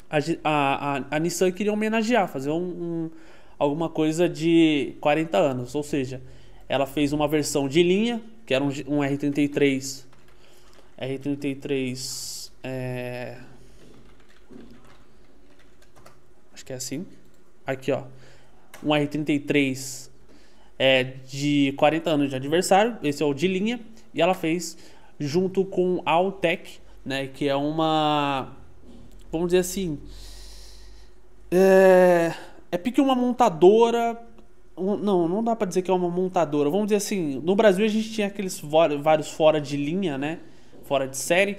A, 0.10 0.18
a, 0.44 0.98
a, 0.98 1.06
a 1.12 1.20
Nissan 1.20 1.52
queria 1.52 1.74
homenagear, 1.74 2.28
fazer 2.28 2.50
um, 2.50 2.56
um 2.56 3.12
alguma 3.60 3.89
coisa 3.89 4.30
de 4.30 4.95
40 5.01 5.38
anos. 5.38 5.76
Ou 5.76 5.84
seja, 5.84 6.22
ela 6.68 6.88
fez 6.88 7.12
uma 7.12 7.28
versão 7.28 7.68
de 7.68 7.84
linha, 7.84 8.22
que 8.45 8.53
era 8.53 8.64
um, 8.64 8.70
um 8.88 8.99
R33. 8.99 10.05
R33. 10.99 12.51
É... 12.64 13.38
Acho 16.53 16.66
que 16.66 16.74
é 16.74 16.76
assim. 16.78 17.05
Aqui, 17.68 17.91
ó. 17.91 18.03
Um 18.82 18.89
R33 18.89 20.10
é, 20.80 21.03
de 21.03 21.74
40 21.78 22.10
anos 22.10 22.30
de 22.30 22.36
adversário. 22.36 22.97
Esse 23.03 23.22
é 23.22 23.26
o 23.26 23.34
de 23.34 23.47
linha. 23.47 23.80
E 24.14 24.22
ela 24.22 24.34
fez 24.34 24.78
junto 25.20 25.66
com 25.66 26.01
a 26.05 26.12
Altec, 26.12 26.80
né? 27.05 27.28
Que 27.28 27.47
é 27.49 27.55
uma. 27.55 28.55
Vamos 29.32 29.47
dizer 29.47 29.60
assim. 29.60 29.99
É, 31.51 32.34
é 32.72 32.78
pique 32.78 33.02
uma 33.02 33.16
montadora. 33.16 34.20
Não, 34.78 35.28
não 35.28 35.44
dá 35.44 35.56
para 35.56 35.68
dizer 35.68 35.82
que 35.82 35.92
é 35.92 35.94
uma 35.94 36.10
montadora. 36.10 36.70
Vamos 36.70 36.88
dizer 36.88 36.98
assim, 36.98 37.42
no 37.44 37.56
Brasil 37.56 37.86
a 37.86 37.90
gente 37.90 38.12
tinha 38.12 38.28
aqueles 38.28 38.60
vários 38.60 39.30
fora 39.30 39.60
de 39.60 39.76
linha, 39.76 40.18
né? 40.18 40.40
Fora 40.84 41.08
de 41.08 41.18
série 41.18 41.58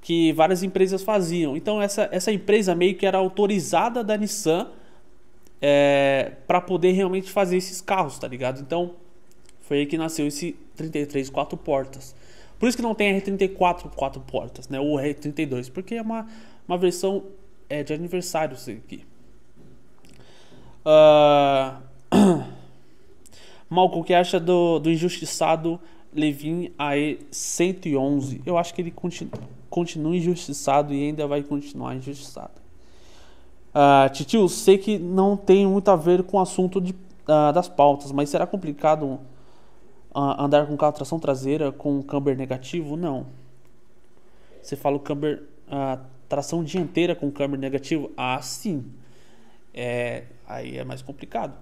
que 0.00 0.32
várias 0.32 0.62
empresas 0.62 1.02
faziam. 1.02 1.56
Então 1.56 1.82
essa, 1.82 2.08
essa 2.12 2.32
empresa 2.32 2.74
meio 2.74 2.94
que 2.94 3.04
era 3.04 3.18
autorizada 3.18 4.02
da 4.02 4.16
Nissan 4.16 4.68
é, 5.60 6.32
para 6.46 6.60
poder 6.60 6.92
realmente 6.92 7.30
fazer 7.30 7.56
esses 7.56 7.80
carros, 7.80 8.18
tá 8.18 8.28
ligado? 8.28 8.60
Então 8.60 8.94
foi 9.60 9.80
aí 9.80 9.86
que 9.86 9.98
nasceu 9.98 10.26
esse 10.26 10.56
33 10.76 11.28
quatro 11.28 11.58
portas. 11.58 12.14
Por 12.58 12.68
isso 12.68 12.76
que 12.76 12.82
não 12.82 12.94
tem 12.94 13.20
R34 13.20 13.90
quatro 13.90 14.20
portas, 14.20 14.68
né? 14.68 14.80
Ou 14.80 14.96
R32, 14.96 15.70
porque 15.70 15.96
é 15.96 16.02
uma, 16.02 16.26
uma 16.66 16.78
versão 16.78 17.24
é, 17.68 17.82
de 17.82 17.92
aniversário 17.92 18.54
isso 18.54 18.70
aqui. 18.70 19.04
Uh... 20.88 21.88
Malcolm, 23.68 24.00
o 24.00 24.04
que 24.04 24.14
acha 24.14 24.40
do, 24.40 24.78
do 24.78 24.90
injustiçado 24.90 25.78
Levin 26.14 26.72
AE 26.78 27.18
111? 27.30 28.42
Eu 28.46 28.56
acho 28.56 28.72
que 28.72 28.80
ele 28.80 28.90
continua, 28.90 29.32
continua 29.68 30.16
injustiçado 30.16 30.94
e 30.94 31.04
ainda 31.04 31.26
vai 31.26 31.42
continuar 31.42 31.94
injustiçado. 31.94 32.52
Uh, 33.68 34.08
Titio, 34.10 34.48
sei 34.48 34.78
que 34.78 34.98
não 34.98 35.36
tem 35.36 35.66
muito 35.66 35.90
a 35.90 35.96
ver 35.96 36.22
com 36.22 36.38
o 36.38 36.40
assunto 36.40 36.80
de, 36.80 36.92
uh, 36.92 37.52
das 37.52 37.68
pautas, 37.68 38.10
mas 38.10 38.30
será 38.30 38.46
complicado 38.46 39.04
uh, 40.14 40.40
andar 40.40 40.66
com 40.66 40.76
carro 40.76 40.92
tração 40.92 41.18
traseira 41.18 41.70
com 41.70 42.02
camber 42.02 42.36
negativo? 42.36 42.96
Não. 42.96 43.26
Você 44.62 44.76
fala 44.76 44.98
camber, 44.98 45.42
uh, 45.68 46.02
tração 46.26 46.64
dianteira 46.64 47.14
com 47.14 47.30
câmbio 47.30 47.58
negativo? 47.58 48.10
Ah, 48.16 48.40
sim. 48.40 48.84
É, 49.74 50.24
aí 50.48 50.78
é 50.78 50.84
mais 50.84 51.02
complicado. 51.02 51.56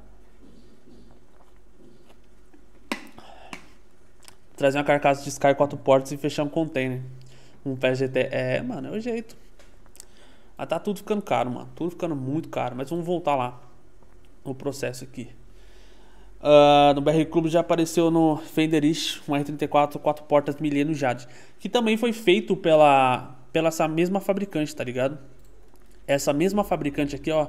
Trazer 4.57 4.79
uma 4.79 4.85
carcaça 4.85 5.23
de 5.23 5.29
Sky 5.29 5.55
4 5.55 5.77
portas 5.79 6.13
e 6.13 6.17
fechar 6.17 6.45
um 6.45 6.49
container. 6.49 7.03
Um 7.65 7.77
PGT. 7.77 8.29
É, 8.31 8.63
mano, 8.63 8.89
é 8.89 8.91
o 8.93 9.01
jeito. 9.01 9.37
Mas 10.57 10.69
tá 10.69 10.79
tudo 10.79 10.99
ficando 10.99 11.21
caro, 11.21 11.51
mano. 11.51 11.69
Tudo 11.75 11.91
ficando 11.91 12.17
muito 12.17 12.49
caro. 12.49 12.75
Mas 12.75 12.89
vamos 12.89 13.05
voltar 13.05 13.35
lá. 13.35 13.61
No 14.45 14.55
processo 14.55 15.05
aqui. 15.05 15.29
Uh, 16.41 16.95
no 16.95 17.01
BR 17.01 17.25
Club 17.31 17.49
já 17.49 17.61
apareceu 17.61 18.11
no 18.11 18.37
Fenderish 18.37 19.21
um 19.29 19.33
R34 19.33 19.99
quatro 19.99 20.25
portas 20.25 20.57
Mileno 20.57 20.95
Jade. 20.95 21.27
Que 21.59 21.69
também 21.69 21.97
foi 21.97 22.13
feito 22.13 22.57
pela 22.57 23.37
pela 23.57 23.69
essa 23.69 23.89
mesma 23.89 24.21
fabricante, 24.21 24.77
tá 24.77 24.85
ligado? 24.85 25.19
Essa 26.07 26.31
mesma 26.31 26.63
fabricante 26.63 27.17
aqui, 27.17 27.31
ó, 27.31 27.49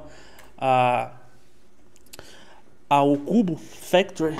a, 0.56 1.12
o 2.90 3.18
Cubo 3.18 3.56
Factory 3.56 4.36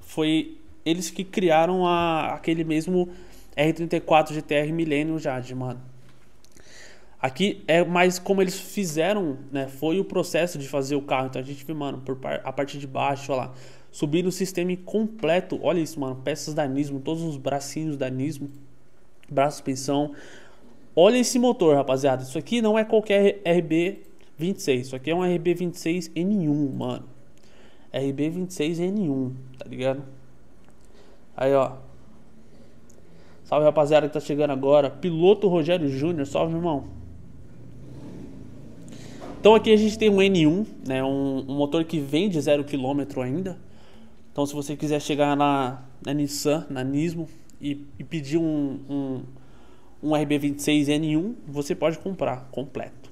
foi 0.00 0.58
eles 0.84 1.10
que 1.10 1.24
criaram 1.24 1.86
a, 1.86 2.34
aquele 2.34 2.64
mesmo 2.64 3.08
R34 3.56 4.32
GTR 4.32 4.72
Millennium 4.72 5.18
Jade, 5.18 5.54
mano. 5.54 5.80
Aqui 7.20 7.64
é 7.66 7.84
mais 7.84 8.18
como 8.18 8.42
eles 8.42 8.58
fizeram, 8.58 9.38
né? 9.50 9.66
Foi 9.66 9.98
o 9.98 10.04
processo 10.04 10.58
de 10.58 10.68
fazer 10.68 10.96
o 10.96 11.02
carro. 11.02 11.26
Então 11.26 11.40
a 11.40 11.44
gente 11.44 11.64
vê, 11.64 11.72
mano, 11.74 11.98
por 11.98 12.18
a 12.44 12.52
parte 12.52 12.78
de 12.78 12.86
baixo, 12.86 13.32
olha 13.32 13.42
lá. 13.42 13.54
Subir 13.90 14.26
o 14.26 14.32
sistema 14.32 14.76
completo. 14.76 15.58
Olha 15.62 15.80
isso, 15.80 15.98
mano. 15.98 16.16
Peças 16.16 16.52
da 16.52 16.66
Nismo, 16.66 17.00
todos 17.00 17.22
os 17.22 17.36
bracinhos 17.36 17.96
da 17.96 18.10
Nismo. 18.10 18.50
Braço 19.28 19.56
suspensão, 19.56 20.14
Olha 20.98 21.18
esse 21.18 21.38
motor, 21.38 21.76
rapaziada. 21.76 22.22
Isso 22.22 22.38
aqui 22.38 22.62
não 22.62 22.78
é 22.78 22.82
qualquer 22.82 23.42
RB26. 23.44 24.80
Isso 24.80 24.96
aqui 24.96 25.10
é 25.10 25.14
um 25.14 25.20
RB26N1, 25.20 26.72
mano. 26.72 27.04
RB26N1, 28.00 29.32
tá 29.58 29.68
ligado? 29.68 30.02
Aí, 31.36 31.54
ó. 31.54 31.72
Salve, 33.44 33.64
rapaziada 33.64 34.08
que 34.08 34.14
tá 34.14 34.20
chegando 34.20 34.50
agora. 34.50 34.90
Piloto 34.90 35.48
Rogério 35.48 35.88
Júnior. 35.88 36.26
Salve, 36.26 36.54
irmão. 36.54 36.84
Então 39.38 39.54
aqui 39.54 39.72
a 39.72 39.76
gente 39.76 39.96
tem 39.96 40.10
um 40.10 40.16
N1, 40.16 40.66
né? 40.86 41.04
Um, 41.04 41.44
um 41.48 41.56
motor 41.56 41.84
que 41.84 42.00
vem 42.00 42.28
de 42.28 42.40
0 42.40 42.64
km 42.64 43.20
ainda. 43.22 43.56
Então 44.32 44.44
se 44.44 44.54
você 44.54 44.76
quiser 44.76 45.00
chegar 45.00 45.36
na, 45.36 45.82
na 46.04 46.12
Nissan, 46.12 46.66
na 46.68 46.82
Nismo 46.82 47.28
e, 47.60 47.84
e 47.98 48.02
pedir 48.02 48.38
um, 48.38 48.80
um 48.88 49.22
um 50.02 50.10
RB26N1 50.10 51.34
você 51.46 51.74
pode 51.74 51.98
comprar 51.98 52.48
completo. 52.50 53.10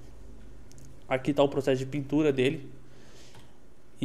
Aqui 1.08 1.30
está 1.30 1.42
o 1.42 1.48
processo 1.48 1.78
de 1.78 1.86
pintura 1.86 2.32
dele. 2.32 2.68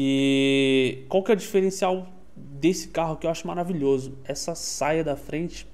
E 0.02 1.04
qual 1.10 1.22
que 1.22 1.30
é 1.30 1.34
o 1.34 1.38
diferencial 1.38 2.08
desse 2.34 2.88
carro 2.88 3.18
que 3.18 3.28
eu 3.28 3.32
acho 3.32 3.45
maravilhoso? 3.45 4.18
Essa 4.24 4.56
saia 4.56 5.04
da 5.04 5.18
frente, 5.18 5.68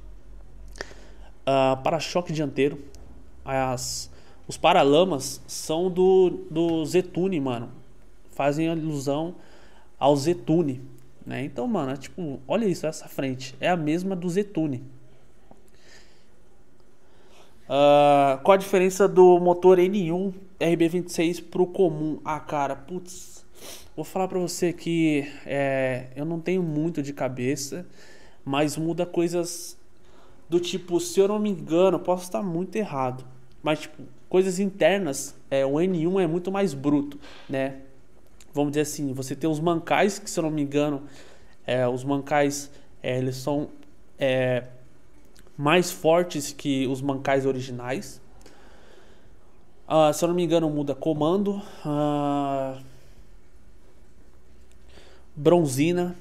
uh, 1.41 1.79
para-choque 1.83 2.33
dianteiro, 2.33 2.83
as, 3.45 4.09
os 4.47 4.57
paralamas 4.57 5.43
são 5.45 5.91
do, 5.91 6.39
do 6.49 6.83
Zetune, 6.87 7.39
mano. 7.39 7.69
Fazem 8.31 8.67
alusão 8.67 9.35
ao 9.99 10.15
Zetune, 10.15 10.81
né? 11.23 11.43
Então, 11.43 11.67
mano, 11.67 11.91
é 11.91 11.95
tipo, 11.95 12.39
olha 12.47 12.65
isso, 12.65 12.87
essa 12.87 13.07
frente 13.07 13.55
é 13.59 13.69
a 13.69 13.77
mesma 13.77 14.15
do 14.15 14.27
Zetune. 14.27 14.81
Uh, 17.65 18.41
qual 18.41 18.55
a 18.55 18.57
diferença 18.57 19.07
do 19.07 19.39
motor 19.39 19.77
N1 19.77 20.33
RB26 20.59 21.43
pro 21.47 21.67
comum? 21.67 22.19
Ah, 22.25 22.39
cara, 22.39 22.75
putz, 22.75 23.34
vou 23.95 24.03
falar 24.03 24.27
pra 24.27 24.39
você 24.39 24.73
que 24.73 25.31
é, 25.45 26.07
eu 26.15 26.25
não 26.25 26.39
tenho 26.39 26.61
muito 26.61 27.01
de 27.01 27.13
cabeça, 27.13 27.85
mas 28.43 28.77
muda 28.77 29.05
coisas 29.05 29.77
do 30.49 30.59
tipo, 30.59 30.99
se 30.99 31.19
eu 31.19 31.27
não 31.27 31.39
me 31.39 31.49
engano, 31.49 31.99
posso 31.99 32.23
estar 32.23 32.43
muito 32.43 32.75
errado, 32.75 33.25
mas 33.63 33.81
tipo, 33.81 34.03
coisas 34.29 34.59
internas, 34.59 35.35
é, 35.49 35.65
o 35.65 35.73
N1 35.73 36.21
é 36.21 36.27
muito 36.27 36.51
mais 36.51 36.73
bruto, 36.73 37.19
né? 37.49 37.81
Vamos 38.53 38.71
dizer 38.71 38.81
assim, 38.81 39.13
você 39.13 39.35
tem 39.35 39.49
os 39.49 39.59
mancais, 39.59 40.19
que 40.19 40.29
se 40.29 40.39
eu 40.39 40.43
não 40.43 40.51
me 40.51 40.61
engano, 40.61 41.03
é, 41.65 41.87
os 41.87 42.03
mancais, 42.03 42.71
é, 43.01 43.17
eles 43.17 43.37
são 43.37 43.69
é, 44.19 44.65
mais 45.57 45.91
fortes 45.91 46.51
que 46.51 46.87
os 46.87 47.01
mancais 47.01 47.45
originais. 47.45 48.21
Uh, 49.87 50.13
se 50.13 50.23
eu 50.23 50.29
não 50.29 50.35
me 50.35 50.43
engano, 50.43 50.69
muda 50.69 50.95
comando. 50.95 51.61
Uh, 51.85 52.81
bronzina. 55.35 56.15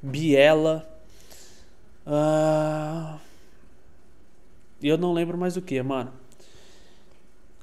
Biela. 0.00 0.88
Uh, 2.06 3.18
eu 4.82 4.96
não 4.96 5.12
lembro 5.12 5.36
mais 5.36 5.56
o 5.56 5.62
que, 5.62 5.82
mano. 5.82 6.12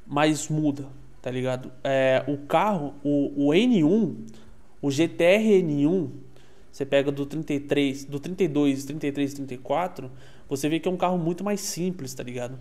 Mas 0.05 0.49
muda, 0.49 0.87
tá 1.21 1.31
ligado? 1.31 1.71
É, 1.83 2.23
o 2.27 2.37
carro, 2.37 2.93
o, 3.03 3.47
o 3.47 3.53
N1, 3.53 4.15
o 4.81 4.91
GTR 4.91 5.61
N1, 5.63 6.09
você 6.71 6.85
pega 6.85 7.11
do 7.11 7.25
33, 7.25 8.05
do 8.05 8.19
32, 8.19 8.83
33, 8.83 9.33
34 9.33 10.11
você 10.55 10.69
vê 10.69 10.79
que 10.79 10.87
é 10.87 10.91
um 10.91 10.97
carro 10.97 11.17
muito 11.17 11.43
mais 11.43 11.61
simples, 11.61 12.13
tá 12.13 12.23
ligado? 12.23 12.59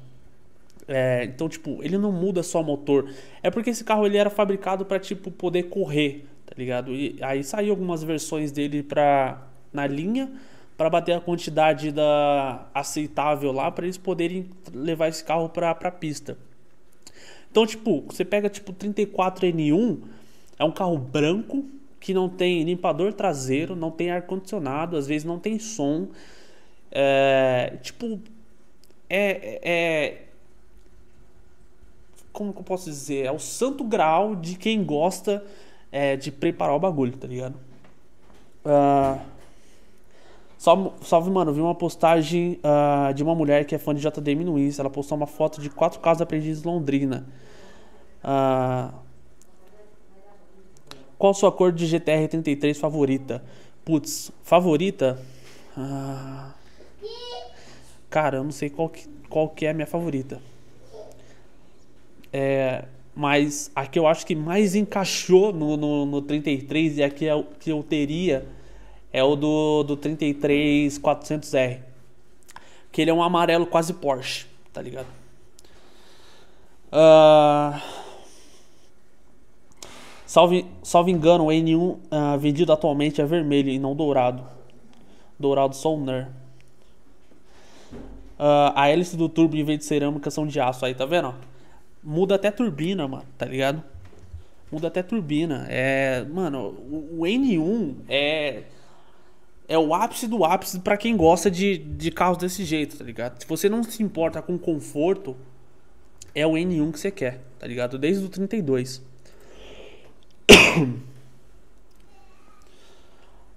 É, 0.89 1.25
então, 1.25 1.49
tipo, 1.49 1.83
ele 1.83 1.99
não 1.99 2.11
muda 2.11 2.43
só 2.43 2.63
motor. 2.63 3.13
É 3.43 3.51
porque 3.51 3.71
esse 3.71 3.85
carro 3.85 4.07
ele 4.07 4.17
era 4.17 4.31
fabricado 4.31 4.85
para 4.85 4.99
tipo 4.99 5.31
poder 5.31 5.65
correr, 5.65 6.27
tá 6.53 6.59
ligado? 6.59 6.93
E 6.95 7.17
aí 7.23 7.43
saiu 7.43 7.71
algumas 7.71 8.03
versões 8.05 8.53
dele 8.53 8.83
para 8.83 9.43
na 9.73 9.87
linha 9.87 10.31
para 10.77 10.91
bater 10.91 11.13
a 11.13 11.21
quantidade 11.21 11.91
da 11.91 12.67
aceitável 12.75 13.53
lá 13.53 13.71
para 13.71 13.87
eles 13.87 13.97
poderem 13.97 14.51
levar 14.73 15.09
esse 15.09 15.25
carro 15.25 15.49
para 15.49 15.75
para 15.75 15.91
pista. 15.91 16.37
Então, 17.51 17.67
tipo, 17.67 18.03
você 18.03 18.25
pega 18.25 18.51
tipo 18.51 18.73
34N1, 18.73 20.01
é 20.59 20.65
um 20.65 20.73
carro 20.73 20.99
branco, 20.99 21.65
que 21.99 22.13
não 22.13 22.29
tem 22.29 22.65
limpador 22.65 23.13
traseiro, 23.15 23.75
não 23.75 23.91
tem 23.91 24.11
ar-condicionado, 24.11 24.97
às 24.97 25.07
vezes 25.07 25.25
não 25.25 25.39
tem 25.39 25.59
som. 25.59 26.09
É, 26.91 27.79
tipo, 27.81 28.21
é, 29.09 29.61
é. 29.63 30.23
Como 32.33 32.53
que 32.53 32.59
eu 32.59 32.65
posso 32.65 32.91
dizer? 32.91 33.25
É 33.25 33.33
o 33.33 33.39
santo 33.39 33.85
grau 33.85 34.35
de 34.35 34.57
quem 34.57 34.83
gosta 34.83 35.45
é, 35.93 36.17
de 36.17 36.33
preparar 36.33 36.75
o 36.75 36.81
bagulho, 36.81 37.17
tá 37.17 37.29
ligado? 37.29 37.55
Uh, 38.65 39.21
salve, 40.57 40.91
salve, 41.05 41.31
mano. 41.31 41.53
Vi 41.53 41.61
uma 41.61 41.75
postagem 41.75 42.59
uh, 42.65 43.13
de 43.13 43.23
uma 43.23 43.35
mulher 43.35 43.67
que 43.67 43.75
é 43.75 43.79
fã 43.79 43.95
de 43.95 44.01
JDM 44.01 44.45
no 44.45 44.59
Insta. 44.59 44.83
Ela 44.83 44.91
postou 44.91 45.17
uma 45.17 45.27
foto 45.27 45.61
de 45.61 45.69
quatro 45.69 46.01
casas 46.01 46.23
aprendidas 46.23 46.65
em 46.65 46.67
Londrina. 46.67 47.27
Uh, 48.25 48.93
qual 51.19 51.35
sua 51.35 51.53
cor 51.53 51.71
de 51.71 51.87
GTR 51.87 52.27
33 52.29 52.77
favorita? 52.79 53.45
Putz, 53.85 54.33
favorita? 54.43 55.21
Ah, 55.77 56.53
cara, 58.11 58.39
eu 58.39 58.45
não 58.45 58.51
sei 58.51 58.69
qual 58.69 58.89
que, 58.89 59.09
qual 59.29 59.49
que 59.49 59.67
é 59.67 59.71
a 59.71 59.75
minha 59.75 59.87
favorita. 59.87 60.41
É, 62.33 62.85
mas 63.15 63.71
a 63.75 63.87
que 63.87 63.99
eu 63.99 64.07
acho 64.07 64.25
que 64.27 64.35
mais 64.35 64.75
encaixou 64.75 65.53
no, 65.53 65.77
no, 65.77 66.07
no 66.07 66.23
33 66.23 66.99
e 66.99 67.03
a 67.03 67.11
que 67.11 67.25
eu, 67.27 67.47
que 67.61 67.71
eu 67.71 67.83
teria 67.83 68.47
é 69.13 69.23
o 69.23 69.37
do, 69.37 69.83
do 69.83 69.97
33 69.97 70.99
400R. 70.99 71.81
Que 72.91 73.03
ele 73.03 73.11
é 73.11 73.15
um 73.15 73.23
amarelo 73.23 73.67
quase 73.67 73.95
Porsche, 73.95 74.47
tá 74.73 74.81
ligado? 74.81 75.07
Uh, 76.89 77.81
salve, 80.27 80.67
salve 80.83 81.11
engano, 81.11 81.45
o 81.45 81.49
N1 81.49 81.79
uh, 81.79 82.01
ah, 82.11 82.37
vendido 82.37 82.73
atualmente 82.73 83.21
é 83.21 83.25
vermelho 83.25 83.71
e 83.71 83.79
não 83.79 83.95
dourado. 83.95 84.43
Dourado 85.39 85.75
só 85.77 85.95
o 85.95 86.01
NER. 86.01 86.29
Uh, 88.39 88.73
a 88.75 88.89
hélice 88.89 89.17
do 89.17 89.29
turbo 89.29 89.57
em 89.57 89.65
vez 89.65 89.79
de 89.79 89.85
cerâmica 89.85 90.31
são 90.31 90.47
de 90.47 90.59
aço 90.59 90.85
aí, 90.85 90.95
tá 90.95 91.07
vendo? 91.07 91.35
Muda 92.03 92.35
até 92.35 92.51
turbina, 92.51 93.07
mano, 93.07 93.25
tá 93.39 93.47
ligado? 93.47 93.83
Muda 94.71 94.89
até 94.89 95.03
turbina. 95.03 95.67
É, 95.69 96.25
mano, 96.25 96.71
o, 96.91 97.21
o 97.21 97.23
N1 97.23 97.97
é 98.09 98.65
é 99.69 99.79
o 99.79 99.95
ápice 99.95 100.27
do 100.27 100.45
ápice 100.45 100.81
para 100.81 100.97
quem 100.97 101.17
gosta 101.17 101.51
de, 101.51 101.79
de 101.79 102.11
carros 102.11 102.37
desse 102.37 102.65
jeito, 102.65 102.99
tá 102.99 103.05
ligado? 103.05 103.41
Se 103.41 103.49
você 103.49 103.69
não 103.69 103.83
se 103.83 104.03
importa 104.03 104.43
com 104.43 104.59
conforto, 104.59 105.37
é 106.35 106.47
o 106.47 106.53
N1 106.53 106.93
que 106.93 107.01
você 107.01 107.11
quer, 107.11 107.41
tá 107.59 107.67
ligado? 107.67 107.99
Desde 107.99 108.25
o 108.25 108.29
32. 108.29 109.03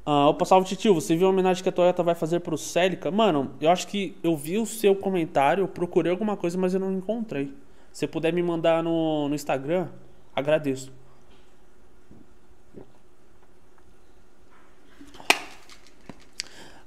Ah, 0.07 0.29
opa, 0.29 0.45
salve 0.45 0.75
tio, 0.75 0.93
você 0.93 1.15
viu 1.15 1.25
a 1.25 1.31
homenagem 1.31 1.63
que 1.63 1.69
a 1.69 1.71
Toyota 1.71 2.03
vai 2.03 2.13
fazer 2.13 2.39
pro 2.41 2.55
Celica? 2.59 3.09
Mano, 3.09 3.53
eu 3.59 3.71
acho 3.71 3.87
que 3.87 4.15
eu 4.21 4.37
vi 4.37 4.59
o 4.59 4.65
seu 4.67 4.95
comentário, 4.95 5.67
procurei 5.67 6.11
alguma 6.11 6.37
coisa, 6.37 6.55
mas 6.59 6.75
eu 6.75 6.79
não 6.79 6.93
encontrei. 6.93 7.51
Se 7.95 8.05
puder 8.07 8.33
me 8.33 8.43
mandar 8.43 8.83
no, 8.83 9.29
no 9.29 9.35
Instagram, 9.35 9.87
agradeço. 10.35 10.91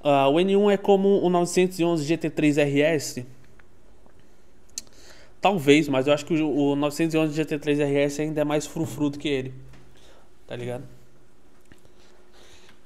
Uh, 0.01 0.29
o 0.31 0.35
N1 0.35 0.71
é 0.71 0.77
como 0.77 1.19
o 1.23 1.27
911 1.27 2.15
GT3 2.15 2.63
RS? 2.63 3.25
Talvez, 5.41 5.89
mas 5.89 6.05
eu 6.05 6.13
acho 6.13 6.23
que 6.27 6.39
o, 6.39 6.73
o 6.73 6.75
911 6.75 7.43
GT3 7.43 8.05
RS 8.05 8.19
ainda 8.19 8.41
é 8.41 8.43
mais 8.43 8.67
frufru 8.67 9.09
do 9.09 9.17
que 9.17 9.27
ele. 9.27 9.55
Tá 10.45 10.55
ligado? 10.55 10.87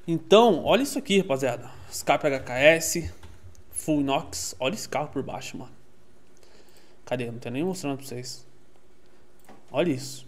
Então, 0.08 0.64
olha 0.64 0.84
isso 0.84 0.98
aqui, 0.98 1.18
rapaziada. 1.18 1.70
Escape 1.92 2.26
HKS, 2.26 3.14
Full 3.70 4.00
Inox. 4.00 4.56
Olha 4.62 4.76
esse 4.76 4.88
carro 4.88 5.10
por 5.10 5.22
baixo, 5.22 5.58
mano. 5.58 5.83
Cadê? 7.06 7.30
Não 7.30 7.40
tô 7.40 7.50
nem 7.50 7.64
mostrando 7.64 7.98
pra 7.98 8.06
vocês. 8.06 8.48
Olha 9.72 9.92
isso. 9.92 10.28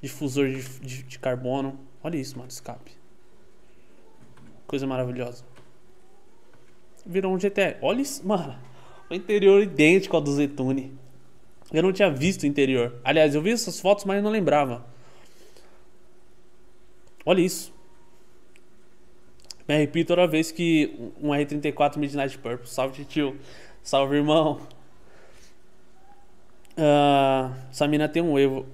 Difusor 0.00 0.48
de, 0.48 0.62
de, 0.80 1.02
de 1.02 1.18
carbono. 1.18 1.78
Olha 2.02 2.16
isso, 2.16 2.36
mano. 2.36 2.48
Escape. 2.48 2.92
Coisa 4.66 4.86
maravilhosa. 4.86 5.44
Virou 7.06 7.32
um 7.34 7.38
GTR. 7.38 7.76
Olha 7.82 8.02
isso, 8.02 8.26
mano. 8.26 8.58
O 9.10 9.14
interior 9.14 9.62
idêntico 9.62 10.16
ao 10.16 10.22
do 10.22 10.32
Zetune. 10.32 10.96
Eu 11.72 11.82
não 11.82 11.92
tinha 11.92 12.10
visto 12.10 12.42
o 12.42 12.46
interior. 12.46 13.00
Aliás, 13.04 13.34
eu 13.34 13.42
vi 13.42 13.50
essas 13.50 13.80
fotos, 13.80 14.04
mas 14.04 14.22
não 14.22 14.30
lembrava. 14.30 14.84
Olha 17.24 17.40
isso. 17.40 17.72
Me 19.66 19.74
arrepio 19.74 20.04
toda 20.04 20.26
vez 20.26 20.52
que 20.52 21.12
um 21.20 21.30
R34 21.30 21.96
Midnight 21.96 22.38
Purple. 22.38 22.68
Salve, 22.68 23.04
tio. 23.04 23.38
Salve, 23.82 24.16
irmão. 24.16 24.60
Uh, 26.76 27.54
essa 27.70 27.86
mina 27.86 28.08
tem 28.08 28.22
um 28.22 28.38
Evo. 28.38 28.66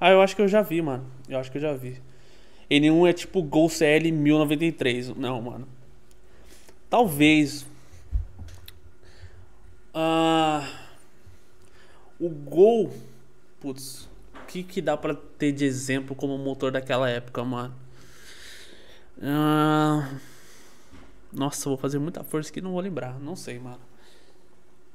Ah, 0.00 0.10
eu 0.10 0.20
acho 0.20 0.34
que 0.34 0.42
eu 0.42 0.48
já 0.48 0.60
vi, 0.60 0.82
mano. 0.82 1.06
Eu 1.28 1.38
acho 1.38 1.50
que 1.50 1.58
eu 1.58 1.62
já 1.62 1.72
vi. 1.72 2.00
N1 2.70 3.08
é 3.08 3.12
tipo 3.12 3.42
Gol 3.42 3.68
CL 3.68 4.10
1093. 4.10 5.10
Não, 5.16 5.40
mano. 5.40 5.68
Talvez. 6.90 7.66
Uh, 9.94 10.66
o 12.18 12.28
Gol. 12.28 12.92
Putz. 13.60 14.08
O 14.34 14.46
que, 14.46 14.62
que 14.62 14.82
dá 14.82 14.96
pra 14.96 15.14
ter 15.14 15.52
de 15.52 15.64
exemplo 15.64 16.14
como 16.14 16.36
motor 16.38 16.70
daquela 16.70 17.08
época, 17.08 17.44
mano? 17.44 17.74
Uh, 19.18 20.18
nossa, 21.32 21.68
vou 21.68 21.78
fazer 21.78 21.98
muita 21.98 22.22
força 22.22 22.52
que 22.52 22.60
não 22.60 22.72
vou 22.72 22.80
lembrar. 22.80 23.18
Não 23.18 23.36
sei, 23.36 23.58
mano. 23.58 23.80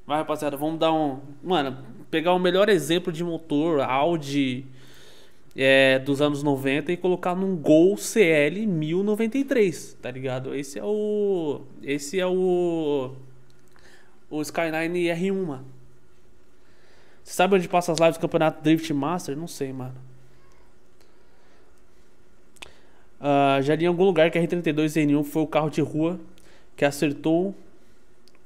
Vai, 0.09 0.17
rapaziada, 0.17 0.57
vamos 0.57 0.79
dar 0.79 0.91
um. 0.91 1.19
Mano, 1.43 1.85
pegar 2.09 2.33
o 2.33 2.39
melhor 2.39 2.67
exemplo 2.67 3.13
de 3.13 3.23
motor 3.23 3.79
Audi 3.79 4.65
é, 5.55 5.99
dos 5.99 6.19
anos 6.19 6.41
90 6.41 6.91
e 6.91 6.97
colocar 6.97 7.35
num 7.35 7.55
Gol 7.55 7.95
CL 7.95 8.65
1093, 8.65 9.99
tá 10.01 10.09
ligado? 10.09 10.55
Esse 10.55 10.79
é 10.79 10.83
o. 10.83 11.61
Esse 11.83 12.19
é 12.19 12.25
o. 12.25 13.13
O 14.31 14.41
Skyline 14.41 15.09
R1, 15.09 15.45
mano. 15.45 15.65
Você 17.23 17.33
sabe 17.33 17.53
onde 17.53 17.69
passa 17.69 17.91
as 17.91 17.99
lives 17.99 18.17
do 18.17 18.21
campeonato 18.21 18.63
Drift 18.63 18.91
Master? 18.91 19.37
Não 19.37 19.47
sei, 19.47 19.71
mano. 19.71 19.93
Uh, 23.21 23.61
já 23.61 23.75
li 23.75 23.83
em 23.83 23.87
algum 23.87 24.05
lugar 24.05 24.31
que 24.31 24.39
a 24.39 24.41
R32N1 24.41 25.23
foi 25.23 25.43
o 25.43 25.47
carro 25.47 25.69
de 25.69 25.81
rua 25.81 26.19
que 26.75 26.83
acertou 26.83 27.53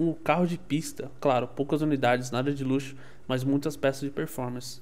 um 0.09 0.13
carro 0.13 0.45
de 0.45 0.57
pista. 0.57 1.11
Claro, 1.19 1.47
poucas 1.47 1.81
unidades, 1.81 2.31
nada 2.31 2.53
de 2.53 2.63
luxo, 2.63 2.95
mas 3.27 3.43
muitas 3.43 3.75
peças 3.75 4.01
de 4.01 4.09
performance. 4.09 4.81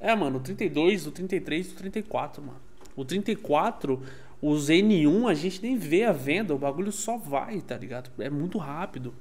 É, 0.00 0.14
mano, 0.14 0.38
o 0.38 0.40
32, 0.40 1.06
o 1.06 1.10
33 1.10 1.68
e 1.68 1.70
o 1.70 1.76
34, 1.76 2.42
mano. 2.42 2.58
O 2.96 3.04
34, 3.04 4.02
os 4.40 4.68
N1 4.68 5.30
a 5.30 5.34
gente 5.34 5.62
nem 5.62 5.76
vê 5.76 6.04
a 6.04 6.12
venda, 6.12 6.54
o 6.54 6.58
bagulho 6.58 6.90
só 6.90 7.16
vai, 7.16 7.60
tá 7.60 7.76
ligado? 7.76 8.10
É 8.18 8.28
muito 8.28 8.58
rápido. 8.58 9.14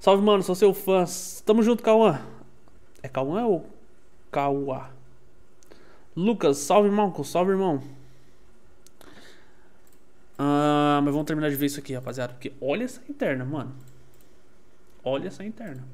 Salve, 0.00 0.22
mano, 0.22 0.42
sou 0.42 0.54
seu 0.54 0.74
fã. 0.74 1.04
Tamo 1.44 1.62
junto, 1.62 1.82
Cauã. 1.82 2.20
É 3.02 3.08
Cauã 3.08 3.44
ou 3.46 3.66
Cauã? 4.30 4.88
Lucas, 6.16 6.58
salve, 6.58 6.88
irmão. 6.88 7.12
Salve, 7.24 7.52
irmão. 7.52 7.82
Ah, 10.38 11.00
mas 11.02 11.12
vamos 11.12 11.26
terminar 11.26 11.50
de 11.50 11.56
ver 11.56 11.66
isso 11.66 11.78
aqui, 11.78 11.94
rapaziada. 11.94 12.32
Porque 12.32 12.52
olha 12.60 12.84
essa 12.84 13.00
interna, 13.08 13.44
mano. 13.44 13.74
Olha 15.02 15.28
essa 15.28 15.44
interna. 15.44 15.86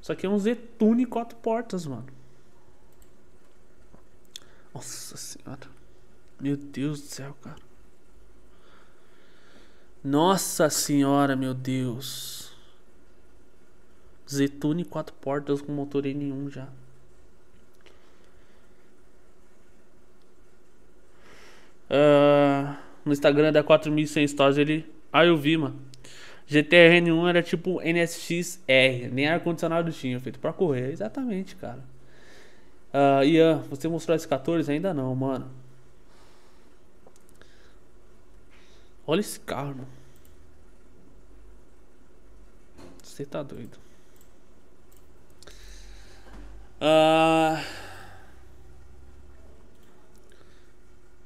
Isso 0.00 0.10
aqui 0.12 0.26
é 0.26 0.28
um 0.28 0.38
Zetune 0.38 1.06
quatro 1.06 1.36
portas, 1.38 1.86
mano. 1.86 2.06
Nossa 4.74 5.16
senhora. 5.16 5.68
Meu 6.40 6.56
Deus 6.56 7.00
do 7.00 7.06
céu, 7.06 7.36
cara. 7.40 7.60
Nossa 10.02 10.68
senhora, 10.70 11.36
meu 11.36 11.54
Deus. 11.54 12.52
Zetune 14.28 14.84
quatro 14.84 15.14
portas 15.14 15.60
com 15.60 15.72
motor 15.72 16.04
N1 16.04 16.50
já. 16.50 16.68
Uh, 21.92 22.74
no 23.12 23.14
Instagram 23.14 23.52
da 23.52 23.62
4100 23.62 24.28
Stories 24.28 24.56
ele. 24.56 24.86
Ah, 25.12 25.24
eu 25.24 25.36
vi, 25.36 25.56
mano. 25.56 25.78
GTR-N1 26.48 27.28
era 27.28 27.42
tipo 27.42 27.80
NSX-R, 27.82 29.10
nem 29.10 29.28
ar-condicionado 29.28 29.92
tinha, 29.92 30.18
feito 30.18 30.38
pra 30.38 30.52
correr. 30.52 30.90
Exatamente, 30.90 31.54
cara. 31.56 31.84
Uh, 32.92 33.24
Ian, 33.24 33.58
você 33.68 33.86
mostrou 33.88 34.16
S14? 34.16 34.68
Ainda 34.70 34.94
não, 34.94 35.14
mano. 35.14 35.50
Olha 39.06 39.20
esse 39.20 39.38
carro, 39.40 39.68
mano. 39.68 39.88
Você 43.02 43.26
tá 43.26 43.42
doido. 43.42 43.78
Uh, 46.80 47.81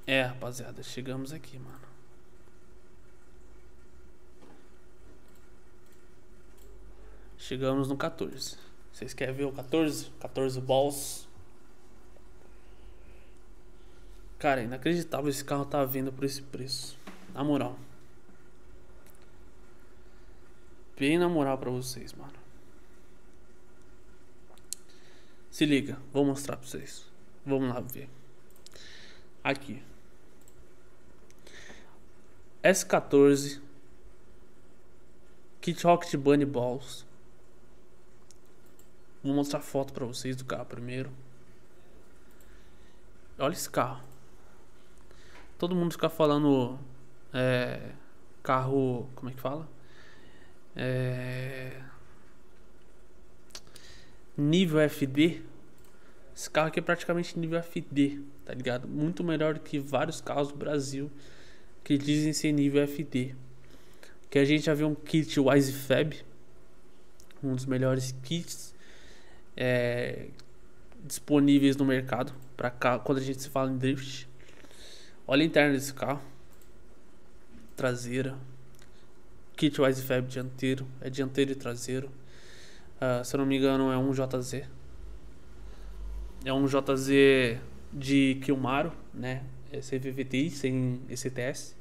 rapaziada, 0.06 0.82
chegamos 0.84 1.32
aqui, 1.32 1.58
mano. 1.58 1.86
Chegamos 7.36 7.88
no 7.88 7.96
14. 7.96 8.56
Vocês 8.92 9.12
querem 9.12 9.34
ver 9.34 9.44
o 9.44 9.52
14? 9.52 10.10
14 10.20 10.60
balls. 10.60 11.28
Cara, 14.38 14.62
inacreditável 14.62 15.28
esse 15.28 15.44
carro 15.44 15.64
tá 15.64 15.84
vindo 15.84 16.12
por 16.12 16.24
esse 16.24 16.42
preço. 16.42 16.98
Na 17.34 17.42
moral. 17.42 17.78
Bem 20.98 21.18
na 21.18 21.28
moral 21.28 21.58
pra 21.58 21.70
vocês, 21.70 22.12
mano. 22.12 22.32
Se 25.50 25.66
liga, 25.66 25.98
vou 26.12 26.24
mostrar 26.24 26.56
pra 26.56 26.66
vocês. 26.66 27.06
Vamos 27.44 27.68
lá 27.68 27.80
ver. 27.80 28.08
Aqui. 29.42 29.82
S14 32.66 33.60
Kit 35.60 35.84
Rocket 35.84 36.16
Bunny 36.16 36.44
Balls. 36.44 37.06
Vou 39.22 39.32
mostrar 39.32 39.60
foto 39.60 39.92
pra 39.92 40.04
vocês 40.04 40.34
do 40.34 40.44
carro 40.44 40.66
primeiro. 40.66 41.12
Olha 43.38 43.52
esse 43.52 43.70
carro. 43.70 44.02
Todo 45.56 45.76
mundo 45.76 45.92
fica 45.92 46.08
falando 46.08 46.76
é, 47.32 47.92
carro, 48.42 49.08
como 49.14 49.30
é 49.30 49.34
que 49.34 49.40
fala? 49.40 49.68
É, 50.74 51.80
nível 54.36 54.80
FD. 54.80 55.40
Esse 56.34 56.50
carro 56.50 56.66
aqui 56.66 56.80
é 56.80 56.82
praticamente 56.82 57.38
nível 57.38 57.62
FD, 57.62 58.22
tá 58.44 58.52
ligado? 58.52 58.88
Muito 58.88 59.22
melhor 59.22 59.54
do 59.54 59.60
que 59.60 59.78
vários 59.78 60.20
carros 60.20 60.48
do 60.48 60.56
Brasil 60.56 61.12
que 61.86 61.96
dizem 61.96 62.32
ser 62.32 62.50
nível 62.50 62.82
FD. 62.82 63.36
Que 64.28 64.40
a 64.40 64.44
gente 64.44 64.64
já 64.64 64.74
viu 64.74 64.88
um 64.88 64.94
kit 64.96 65.38
Wise 65.38 65.72
Fab, 65.72 66.16
um 67.40 67.54
dos 67.54 67.64
melhores 67.64 68.12
kits 68.24 68.74
é, 69.56 70.26
disponíveis 71.04 71.76
no 71.76 71.84
mercado 71.84 72.34
para 72.56 72.72
quando 72.98 73.18
a 73.18 73.20
gente 73.20 73.40
se 73.40 73.48
fala 73.48 73.70
em 73.70 73.78
drift. 73.78 74.28
Olha 75.28 75.44
a 75.44 75.46
interna 75.46 75.74
desse 75.74 75.94
carro. 75.94 76.20
Traseira. 77.76 78.36
Kit 79.56 79.80
Wise 79.80 80.02
Fab 80.02 80.26
dianteiro. 80.26 80.88
É 81.00 81.08
dianteiro 81.08 81.52
e 81.52 81.54
traseiro. 81.54 82.10
Uh, 82.96 83.24
se 83.24 83.36
eu 83.36 83.38
não 83.38 83.46
me 83.46 83.58
engano, 83.58 83.92
é 83.92 83.96
um 83.96 84.10
JZ. 84.10 84.64
É 86.44 86.52
um 86.52 86.66
JZ 86.66 87.60
de 87.92 88.40
Kilmaro, 88.42 88.92
né? 89.14 89.44
É 89.72 89.80
CVVT 89.80 90.50
sem 90.50 91.00
ECTS. 91.08 91.74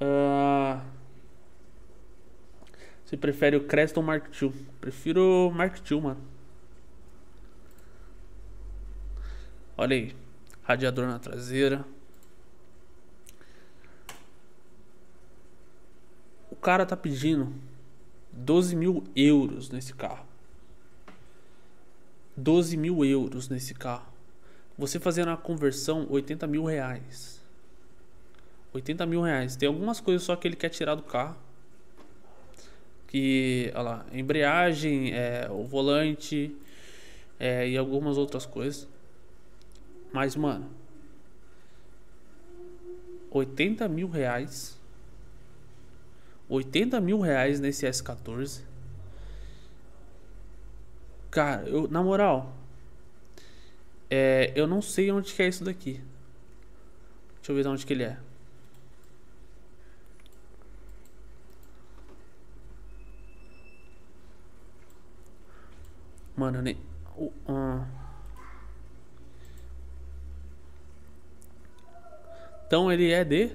Uh, 0.00 0.02
ah, 0.02 0.84
você 3.04 3.16
prefere 3.16 3.56
o 3.56 3.66
Creston 3.66 4.02
Mark 4.02 4.26
II? 4.40 4.52
Prefiro 4.80 5.48
o 5.48 5.50
Mark 5.50 5.78
II, 5.90 6.00
mano. 6.00 6.20
Olha 9.76 9.96
aí 9.96 10.14
radiador 10.62 11.06
na 11.06 11.18
traseira. 11.18 11.84
O 16.50 16.56
cara 16.56 16.86
tá 16.86 16.96
pedindo 16.96 17.52
12 18.32 18.76
mil 18.76 19.04
euros 19.16 19.70
nesse 19.70 19.94
carro. 19.94 20.26
12 22.36 22.76
mil 22.76 23.04
euros 23.04 23.48
nesse 23.48 23.74
carro. 23.74 24.09
Você 24.80 24.98
fazendo 24.98 25.30
a 25.30 25.36
conversão, 25.36 26.06
80 26.08 26.46
mil 26.46 26.64
reais. 26.64 27.38
80 28.72 29.04
mil 29.04 29.20
reais. 29.20 29.54
Tem 29.54 29.68
algumas 29.68 30.00
coisas 30.00 30.22
só 30.22 30.34
que 30.34 30.48
ele 30.48 30.56
quer 30.56 30.70
tirar 30.70 30.94
do 30.94 31.02
carro. 31.02 31.36
Que, 33.06 33.70
olha 33.74 33.82
lá, 33.82 34.06
embreagem, 34.10 35.12
é, 35.12 35.46
o 35.50 35.64
volante 35.64 36.56
é, 37.38 37.68
e 37.68 37.76
algumas 37.76 38.16
outras 38.16 38.46
coisas. 38.46 38.88
Mas, 40.14 40.34
mano. 40.34 40.66
80 43.30 43.86
mil 43.86 44.08
reais. 44.08 44.78
80 46.48 46.98
mil 47.02 47.20
reais 47.20 47.60
nesse 47.60 47.86
S14. 47.86 48.62
Cara, 51.30 51.68
eu, 51.68 51.86
na 51.86 52.02
moral. 52.02 52.59
É, 54.10 54.52
eu 54.56 54.66
não 54.66 54.82
sei 54.82 55.10
onde 55.12 55.32
que 55.32 55.42
é 55.42 55.48
isso 55.48 55.64
daqui. 55.64 56.02
Deixa 57.36 57.52
eu 57.52 57.56
ver 57.56 57.66
onde 57.66 57.86
que 57.86 57.92
ele 57.92 58.02
é. 58.04 58.18
Mano, 66.36 66.58
eu 66.58 66.62
nem. 66.62 66.76
Uh, 67.16 68.00
Então 72.70 72.90
ele 72.92 73.10
é 73.10 73.24
de 73.24 73.50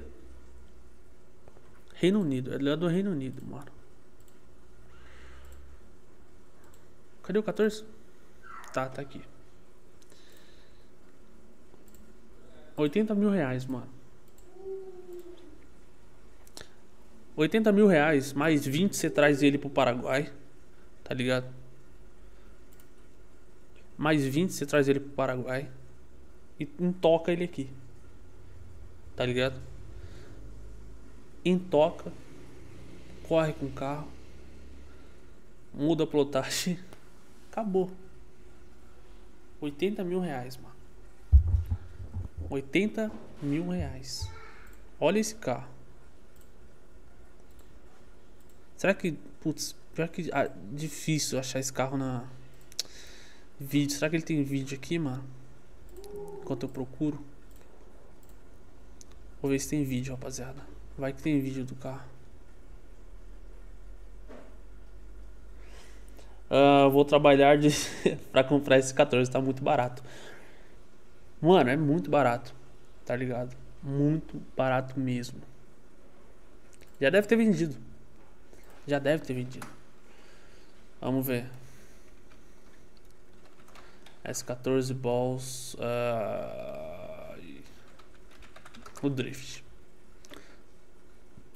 Reino 1.94 2.20
Unido. 2.20 2.54
Ele 2.54 2.70
é 2.70 2.76
do 2.76 2.86
Reino 2.86 3.12
Unido, 3.12 3.42
mano. 3.46 3.72
Cadê 7.24 7.40
o 7.40 7.44
14? 7.44 7.86
Tá, 8.74 8.90
tá 8.90 9.02
aqui. 9.02 9.22
80 12.78 13.16
mil 13.16 13.30
reais, 13.30 13.66
mano. 13.66 13.88
80 17.36 17.72
mil 17.72 17.88
reais, 17.88 18.34
mais 18.34 18.66
20 18.66 18.96
você 18.96 19.10
traz 19.10 19.44
ele 19.44 19.58
pro 19.58 19.70
Paraguai. 19.70 20.32
Tá 21.04 21.14
ligado? 21.14 21.48
Mais 23.98 24.26
20 24.26 24.52
você 24.52 24.66
traz 24.66 24.88
ele 24.88 25.00
pro 25.00 25.12
Paraguai. 25.12 25.70
E 26.60 26.66
toca 26.66 27.32
ele 27.32 27.44
aqui. 27.44 27.70
Tá 29.16 29.26
ligado? 29.26 29.60
Intoca. 31.44 32.12
Corre 33.28 33.54
com 33.54 33.66
o 33.66 33.72
carro. 33.72 34.08
Muda 35.74 36.06
a 36.06 36.08
plotagem. 36.08 36.80
Acabou. 37.52 37.92
80 39.60 40.04
mil 40.04 40.20
reais, 40.20 40.58
mano. 40.58 40.75
80 42.50 43.12
mil 43.42 43.70
reais. 43.70 44.30
Olha 45.00 45.20
esse 45.20 45.36
carro. 45.36 45.68
Será 48.78 48.94
que. 48.94 49.14
Putz, 49.42 49.76
pior 49.94 50.08
que. 50.08 50.30
Ah, 50.32 50.50
difícil 50.72 51.40
achar 51.40 51.60
esse 51.60 51.72
carro 51.72 51.98
na. 51.98 52.26
Vídeo. 53.60 53.96
Será 53.96 54.10
que 54.10 54.16
ele 54.16 54.24
tem 54.24 54.44
vídeo 54.44 54.78
aqui, 54.78 55.00
mano? 55.00 55.24
Enquanto 56.42 56.64
eu 56.64 56.70
procuro. 56.70 57.20
Vou 59.42 59.52
ver 59.52 59.60
se 59.60 59.70
tem 59.70 59.84
vídeo, 59.84 60.14
rapaziada. 60.14 60.62
Vai 60.98 61.14
que 61.14 61.22
tem 61.22 61.40
vídeo 61.40 61.66
do 61.66 61.76
carro. 61.76 62.16
Uh, 66.50 66.90
vou 66.92 67.04
trabalhar 67.04 67.58
de 67.58 67.70
pra 68.32 68.44
comprar 68.44 68.78
esse 68.78 68.94
14, 68.94 69.30
tá 69.30 69.42
muito 69.42 69.64
barato. 69.64 70.04
Mano, 71.42 71.70
é 71.70 71.78
muito 71.78 72.10
barato. 72.10 72.56
Tá 73.06 73.16
ligado? 73.16 73.56
Muito 73.84 74.42
barato 74.56 75.00
mesmo. 75.00 75.42
Já 77.00 77.10
deve 77.10 77.28
ter 77.28 77.36
vendido. 77.36 77.78
Já 78.88 79.00
deve 79.00 79.24
ter 79.24 79.34
vendido. 79.34 79.68
Vamos 81.00 81.26
ver. 81.26 81.46
S14 84.24 84.94
balls. 84.94 85.76
Uh 85.76 87.16
o 89.06 89.10
drift. 89.10 89.64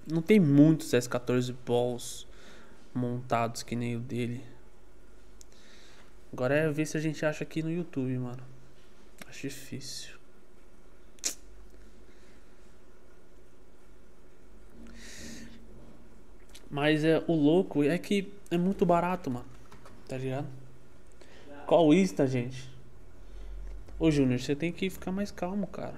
Não 0.07 0.21
tem 0.21 0.39
muitos 0.39 0.91
S14 0.91 1.55
balls 1.65 2.27
montados 2.93 3.63
que 3.63 3.75
nem 3.75 3.95
o 3.95 3.99
dele. 3.99 4.43
Agora 6.31 6.55
é 6.55 6.71
ver 6.71 6.85
se 6.85 6.97
a 6.97 6.99
gente 6.99 7.25
acha 7.25 7.43
aqui 7.43 7.61
no 7.63 7.71
YouTube, 7.71 8.17
mano. 8.17 8.43
Acho 9.29 9.41
difícil. 9.41 10.19
Mas 16.69 17.03
é 17.03 17.23
o 17.27 17.33
louco 17.33 17.83
é 17.83 17.97
que 17.97 18.31
é 18.51 18.57
muito 18.57 18.85
barato, 18.85 19.29
mano. 19.29 19.45
Tá 20.07 20.17
ligado? 20.17 20.47
Qual 21.65 21.93
Insta, 21.93 22.25
gente? 22.25 22.69
Ô 23.99 24.09
Júnior, 24.09 24.39
você 24.39 24.55
tem 24.55 24.71
que 24.71 24.89
ficar 24.89 25.11
mais 25.11 25.29
calmo, 25.29 25.67
cara. 25.67 25.95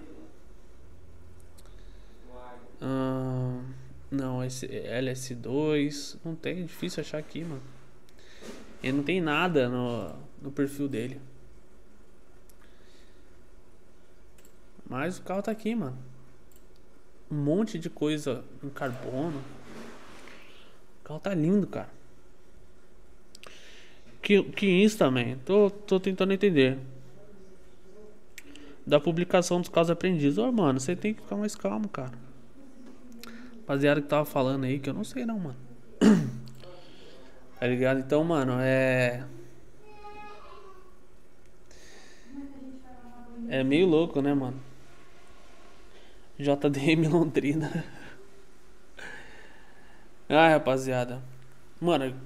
Uh, 2.82 3.64
não, 4.10 4.44
esse 4.44 4.68
LS2. 4.68 6.18
Não 6.26 6.36
tem, 6.36 6.60
é 6.60 6.64
difícil 6.64 7.02
achar 7.02 7.20
aqui, 7.20 7.44
mano. 7.44 7.62
Ele 8.84 8.98
não 8.98 9.04
tem 9.04 9.22
nada 9.22 9.70
no, 9.70 10.14
no 10.42 10.52
perfil 10.52 10.90
dele. 10.90 11.22
Mas 14.92 15.20
o 15.20 15.22
carro 15.22 15.42
tá 15.42 15.52
aqui, 15.52 15.74
mano. 15.74 15.98
Um 17.32 17.36
monte 17.38 17.80
de 17.80 17.90
coisa 17.90 18.44
em 18.62 18.68
carbono. 18.68 19.42
O 21.00 21.04
carro 21.06 21.20
tá 21.22 21.34
lindo, 21.34 21.66
cara. 21.66 21.88
Que, 24.22 24.44
que 24.44 24.66
isso 24.66 24.98
também? 24.98 25.38
Tô, 25.46 25.70
tô 25.70 25.98
tentando 25.98 26.34
entender. 26.34 26.78
Da 28.86 29.00
publicação 29.00 29.62
dos 29.62 29.70
casos 29.70 29.92
aprendidos. 29.92 30.38
Ô, 30.38 30.52
mano, 30.52 30.78
você 30.78 30.94
tem 30.94 31.14
que 31.14 31.22
ficar 31.22 31.38
mais 31.38 31.56
calmo, 31.56 31.88
cara. 31.88 32.12
Rapaziada 33.62 34.02
que 34.02 34.10
tava 34.10 34.26
falando 34.26 34.66
aí, 34.66 34.78
que 34.78 34.90
eu 34.90 34.94
não 34.94 35.06
sei 35.06 35.26
não, 35.26 35.40
mano. 35.40 35.58
tá 37.58 37.66
ligado? 37.66 38.02
Então, 38.02 38.26
mano, 38.26 38.58
é. 38.60 39.24
É 43.48 43.64
meio 43.64 43.88
louco, 43.88 44.22
né, 44.22 44.34
mano? 44.34 44.71
JDM 46.42 47.08
Londrina. 47.08 47.86
Ai, 50.28 50.54
rapaziada. 50.54 51.22
Mano, 51.80 52.20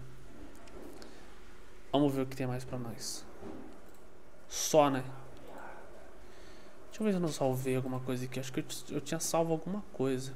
vamos 1.91 2.13
ver 2.13 2.21
o 2.21 2.25
que 2.25 2.35
tem 2.35 2.47
mais 2.47 2.63
pra 2.63 2.77
nós. 2.77 3.25
Só, 4.47 4.89
né? 4.89 5.03
Deixa 6.87 7.01
eu 7.01 7.05
ver 7.05 7.11
se 7.11 7.17
eu 7.17 7.21
não 7.21 7.27
salvei 7.27 7.75
alguma 7.75 7.99
coisa 7.99 8.23
aqui. 8.23 8.39
Acho 8.39 8.53
que 8.53 8.61
eu, 8.61 8.65
eu 8.91 9.01
tinha 9.01 9.19
salvo 9.19 9.51
alguma 9.51 9.83
coisa. 9.91 10.33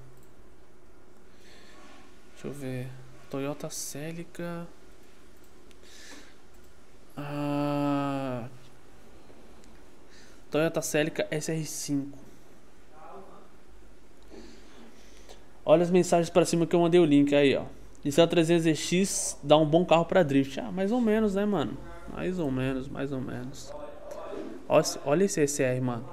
Deixa 2.34 2.48
eu 2.48 2.52
ver. 2.52 2.90
Toyota 3.30 3.70
Celica. 3.70 4.68
Ah, 7.16 8.50
Toyota 10.52 10.82
Celica 10.82 11.28
SR5. 11.30 12.29
Olha 15.70 15.84
as 15.84 15.92
mensagens 15.92 16.32
para 16.32 16.46
cima 16.46 16.66
que 16.66 16.76
eu 16.76 16.80
mandei 16.80 17.00
o 17.00 17.06
link 17.06 17.36
aí, 17.36 17.56
ó. 17.56 17.64
Nissan 18.04 18.28
300X 18.28 19.38
dá 19.44 19.56
um 19.56 19.68
bom 19.68 19.86
carro 19.86 20.04
para 20.04 20.24
drift. 20.24 20.60
Ah, 20.60 20.72
mais 20.72 20.92
ou 20.92 21.00
menos, 21.00 21.36
né, 21.36 21.46
mano? 21.46 21.78
Mais 22.12 22.40
ou 22.40 22.50
menos, 22.50 22.88
mais 22.90 23.12
ou 23.12 23.22
menos. 23.22 23.72
Olha, 24.68 24.84
olha 25.06 25.24
esse 25.26 25.46
SR, 25.46 25.80
mano. 25.80 26.10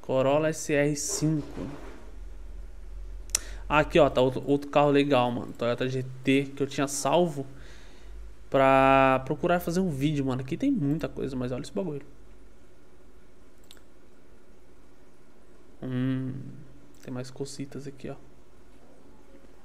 Corolla 0.00 0.50
SR5. 0.50 1.44
Aqui, 3.68 4.00
ó, 4.00 4.10
tá 4.10 4.20
outro, 4.20 4.42
outro 4.48 4.68
carro 4.68 4.90
legal, 4.90 5.30
mano. 5.30 5.52
Toyota 5.56 5.88
GT 5.88 6.54
que 6.56 6.60
eu 6.64 6.66
tinha 6.66 6.88
salvo 6.88 7.46
pra 8.50 9.22
procurar 9.24 9.60
fazer 9.60 9.78
um 9.78 9.90
vídeo, 9.90 10.24
mano. 10.24 10.40
Aqui 10.40 10.56
tem 10.56 10.72
muita 10.72 11.08
coisa, 11.08 11.36
mas 11.36 11.52
olha 11.52 11.62
esse 11.62 11.72
bagulho. 11.72 12.02
Hum, 15.80 16.32
tem 17.02 17.12
mais 17.12 17.30
cocitas 17.30 17.86
aqui, 17.86 18.08
ó. 18.08 18.16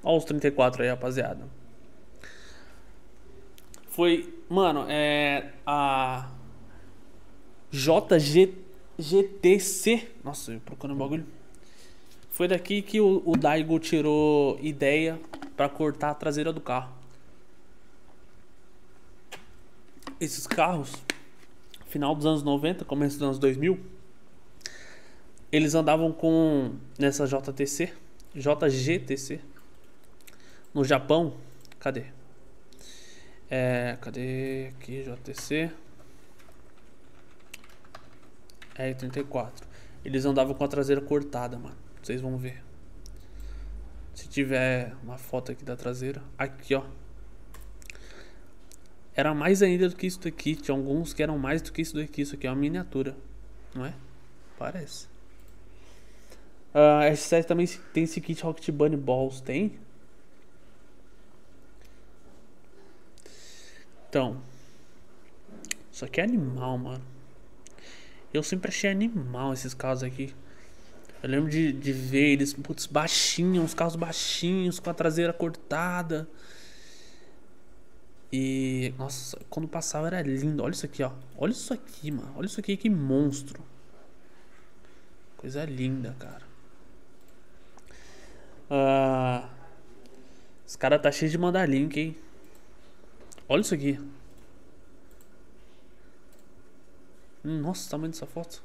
Olha 0.02 0.18
os 0.18 0.24
34 0.24 0.82
aí, 0.82 0.88
rapaziada. 0.88 1.48
Foi, 3.88 4.32
mano, 4.48 4.84
é 4.88 5.52
a 5.66 6.30
JGTC. 7.70 8.58
Nossa, 10.22 10.52
eu 10.52 10.60
procurando 10.60 10.96
um 10.96 10.98
bagulho. 11.00 11.26
Foi 12.30 12.46
daqui 12.46 12.82
que 12.82 13.00
o, 13.00 13.22
o 13.26 13.36
Daigo 13.36 13.78
tirou 13.80 14.58
ideia 14.60 15.20
para 15.56 15.68
cortar 15.68 16.10
a 16.10 16.14
traseira 16.14 16.52
do 16.52 16.60
carro. 16.60 16.92
Esses 20.20 20.46
carros, 20.46 20.92
final 21.86 22.14
dos 22.14 22.26
anos 22.26 22.42
90, 22.44 22.84
começo 22.84 23.16
dos 23.16 23.22
anos 23.24 23.38
2000, 23.40 23.78
eles 25.50 25.74
andavam 25.74 26.12
com 26.12 26.76
nessa 26.98 27.26
JTC, 27.26 27.92
JGTC. 28.34 29.40
No 30.74 30.84
Japão, 30.84 31.34
cadê? 31.78 32.04
É, 33.50 33.96
cadê 34.00 34.68
aqui 34.68 35.02
JTC? 35.02 35.72
R34. 38.76 39.50
Eles 40.04 40.24
andavam 40.24 40.54
com 40.54 40.64
a 40.64 40.68
traseira 40.68 41.00
cortada, 41.00 41.58
mano. 41.58 41.76
Vocês 42.02 42.20
vão 42.20 42.36
ver. 42.36 42.62
Se 44.14 44.28
tiver 44.28 44.94
uma 45.02 45.16
foto 45.16 45.52
aqui 45.52 45.64
da 45.64 45.76
traseira. 45.76 46.22
Aqui, 46.36 46.74
ó. 46.74 46.84
Era 49.14 49.34
mais 49.34 49.62
ainda 49.62 49.88
do 49.88 49.96
que 49.96 50.06
isso 50.06 50.20
daqui. 50.20 50.54
Tinha 50.54 50.76
alguns 50.76 51.12
que 51.12 51.22
eram 51.22 51.38
mais 51.38 51.60
do 51.62 51.72
que 51.72 51.82
isso 51.82 51.96
daqui. 51.96 52.22
Isso 52.22 52.34
aqui 52.34 52.46
é 52.46 52.50
uma 52.50 52.56
miniatura. 52.56 53.16
Não 53.74 53.84
é? 53.84 53.94
Parece. 54.56 55.08
Uh, 56.74 57.02
a 57.02 57.10
S7 57.10 57.44
também 57.44 57.66
tem 57.92 58.04
esse 58.04 58.20
kit 58.20 58.42
Rocket 58.42 58.70
Bunny 58.70 58.96
Balls. 58.96 59.40
Tem? 59.40 59.78
Então. 64.08 64.40
Isso 65.92 66.04
aqui 66.04 66.20
é 66.20 66.24
animal, 66.24 66.78
mano. 66.78 67.04
Eu 68.32 68.42
sempre 68.42 68.68
achei 68.68 68.90
animal 68.90 69.52
esses 69.52 69.74
carros 69.74 70.02
aqui. 70.02 70.34
Eu 71.22 71.30
lembro 71.30 71.50
de, 71.50 71.72
de 71.72 71.92
ver 71.92 72.32
eles, 72.32 72.52
putz, 72.52 72.86
baixinhos, 72.86 73.64
uns 73.64 73.74
carros 73.74 73.96
baixinhos, 73.96 74.78
com 74.78 74.90
a 74.90 74.94
traseira 74.94 75.32
cortada. 75.32 76.28
E, 78.32 78.94
nossa, 78.98 79.38
quando 79.48 79.66
passava 79.66 80.06
era 80.06 80.22
lindo. 80.22 80.62
Olha 80.62 80.72
isso 80.72 80.86
aqui, 80.86 81.02
ó. 81.02 81.12
Olha 81.36 81.52
isso 81.52 81.72
aqui, 81.72 82.10
mano. 82.10 82.32
Olha 82.36 82.46
isso 82.46 82.60
aqui, 82.60 82.76
que 82.76 82.90
monstro. 82.90 83.62
Coisa 85.36 85.64
linda, 85.64 86.14
cara. 86.18 86.47
Ah, 88.70 89.48
os 90.66 90.76
caras 90.76 91.00
tá 91.00 91.10
cheio 91.10 91.30
de 91.30 91.38
mandar 91.38 91.68
link, 91.68 91.98
hein? 91.98 92.16
Olha 93.48 93.62
isso 93.62 93.74
aqui. 93.74 93.98
Nossa, 97.42 97.86
o 97.86 97.90
tamanho 97.90 98.12
dessa 98.12 98.26
foto. 98.26 98.62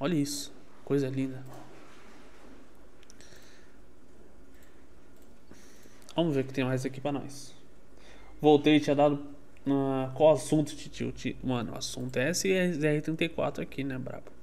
Olha 0.00 0.14
isso. 0.14 0.52
Coisa 0.84 1.08
linda. 1.08 1.44
Vamos 6.16 6.34
ver 6.34 6.40
o 6.40 6.44
que 6.44 6.52
tem 6.52 6.64
mais 6.64 6.84
aqui 6.84 7.00
pra 7.00 7.12
nós. 7.12 7.54
Voltei, 8.40 8.80
tinha 8.80 8.96
dado. 8.96 9.14
Uh, 9.64 10.12
qual 10.14 10.32
assunto, 10.32 10.74
tio? 10.74 11.14
Mano, 11.44 11.72
o 11.72 11.78
assunto 11.78 12.16
é 12.16 12.30
esse 12.30 12.48
R34 12.48 13.60
aqui, 13.60 13.84
né, 13.84 13.96
brabo? 13.96 14.41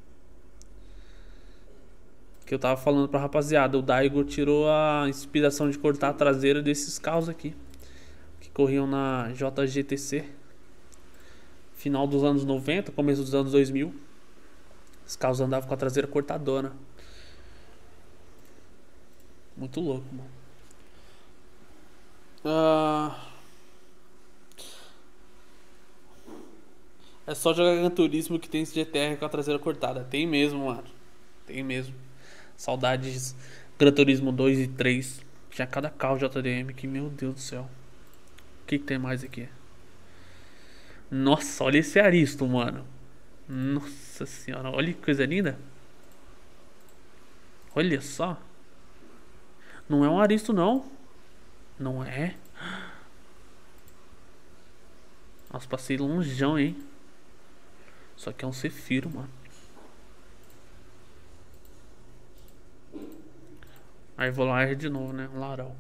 Que 2.50 2.56
eu 2.56 2.58
tava 2.58 2.82
falando 2.82 3.08
pra 3.08 3.20
rapaziada. 3.20 3.78
O 3.78 3.82
Daigo 3.84 4.24
tirou 4.24 4.68
a 4.68 5.06
inspiração 5.08 5.70
de 5.70 5.78
cortar 5.78 6.10
a 6.10 6.14
traseira 6.14 6.64
desses 6.64 6.98
carros 6.98 7.30
aqui. 7.30 7.56
Que 8.42 8.50
corriam 8.50 8.88
na 8.88 9.32
JGTC. 9.34 10.26
Final 11.76 12.08
dos 12.08 12.24
anos 12.24 12.44
90, 12.44 12.92
começo 12.92 13.22
dos 13.22 13.36
anos 13.36 13.52
2000. 13.52 13.94
Os 15.06 15.16
carros 15.16 15.40
andavam 15.40 15.68
com 15.68 15.76
a 15.76 15.78
traseira 15.78 16.08
cortadona. 16.08 16.74
Muito 19.56 19.80
louco, 19.80 20.08
mano. 20.12 20.32
Ah... 22.44 23.28
É 27.28 27.36
só 27.36 27.54
jogar 27.54 27.76
Gran 27.76 27.92
Turismo 27.92 28.40
que 28.40 28.50
tem 28.50 28.64
esse 28.64 28.74
GTR 28.74 29.18
com 29.20 29.26
a 29.26 29.30
traseira 29.30 29.60
cortada. 29.60 30.04
Tem 30.04 30.26
mesmo, 30.26 30.66
mano. 30.66 30.88
Tem 31.46 31.62
mesmo. 31.62 32.09
Saudades 32.60 33.38
Gran 33.80 33.94
Turismo 33.94 34.34
2 34.34 34.60
e 34.60 34.68
3. 34.68 35.26
Tinha 35.50 35.66
cada 35.66 35.90
carro 35.90 36.18
JDM 36.18 36.74
que, 36.76 36.86
meu 36.88 37.10
Deus 37.10 37.36
do 37.36 37.40
céu. 37.40 37.62
O 37.62 38.66
que, 38.68 38.78
que 38.78 38.84
tem 38.84 39.00
mais 39.00 39.24
aqui? 39.24 39.48
Nossa, 41.10 41.64
olha 41.64 41.78
esse 41.78 41.98
Aristo, 42.02 42.46
mano. 42.46 42.86
Nossa 43.48 44.26
senhora, 44.26 44.70
olha 44.72 44.94
que 44.94 45.02
coisa 45.02 45.26
linda. 45.26 45.58
Olha 47.74 48.02
só. 48.02 48.38
Não 49.88 50.04
é 50.04 50.10
um 50.10 50.20
aristo, 50.20 50.52
não. 50.52 50.86
Não 51.80 52.04
é? 52.04 52.36
Nossa, 55.52 55.66
passei 55.66 55.96
longeão, 55.96 56.60
hein? 56.60 56.76
Só 58.18 58.34
que 58.34 58.44
é 58.44 58.48
um 58.48 58.52
Cefiro, 58.52 59.10
mano. 59.10 59.39
Aí 64.20 64.32
vou 64.32 64.46
lá 64.46 64.66
de 64.74 64.90
novo, 64.90 65.14
né? 65.14 65.30
Laral. 65.34 65.74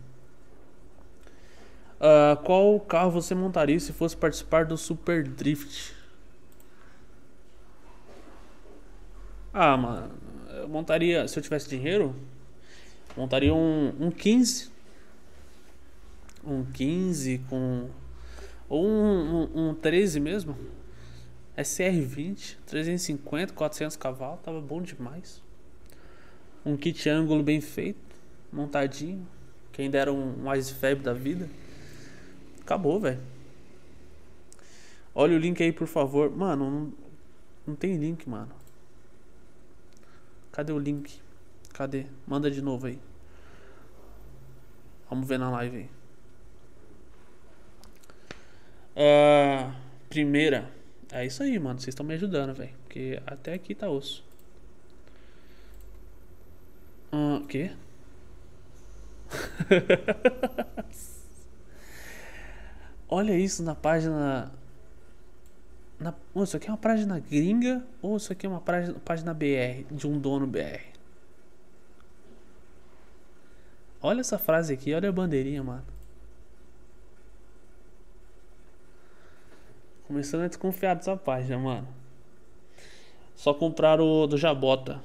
Uh, 1.99 2.41
qual 2.41 2.79
carro 2.79 3.11
você 3.11 3.35
montaria 3.35 3.77
se 3.77 3.91
fosse 3.91 4.15
participar 4.15 4.63
do 4.63 4.77
Super 4.77 5.27
Drift? 5.27 5.93
Ah, 9.53 9.75
mano, 9.75 10.09
eu 10.51 10.69
montaria, 10.69 11.27
se 11.27 11.37
eu 11.37 11.43
tivesse 11.43 11.67
dinheiro, 11.67 12.15
montaria 13.17 13.53
um, 13.53 13.93
um 13.99 14.09
15. 14.09 14.71
Um 16.41 16.63
15 16.63 17.39
com. 17.49 17.89
Ou 18.69 18.87
um, 18.87 19.49
um, 19.53 19.69
um 19.71 19.75
13 19.75 20.17
mesmo. 20.21 20.57
SR20, 21.57 22.55
350, 22.65 23.51
400 23.51 23.97
cavalos, 23.97 24.39
tava 24.41 24.61
bom 24.61 24.81
demais. 24.81 25.43
Um 26.65 26.77
kit 26.77 27.09
ângulo 27.09 27.43
bem 27.43 27.59
feito, 27.59 28.08
montadinho. 28.51 29.27
Quem 29.71 29.89
dera 29.89 30.11
um 30.11 30.37
mais 30.37 30.69
febre 30.69 31.03
da 31.03 31.13
vida. 31.13 31.49
Acabou, 32.61 32.99
velho. 32.99 33.19
Olha 35.13 35.35
o 35.35 35.39
link 35.39 35.61
aí, 35.61 35.71
por 35.71 35.87
favor. 35.87 36.29
Mano, 36.29 36.69
não, 36.69 36.93
não 37.67 37.75
tem 37.75 37.95
link, 37.97 38.27
mano. 38.27 38.51
Cadê 40.51 40.71
o 40.71 40.79
link? 40.79 41.19
Cadê? 41.73 42.05
Manda 42.27 42.51
de 42.51 42.61
novo 42.61 42.87
aí. 42.87 42.99
Vamos 45.09 45.27
ver 45.27 45.39
na 45.39 45.49
live 45.49 45.77
aí. 45.77 45.89
Uh, 48.95 49.73
primeira. 50.09 50.69
É 51.11 51.25
isso 51.25 51.41
aí, 51.41 51.57
mano. 51.57 51.79
Vocês 51.79 51.93
estão 51.93 52.05
me 52.05 52.13
ajudando, 52.13 52.53
velho. 52.53 52.73
Porque 52.83 53.21
até 53.25 53.53
aqui 53.53 53.73
tá 53.73 53.89
osso. 53.89 54.23
O 57.11 57.37
uh, 57.37 57.45
quê? 57.47 57.71
Olha 63.09 63.37
isso 63.37 63.63
na 63.63 63.75
página. 63.75 64.51
Na, 65.99 66.13
oh, 66.33 66.43
isso 66.43 66.55
aqui 66.55 66.67
é 66.67 66.71
uma 66.71 66.77
página 66.77 67.19
gringa 67.19 67.83
ou 68.01 68.17
isso 68.17 68.31
aqui 68.31 68.45
é 68.45 68.49
uma 68.49 68.61
página, 68.61 68.97
página 68.99 69.33
BR, 69.33 69.83
de 69.91 70.07
um 70.07 70.17
dono 70.17 70.47
BR? 70.47 70.97
Olha 74.01 74.21
essa 74.21 74.39
frase 74.39 74.73
aqui, 74.73 74.93
olha 74.93 75.09
a 75.09 75.11
bandeirinha, 75.11 75.61
mano. 75.61 75.83
Começando 80.07 80.43
a 80.43 80.47
desconfiar 80.47 80.95
dessa 80.95 81.17
página, 81.17 81.59
mano. 81.59 81.87
Só 83.35 83.53
comprar 83.53 83.99
o 83.99 84.25
do 84.25 84.37
Jabota. 84.37 85.01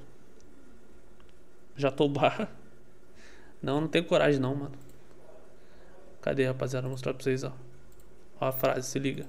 Jatobá. 1.77 2.49
Não, 3.65 3.81
não 3.81 3.89
tenho 3.89 4.05
coragem 4.05 4.39
não, 4.39 4.55
mano. 4.55 4.75
Cadê, 6.21 6.47
rapaziada? 6.47 6.83
Vou 6.83 6.93
mostrar 6.93 7.15
pra 7.15 7.23
vocês, 7.23 7.43
ó. 7.43 7.53
Ó 8.39 8.47
a 8.47 8.53
frase, 8.53 8.87
se 8.87 8.99
liga. 8.99 9.27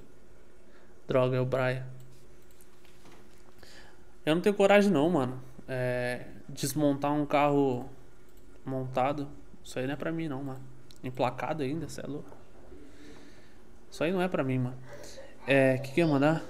Droga, 1.08 1.38
é 1.38 1.40
o 1.40 1.46
Brian. 1.46 1.86
Eu 4.26 4.34
não 4.34 4.42
tenho 4.42 4.54
coragem 4.54 4.90
não, 4.90 5.08
mano. 5.08 5.40
É, 5.66 6.26
desmontar 6.46 7.14
um 7.14 7.24
carro 7.24 7.88
montado. 8.62 9.26
Isso 9.64 9.78
aí 9.78 9.86
não 9.86 9.94
é 9.94 9.96
pra 9.96 10.12
mim 10.12 10.28
não, 10.28 10.44
mano. 10.44 10.60
Emplacado 11.02 11.62
ainda, 11.62 11.88
cê 11.88 12.02
é 12.02 12.06
louco. 12.06 12.36
Isso 13.90 14.04
aí 14.04 14.12
não 14.12 14.20
é 14.20 14.28
pra 14.28 14.44
mim, 14.44 14.58
mano. 14.58 14.76
É, 15.46 15.76
o 15.76 15.82
que 15.82 15.92
que 15.92 16.00
eu 16.02 16.06
ia 16.06 16.12
mandar? 16.12 16.44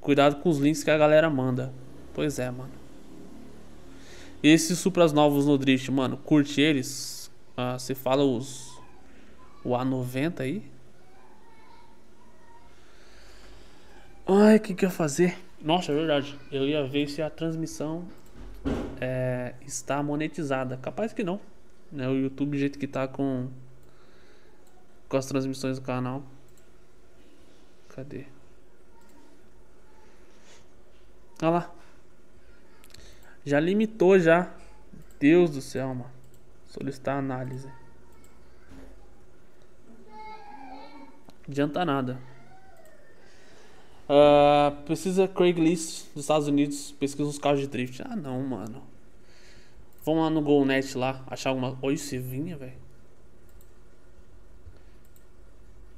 Cuidado 0.00 0.36
com 0.36 0.48
os 0.48 0.58
links 0.58 0.84
que 0.84 0.90
a 0.90 0.96
galera 0.96 1.28
manda. 1.28 1.72
Pois 2.14 2.38
é, 2.38 2.48
mano. 2.48 2.77
Esses 4.42 4.78
Supras 4.78 5.12
novos 5.12 5.46
no 5.46 5.58
Drift, 5.58 5.90
mano, 5.90 6.16
curte 6.16 6.60
eles? 6.60 7.30
Ah, 7.56 7.78
você 7.78 7.94
fala 7.94 8.22
os... 8.22 8.78
O 9.64 9.70
A90 9.70 10.40
aí? 10.40 10.62
Ai, 14.26 14.56
o 14.56 14.60
que, 14.60 14.74
que 14.74 14.84
eu 14.84 14.88
ia 14.88 14.94
fazer? 14.94 15.36
Nossa, 15.60 15.90
é 15.90 15.94
verdade. 15.94 16.38
Eu 16.52 16.68
ia 16.68 16.84
ver 16.84 17.08
se 17.08 17.20
a 17.20 17.28
transmissão 17.28 18.06
é, 19.00 19.54
está 19.66 20.02
monetizada. 20.02 20.76
Capaz 20.76 21.12
que 21.12 21.24
não. 21.24 21.40
Né? 21.90 22.06
O 22.08 22.14
YouTube, 22.14 22.50
do 22.52 22.58
jeito 22.58 22.78
que 22.78 22.86
tá 22.86 23.08
com, 23.08 23.48
com 25.08 25.16
as 25.16 25.26
transmissões 25.26 25.80
do 25.80 25.84
canal. 25.84 26.22
Cadê? 27.88 28.26
Olha 31.42 31.50
lá. 31.50 31.77
Já 33.48 33.58
limitou 33.58 34.18
já. 34.18 34.54
Deus 35.18 35.52
do 35.52 35.62
céu, 35.62 35.88
mano. 35.88 36.10
Solicitar 36.66 37.16
análise. 37.16 37.66
Adianta 41.48 41.82
nada. 41.82 42.20
Uh, 44.04 44.82
precisa 44.84 45.26
Craigslist 45.26 46.12
dos 46.12 46.24
Estados 46.24 46.46
Unidos. 46.46 46.92
Pesquisa 46.92 47.26
os 47.26 47.38
carros 47.38 47.60
de 47.60 47.66
drift. 47.66 48.02
Ah, 48.02 48.14
não, 48.14 48.42
mano. 48.42 48.82
Vamos 50.04 50.24
lá 50.24 50.28
no 50.28 50.42
GoNet 50.42 50.98
lá. 50.98 51.24
Achar 51.26 51.48
alguma. 51.48 51.78
Oi, 51.80 51.96
vinha, 51.96 52.54
velho. 52.54 52.76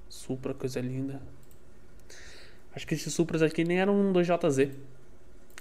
Supra, 0.09 0.55
coisa 0.55 0.81
linda. 0.81 1.21
Acho 2.73 2.87
que 2.87 2.95
esses 2.95 3.13
Supras 3.13 3.43
aqui 3.43 3.65
nem 3.65 3.81
eram 3.81 3.93
um 3.93 4.13
2JZ. 4.13 4.71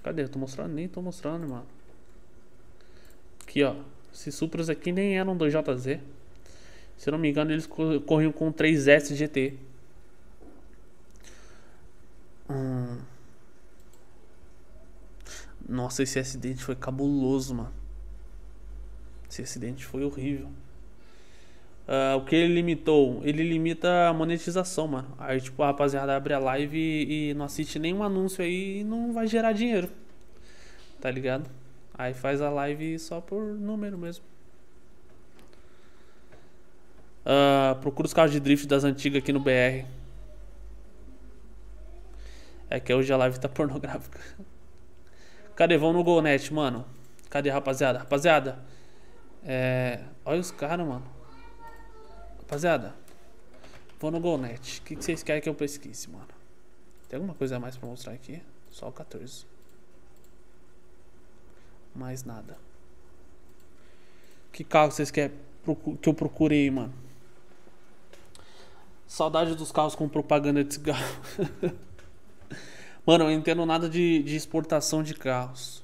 Cadê? 0.04 0.22
Eu 0.22 0.30
tô 0.30 0.38
mostrando? 0.38 0.72
Nem 0.72 0.88
tô 0.88 1.02
mostrando, 1.02 1.50
mano. 1.50 1.79
Aqui, 3.50 3.64
ó. 3.64 3.74
Esses 4.14 4.36
Supras 4.36 4.70
aqui 4.70 4.92
nem 4.92 5.18
eram 5.18 5.36
2JZ. 5.36 6.00
Se 6.96 7.10
eu 7.10 7.12
não 7.12 7.18
me 7.18 7.32
engano, 7.32 7.52
eles 7.52 7.66
corriam 8.06 8.32
com 8.32 8.54
3S 8.54 9.16
GT. 9.16 9.56
Hum. 12.48 13.00
Nossa, 15.68 16.04
esse 16.04 16.20
acidente 16.20 16.64
foi 16.64 16.76
cabuloso, 16.76 17.56
mano. 17.56 17.74
Esse 19.28 19.42
acidente 19.42 19.84
foi 19.84 20.04
horrível. 20.04 20.48
Uh, 21.88 22.18
o 22.18 22.26
que 22.26 22.36
ele 22.36 22.54
limitou? 22.54 23.20
Ele 23.24 23.42
limita 23.42 24.10
a 24.10 24.14
monetização, 24.14 24.88
mano. 24.88 25.16
Aí, 25.18 25.42
tipo, 25.42 25.64
a 25.64 25.68
rapaziada 25.68 26.16
abre 26.16 26.36
a 26.36 26.40
live 26.40 26.78
e, 26.78 27.32
e 27.32 27.34
não 27.34 27.46
assiste 27.46 27.80
nenhum 27.80 28.04
anúncio 28.04 28.44
aí 28.44 28.82
e 28.82 28.84
não 28.84 29.12
vai 29.12 29.26
gerar 29.26 29.54
dinheiro. 29.54 29.90
Tá 31.02 31.10
ligado? 31.10 31.50
Aí 32.00 32.14
faz 32.14 32.40
a 32.40 32.50
live 32.50 32.98
só 32.98 33.20
por 33.20 33.44
número 33.44 33.98
mesmo. 33.98 34.24
Uh, 37.26 37.78
procura 37.82 38.06
os 38.06 38.14
carros 38.14 38.32
de 38.32 38.40
drift 38.40 38.66
das 38.66 38.86
antigas 38.86 39.22
aqui 39.22 39.34
no 39.34 39.42
BR. 39.42 39.86
É 42.70 42.80
que 42.80 42.94
hoje 42.94 43.12
a 43.12 43.18
live 43.18 43.38
tá 43.38 43.50
pornográfica. 43.52 44.18
Cadê? 45.58 45.78
Vamos 45.78 45.98
no 45.98 46.04
GoNet, 46.06 46.54
mano. 46.54 46.86
Cadê, 47.30 47.50
rapaziada? 47.50 48.00
Rapaziada. 48.00 48.64
É... 49.44 50.00
Olha 50.24 50.40
os 50.40 50.52
caras, 50.52 50.88
mano. 50.88 51.06
Rapaziada. 52.38 52.96
Vou 54.00 54.10
no 54.10 54.22
GoNet. 54.22 54.80
O 54.80 54.84
que, 54.84 54.96
que 54.96 55.04
vocês 55.04 55.22
querem 55.22 55.42
que 55.42 55.50
eu 55.50 55.54
pesquise, 55.54 56.10
mano? 56.10 56.30
Tem 57.10 57.18
alguma 57.18 57.36
coisa 57.36 57.58
a 57.58 57.60
mais 57.60 57.76
pra 57.76 57.90
mostrar 57.90 58.14
aqui? 58.14 58.42
Só 58.72 58.88
o 58.88 58.94
14. 58.94 59.59
Mais 62.00 62.24
nada. 62.24 62.58
Que 64.54 64.64
carro 64.64 64.90
vocês 64.90 65.12
querem 65.12 65.36
que 66.02 66.08
eu 66.08 66.14
procurei, 66.14 66.72
mano? 66.72 66.94
Saudade 69.06 69.54
dos 69.54 69.70
carros 69.70 69.96
com 69.96 70.08
propaganda 70.08 70.64
de 70.64 70.74
cigarro. 70.74 71.22
Mano, 73.06 73.24
eu 73.24 73.30
não 73.30 73.32
entendo 73.32 73.66
nada 73.66 73.90
de, 73.90 74.22
de 74.24 74.36
exportação 74.36 75.02
de 75.02 75.16
carros. 75.16 75.84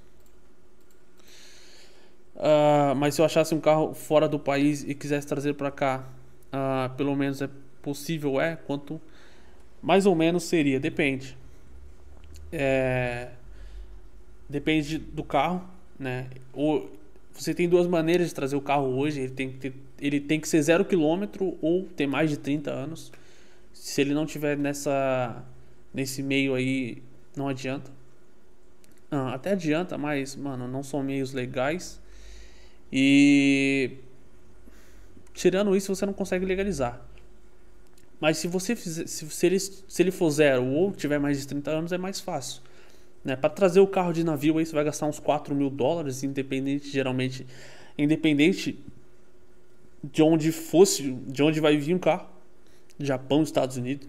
Uh, 2.35 2.95
mas 2.95 3.15
se 3.15 3.21
eu 3.21 3.25
achasse 3.25 3.53
um 3.53 3.59
carro 3.59 3.93
fora 3.93 4.29
do 4.29 4.39
país 4.39 4.83
e 4.83 4.93
quisesse 4.93 5.25
trazer 5.25 5.55
para 5.55 5.71
cá, 5.71 6.07
uh, 6.47 6.95
pelo 6.95 7.15
menos 7.15 7.41
é 7.41 7.49
possível, 7.81 8.39
é? 8.39 8.55
Quanto 8.55 9.01
mais 9.81 10.05
ou 10.05 10.15
menos 10.15 10.43
seria? 10.43 10.79
Depende. 10.79 11.35
É, 12.51 13.31
depende 14.47 14.97
do 14.99 15.23
carro, 15.23 15.74
né? 15.99 16.27
Ou 16.53 16.91
você 17.33 17.53
tem 17.53 17.67
duas 17.67 17.87
maneiras 17.87 18.27
de 18.29 18.35
trazer 18.35 18.55
o 18.55 18.61
carro 18.61 18.97
hoje. 18.97 19.21
Ele 19.21 19.33
tem 19.33 19.51
que, 19.51 19.57
ter, 19.57 19.73
ele 19.99 20.19
tem 20.19 20.39
que 20.39 20.47
ser 20.47 20.61
zero 20.61 20.85
quilômetro 20.85 21.57
ou 21.61 21.83
ter 21.83 22.07
mais 22.07 22.29
de 22.29 22.37
30 22.37 22.71
anos. 22.71 23.11
Se 23.73 24.01
ele 24.01 24.13
não 24.13 24.25
tiver 24.25 24.57
nessa 24.57 25.43
nesse 25.93 26.21
meio 26.21 26.53
aí 26.55 27.01
não 27.35 27.47
adianta. 27.47 27.91
Ah, 29.11 29.33
até 29.33 29.51
adianta, 29.51 29.97
mas, 29.97 30.35
mano, 30.35 30.67
não 30.67 30.83
são 30.83 31.03
meios 31.03 31.33
legais. 31.33 32.01
E. 32.91 33.91
Tirando 35.33 35.75
isso, 35.75 35.93
você 35.93 36.05
não 36.05 36.13
consegue 36.13 36.45
legalizar. 36.45 37.05
Mas 38.19 38.37
se 38.37 38.47
você 38.47 38.75
fizer, 38.75 39.05
se, 39.07 39.29
se, 39.29 39.45
ele, 39.45 39.59
se 39.59 40.01
ele 40.01 40.11
for 40.11 40.29
zero 40.29 40.65
ou 40.65 40.91
tiver 40.91 41.19
mais 41.19 41.39
de 41.39 41.47
30 41.47 41.71
anos, 41.71 41.91
é 41.91 41.97
mais 41.97 42.19
fácil. 42.19 42.61
Né? 43.25 43.35
Para 43.35 43.49
trazer 43.49 43.79
o 43.79 43.87
carro 43.87 44.13
de 44.13 44.23
navio 44.23 44.59
aí, 44.59 44.65
você 44.65 44.75
vai 44.75 44.83
gastar 44.83 45.07
uns 45.07 45.19
4 45.19 45.55
mil 45.55 45.71
dólares, 45.71 46.23
independente, 46.23 46.91
geralmente, 46.91 47.45
independente 47.97 48.79
de 50.03 50.21
onde 50.21 50.51
fosse, 50.51 51.11
de 51.11 51.41
onde 51.41 51.59
vai 51.59 51.75
vir 51.75 51.95
um 51.95 51.99
carro. 51.99 52.29
Japão, 52.99 53.41
Estados 53.41 53.77
Unidos. 53.77 54.07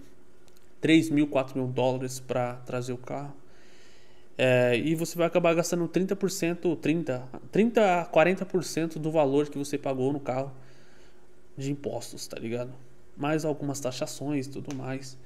3 0.83 1.09
mil, 1.09 1.27
4 1.27 1.59
mil 1.59 1.67
dólares 1.67 2.21
para 2.21 2.57
trazer 2.67 2.93
o 2.93 2.99
carro. 2.99 3.35
É, 4.37 4.77
e 4.77 4.95
você 4.95 5.17
vai 5.17 5.27
acabar 5.27 5.55
gastando 5.55 5.89
30%, 5.89 6.79
30, 6.79 7.27
30 7.51 8.03
a 8.03 8.07
40% 8.07 8.99
do 8.99 9.11
valor 9.11 9.49
que 9.49 9.57
você 9.57 9.79
pagou 9.79 10.13
no 10.13 10.21
carro 10.21 10.53
de 11.57 11.73
impostos, 11.73 12.27
tá 12.27 12.39
ligado? 12.39 12.71
Mais 13.17 13.47
algumas 13.47 13.81
taxações 13.81 14.47
e 14.47 14.51
tudo 14.51 14.77
mais. 14.77 15.17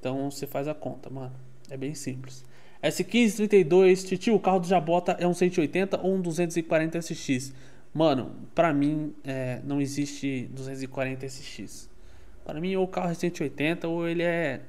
Então 0.00 0.28
você 0.28 0.44
faz 0.44 0.66
a 0.66 0.74
conta, 0.74 1.08
mano. 1.08 1.32
É 1.70 1.76
bem 1.76 1.94
simples. 1.94 2.44
S1532, 2.82 4.04
Titio, 4.06 4.34
o 4.34 4.40
carro 4.40 4.60
do 4.60 4.66
Jabota 4.66 5.12
é 5.20 5.26
um 5.26 5.34
180 5.34 6.00
ou 6.00 6.14
um 6.14 6.20
240 6.20 7.00
SX? 7.00 7.52
Mano, 7.94 8.32
pra 8.54 8.72
mim 8.72 9.14
é, 9.22 9.60
não 9.64 9.80
existe 9.80 10.48
240 10.52 11.26
SX. 11.28 11.88
Para 12.44 12.60
mim, 12.60 12.74
ou 12.74 12.84
o 12.84 12.88
carro 12.88 13.10
é 13.10 13.14
180 13.14 13.86
ou 13.86 14.08
ele 14.08 14.22
é 14.22 14.62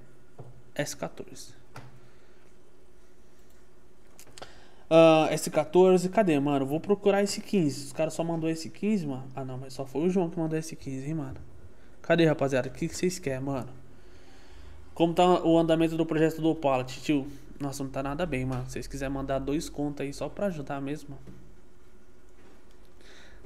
S14. 0.76 1.54
Uh, 4.90 5.34
S14, 5.34 6.08
cadê, 6.10 6.40
mano? 6.40 6.68
Vou 6.68 6.80
procurar 6.80 7.24
esse 7.24 7.42
15. 7.42 7.86
Os 7.86 7.94
caras 7.94 8.14
só 8.14 8.24
mandou 8.24 8.48
esse 8.48 8.70
15, 8.70 9.08
mano. 9.08 9.24
Ah, 9.36 9.44
não, 9.44 9.58
mas 9.58 9.74
só 9.74 9.86
foi 9.86 10.04
o 10.04 10.10
João 10.10 10.30
que 10.30 10.38
mandou 10.38 10.60
esse 10.60 10.76
15, 10.76 11.08
hein, 11.08 11.14
mano. 11.16 11.38
Cadê, 12.02 12.26
rapaziada? 12.26 12.68
O 12.68 12.72
que, 12.72 12.88
que 12.88 12.96
vocês 12.96 13.18
querem, 13.18 13.40
mano? 13.40 13.70
Como 14.94 15.14
tá 15.14 15.44
o 15.44 15.58
andamento 15.58 15.98
do 15.98 16.06
projeto 16.06 16.40
do 16.40 16.50
Opala, 16.50 16.84
tio? 16.84 17.26
Nossa, 17.60 17.84
não 17.84 17.92
tá 17.92 18.04
nada 18.04 18.26
bem, 18.26 18.46
mano. 18.46 18.66
Se 18.66 18.74
vocês 18.74 18.88
quiserem 18.88 19.14
mandar 19.14 19.40
dois 19.40 19.70
contos 19.70 20.02
aí 20.02 20.14
só 20.14 20.28
pra 20.28 20.48
ajudar 20.48 20.82
mesmo. 20.82 21.18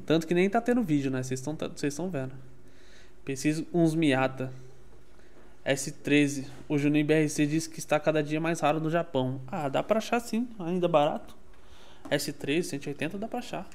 Tanto 0.06 0.26
que 0.26 0.34
nem 0.34 0.50
tá 0.50 0.62
tendo 0.62 0.82
vídeo, 0.82 1.12
né? 1.12 1.22
Vocês 1.22 1.44
estão 1.84 2.10
vendo. 2.10 2.34
Preciso 3.26 3.68
uns 3.74 3.94
Miata. 3.94 4.52
S13. 5.66 6.46
O 6.70 6.78
Juninho 6.78 7.06
BRC 7.06 7.46
disse 7.46 7.70
que 7.70 7.80
está 7.80 8.00
cada 8.00 8.24
dia 8.24 8.40
mais 8.40 8.62
raro 8.62 8.80
no 8.80 8.90
Japão. 8.90 9.42
Ah, 9.48 9.68
dá 9.68 9.84
pra 9.84 9.98
achar 9.98 10.20
sim, 10.22 10.48
ainda 10.58 10.88
barato. 10.88 11.36
S13, 12.10 12.64
180 12.64 13.18
dá 13.18 13.28
pra 13.28 13.40
achar. 13.40 13.68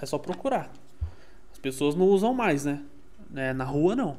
É 0.00 0.06
só 0.06 0.16
procurar. 0.16 0.72
As 1.52 1.58
pessoas 1.58 1.94
não 1.94 2.06
usam 2.06 2.32
mais, 2.32 2.64
né? 2.64 2.82
É, 3.34 3.52
na 3.52 3.64
rua 3.64 3.94
não. 3.94 4.16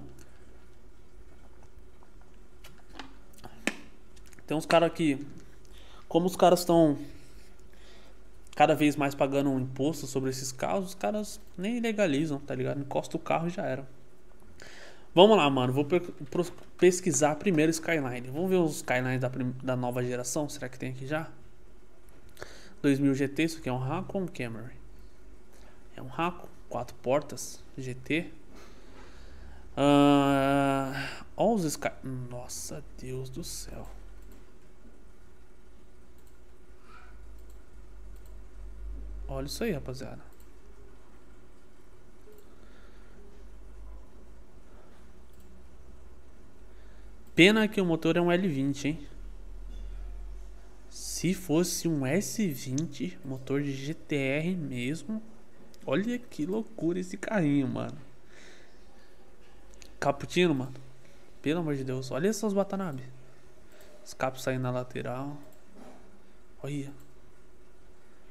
Tem 4.49 4.57
uns 4.57 4.65
caras 4.65 4.91
que. 4.91 5.23
Como 6.07 6.25
os 6.25 6.35
caras 6.35 6.61
estão 6.61 6.97
cada 8.55 8.73
vez 8.73 8.95
mais 8.95 9.13
pagando 9.13 9.47
um 9.51 9.59
imposto 9.59 10.07
sobre 10.07 10.31
esses 10.31 10.51
carros, 10.51 10.87
os 10.87 10.95
caras 10.95 11.39
nem 11.55 11.79
legalizam, 11.79 12.39
tá 12.39 12.55
ligado? 12.55 12.79
Encosta 12.79 13.15
o 13.15 13.19
carro 13.19 13.45
e 13.45 13.51
já 13.51 13.63
era. 13.63 13.87
Vamos 15.13 15.37
lá, 15.37 15.47
mano. 15.51 15.71
Vou 15.71 15.85
pesquisar 16.79 17.35
primeiro 17.35 17.69
Skyline. 17.69 18.27
Vamos 18.31 18.49
ver 18.49 18.55
os 18.55 18.77
Skylines 18.77 19.21
da, 19.21 19.29
da 19.63 19.75
nova 19.75 20.03
geração. 20.03 20.49
Será 20.49 20.67
que 20.67 20.79
tem 20.79 20.89
aqui 20.89 21.05
já? 21.05 21.29
2000 22.81 23.13
GT. 23.13 23.43
Isso 23.43 23.59
aqui 23.59 23.69
é 23.69 23.71
um 23.71 23.77
Raco 23.77 24.17
ou 24.17 24.23
um 24.23 24.27
Camry? 24.27 24.73
É 25.95 26.01
um 26.01 26.07
Raco. 26.07 26.49
Quatro 26.67 26.95
portas. 27.03 27.63
GT. 27.77 28.31
Uh, 29.77 30.91
olha 31.37 31.53
os 31.53 31.65
Sky... 31.65 31.91
Nossa, 32.31 32.83
Deus 32.99 33.29
do 33.29 33.43
céu. 33.43 33.98
Olha 39.29 39.45
isso 39.45 39.63
aí, 39.63 39.71
rapaziada. 39.71 40.21
Pena 47.35 47.67
que 47.67 47.79
o 47.79 47.85
motor 47.85 48.17
é 48.17 48.21
um 48.21 48.27
L20, 48.27 48.85
hein? 48.85 49.07
Se 50.89 51.33
fosse 51.33 51.87
um 51.87 52.01
S20, 52.01 53.17
motor 53.23 53.61
de 53.61 53.71
GTR 53.71 54.55
mesmo. 54.57 55.21
Olha 55.85 56.17
que 56.17 56.45
loucura 56.45 56.99
esse 56.99 57.15
carrinho, 57.15 57.67
mano. 57.67 57.97
Caputino, 59.99 60.55
mano. 60.55 60.73
Pelo 61.41 61.59
amor 61.59 61.75
de 61.75 61.83
Deus. 61.83 62.09
Olha 62.11 62.27
essas 62.27 62.51
Watanabe. 62.51 63.03
Escape 64.03 64.41
saindo 64.41 64.63
na 64.63 64.71
lateral. 64.71 65.37
Olha. 66.63 66.91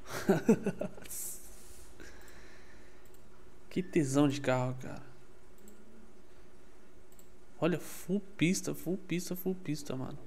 que 3.70 3.82
tesão 3.82 4.28
de 4.28 4.40
carro, 4.40 4.76
cara. 4.80 5.02
Olha, 7.60 7.78
full 7.78 8.20
pista, 8.36 8.74
full 8.74 8.96
pista, 8.96 9.34
full 9.34 9.54
pista, 9.54 9.96
mano. 9.96 10.18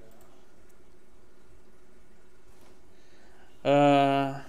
Uh, 3.64 4.42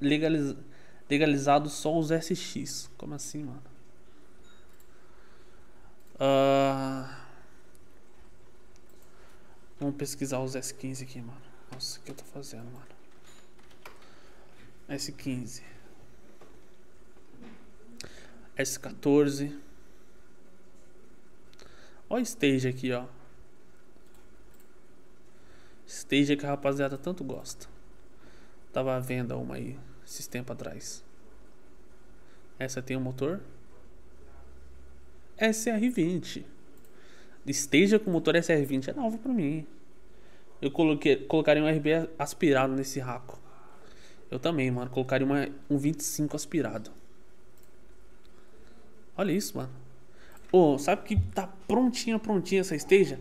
legaliz, 0.00 0.54
legalizado 1.08 1.68
só 1.68 1.98
os 1.98 2.10
SX. 2.10 2.90
Como 2.96 3.14
assim, 3.14 3.44
mano? 3.44 3.62
Uh, 6.14 7.08
vamos 9.80 9.96
pesquisar 9.96 10.40
os 10.40 10.54
S15 10.54 11.02
aqui, 11.02 11.20
mano. 11.20 11.47
Nossa, 11.72 11.98
o 11.98 12.02
que 12.02 12.10
eu 12.10 12.14
tô 12.14 12.24
fazendo, 12.24 12.64
mano? 12.72 12.86
S15 14.88 15.62
S14 18.56 19.56
Olha 22.10 22.22
o 22.22 22.24
stage 22.24 22.66
aqui, 22.66 22.90
ó. 22.92 23.06
Stage 25.86 26.36
que 26.36 26.46
a 26.46 26.50
rapaziada 26.50 26.96
tanto 26.96 27.22
gosta. 27.22 27.66
Tava 28.72 28.96
à 28.96 29.00
venda 29.00 29.36
uma 29.36 29.56
aí, 29.56 29.78
esses 30.06 30.26
tempos 30.26 30.52
atrás. 30.52 31.04
Essa 32.58 32.80
tem 32.80 32.96
o 32.96 33.00
um 33.00 33.02
motor 33.02 33.42
SR20. 35.38 36.44
Stage 37.46 37.98
com 37.98 38.10
motor 38.10 38.34
SR20 38.34 38.88
é 38.88 38.92
novo 38.94 39.18
pra 39.18 39.32
mim. 39.32 39.66
Eu 40.60 40.70
coloquei, 40.70 41.16
colocaria 41.16 41.62
um 41.62 41.68
RB 41.68 42.08
aspirado 42.18 42.72
nesse 42.74 42.98
raco. 42.98 43.38
Eu 44.30 44.38
também, 44.38 44.70
mano. 44.70 44.90
Colocaria 44.90 45.26
uma, 45.26 45.48
um 45.70 45.78
25 45.78 46.34
aspirado. 46.36 46.90
Olha 49.16 49.32
isso, 49.32 49.56
mano. 49.56 49.70
Pô, 50.50 50.78
sabe 50.78 51.02
que 51.02 51.20
tá 51.32 51.46
prontinha, 51.66 52.18
prontinha 52.18 52.60
essa 52.60 52.74
esteja? 52.74 53.20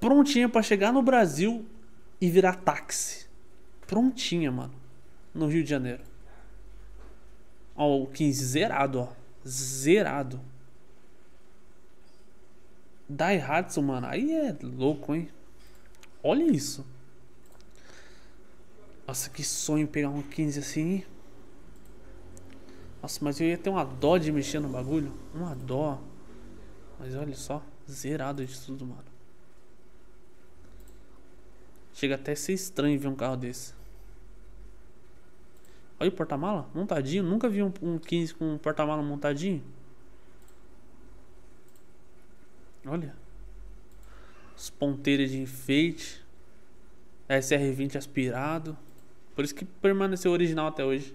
Prontinha 0.00 0.48
para 0.48 0.62
chegar 0.62 0.92
no 0.92 1.02
Brasil 1.02 1.64
e 2.20 2.28
virar 2.30 2.56
táxi. 2.56 3.28
Prontinha, 3.86 4.50
mano. 4.50 4.74
No 5.34 5.46
Rio 5.46 5.62
de 5.62 5.70
Janeiro. 5.70 6.02
Ó, 7.76 8.02
o 8.02 8.06
15 8.06 8.44
zerado, 8.44 9.00
ó. 9.00 9.08
Zerado. 9.46 10.40
Daihatsu, 13.08 13.82
mano. 13.82 14.06
Aí 14.06 14.32
é 14.32 14.56
louco, 14.62 15.14
hein? 15.14 15.28
Olha 16.22 16.44
isso. 16.44 16.84
Nossa, 19.06 19.30
que 19.30 19.42
sonho 19.42 19.88
pegar 19.88 20.10
um 20.10 20.22
15 20.22 20.58
assim. 20.58 21.04
Nossa, 23.00 23.20
mas 23.22 23.40
eu 23.40 23.46
ia 23.46 23.56
ter 23.56 23.70
uma 23.70 23.84
dó 23.84 24.18
de 24.18 24.30
mexer 24.30 24.60
no 24.60 24.68
bagulho. 24.68 25.12
Uma 25.34 25.54
dó. 25.54 26.00
Mas 26.98 27.14
olha 27.14 27.34
só, 27.34 27.62
zerado 27.88 28.44
de 28.44 28.60
tudo, 28.60 28.84
mano. 28.84 29.04
Chega 31.94 32.16
até 32.16 32.32
a 32.32 32.36
ser 32.36 32.52
estranho 32.52 32.98
ver 32.98 33.08
um 33.08 33.14
carro 33.14 33.36
desse. 33.36 33.72
Olha 35.98 36.10
o 36.10 36.12
porta-mala, 36.12 36.68
montadinho. 36.74 37.22
Nunca 37.22 37.48
vi 37.48 37.62
um, 37.62 37.72
um 37.82 37.98
15 37.98 38.34
com 38.34 38.54
um 38.54 38.58
porta-mala 38.58 39.02
montadinho. 39.02 39.62
Olha. 42.86 43.14
Os 44.58 44.70
ponteiros 44.70 45.30
de 45.30 45.40
enfeite. 45.40 46.20
SR20 47.28 47.94
aspirado. 47.94 48.76
Por 49.36 49.44
isso 49.44 49.54
que 49.54 49.64
permaneceu 49.64 50.32
original 50.32 50.66
até 50.66 50.84
hoje. 50.84 51.14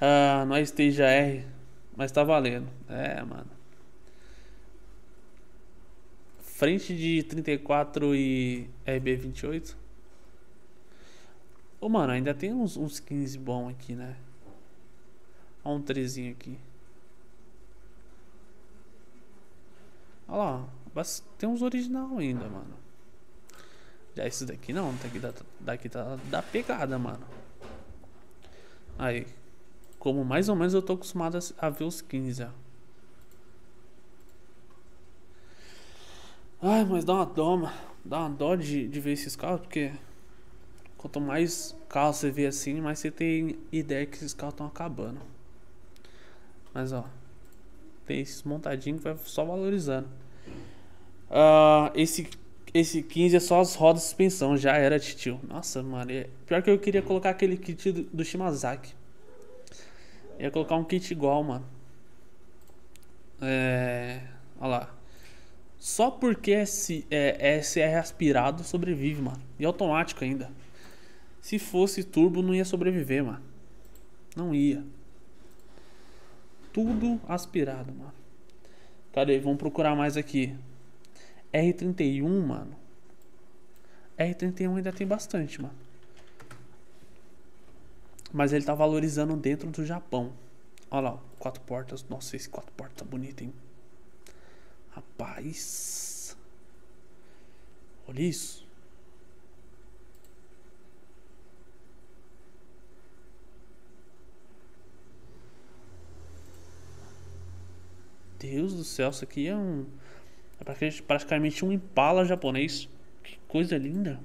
Ah, 0.00 0.44
nós 0.46 0.68
esteja 0.68 1.06
R. 1.06 1.44
Mas 1.96 2.12
tá 2.12 2.22
valendo. 2.22 2.68
É, 2.88 3.20
mano. 3.24 3.50
Frente 6.40 6.96
de 6.96 7.24
34 7.24 8.14
e 8.14 8.70
RB28. 8.86 9.74
Ô, 11.80 11.88
mano, 11.88 12.12
ainda 12.12 12.32
tem 12.32 12.52
uns, 12.52 12.76
uns 12.76 13.00
15 13.00 13.38
bom 13.38 13.68
aqui, 13.68 13.94
né? 13.94 14.14
Olha 15.64 15.76
um 15.76 15.82
trezinho 15.82 16.30
aqui. 16.30 16.56
Olha 20.28 20.38
lá. 20.38 20.68
Tem 21.38 21.48
uns 21.48 21.62
original 21.62 22.18
ainda, 22.18 22.48
mano. 22.48 22.74
Já 24.14 24.26
esses 24.26 24.46
daqui 24.46 24.72
não. 24.72 24.94
Daqui, 24.96 25.18
da, 25.18 25.32
daqui 25.60 25.88
tá 25.88 26.18
da 26.30 26.42
pegada, 26.42 26.98
mano. 26.98 27.24
Aí. 28.98 29.26
Como 29.98 30.24
mais 30.24 30.48
ou 30.48 30.56
menos 30.56 30.72
eu 30.72 30.80
tô 30.80 30.94
acostumado 30.94 31.36
a, 31.36 31.66
a 31.66 31.70
ver 31.70 31.84
os 31.84 32.00
15, 32.00 32.44
ó. 32.44 32.48
Ai, 36.62 36.84
mas 36.84 37.04
dá 37.04 37.14
uma 37.14 37.26
dó, 37.26 37.72
dá 38.04 38.20
uma 38.20 38.30
dó 38.30 38.54
de, 38.54 38.86
de 38.86 39.00
ver 39.00 39.12
esses 39.12 39.34
carros, 39.34 39.60
porque 39.60 39.92
quanto 40.96 41.18
mais 41.20 41.74
carros 41.88 42.16
você 42.16 42.30
vê 42.30 42.46
assim, 42.46 42.80
mais 42.80 42.98
você 42.98 43.10
tem 43.10 43.58
ideia 43.72 44.04
que 44.04 44.16
esses 44.16 44.34
carros 44.34 44.54
estão 44.54 44.66
acabando. 44.66 45.20
Mas 46.74 46.92
ó, 46.92 47.08
tem 48.06 48.20
esses 48.20 48.42
montadinhos 48.42 49.02
que 49.02 49.04
vai 49.04 49.16
só 49.24 49.44
valorizando. 49.44 50.08
Uh, 51.30 51.90
esse 51.94 52.28
esse 52.72 53.02
15 53.02 53.36
é 53.36 53.40
só 53.40 53.60
as 53.60 53.74
rodas 53.74 54.02
de 54.02 54.08
suspensão, 54.08 54.56
já 54.56 54.76
era 54.76 54.98
titio. 54.98 55.40
Nossa, 55.48 55.82
mano, 55.82 56.10
é... 56.10 56.28
pior 56.46 56.62
que 56.62 56.70
eu 56.70 56.78
queria 56.78 57.02
colocar 57.02 57.30
aquele 57.30 57.56
kit 57.56 57.90
do, 57.90 58.02
do 58.04 58.24
Shimazaki. 58.24 58.94
ia 60.38 60.50
colocar 60.50 60.76
um 60.76 60.84
kit 60.84 61.10
igual, 61.12 61.42
mano. 61.42 61.66
É. 63.40 64.20
Olha 64.60 64.68
lá. 64.68 64.94
Só 65.78 66.10
porque 66.10 66.52
é, 66.52 66.64
é, 67.10 67.62
SR 67.62 67.98
aspirado 67.98 68.62
sobrevive, 68.62 69.22
mano. 69.22 69.42
E 69.58 69.64
automático 69.64 70.22
ainda. 70.22 70.50
Se 71.40 71.58
fosse 71.58 72.04
turbo, 72.04 72.42
não 72.42 72.54
ia 72.54 72.64
sobreviver, 72.64 73.24
mano. 73.24 73.42
Não 74.36 74.54
ia. 74.54 74.84
Tudo 76.72 77.18
aspirado, 77.26 77.92
mano. 77.92 78.12
Cadê? 79.12 79.38
Vamos 79.40 79.58
procurar 79.58 79.96
mais 79.96 80.16
aqui. 80.16 80.54
R31, 81.52 82.46
mano. 82.46 82.76
R31 84.18 84.76
ainda 84.76 84.92
tem 84.92 85.06
bastante, 85.06 85.60
mano. 85.60 85.74
Mas 88.32 88.52
ele 88.52 88.64
tá 88.64 88.74
valorizando 88.74 89.36
dentro 89.36 89.68
do 89.70 89.84
Japão. 89.84 90.32
Olha 90.90 91.10
lá, 91.10 91.22
quatro 91.38 91.62
portas. 91.62 92.04
Nossa, 92.08 92.36
esse 92.36 92.48
quatro 92.48 92.72
portas 92.72 92.98
tá 92.98 93.04
bonito, 93.04 93.42
hein? 93.42 93.52
Rapaz. 94.90 96.36
Olha 98.06 98.22
isso. 98.22 98.68
Deus 108.40 108.74
do 108.74 108.84
céu, 108.84 109.10
isso 109.10 109.22
aqui 109.22 109.46
é 109.46 109.54
um. 109.54 109.84
É 110.60 111.02
praticamente 111.02 111.64
um 111.64 111.72
impala 111.72 112.24
japonês. 112.24 112.88
Que 113.22 113.38
coisa 113.48 113.76
linda. 113.76 114.20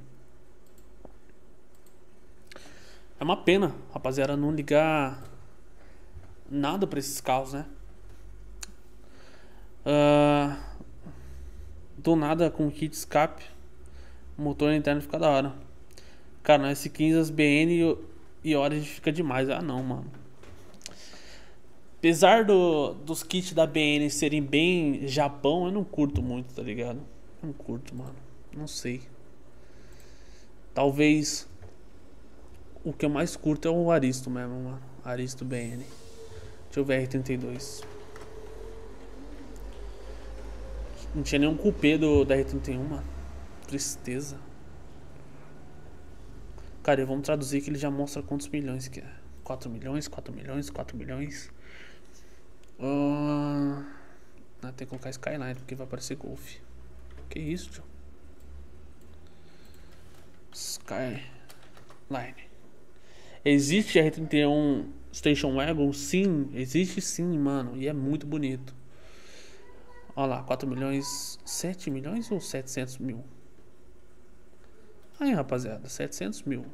É 3.20 3.24
uma 3.24 3.38
pena, 3.38 3.74
rapaziada, 3.94 4.36
não 4.36 4.52
ligar 4.52 5.24
nada 6.50 6.86
para 6.86 7.00
esses 7.00 7.22
carros, 7.22 7.54
né? 7.54 7.66
Uh, 9.86 10.58
do 11.98 12.16
nada 12.16 12.52
com 12.52 12.70
kit 12.70 12.94
escape, 12.94 13.44
motor 14.38 14.74
interno 14.74 15.02
fica 15.02 15.18
da 15.18 15.30
hora. 15.30 15.54
Cara, 16.44 16.64
no 16.64 16.70
S15 16.70 17.20
as 17.20 17.30
BN 17.30 17.98
e 18.44 18.56
Origin 18.56 18.86
fica 18.86 19.12
demais. 19.12 19.50
Ah 19.50 19.62
não, 19.62 19.82
mano. 19.82 20.25
Apesar 22.06 22.46
do, 22.46 22.94
dos 22.94 23.24
kits 23.24 23.52
da 23.52 23.66
BN 23.66 24.08
serem 24.12 24.40
bem 24.40 25.08
Japão, 25.08 25.66
eu 25.66 25.72
não 25.72 25.84
curto 25.84 26.22
muito, 26.22 26.54
tá 26.54 26.62
ligado? 26.62 27.02
Não 27.42 27.52
curto, 27.52 27.96
mano. 27.96 28.14
Não 28.56 28.68
sei. 28.68 29.02
Talvez 30.72 31.50
o 32.84 32.94
que 32.94 33.08
eu 33.08 33.10
mais 33.10 33.36
curto 33.36 33.68
é 33.68 33.72
o 33.72 33.90
Aristo 33.90 34.30
mesmo, 34.30 34.54
mano. 34.54 34.82
Aristo 35.04 35.44
BN. 35.44 35.78
Deixa 35.78 36.80
eu 36.80 36.86
ver 36.86 37.10
R32. 37.10 37.84
Não 41.16 41.24
tinha 41.24 41.40
nenhum 41.40 41.58
cupê 41.58 41.98
do, 41.98 42.24
da 42.24 42.38
R31, 42.38 42.88
mano. 42.88 43.04
Tristeza. 43.68 44.38
Cara, 46.84 47.04
vamos 47.04 47.26
traduzir 47.26 47.62
que 47.64 47.72
ele 47.72 47.80
já 47.80 47.90
mostra 47.90 48.22
quantos 48.22 48.48
milhões 48.48 48.88
que 48.88 49.00
é. 49.00 49.10
4 49.44 49.72
milhões, 49.72 50.08
4 50.08 50.32
milhões, 50.32 50.70
4 50.70 50.96
milhões. 50.96 51.55
Uh, 52.80 53.86
ah, 54.62 54.72
que 54.76 54.86
colocar 54.86 55.10
Skyline 55.10 55.56
porque 55.56 55.76
vai 55.76 55.86
aparecer 55.86 56.16
Golf. 56.16 56.58
Que 57.30 57.40
isso, 57.40 57.70
tio? 57.72 57.84
Skyline. 60.54 61.26
Existe 63.44 64.00
R31 64.00 64.88
Station 65.14 65.56
Wagon? 65.56 65.94
Sim, 65.94 66.50
existe 66.54 67.02
sim, 67.02 67.38
mano. 67.38 67.78
E 67.78 67.88
é 67.88 67.94
muito 67.94 68.26
bonito. 68.26 68.76
Olha 70.16 70.36
lá, 70.36 70.44
4 70.44 70.68
milhões. 70.68 71.40
7 71.46 71.92
milhões 71.92 72.32
ou 72.32 72.40
700 72.40 72.98
mil? 72.98 73.24
Aí, 75.20 75.34
rapaziada, 75.34 75.88
700 75.88 76.44
mil. 76.44 76.66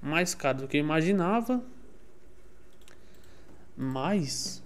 Mais 0.00 0.34
caro 0.34 0.58
do 0.58 0.68
que 0.68 0.76
eu 0.76 0.80
imaginava. 0.80 1.64
Mas. 3.76 4.62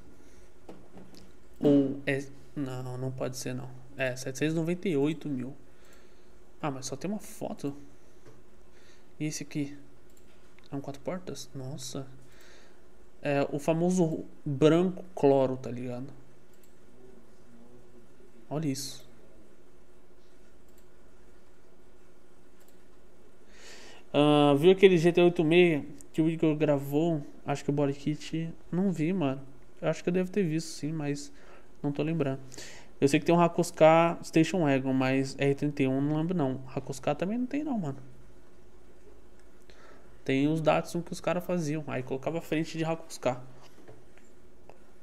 Ou 1.60 2.01
é. 2.06 2.24
Não, 2.55 2.98
não 2.98 3.10
pode 3.10 3.36
ser 3.36 3.55
não. 3.55 3.70
É, 3.97 4.14
798 4.14 5.28
mil. 5.28 5.55
Ah, 6.60 6.70
mas 6.70 6.86
só 6.86 6.97
tem 6.97 7.10
uma 7.10 7.20
foto. 7.20 7.76
E 9.18 9.26
esse 9.26 9.43
aqui? 9.43 9.76
É 10.70 10.76
um 10.76 10.80
quatro 10.80 11.01
portas? 11.02 11.48
Nossa. 11.55 12.06
É 13.22 13.47
o 13.51 13.59
famoso 13.59 14.24
branco 14.44 15.05
cloro, 15.14 15.56
tá 15.56 15.70
ligado? 15.70 16.12
Olha 18.48 18.68
isso. 18.68 19.06
Uh, 24.12 24.56
viu 24.56 24.72
aquele 24.72 24.97
GT86 24.97 25.85
que 26.19 26.23
o 26.23 26.28
Igor 26.28 26.57
gravou? 26.57 27.24
Acho 27.47 27.62
que 27.62 27.70
o 27.70 27.73
body 27.73 27.93
kit. 27.93 28.53
Não 28.73 28.90
vi, 28.90 29.12
mano. 29.12 29.40
Eu 29.81 29.89
acho 29.89 30.03
que 30.03 30.09
eu 30.09 30.12
devo 30.12 30.28
ter 30.28 30.43
visto 30.43 30.66
sim, 30.66 30.90
mas 30.90 31.32
não 31.81 31.93
tô 31.93 32.03
lembrando. 32.03 32.40
Eu 33.01 33.07
sei 33.07 33.20
que 33.20 33.27
tem 33.27 33.32
um 33.32 33.40
Hakuska 33.40 34.19
Station 34.24 34.65
Wagon, 34.65 34.93
mas 34.93 35.36
R31 35.36 36.01
não 36.01 36.16
lembro 36.16 36.36
não. 36.36 36.61
Hakuska 36.74 37.15
também 37.15 37.39
não 37.39 37.47
tem 37.47 37.62
não, 37.62 37.78
mano. 37.78 37.99
Tem 40.24 40.49
os 40.49 40.61
Datsun 40.61 41.03
que 41.03 41.12
os 41.12 41.20
caras 41.20 41.45
faziam. 41.45 41.85
Aí 41.86 42.03
colocava 42.03 42.40
frente 42.40 42.77
de 42.77 42.85
Hakuska. 42.85 43.40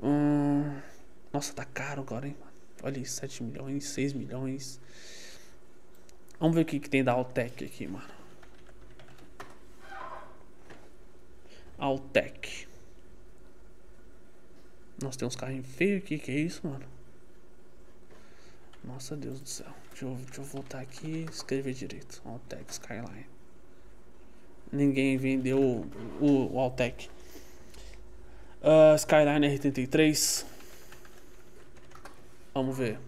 Hum... 0.03 0.69
Nossa, 1.31 1.53
tá 1.53 1.63
caro 1.63 2.01
agora, 2.01 2.27
hein, 2.27 2.35
mano. 2.37 2.51
Olha 2.83 2.99
isso, 2.99 3.15
7 3.21 3.41
milhões, 3.41 3.85
6 3.85 4.11
milhões. 4.11 4.81
Vamos 6.37 6.55
ver 6.55 6.63
o 6.63 6.65
que, 6.65 6.77
que 6.77 6.89
tem 6.89 7.05
da 7.05 7.13
Altec 7.13 7.63
aqui, 7.63 7.87
mano. 7.87 8.03
Altec. 11.77 12.67
Nossa, 15.01 15.19
tem 15.19 15.27
uns 15.27 15.35
carrinhos 15.35 15.67
feios 15.67 16.03
aqui. 16.03 16.17
Que 16.17 16.31
é 16.31 16.35
isso, 16.35 16.65
mano? 16.65 16.85
Nossa, 18.83 19.15
Deus 19.15 19.41
do 19.41 19.49
céu. 19.49 19.73
Deixa 19.89 20.05
eu, 20.05 20.15
deixa 20.15 20.41
eu 20.41 20.45
voltar 20.45 20.79
aqui 20.79 21.07
e 21.07 21.25
escrever 21.25 21.73
direito. 21.73 22.21
Altec 22.25 22.71
Skyline. 22.71 23.25
Ninguém 24.71 25.17
vendeu 25.17 25.59
o, 25.59 25.89
o, 26.21 26.55
o 26.55 26.59
Altec. 26.59 27.09
Uh, 28.61 28.95
Skyline 28.95 29.47
R33. 29.47 30.45
Vamos 32.53 32.77
ver. 32.77 32.99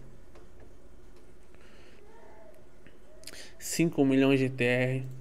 5 3.58 4.04
milhões 4.04 4.40
de 4.40 4.48
TR. 4.48 5.17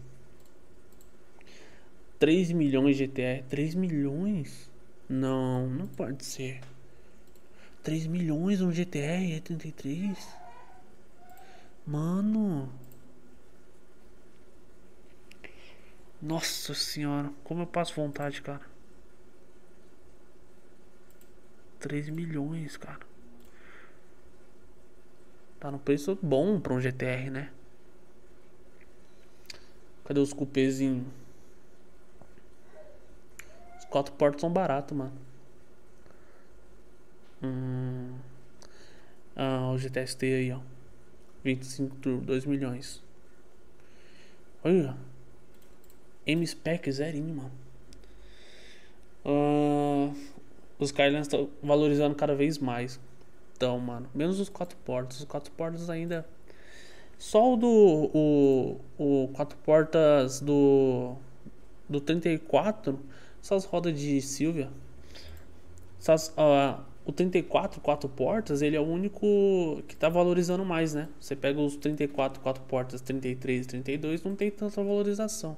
3 2.20 2.52
milhões 2.52 2.98
de 2.98 3.08
TR. 3.08 3.44
3 3.50 3.76
milhões? 3.76 4.72
Não, 5.08 5.68
não 5.68 5.88
pode 5.88 6.26
ser. 6.26 6.62
3 7.84 8.08
milhões 8.08 8.62
um 8.62 8.72
GTR 8.72 9.34
83? 9.36 10.28
Mano. 11.86 12.70
Nossa 16.22 16.74
senhora, 16.74 17.32
como 17.44 17.62
eu 17.62 17.68
passo 17.68 17.96
vontade, 17.96 18.42
cara. 18.42 18.66
3 21.80 22.10
milhões, 22.10 22.76
cara. 22.76 23.06
Tá 25.60 25.72
no 25.72 25.80
preço 25.80 26.18
bom 26.22 26.60
pra 26.60 26.74
um 26.74 26.82
GTR, 26.82 27.30
né? 27.30 27.52
Cadê 30.04 30.20
os 30.20 30.34
cupês 30.34 30.82
Os 30.82 31.27
quatro 33.98 34.14
portas 34.14 34.42
são 34.42 34.52
baratos, 34.52 34.96
mano. 34.96 35.14
Hum... 37.42 38.14
Ah, 39.36 39.72
o 39.72 39.78
GTST 39.78 40.26
aí, 40.26 40.52
ó. 40.52 40.60
25 41.44 41.96
turbo, 41.98 42.26
2 42.26 42.46
milhões. 42.46 43.04
Olha. 44.64 44.96
M-Spec 46.26 46.92
zerinho, 46.92 47.36
mano. 47.36 47.52
Uh, 49.26 50.14
os 50.78 50.90
Skylands 50.90 51.28
estão 51.28 51.50
valorizando 51.62 52.16
cada 52.16 52.36
vez 52.36 52.58
mais. 52.58 53.00
Então, 53.56 53.80
mano. 53.80 54.10
Menos 54.14 54.40
os 54.40 54.50
quatro 54.50 54.78
portas. 54.86 55.20
Os 55.20 55.26
quatro 55.26 55.52
portas 55.52 55.90
ainda. 55.90 56.26
Só 57.18 57.54
o 57.54 57.58
do. 57.58 58.12
O, 58.14 58.80
o 58.98 59.28
quatro 59.30 59.58
portas 59.60 60.40
do. 60.40 61.16
Do 61.88 62.02
34. 62.02 63.00
Essas 63.48 63.64
rodas 63.64 63.98
de 63.98 64.22
Silvia. 64.22 64.70
Essas, 65.98 66.28
uh, 66.32 66.84
o 67.06 67.14
34 67.14 67.80
quatro 67.80 68.10
portas, 68.10 68.62
ele 68.62 68.76
é 68.76 68.80
o 68.80 68.84
único 68.84 69.82
que 69.88 69.96
tá 69.96 70.10
valorizando 70.10 70.66
mais, 70.66 70.94
né? 70.94 71.08
Você 71.18 71.34
pega 71.34 71.58
os 71.62 71.78
34 71.78 72.42
quatro 72.42 72.62
portas, 72.64 73.00
33, 73.00 73.66
32, 73.66 74.22
não 74.22 74.36
tem 74.36 74.52
tanta 74.52 74.84
valorização. 74.84 75.56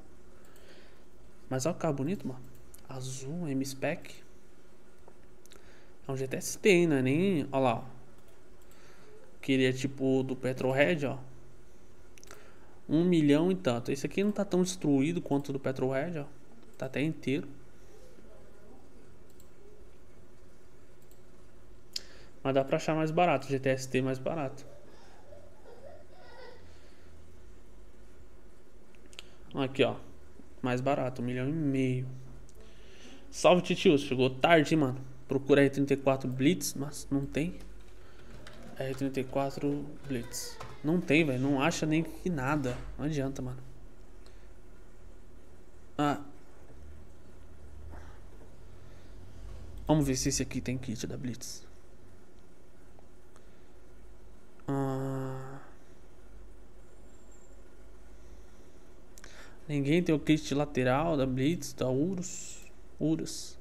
Mas 1.50 1.66
olha 1.66 1.76
o 1.76 1.80
carro 1.80 1.96
bonito, 1.96 2.28
mano. 2.28 2.40
Azul, 2.88 3.48
M-Spec. 3.48 4.14
É 6.08 6.12
um 6.12 6.16
GTST, 6.16 6.70
hein? 6.70 6.86
Não 6.86 6.98
é 6.98 7.02
nem... 7.02 7.48
Olha 7.52 7.60
lá. 7.60 7.90
Que 9.42 9.54
ele 9.54 9.66
é 9.66 9.74
tipo 9.74 10.22
do 10.22 10.36
Petrohead, 10.36 11.08
ó. 11.08 11.18
Um 12.88 13.04
milhão 13.04 13.52
e 13.52 13.56
tanto. 13.56 13.92
Esse 13.92 14.06
aqui 14.06 14.24
não 14.24 14.32
tá 14.32 14.46
tão 14.46 14.62
destruído 14.62 15.20
quanto 15.24 15.52
do 15.52 15.60
Petrohead, 15.60 16.20
ó. 16.20 16.26
Tá 16.78 16.86
até 16.86 17.02
inteiro. 17.02 17.48
Mas 22.50 22.56
dá 22.56 22.64
pra 22.64 22.78
achar 22.78 22.96
mais 22.96 23.12
barato, 23.12 23.48
GTST 23.48 24.02
mais 24.02 24.18
barato. 24.18 24.66
Aqui, 29.54 29.84
ó. 29.84 29.98
Mais 30.60 30.82
barato, 30.82 31.22
um 31.22 31.26
milhão 31.26 31.48
e 31.48 31.52
meio. 31.52 32.08
Salve, 33.30 33.62
titio. 33.62 33.96
Chegou 34.00 34.32
tarde, 34.32 34.76
mano. 34.76 35.00
Procura 35.28 35.62
R34 35.62 36.26
Blitz, 36.26 36.74
mas 36.74 37.08
não 37.12 37.24
tem. 37.24 37.54
R34 38.80 39.86
Blitz. 40.08 40.58
Não 40.84 41.00
tem, 41.00 41.24
velho. 41.24 41.40
Não 41.40 41.62
acha 41.62 41.86
nem 41.86 42.02
que 42.02 42.32
nada. 42.32 42.76
Não 42.98 43.06
adianta, 43.06 43.44
mano. 43.44 43.62
Ah. 45.96 46.20
Vamos 49.86 50.08
ver 50.08 50.16
se 50.16 50.30
esse 50.30 50.42
aqui 50.42 50.60
tem 50.60 50.80
kit 50.80 51.06
da 51.06 51.16
Blitz. 51.16 51.69
Ah. 54.72 55.60
Ninguém 59.68 60.04
tem 60.04 60.14
o 60.14 60.20
kit 60.20 60.54
lateral 60.54 61.18
da 61.18 61.26
Blitz, 61.26 61.74
da 61.74 61.90
Urus. 61.90 62.60
Urus. 63.00 63.58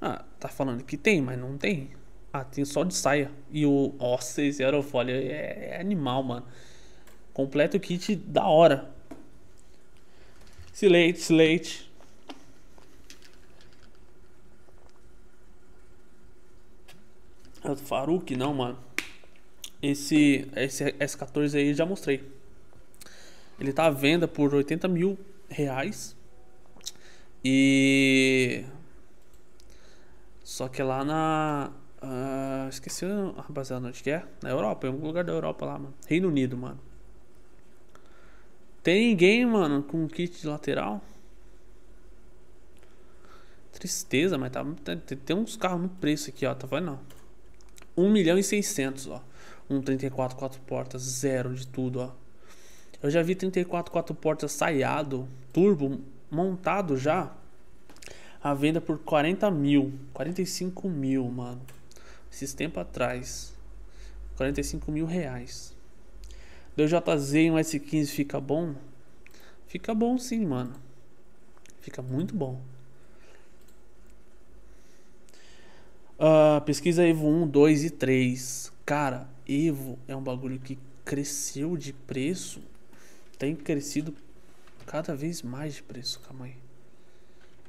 Ah, 0.00 0.24
tá 0.40 0.48
falando 0.48 0.84
que 0.84 0.96
tem, 0.96 1.20
mas 1.20 1.38
não 1.38 1.58
tem. 1.58 1.90
Ah, 2.32 2.44
tem 2.44 2.64
só 2.64 2.82
de 2.82 2.94
saia. 2.94 3.30
E 3.50 3.66
o. 3.66 3.94
Nossa, 3.98 4.42
esse 4.42 4.64
aerofólio 4.64 5.14
é, 5.14 5.74
é 5.76 5.80
animal, 5.80 6.22
mano. 6.22 6.46
Completa 7.34 7.76
o 7.76 7.80
kit 7.80 8.16
da 8.16 8.46
hora. 8.46 8.90
Slate, 10.72 11.18
Slate. 11.18 11.92
Faruk, 17.84 18.34
não, 18.34 18.54
mano. 18.54 18.91
Esse, 19.82 20.48
esse 20.54 20.84
S14 20.92 21.56
aí 21.56 21.74
já 21.74 21.84
mostrei. 21.84 22.22
Ele 23.58 23.72
tá 23.72 23.86
à 23.86 23.90
venda 23.90 24.28
por 24.28 24.54
80 24.54 24.86
mil 24.86 25.18
reais. 25.48 26.16
E. 27.44 28.64
Só 30.44 30.68
que 30.68 30.82
lá 30.82 31.04
na. 31.04 31.72
Uh, 32.02 32.68
esqueci, 32.68 33.04
rapaziada, 33.36 33.86
onde 33.86 34.02
que 34.02 34.10
é? 34.10 34.24
Na 34.42 34.50
Europa, 34.50 34.86
em 34.86 34.90
algum 34.90 35.06
lugar 35.06 35.24
da 35.24 35.32
Europa 35.32 35.64
lá, 35.64 35.78
mano. 35.78 35.94
Reino 36.06 36.28
Unido, 36.28 36.56
mano. 36.56 36.80
Tem 38.82 39.08
ninguém, 39.08 39.46
mano, 39.46 39.82
com 39.82 40.08
kit 40.08 40.40
de 40.40 40.46
lateral? 40.46 41.00
Tristeza, 43.72 44.36
mas 44.36 44.50
tá, 44.50 44.64
tem, 44.84 44.98
tem 44.98 45.36
uns 45.36 45.56
carros 45.56 45.82
no 45.82 45.88
preço 45.88 46.30
aqui, 46.30 46.44
ó. 46.44 46.54
Tá 46.54 46.66
vendo? 46.66 46.86
Não. 46.86 47.00
1 47.96 48.10
milhão 48.10 48.38
e 48.38 48.42
600, 48.42 49.08
ó. 49.08 49.22
Um 49.72 49.80
34 49.80 50.36
quatro 50.36 50.60
portas, 50.60 51.00
zero 51.00 51.54
de 51.54 51.66
tudo, 51.66 52.00
ó. 52.00 52.10
Eu 53.02 53.10
já 53.10 53.22
vi 53.22 53.34
34 53.34 53.90
quatro 53.90 54.14
portas 54.14 54.52
saiado, 54.52 55.26
turbo, 55.50 55.98
montado 56.30 56.94
já. 56.98 57.32
A 58.42 58.52
venda 58.52 58.82
por 58.82 58.98
40 58.98 59.50
mil, 59.50 59.98
45 60.12 60.90
mil, 60.90 61.24
mano. 61.24 61.62
Esses 62.30 62.52
tempos 62.52 62.82
atrás. 62.82 63.54
45 64.36 64.92
mil 64.92 65.06
reais. 65.06 65.74
DJZ 66.76 67.34
em 67.34 67.50
um 67.50 67.54
S15 67.54 68.06
fica 68.08 68.38
bom? 68.38 68.74
Fica 69.66 69.94
bom 69.94 70.18
sim, 70.18 70.44
mano. 70.44 70.74
Fica 71.80 72.02
muito 72.02 72.34
bom. 72.34 72.60
Uh, 76.18 76.60
pesquisa 76.66 77.06
Evo 77.06 77.26
1, 77.26 77.48
2 77.48 77.84
e 77.84 77.90
3. 77.90 78.72
Cara, 78.92 79.26
Evo 79.48 79.98
é 80.06 80.14
um 80.14 80.22
bagulho 80.22 80.60
que 80.60 80.78
cresceu 81.02 81.78
de 81.78 81.94
preço. 81.94 82.60
Tem 83.38 83.56
crescido 83.56 84.14
cada 84.84 85.16
vez 85.16 85.40
mais 85.40 85.76
de 85.76 85.82
preço. 85.82 86.20
Calma 86.20 86.44
aí. 86.44 86.56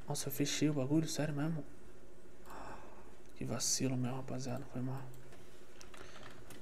Nossa, 0.06 0.28
eu 0.28 0.32
fechei 0.32 0.68
o 0.68 0.74
bagulho, 0.74 1.08
sério 1.08 1.32
mesmo. 1.32 1.64
Que 3.36 3.44
vacilo 3.46 3.96
meu, 3.96 4.14
rapaziada. 4.14 4.66
Foi 4.70 4.82
mal. 4.82 5.00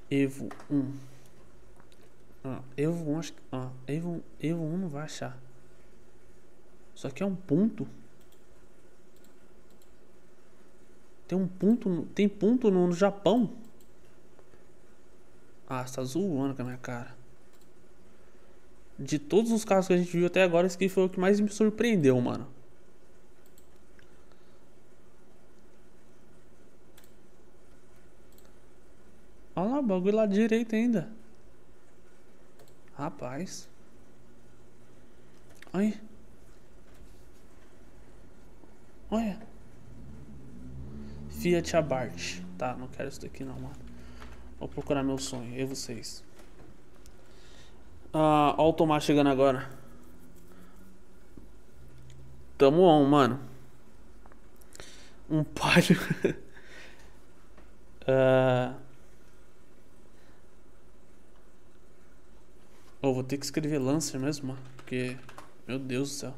Evo 0.08 0.48
1. 0.70 0.92
Ah, 2.44 2.62
Evo 2.76 3.10
1 3.10 3.18
acho 3.18 3.32
que. 3.32 3.42
Ah, 3.50 3.72
Evo, 3.88 4.22
Evo 4.40 4.62
1 4.62 4.78
não 4.78 4.88
vai 4.88 5.02
achar. 5.02 5.36
Só 6.94 7.10
que 7.10 7.20
é 7.20 7.26
um 7.26 7.34
ponto. 7.34 7.84
Tem 11.26 11.36
um 11.36 11.48
ponto. 11.48 12.06
Tem 12.14 12.28
ponto 12.28 12.70
no, 12.70 12.86
no 12.86 12.92
Japão. 12.92 13.60
Ah, 15.74 15.84
tá 15.84 16.04
zoando 16.04 16.54
com 16.54 16.60
a 16.60 16.64
minha 16.66 16.76
cara. 16.76 17.16
De 18.98 19.18
todos 19.18 19.50
os 19.50 19.64
carros 19.64 19.86
que 19.86 19.94
a 19.94 19.96
gente 19.96 20.14
viu 20.14 20.26
até 20.26 20.42
agora, 20.42 20.66
esse 20.66 20.76
aqui 20.76 20.86
foi 20.86 21.04
o 21.06 21.08
que 21.08 21.18
mais 21.18 21.40
me 21.40 21.48
surpreendeu, 21.48 22.20
mano. 22.20 22.46
Olha 29.56 29.70
lá, 29.70 29.78
o 29.80 29.82
bagulho 29.82 30.16
lá 30.16 30.26
direito 30.26 30.74
ainda. 30.74 31.10
Rapaz. 32.94 33.66
Olha. 35.72 35.98
Olha. 39.10 39.40
Fiat 41.30 41.74
Abarth. 41.78 42.42
Tá, 42.58 42.76
não 42.76 42.88
quero 42.88 43.08
isso 43.08 43.22
daqui 43.22 43.42
não, 43.42 43.58
mano. 43.58 43.81
Vou 44.62 44.68
procurar 44.68 45.02
meu 45.02 45.18
sonho. 45.18 45.58
E 45.58 45.64
vocês? 45.64 46.22
Ah, 48.12 48.54
ó 48.56 48.68
o 48.68 48.72
Tomás 48.72 49.02
chegando 49.02 49.28
agora. 49.28 49.68
Tamo 52.56 52.82
on, 52.82 53.04
mano. 53.04 53.40
Um 55.28 55.42
palio. 55.42 55.98
uh... 58.06 58.80
Oh, 63.04 63.12
vou 63.12 63.24
ter 63.24 63.36
que 63.36 63.44
escrever 63.44 63.80
Lancer 63.80 64.20
mesmo, 64.20 64.56
porque... 64.76 65.16
Meu 65.66 65.76
Deus 65.76 66.10
do 66.10 66.14
céu. 66.14 66.34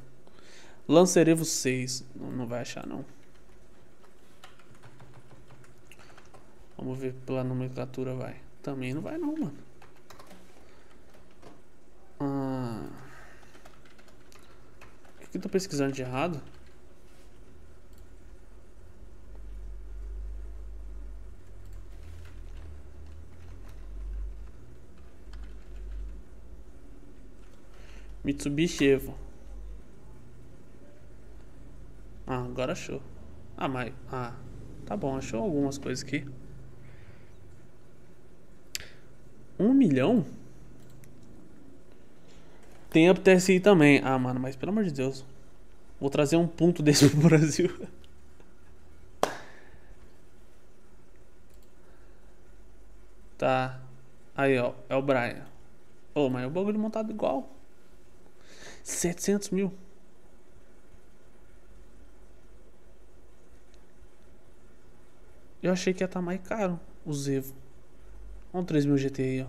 Lancer 0.88 1.28
Evo 1.28 1.44
6. 1.44 2.06
Não, 2.16 2.30
não 2.30 2.46
vai 2.46 2.62
achar, 2.62 2.86
não. 2.86 3.04
Vamos 6.76 6.98
ver 6.98 7.14
pela 7.26 7.44
nomenclatura, 7.44 8.14
vai. 8.14 8.36
Também 8.62 8.92
não 8.92 9.00
vai, 9.00 9.16
não, 9.16 9.32
mano. 9.32 9.54
Ah. 12.20 12.88
O 15.22 15.30
que 15.30 15.38
eu 15.38 15.40
tô 15.42 15.48
pesquisando 15.48 15.92
de 15.92 16.02
errado? 16.02 16.40
Mitsubishi 28.24 28.86
Evo. 28.86 29.14
Ah, 32.26 32.42
agora 32.42 32.72
achou. 32.72 33.02
Ah, 33.56 33.68
mas. 33.68 33.92
Ah, 34.10 34.34
tá 34.86 34.96
bom, 34.96 35.16
achou 35.16 35.42
algumas 35.42 35.76
coisas 35.76 36.02
aqui. 36.02 36.26
Um 39.58 39.72
milhão? 39.72 40.24
Tem 42.90 43.08
a 43.08 43.14
TSI 43.14 43.60
também. 43.60 44.00
Ah, 44.04 44.18
mano, 44.18 44.40
mas 44.40 44.56
pelo 44.56 44.70
amor 44.72 44.84
de 44.84 44.92
Deus. 44.92 45.24
Vou 46.00 46.10
trazer 46.10 46.36
um 46.36 46.46
ponto 46.46 46.82
desse 46.82 47.08
pro 47.08 47.28
Brasil. 47.28 47.70
Tá. 53.36 53.80
Aí, 54.34 54.58
ó. 54.58 54.72
É 54.88 54.96
o 54.96 55.02
Brian. 55.02 55.44
Ô, 56.14 56.26
oh, 56.26 56.30
mas 56.30 56.44
é 56.44 56.46
o 56.46 56.50
bagulho 56.50 56.78
montado 56.78 57.10
igual. 57.10 57.48
700 58.82 59.50
mil. 59.50 59.72
Eu 65.62 65.72
achei 65.72 65.92
que 65.92 66.02
ia 66.02 66.06
estar 66.06 66.20
tá 66.20 66.24
mais 66.24 66.40
caro 66.42 66.78
o 67.04 67.12
Zevo. 67.12 67.54
Olha 68.54 68.62
o 68.62 68.66
3000 68.66 68.96
GT 68.96 69.22
aí, 69.22 69.42
ó. 69.42 69.46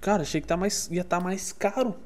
Cara, 0.00 0.22
achei 0.22 0.40
que 0.40 0.46
tá 0.46 0.56
mais, 0.56 0.88
ia 0.88 1.00
estar 1.00 1.18
tá 1.18 1.24
mais 1.24 1.52
caro. 1.52 1.96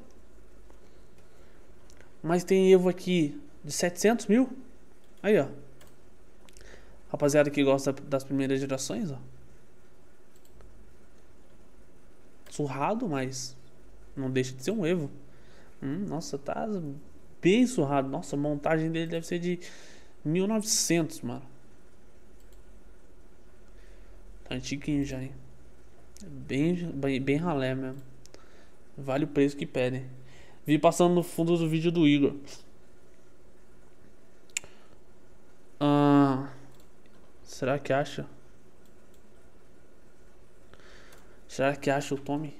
Mas 2.23 2.43
tem 2.43 2.73
Evo 2.73 2.89
aqui 2.89 3.39
de 3.63 3.71
700 3.71 4.27
mil. 4.27 4.57
Aí, 5.23 5.39
ó. 5.39 5.49
Rapaziada 7.11 7.51
que 7.51 7.63
gosta 7.63 7.93
das 7.93 8.25
primeiras 8.25 8.59
gerações, 8.59 9.11
ó. 9.11 9.19
Surrado, 12.49 13.07
mas 13.07 13.55
não 14.17 14.31
deixa 14.31 14.55
de 14.55 14.65
ser 14.65 14.71
um 14.71 14.87
Evo. 14.87 15.11
Hum, 15.83 16.07
nossa, 16.09 16.39
tá 16.39 16.67
bem 17.43 17.67
surrado. 17.67 18.09
Nossa, 18.09 18.35
a 18.35 18.39
montagem 18.39 18.91
dele 18.91 19.11
deve 19.11 19.27
ser 19.27 19.39
de 19.39 19.61
1900, 20.25 21.21
mano. 21.21 21.50
Antiguinho 24.51 25.05
já, 25.05 25.23
hein? 25.23 25.33
Bem, 26.27 26.75
bem, 26.93 27.21
bem 27.21 27.37
ralé 27.37 27.75
mesmo. 27.75 28.03
Vale 28.99 29.25
o 29.25 29.29
preço 29.29 29.57
que 29.57 29.65
pedem. 29.65 30.05
Vi 30.67 30.79
passando 30.79 31.15
no 31.15 31.23
fundo 31.23 31.57
do 31.57 31.69
vídeo 31.69 31.93
do 31.93 32.07
Igor. 32.07 32.35
Ah, 35.79 36.51
será 37.43 37.79
que 37.79 37.93
acha? 37.93 38.27
Será 41.49 41.75
que 41.75 41.89
acha 41.89 42.15
o 42.15 42.19
Tommy? 42.19 42.55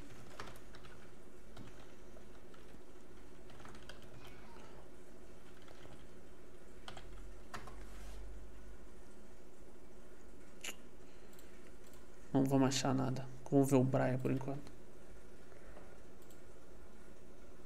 Vamos 12.51 12.69
achar 12.69 12.95
nada. 12.95 13.25
Vamos 13.51 13.71
ver 13.71 13.77
o 13.77 13.85
Brian 13.85 14.19
por 14.19 14.31
enquanto. 14.31 14.71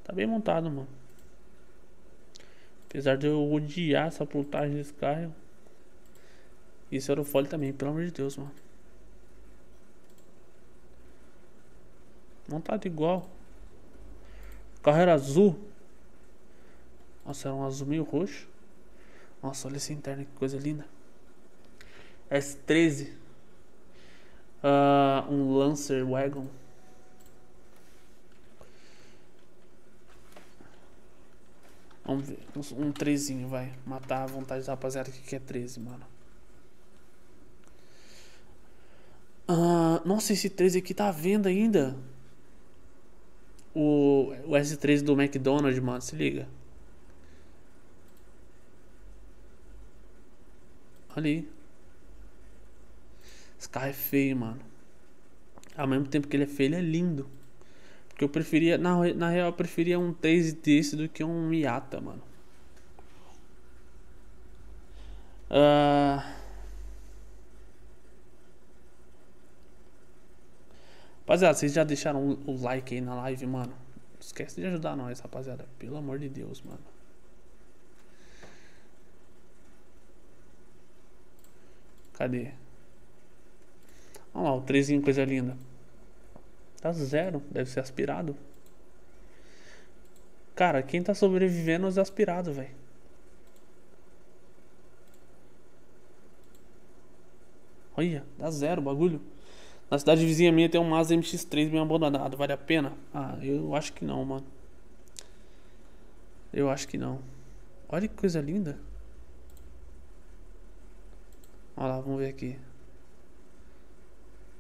Tá 0.04 0.12
bem 0.12 0.26
montado, 0.26 0.70
mano. 0.70 0.88
Apesar 2.88 3.16
de 3.16 3.26
eu 3.26 3.52
odiar 3.52 4.06
essa 4.06 4.24
plotagem 4.24 4.76
desse 4.76 4.92
carro. 4.92 5.34
Isso 6.92 7.10
era 7.10 7.20
o 7.20 7.24
fole 7.24 7.48
também, 7.48 7.72
pelo 7.72 7.90
amor 7.90 8.04
de 8.04 8.12
Deus, 8.12 8.36
mano. 8.36 8.52
Montado 12.46 12.86
igual. 12.86 13.28
O 14.78 14.80
carro 14.82 14.98
era 14.98 15.14
azul. 15.14 15.58
Nossa, 17.24 17.48
era 17.48 17.54
um 17.54 17.64
azul 17.64 17.86
meio 17.86 18.04
roxo. 18.04 18.46
Nossa, 19.42 19.66
olha 19.66 19.76
essa 19.76 19.92
interna, 19.92 20.24
que 20.24 20.32
coisa 20.32 20.58
linda. 20.58 20.86
S13. 22.30 23.23
Uh, 24.64 25.30
um 25.30 25.58
Lancer 25.58 26.02
Wagon. 26.06 26.46
Vamos 32.02 32.26
ver. 32.26 32.38
Um, 32.56 32.86
um 32.86 32.92
13, 32.92 33.44
vai. 33.44 33.74
Matar 33.86 34.22
a 34.22 34.26
vontade 34.26 34.64
da 34.64 34.72
rapaziada 34.72 35.10
que 35.10 35.20
quer 35.20 35.40
13, 35.40 35.80
mano. 35.80 36.06
Ah, 39.46 40.00
nossa, 40.04 40.32
esse 40.32 40.48
13 40.48 40.78
aqui 40.78 40.94
tá 40.94 41.08
à 41.08 41.12
venda 41.12 41.50
ainda. 41.50 41.94
O, 43.74 44.32
o 44.46 44.52
S13 44.52 45.02
do 45.02 45.12
McDonald's, 45.20 45.78
mano. 45.78 46.00
Se 46.00 46.16
liga. 46.16 46.48
Ali. 51.14 51.53
Esse 53.64 53.70
carro 53.70 53.86
é 53.86 53.92
feio, 53.94 54.36
mano. 54.36 54.60
Ao 55.74 55.86
mesmo 55.86 56.06
tempo 56.06 56.28
que 56.28 56.36
ele 56.36 56.44
é 56.44 56.46
feio, 56.46 56.68
ele 56.68 56.76
é 56.76 56.80
lindo. 56.82 57.26
Porque 58.08 58.22
eu 58.22 58.28
preferia, 58.28 58.76
na, 58.76 59.14
na 59.14 59.30
real, 59.30 59.48
eu 59.48 59.52
preferia 59.54 59.98
um 59.98 60.12
3 60.12 60.52
desse 60.52 60.94
do 60.94 61.08
que 61.08 61.24
um 61.24 61.48
Miata, 61.48 61.98
mano. 61.98 62.22
Uh... 65.50 66.44
Rapaziada, 71.20 71.54
vocês 71.54 71.72
já 71.72 71.84
deixaram 71.84 72.38
o 72.46 72.62
like 72.62 72.94
aí 72.94 73.00
na 73.00 73.14
live, 73.14 73.46
mano? 73.46 73.72
Não 73.72 74.20
esquece 74.20 74.60
de 74.60 74.66
ajudar 74.66 74.94
nós, 74.94 75.20
rapaziada. 75.20 75.66
Pelo 75.78 75.96
amor 75.96 76.18
de 76.18 76.28
Deus, 76.28 76.60
mano. 76.60 76.84
Cadê? 82.12 82.52
Olha 84.34 84.44
lá, 84.44 84.56
o 84.56 84.60
trezinho, 84.60 85.00
coisa 85.00 85.24
linda. 85.24 85.56
Tá 86.80 86.92
zero, 86.92 87.42
deve 87.50 87.70
ser 87.70 87.80
aspirado. 87.80 88.36
Cara, 90.54 90.82
quem 90.82 91.02
tá 91.02 91.14
sobrevivendo 91.14 91.86
é 91.86 91.88
os 91.88 91.98
aspirados, 91.98 92.54
velho. 92.54 92.74
Olha, 97.96 98.24
dá 98.38 98.50
zero 98.50 98.80
o 98.80 98.84
bagulho. 98.84 99.20
Na 99.90 99.98
cidade 99.98 100.26
vizinha 100.26 100.50
minha 100.50 100.68
tem 100.68 100.80
um 100.80 100.88
Mazda 100.88 101.14
MX-3 101.14 101.70
bem 101.70 101.80
abandonado. 101.80 102.36
Vale 102.36 102.52
a 102.52 102.56
pena? 102.56 102.92
Ah, 103.12 103.38
eu 103.40 103.74
acho 103.74 103.92
que 103.92 104.04
não, 104.04 104.24
mano. 104.24 104.46
Eu 106.52 106.68
acho 106.70 106.88
que 106.88 106.98
não. 106.98 107.20
Olha 107.88 108.08
que 108.08 108.14
coisa 108.14 108.40
linda. 108.40 108.78
Olha 111.76 111.88
lá, 111.88 112.00
vamos 112.00 112.18
ver 112.18 112.28
aqui. 112.28 112.58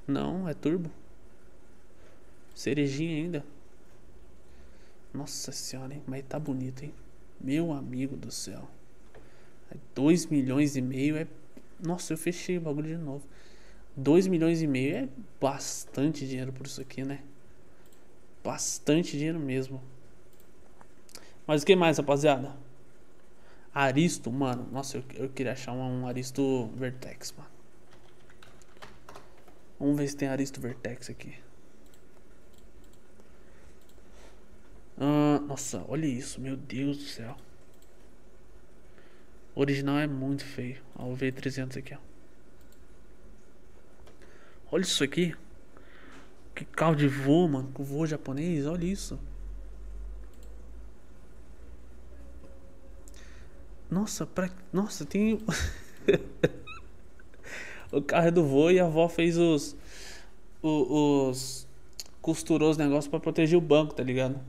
Não, 0.06 0.48
é 0.48 0.54
turbo. 0.54 0.90
Cerejinha 2.54 3.16
ainda. 3.16 3.44
Nossa 5.12 5.52
senhora, 5.52 5.94
hein? 5.94 6.02
Mas 6.06 6.24
tá 6.28 6.38
bonito, 6.38 6.84
hein? 6.84 6.94
Meu 7.40 7.72
amigo 7.72 8.16
do 8.16 8.30
céu. 8.30 8.68
2 9.94 10.26
milhões 10.26 10.76
e 10.76 10.82
meio 10.82 11.16
é. 11.16 11.26
Nossa, 11.80 12.12
eu 12.12 12.16
fechei 12.16 12.58
o 12.58 12.60
bagulho 12.60 12.88
de 12.88 12.96
novo. 12.96 13.24
2 13.96 14.26
milhões 14.26 14.60
e 14.60 14.66
meio 14.66 14.96
é 14.96 15.08
bastante 15.40 16.26
dinheiro 16.26 16.52
por 16.52 16.66
isso 16.66 16.80
aqui, 16.80 17.04
né? 17.04 17.22
Bastante 18.42 19.12
dinheiro 19.12 19.38
mesmo. 19.38 19.80
Mas 21.46 21.62
o 21.62 21.66
que 21.66 21.76
mais, 21.76 21.98
rapaziada? 21.98 22.56
Aristo, 23.72 24.30
mano. 24.30 24.68
Nossa, 24.70 24.98
eu, 24.98 25.04
eu 25.14 25.28
queria 25.28 25.52
achar 25.52 25.72
um, 25.72 26.02
um 26.02 26.06
Aristo 26.06 26.70
Vertex, 26.76 27.32
mano. 27.36 27.53
Vamos 29.78 29.96
ver 29.96 30.08
se 30.08 30.16
tem 30.16 30.28
Aristo 30.28 30.60
Vertex 30.60 31.10
aqui. 31.10 31.34
Ah, 34.98 35.40
nossa, 35.46 35.84
olha 35.88 36.06
isso, 36.06 36.40
meu 36.40 36.56
Deus 36.56 36.98
do 36.98 37.04
céu. 37.04 37.36
O 39.54 39.60
original 39.60 39.98
é 39.98 40.06
muito 40.06 40.44
feio. 40.44 40.82
Ó, 40.96 41.06
o 41.06 41.16
V300 41.16 41.78
aqui, 41.78 41.94
ó. 41.94 41.98
Olha 44.70 44.82
isso 44.82 45.04
aqui. 45.04 45.34
Que 46.54 46.64
carro 46.64 46.96
de 46.96 47.08
voo, 47.08 47.48
mano. 47.48 47.70
Com 47.72 47.84
voo 47.84 48.06
japonês, 48.06 48.66
olha 48.66 48.84
isso. 48.84 49.18
Nossa, 53.90 54.26
pra... 54.26 54.50
Nossa, 54.72 55.04
tem... 55.04 55.38
o 57.98 58.02
carro 58.02 58.28
é 58.28 58.30
do 58.30 58.44
voo 58.44 58.70
e 58.70 58.80
a 58.80 58.86
avó 58.86 59.08
fez 59.08 59.38
os... 59.38 59.76
Os... 60.62 60.86
os... 60.90 61.68
Costurou 62.20 62.70
os 62.70 62.78
negócios 62.78 63.06
pra 63.06 63.20
proteger 63.20 63.58
o 63.58 63.60
banco, 63.60 63.94
tá 63.94 64.02
ligado? 64.02 64.40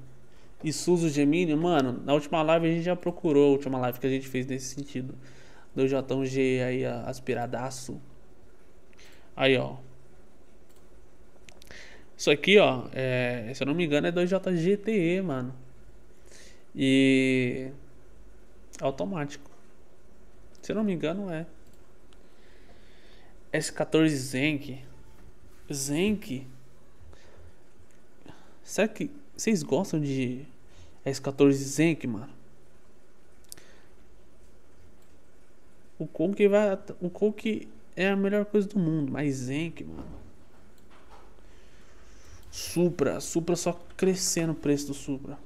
Isuzu 0.64 1.10
Gemini, 1.10 1.54
mano, 1.56 2.02
na 2.06 2.14
última 2.14 2.42
live 2.42 2.68
a 2.68 2.72
gente 2.72 2.84
já 2.84 2.96
procurou, 2.96 3.50
a 3.50 3.52
última 3.52 3.78
live 3.80 4.00
que 4.00 4.08
a 4.08 4.10
gente 4.10 4.28
fez 4.28 4.46
nesse 4.48 4.74
sentido. 4.74 5.14
Do 5.76 5.84
J1G 5.84 6.64
aí, 6.64 6.86
aspiradaço. 6.86 8.02
Aí, 9.36 9.58
ó. 9.58 9.76
Isso 12.18 12.32
aqui, 12.32 12.58
ó, 12.58 12.86
é, 12.94 13.52
se 13.54 13.62
eu 13.62 13.68
não 13.68 13.76
me 13.76 13.86
engano 13.86 14.08
é 14.08 14.12
2JGTE, 14.12 15.22
mano. 15.22 15.54
E 16.74 17.68
automático. 18.82 19.52
Se 20.62 20.72
eu 20.72 20.78
não 20.78 20.84
me 20.84 20.94
engano 20.94 21.30
é 21.30 21.46
S14 23.56 24.10
Zenk. 24.10 24.84
Zenk. 25.72 26.48
Será 28.64 28.88
que 28.88 29.10
vocês 29.36 29.64
gostam 29.64 30.00
de 30.00 30.46
S14 31.06 31.52
Zenk, 31.52 32.06
mano. 32.06 32.34
O 35.98 36.06
Coke 36.06 36.48
vai. 36.48 36.78
O 37.00 37.10
Coke 37.10 37.70
é 37.96 38.10
a 38.10 38.16
melhor 38.16 38.44
coisa 38.46 38.68
do 38.68 38.78
mundo, 38.78 39.12
mas 39.12 39.36
Zenk, 39.36 39.84
mano. 39.86 40.26
Supra, 42.52 43.22
Supra 43.22 43.56
só 43.56 43.74
crescendo 43.96 44.52
o 44.52 44.56
preço 44.56 44.88
do 44.88 44.94
Supra. 44.94 45.38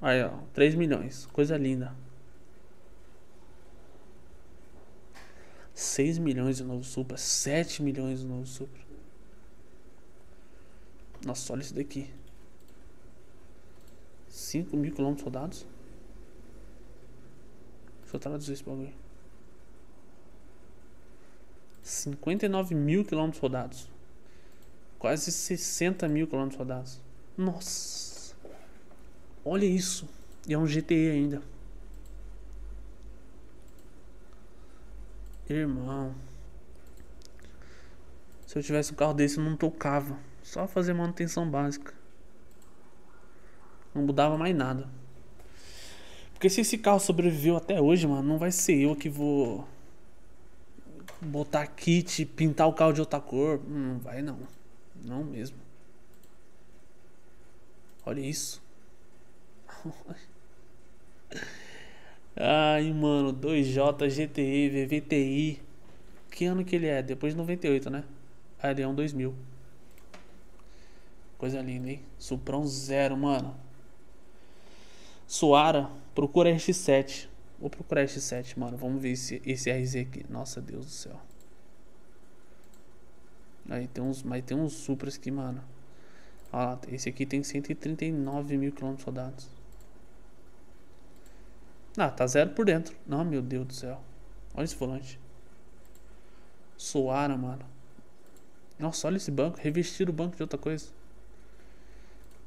Aí, 0.00 0.22
ó, 0.22 0.30
3 0.52 0.74
milhões. 0.76 1.26
Coisa 1.26 1.56
linda. 1.56 2.05
6 5.76 6.16
milhões 6.16 6.56
de 6.56 6.64
novo 6.64 6.82
Supra. 6.82 7.18
7 7.18 7.82
milhões 7.82 8.20
de 8.20 8.26
novo 8.26 8.46
Supra. 8.46 8.80
Nossa, 11.24 11.52
olha 11.52 11.60
isso 11.60 11.74
daqui. 11.74 12.10
5 14.26 14.74
mil 14.74 14.94
quilômetros 14.94 15.22
rodados. 15.22 15.66
Deixa 18.00 18.16
eu 18.16 18.20
traduzir 18.20 18.54
esse 18.54 18.64
bagulho. 18.64 18.94
59 21.82 22.74
mil 22.74 23.04
quilômetros 23.04 23.42
rodados. 23.42 23.90
Quase 24.98 25.30
60 25.30 26.08
mil 26.08 26.26
quilômetros 26.26 26.58
rodados. 26.58 27.00
Nossa. 27.36 28.34
Olha 29.44 29.66
isso. 29.66 30.08
E 30.48 30.54
é 30.54 30.58
um 30.58 30.64
GTE 30.64 31.10
ainda. 31.10 31.42
Irmão. 35.48 36.14
Se 38.46 38.58
eu 38.58 38.62
tivesse 38.62 38.92
um 38.92 38.96
carro 38.96 39.14
desse, 39.14 39.38
eu 39.38 39.44
não 39.44 39.56
tocava. 39.56 40.18
Só 40.42 40.66
fazer 40.66 40.92
manutenção 40.92 41.48
básica. 41.48 41.94
Não 43.94 44.02
mudava 44.02 44.36
mais 44.36 44.54
nada. 44.54 44.88
Porque 46.32 46.50
se 46.50 46.60
esse 46.60 46.78
carro 46.78 47.00
sobreviveu 47.00 47.56
até 47.56 47.80
hoje, 47.80 48.06
mano, 48.06 48.22
não 48.22 48.38
vai 48.38 48.52
ser 48.52 48.76
eu 48.76 48.94
que 48.94 49.08
vou 49.08 49.66
botar 51.20 51.66
kit, 51.66 52.24
pintar 52.26 52.68
o 52.68 52.72
carro 52.72 52.92
de 52.92 53.00
outra 53.00 53.20
cor. 53.20 53.60
Não 53.66 53.98
vai 53.98 54.22
não. 54.22 54.38
Não 55.02 55.24
mesmo. 55.24 55.56
Olha 58.04 58.20
isso. 58.20 58.62
Ai, 62.36 62.92
mano, 62.92 63.32
2J 63.32 64.08
GTI 64.10 64.68
VVTI. 64.68 65.62
Que 66.30 66.44
ano 66.44 66.64
que 66.64 66.76
ele 66.76 66.86
é? 66.86 67.02
Depois 67.02 67.32
de 67.32 67.38
98, 67.38 67.88
né? 67.88 68.04
Ah, 68.62 68.70
ele 68.70 68.82
é 68.82 68.88
um 68.88 68.94
2000. 68.94 69.34
Coisa 71.38 71.62
linda, 71.62 71.90
hein? 71.90 72.02
Suprão 72.18 72.66
zero, 72.66 73.16
mano. 73.16 73.56
Suara, 75.26 75.90
procura 76.14 76.50
RX7. 76.50 77.26
Vou 77.58 77.70
procurar 77.70 78.04
RX7, 78.04 78.58
mano. 78.58 78.76
Vamos 78.76 79.00
ver 79.00 79.12
esse, 79.12 79.40
esse 79.44 79.70
RZ 79.72 79.96
aqui. 79.96 80.26
Nossa, 80.28 80.60
Deus 80.60 80.84
do 80.84 80.90
céu. 80.90 81.18
Aí 83.68 83.88
tem 83.88 84.04
uns, 84.04 84.22
mas 84.22 84.44
tem 84.44 84.56
uns 84.56 84.74
Supras 84.74 85.16
aqui, 85.16 85.30
mano. 85.30 85.62
Lá, 86.52 86.78
esse 86.88 87.08
aqui 87.08 87.24
tem 87.24 87.42
139 87.42 88.56
mil 88.58 88.72
quilômetros 88.72 89.04
rodados. 89.04 89.55
Ah, 91.96 92.10
tá 92.10 92.26
zero 92.26 92.50
por 92.50 92.66
dentro. 92.66 92.94
Não, 93.06 93.24
meu 93.24 93.40
Deus 93.40 93.66
do 93.66 93.72
céu. 93.72 94.00
Olha 94.54 94.64
esse 94.64 94.76
volante. 94.76 95.18
Suara, 96.76 97.36
mano. 97.36 97.64
Nossa, 98.78 99.06
olha 99.06 99.16
esse 99.16 99.30
banco. 99.30 99.58
Revestiram 99.58 100.12
o 100.12 100.14
banco 100.14 100.36
de 100.36 100.42
outra 100.42 100.58
coisa. 100.58 100.88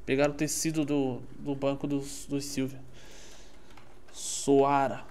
Pegaram 0.06 0.32
o 0.32 0.36
tecido 0.36 0.84
do, 0.84 1.20
do 1.38 1.54
banco 1.54 1.86
dos, 1.86 2.26
dos 2.26 2.44
Silvia. 2.44 2.80
Soara. 4.12 5.04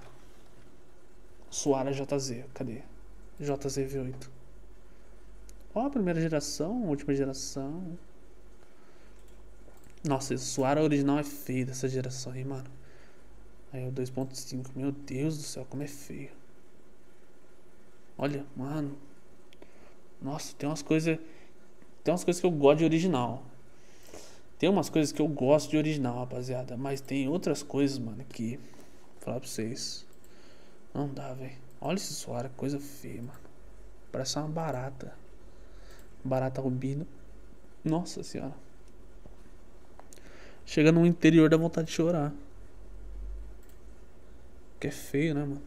Soara 1.50 1.92
JZ. 1.92 2.46
Cadê? 2.54 2.82
JZV8. 3.42 4.30
Ó, 5.74 5.86
a 5.86 5.90
primeira 5.90 6.20
geração, 6.20 6.84
última 6.84 7.14
geração. 7.14 7.98
Nossa, 10.04 10.34
esse 10.34 10.46
Soara 10.46 10.82
original 10.82 11.20
é 11.20 11.24
feio 11.24 11.66
dessa 11.66 11.88
geração 11.88 12.32
aí, 12.34 12.44
mano. 12.44 12.79
Aí 13.72 13.88
o 13.88 13.92
2.5. 13.92 14.68
Meu 14.76 14.92
Deus 14.92 15.38
do 15.38 15.44
céu, 15.44 15.66
como 15.70 15.84
é 15.84 15.88
feio. 15.88 16.32
Olha, 18.18 18.46
mano. 18.56 18.98
Nossa, 20.22 20.54
tem 20.56 20.68
umas 20.68 20.82
coisas. 20.82 21.18
Tem 22.04 22.12
umas 22.12 22.24
coisas 22.24 22.40
que 22.40 22.46
eu 22.46 22.52
gosto 22.52 22.80
de 22.80 22.86
original. 22.86 23.44
Tem 24.58 24.70
umas 24.70 24.90
coisas 24.90 25.12
que 25.12 25.22
eu 25.22 25.28
gosto 25.28 25.70
de 25.70 25.78
original, 25.78 26.20
rapaziada. 26.20 26.76
Mas 26.76 27.00
tem 27.00 27.30
outras 27.30 27.64
coisas, 27.64 27.98
mano, 27.98 28.24
que. 28.26 28.58
Vou 28.58 29.22
falar 29.22 29.40
pra 29.40 29.48
vocês. 29.48 30.06
Não 30.94 31.08
dá, 31.08 31.34
velho. 31.34 31.56
Olha 31.80 31.96
esse 31.96 32.14
suara, 32.14 32.50
coisa 32.58 32.80
feia, 32.80 33.22
mano. 33.22 33.40
Parece 34.12 34.38
uma 34.38 34.50
barata. 34.50 35.14
Barata 36.24 36.60
rubino. 36.60 37.08
Nossa 37.84 38.24
senhora. 38.24 38.56
Chega 40.66 40.92
no 40.92 41.06
interior 41.06 41.50
da 41.50 41.58
vontade 41.58 41.88
de 41.88 41.94
chorar. 41.94 42.34
Que 44.80 44.88
é 44.88 44.92
feio, 44.92 45.36
né, 45.36 45.42
mano? 45.42 45.62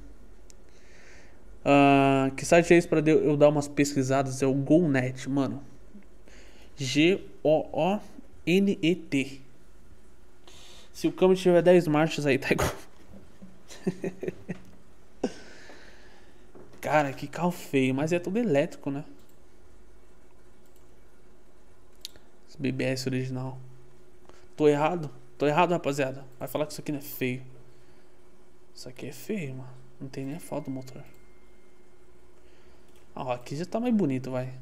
Uh, 1.65 2.35
que 2.35 2.45
site 2.45 2.75
é 2.75 2.77
esse 2.77 2.89
pra 2.89 3.01
eu 3.01 3.37
dar 3.37 3.49
umas 3.49 3.69
pesquisadas? 3.69 4.43
É 4.43 4.47
o 4.47 4.55
GoNet, 4.55 5.29
mano. 5.29 5.63
G-O-O 6.77 8.01
N-E-T. 8.47 9.41
Se 10.93 11.07
o 11.07 11.13
câmbio 11.13 11.37
tiver 11.37 11.63
10 11.63 11.87
marchas 11.89 12.27
aí, 12.27 12.39
tá 12.39 12.49
igual. 12.51 12.75
Cara, 16.81 17.13
que 17.13 17.29
carro 17.29 17.53
feio, 17.53 17.95
mas 17.95 18.13
é 18.13 18.19
tudo 18.19 18.39
elétrico, 18.39 18.91
né? 18.91 19.05
Esse 22.49 22.59
BBS 22.59 23.07
original. 23.07 23.57
Tô 24.57 24.67
errado? 24.67 25.09
Tô 25.39 25.47
errado, 25.47 25.71
rapaziada. 25.71 26.25
Vai 26.39 26.49
falar 26.49 26.67
que 26.67 26.73
isso 26.73 26.81
aqui 26.81 26.91
não 26.91 26.99
é 26.99 27.03
feio. 27.03 27.52
Isso 28.75 28.89
aqui 28.89 29.07
é 29.07 29.13
feio, 29.13 29.55
mano. 29.55 29.71
Não 30.01 30.09
tem 30.09 30.25
nem 30.25 30.39
foto 30.39 30.65
do 30.65 30.71
motor. 30.71 31.03
Ah, 33.15 33.35
aqui 33.35 33.55
já 33.55 33.65
tá 33.65 33.79
mais 33.79 33.95
bonito, 33.95 34.31
vai. 34.31 34.53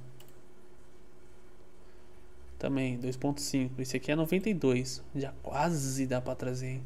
Também, 2.59 2.99
2.5. 2.99 3.79
Esse 3.79 3.97
aqui 3.97 4.13
é 4.13 4.17
92. 4.17 5.03
Já 5.15 5.33
quase 5.43 6.07
dá 6.07 6.21
pra 6.21 6.35
trazer, 6.35 6.67
hein? 6.67 6.83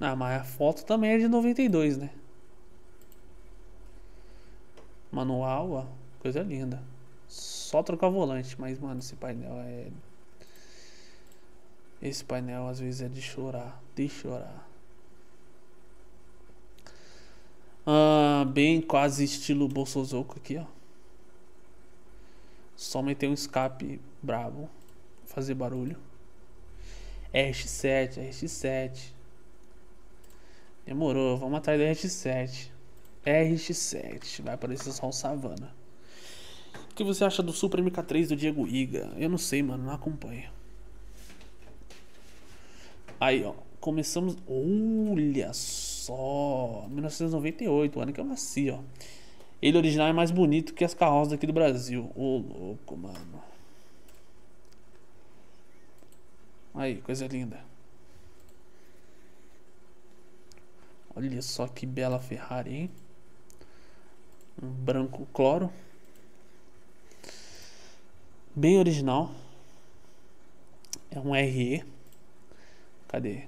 Ah, 0.00 0.16
mas 0.16 0.40
a 0.40 0.44
foto 0.44 0.84
também 0.84 1.12
é 1.12 1.18
de 1.18 1.28
92, 1.28 1.98
né? 1.98 2.10
Manual, 5.12 5.70
ó. 5.70 5.86
Coisa 6.18 6.42
linda. 6.42 6.82
Só 7.28 7.82
trocar 7.82 8.08
o 8.08 8.12
volante. 8.12 8.60
Mas, 8.60 8.78
mano, 8.80 8.98
esse 8.98 9.14
painel 9.14 9.54
é... 9.60 9.88
Esse 12.02 12.24
painel 12.24 12.66
às 12.66 12.80
vezes 12.80 13.02
é 13.02 13.08
de 13.08 13.22
chorar. 13.22 13.80
De 13.94 14.08
chorar. 14.08 14.68
Ah, 17.86 18.46
bem 18.48 18.80
quase 18.80 19.24
estilo 19.24 19.68
Bolsozoco 19.68 20.36
aqui, 20.38 20.56
ó. 20.56 20.64
Só 22.74 23.02
meter 23.02 23.28
um 23.28 23.34
escape 23.34 24.00
brabo 24.22 24.70
fazer 25.26 25.54
barulho. 25.54 25.98
RX7, 27.32 28.30
RX7. 28.30 29.12
Demorou, 30.86 31.36
vamos 31.36 31.58
atrás 31.58 31.78
do 31.78 31.84
RX7. 31.84 32.70
RX7, 33.26 34.42
vai 34.42 34.54
aparecer 34.54 34.92
só 34.92 35.08
o 35.08 35.12
Savana. 35.12 35.74
O 36.90 36.94
que 36.94 37.02
você 37.02 37.24
acha 37.24 37.42
do 37.42 37.52
Super 37.52 37.80
MK3 37.80 38.28
do 38.28 38.36
Diego 38.36 38.66
Iga? 38.66 39.12
Eu 39.16 39.28
não 39.28 39.38
sei, 39.38 39.62
mano, 39.62 39.84
não 39.84 39.92
acompanho. 39.92 40.48
Aí, 43.18 43.42
ó, 43.44 43.54
começamos. 43.80 44.36
Olha 44.46 45.52
só! 45.52 45.93
1998, 46.10 47.98
o 47.98 48.02
ano 48.02 48.12
que 48.12 48.20
eu 48.20 48.24
nasci, 48.24 48.70
ó. 48.70 48.80
Ele 49.62 49.78
original 49.78 50.08
é 50.08 50.12
mais 50.12 50.30
bonito 50.30 50.74
que 50.74 50.84
as 50.84 50.92
carroças 50.92 51.32
aqui 51.32 51.46
do 51.46 51.52
Brasil. 51.52 52.10
Ô, 52.14 52.38
louco, 52.38 52.96
mano. 52.96 53.42
Aí, 56.74 57.00
coisa 57.00 57.26
linda. 57.26 57.64
Olha 61.16 61.40
só 61.40 61.68
que 61.68 61.86
bela 61.86 62.18
Ferrari, 62.18 62.74
hein? 62.74 62.90
Um 64.60 64.68
branco 64.68 65.26
cloro. 65.32 65.72
Bem 68.54 68.78
original. 68.78 69.32
É 71.10 71.18
um 71.20 71.32
RE. 71.32 71.84
Cadê? 73.08 73.44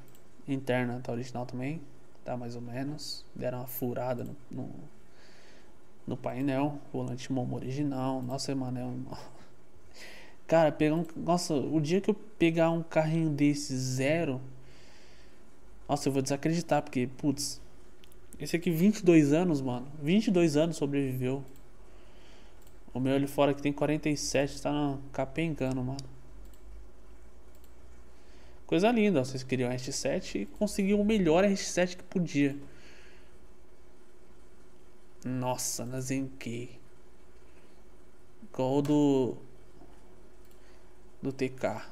Interna 0.47 1.01
tá 1.01 1.13
original 1.13 1.45
também. 1.45 1.81
Tá 2.27 2.37
mais 2.37 2.57
ou 2.57 2.61
menos. 2.61 3.25
Deram 3.37 3.59
uma 3.59 3.69
furada 3.69 4.25
no, 4.25 4.37
no, 4.51 4.69
no 6.05 6.17
painel. 6.17 6.77
Volante 6.93 7.33
Momo 7.33 7.55
original. 7.55 8.21
Nossa, 8.21 8.53
mano, 8.53 9.07
é. 9.13 9.17
Cara, 10.45 10.73
pegar 10.73 10.97
um. 10.97 11.07
Nossa, 11.15 11.55
o 11.55 11.81
dia 11.81 12.01
que 12.01 12.11
eu 12.11 12.15
pegar 12.15 12.73
um 12.73 12.83
carrinho 12.83 13.31
desse 13.31 13.77
zero. 13.77 14.41
Nossa, 15.89 16.09
eu 16.09 16.13
vou 16.13 16.21
desacreditar, 16.21 16.83
porque, 16.83 17.09
putz. 17.17 17.61
Esse 18.41 18.57
aqui, 18.57 18.73
22 18.73 19.33
anos, 19.33 19.61
mano. 19.61 19.87
22 20.03 20.57
anos 20.57 20.77
sobreviveu. 20.77 21.45
O 22.93 22.99
meu 22.99 23.15
ali 23.15 23.29
fora 23.29 23.55
que 23.55 23.63
tem 23.63 23.73
47, 23.73 24.61
tá 24.63 24.99
capengando, 25.13 25.81
mano. 25.81 26.16
Coisa 28.67 28.91
linda, 28.91 29.25
vocês 29.25 29.45
queriam 29.45 29.71
RX7 29.71 30.41
e 30.41 30.47
conseguiu 30.47 31.01
o 31.01 31.05
melhor 31.05 31.45
RX7 31.45 31.97
que 31.97 32.03
podia. 32.03 32.59
Nossa, 35.25 35.87
na 35.87 36.01
Zenkei. 36.01 36.79
Igual 38.43 38.83
do. 38.83 39.37
Do 41.23 41.33
TK. 41.33 41.87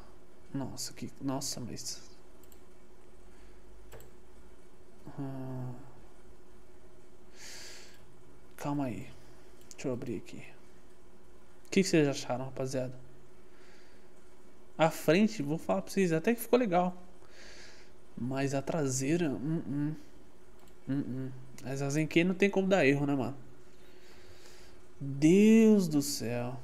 Nossa, 0.53 0.93
que. 0.93 1.11
Nossa, 1.21 1.61
mas. 1.61 2.03
Hum. 5.19 5.75
Calma 8.57 8.87
aí. 8.87 9.09
Deixa 9.71 9.89
eu 9.89 9.93
abrir 9.93 10.17
aqui. 10.17 10.43
O 11.67 11.71
que 11.71 11.85
vocês 11.85 12.09
acharam, 12.09 12.47
rapaziada? 12.47 13.04
A 14.77 14.91
frente, 14.91 15.43
vou 15.43 15.59
falar 15.59 15.83
pra 15.83 15.91
vocês, 15.91 16.13
até 16.13 16.35
que 16.35 16.41
ficou 16.41 16.59
legal. 16.59 16.97
Mas 18.17 18.55
a 18.55 18.63
traseira. 18.63 19.31
Uh 19.31 19.63
-uh. 19.69 19.95
Uh 20.89 21.33
Mas 21.63 21.81
a 21.81 21.91
Zenke 21.91 22.25
não 22.25 22.35
tem 22.35 22.51
como 22.51 22.69
dar 22.69 22.87
erro, 22.87 23.07
né, 23.07 23.15
mano? 23.15 23.37
Deus 25.01 25.89
do 25.89 26.03
céu. 26.03 26.59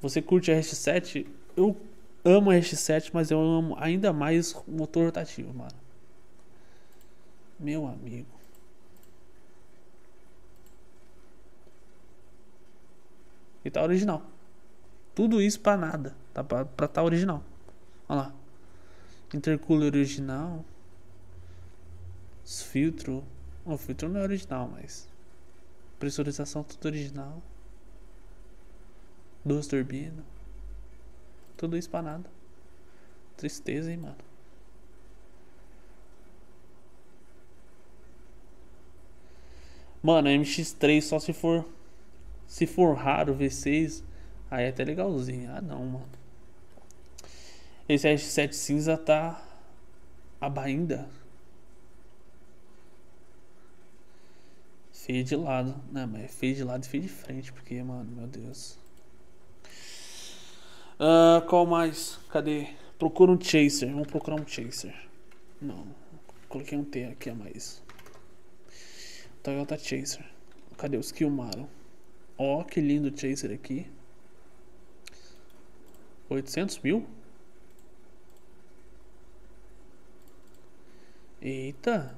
Você 0.00 0.20
curte 0.20 0.50
a 0.50 0.58
RX7? 0.58 1.26
Eu 1.56 1.76
amo 2.24 2.50
a 2.50 2.54
RX7, 2.54 3.10
mas 3.12 3.30
eu 3.30 3.40
amo 3.40 3.76
ainda 3.78 4.12
mais 4.12 4.52
o 4.52 4.64
motor 4.70 5.06
rotativo, 5.06 5.52
mano. 5.54 5.74
Meu 7.58 7.86
amigo. 7.86 8.31
E 13.64 13.70
tá 13.70 13.82
original. 13.82 14.22
Tudo 15.14 15.40
isso 15.40 15.60
pra 15.60 15.76
nada. 15.76 16.16
Tá 16.32 16.42
pra, 16.42 16.64
pra 16.64 16.88
tá 16.88 17.02
original. 17.02 17.42
Olha 18.08 18.20
lá. 18.22 18.34
Intercooler 19.34 19.92
original. 19.94 20.64
Os 22.44 22.62
filtro. 22.62 23.24
O 23.64 23.76
filtro 23.76 24.08
não 24.08 24.20
é 24.20 24.22
original, 24.22 24.68
mas. 24.68 25.08
Pressurização 25.98 26.64
tudo 26.64 26.86
original. 26.86 27.42
Duas 29.44 29.66
turbinas. 29.66 30.24
Tudo 31.56 31.76
isso 31.76 31.90
pra 31.90 32.02
nada. 32.02 32.28
Tristeza, 33.36 33.90
hein, 33.90 33.98
mano. 33.98 34.16
Mano, 40.02 40.28
MX3 40.28 41.00
só 41.00 41.20
se 41.20 41.32
for. 41.32 41.64
Se 42.52 42.66
for 42.66 42.94
raro 42.94 43.34
V6, 43.34 44.04
aí 44.50 44.66
é 44.66 44.68
até 44.68 44.84
legalzinho. 44.84 45.50
Ah 45.54 45.62
não, 45.62 45.86
mano. 45.86 46.08
Esse 47.88 48.06
RX7 48.06 48.52
cinza 48.52 48.98
tá. 48.98 49.42
Aba 50.38 50.64
ainda. 50.64 51.08
Feio 54.92 55.24
de 55.24 55.34
lado. 55.34 55.74
Não, 55.90 56.06
mas 56.06 56.24
é 56.24 56.28
feio 56.28 56.54
de 56.54 56.62
lado 56.62 56.84
e 56.84 56.88
feio 56.88 57.02
de 57.04 57.08
frente. 57.08 57.50
Porque, 57.54 57.82
mano, 57.82 58.10
meu 58.14 58.26
Deus. 58.26 58.78
Uh, 61.00 61.40
qual 61.48 61.64
mais? 61.64 62.18
Cadê? 62.28 62.68
Procura 62.98 63.32
um 63.32 63.40
chaser. 63.40 63.90
Vamos 63.90 64.08
procurar 64.08 64.38
um 64.38 64.46
chaser. 64.46 64.94
Não. 65.58 65.86
Coloquei 66.50 66.76
um 66.76 66.84
T 66.84 67.04
aqui 67.04 67.30
a 67.30 67.34
mais. 67.34 67.82
Toyota 69.42 69.78
Chaser. 69.78 70.26
Cadê 70.76 70.98
os 70.98 71.10
Kilmaro? 71.10 71.66
Ó, 72.36 72.60
oh, 72.60 72.64
que 72.64 72.80
lindo 72.80 73.16
Chaser 73.16 73.52
aqui. 73.52 73.86
800 76.28 76.78
mil? 76.80 77.06
Eita. 81.40 82.16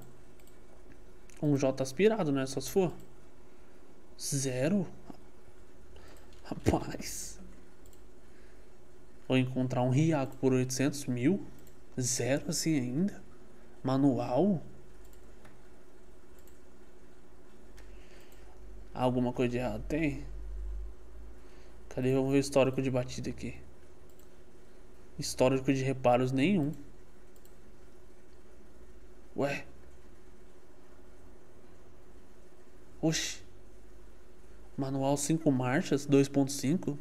Um 1.42 1.56
J 1.56 1.82
aspirado, 1.82 2.30
né? 2.30 2.46
Só 2.46 2.60
se 2.60 2.70
for. 2.70 2.92
Zero? 4.20 4.86
Rapaz. 6.44 7.40
Vou 9.26 9.36
encontrar 9.36 9.82
um 9.82 9.90
Riaco 9.90 10.36
por 10.36 10.52
800 10.52 11.06
mil? 11.06 11.44
Zero 11.98 12.50
assim 12.50 12.78
ainda? 12.78 13.22
Manual? 13.82 14.62
Alguma 18.94 19.32
coisa 19.32 19.50
de 19.50 19.58
errado 19.58 19.82
tem? 19.88 20.24
Cadê? 21.88 22.14
Vamos 22.14 22.30
ver 22.30 22.38
o 22.38 22.40
histórico 22.40 22.80
de 22.80 22.90
batida 22.90 23.28
aqui. 23.28 23.56
Histórico 25.18 25.72
de 25.72 25.82
reparos 25.82 26.30
nenhum. 26.30 26.72
Ué? 29.36 29.64
Oxi. 33.02 33.42
Manual 34.76 35.16
5 35.16 35.50
marchas, 35.50 36.06
2.5. 36.06 36.96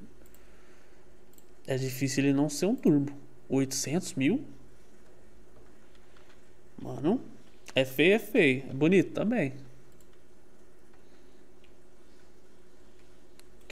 É 1.65 1.77
difícil 1.77 2.23
ele 2.23 2.33
não 2.33 2.49
ser 2.49 2.65
um 2.65 2.75
turbo. 2.75 3.13
800 3.49 4.15
mil? 4.15 4.43
Mano, 6.81 7.21
é 7.75 7.85
feio, 7.85 8.15
é 8.15 8.19
feio. 8.19 8.65
É 8.69 8.73
bonito 8.73 9.13
também. 9.13 9.53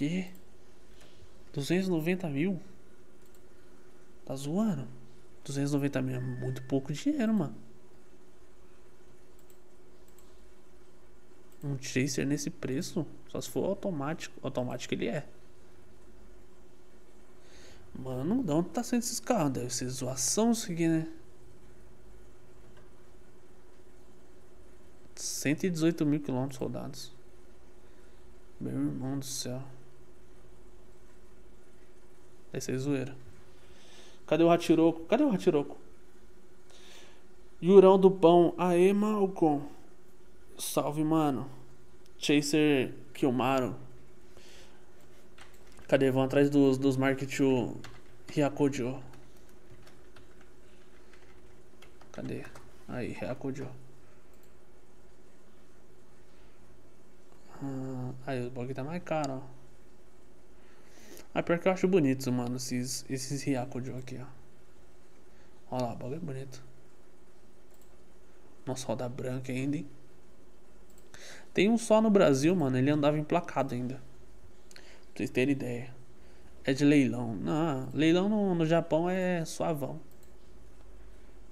Que? 0.02 0.34
290 1.54 2.28
mil? 2.28 2.60
Tá 4.26 4.36
zoando? 4.36 4.88
290 5.46 6.02
mil 6.02 6.16
é 6.16 6.20
muito 6.20 6.64
pouco 6.64 6.92
dinheiro, 6.92 7.32
mano. 7.32 7.56
Um 11.64 11.80
Chaser 11.80 12.26
nesse 12.26 12.50
preço, 12.50 13.06
só 13.30 13.40
se 13.40 13.48
for 13.52 13.64
automático. 13.64 14.36
Automático 14.42 14.92
ele 14.96 15.08
é. 15.08 15.24
Mano, 17.94 18.44
de 18.44 18.52
onde 18.52 18.70
tá 18.70 18.82
saindo 18.82 19.04
esses 19.04 19.20
carros? 19.20 19.52
Deve 19.52 19.70
ser 19.70 19.88
zoação 19.88 20.50
isso 20.52 20.72
aqui, 20.72 20.88
né? 20.88 21.08
118 25.14 26.04
mil 26.08 26.20
quilômetros 26.20 26.58
rodados. 26.58 27.14
Meu 28.60 28.74
irmão 28.74 29.20
do 29.20 29.26
céu. 29.26 29.62
Deve 32.52 32.64
ser 32.64 32.78
zoeira. 32.78 33.16
Cadê 34.28 34.44
o 34.44 34.48
Ratiroco? 34.48 35.06
Cadê 35.06 35.24
o 35.24 35.30
Ratiroco? 35.30 35.78
Jurão 37.62 38.00
do 38.00 38.10
Pão. 38.10 38.54
Aê, 38.58 38.94
Malcom. 38.94 39.70
Salve, 40.58 41.04
mano. 41.04 41.50
Chaser 42.18 42.94
Kilmaro. 43.14 43.76
Cadê? 45.88 46.10
Vão 46.12 46.24
atrás 46.24 46.50
dos, 46.50 46.78
dos 46.78 46.98
Market 46.98 47.30
2 47.38 47.76
Hyakujo. 48.36 49.02
Cadê? 52.12 52.44
Aí, 52.88 53.14
Hyakujo. 53.14 53.68
Ah, 57.64 58.14
aí, 58.26 58.48
o 58.48 58.50
bagulho 58.50 58.74
tá 58.74 58.84
mais 58.84 59.04
caro, 59.04 59.34
ó. 59.34 59.61
Ah, 61.34 61.42
pior 61.42 61.60
que 61.60 61.68
eu 61.68 61.72
acho 61.72 61.88
bonito, 61.88 62.32
mano, 62.32 62.58
esses, 62.58 63.06
esses 63.10 63.46
Hyakujo 63.46 63.96
aqui, 63.96 64.20
ó. 64.22 64.42
Olha 65.72 65.86
lá, 65.86 65.94
o 65.94 65.96
bagulho 65.96 66.16
é 66.16 66.20
bonito. 66.20 66.64
Nossa, 68.66 68.86
roda 68.86 69.08
branca 69.08 69.52
ainda, 69.52 69.78
hein? 69.78 69.88
Tem 71.54 71.70
um 71.70 71.78
só 71.78 72.02
no 72.02 72.10
Brasil, 72.10 72.56
mano. 72.56 72.78
Ele 72.78 72.90
andava 72.90 73.18
emplacado 73.18 73.74
ainda. 73.74 73.96
Pra 73.96 74.84
vocês 75.16 75.30
terem 75.30 75.54
ideia. 75.54 75.94
É 76.64 76.74
de 76.74 76.86
leilão. 76.86 77.36
Não, 77.36 77.90
leilão 77.94 78.30
no, 78.30 78.56
no 78.56 78.66
Japão 78.66 79.10
é 79.10 79.44
suavão. 79.46 80.00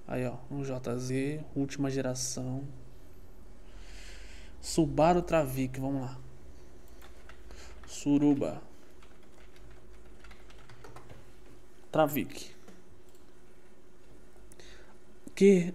Aí, 0.06 0.26
ó. 0.26 0.36
Um 0.50 0.62
JZ, 0.62 1.42
última 1.54 1.90
geração. 1.90 2.64
Subaru 4.60 5.22
Travic, 5.22 5.80
vamos 5.80 6.02
lá. 6.02 6.18
Suruba. 7.86 8.62
Travic. 11.90 12.54
Que. 15.34 15.74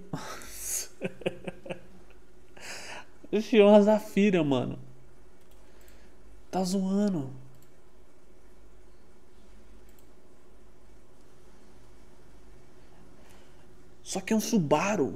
Uma 3.61 3.81
Zafira, 3.81 4.43
mano. 4.45 4.79
Tá 6.51 6.63
zoando. 6.63 7.29
Só 14.03 14.21
que 14.21 14.31
é 14.31 14.35
um 14.35 14.39
Subaru. 14.39 15.15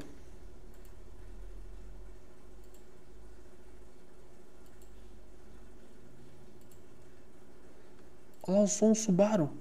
Olha 8.44 8.62
o 8.62 8.68
som 8.68 8.96
Subaru. 8.96 9.59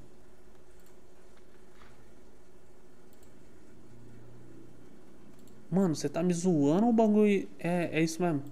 Mano, 5.70 5.94
você 5.94 6.08
tá 6.08 6.22
me 6.22 6.32
zoando 6.32 6.86
ou 6.86 6.90
o 6.90 6.94
bagulho 6.94 7.48
é, 7.58 7.98
é 7.98 8.02
isso 8.02 8.22
mesmo? 8.22 8.42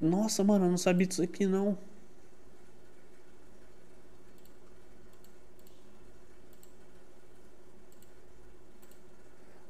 Nossa, 0.00 0.44
mano, 0.44 0.66
eu 0.66 0.70
não 0.70 0.78
sabia 0.78 1.06
disso 1.06 1.22
aqui 1.22 1.46
não. 1.46 1.78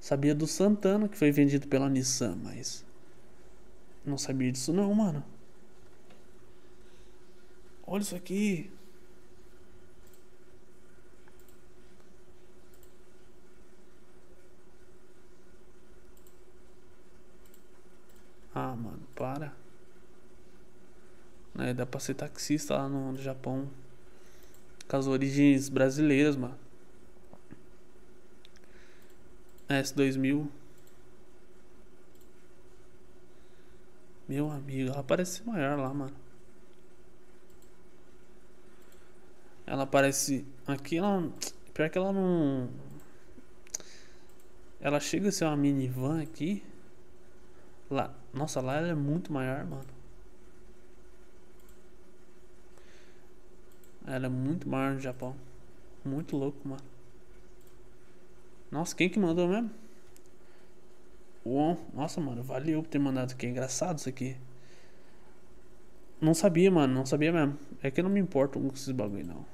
Sabia 0.01 0.35
do 0.35 0.47
Santana 0.47 1.09
que 1.09 1.17
foi 1.17 1.31
vendido 1.33 1.67
pela 1.69 1.89
Nissan, 1.89 2.37
mas 2.43 2.85
não 4.05 4.17
sabia 4.17 4.51
disso 4.53 4.73
não, 4.73 4.93
mano. 4.95 5.25
Olha 7.87 8.03
isso 8.03 8.15
aqui. 8.17 8.71
Mano, 18.77 19.03
para. 19.15 19.53
É, 21.59 21.73
dá 21.73 21.87
pra 21.87 21.99
ser 21.99 22.15
taxista 22.15 22.77
lá 22.77 22.89
no 22.89 23.17
Japão. 23.17 23.69
Com 24.89 24.97
as 24.97 25.07
origens 25.07 25.69
brasileiras, 25.69 26.37
mano. 26.37 26.59
S2000. 29.69 30.49
Meu 34.29 34.51
amigo, 34.51 34.91
ela 34.91 35.03
parece 35.03 35.45
maior 35.45 35.79
lá, 35.79 35.93
mano. 35.95 36.17
Ela 39.67 39.87
parece. 39.87 40.47
Aqui 40.67 40.99
ela. 40.99 41.31
Pior 41.75 41.91
que 41.91 41.99
ela 41.99 42.13
não. 42.13 42.71
Ela 44.81 45.01
chega 45.01 45.29
a 45.29 45.33
ser 45.33 45.45
uma 45.45 45.57
minivan 45.57 46.23
aqui. 46.23 46.63
Lá. 47.91 48.15
Nossa, 48.37 48.61
lá 48.61 48.77
ela 48.77 48.89
é 48.89 48.95
muito 48.95 49.33
maior, 49.33 49.65
mano. 49.65 49.87
Ela 54.07 54.27
é 54.27 54.29
muito 54.29 54.69
maior 54.69 54.93
no 54.93 55.01
Japão. 55.01 55.35
Muito 56.05 56.37
louco, 56.37 56.69
mano. 56.69 56.83
Nossa, 58.71 58.95
quem 58.95 59.09
que 59.09 59.19
mandou 59.19 59.49
mesmo? 59.49 59.71
Uou, 61.47 61.79
nossa, 61.95 62.21
mano, 62.21 62.43
valeu 62.43 62.83
por 62.83 62.89
ter 62.91 62.99
mandado 62.99 63.33
aqui. 63.33 63.47
É 63.47 63.49
engraçado 63.49 63.99
isso 63.99 64.09
aqui. 64.09 64.37
Não 66.21 66.35
sabia, 66.35 66.71
mano, 66.71 66.93
não 66.93 67.07
sabia 67.07 67.33
mesmo. 67.33 67.59
É 67.83 67.91
que 67.91 68.01
eu 68.01 68.05
não 68.05 68.11
me 68.11 68.21
importo 68.21 68.61
com 68.61 68.69
esses 68.69 68.91
bagulho, 68.91 69.27
não. 69.27 69.47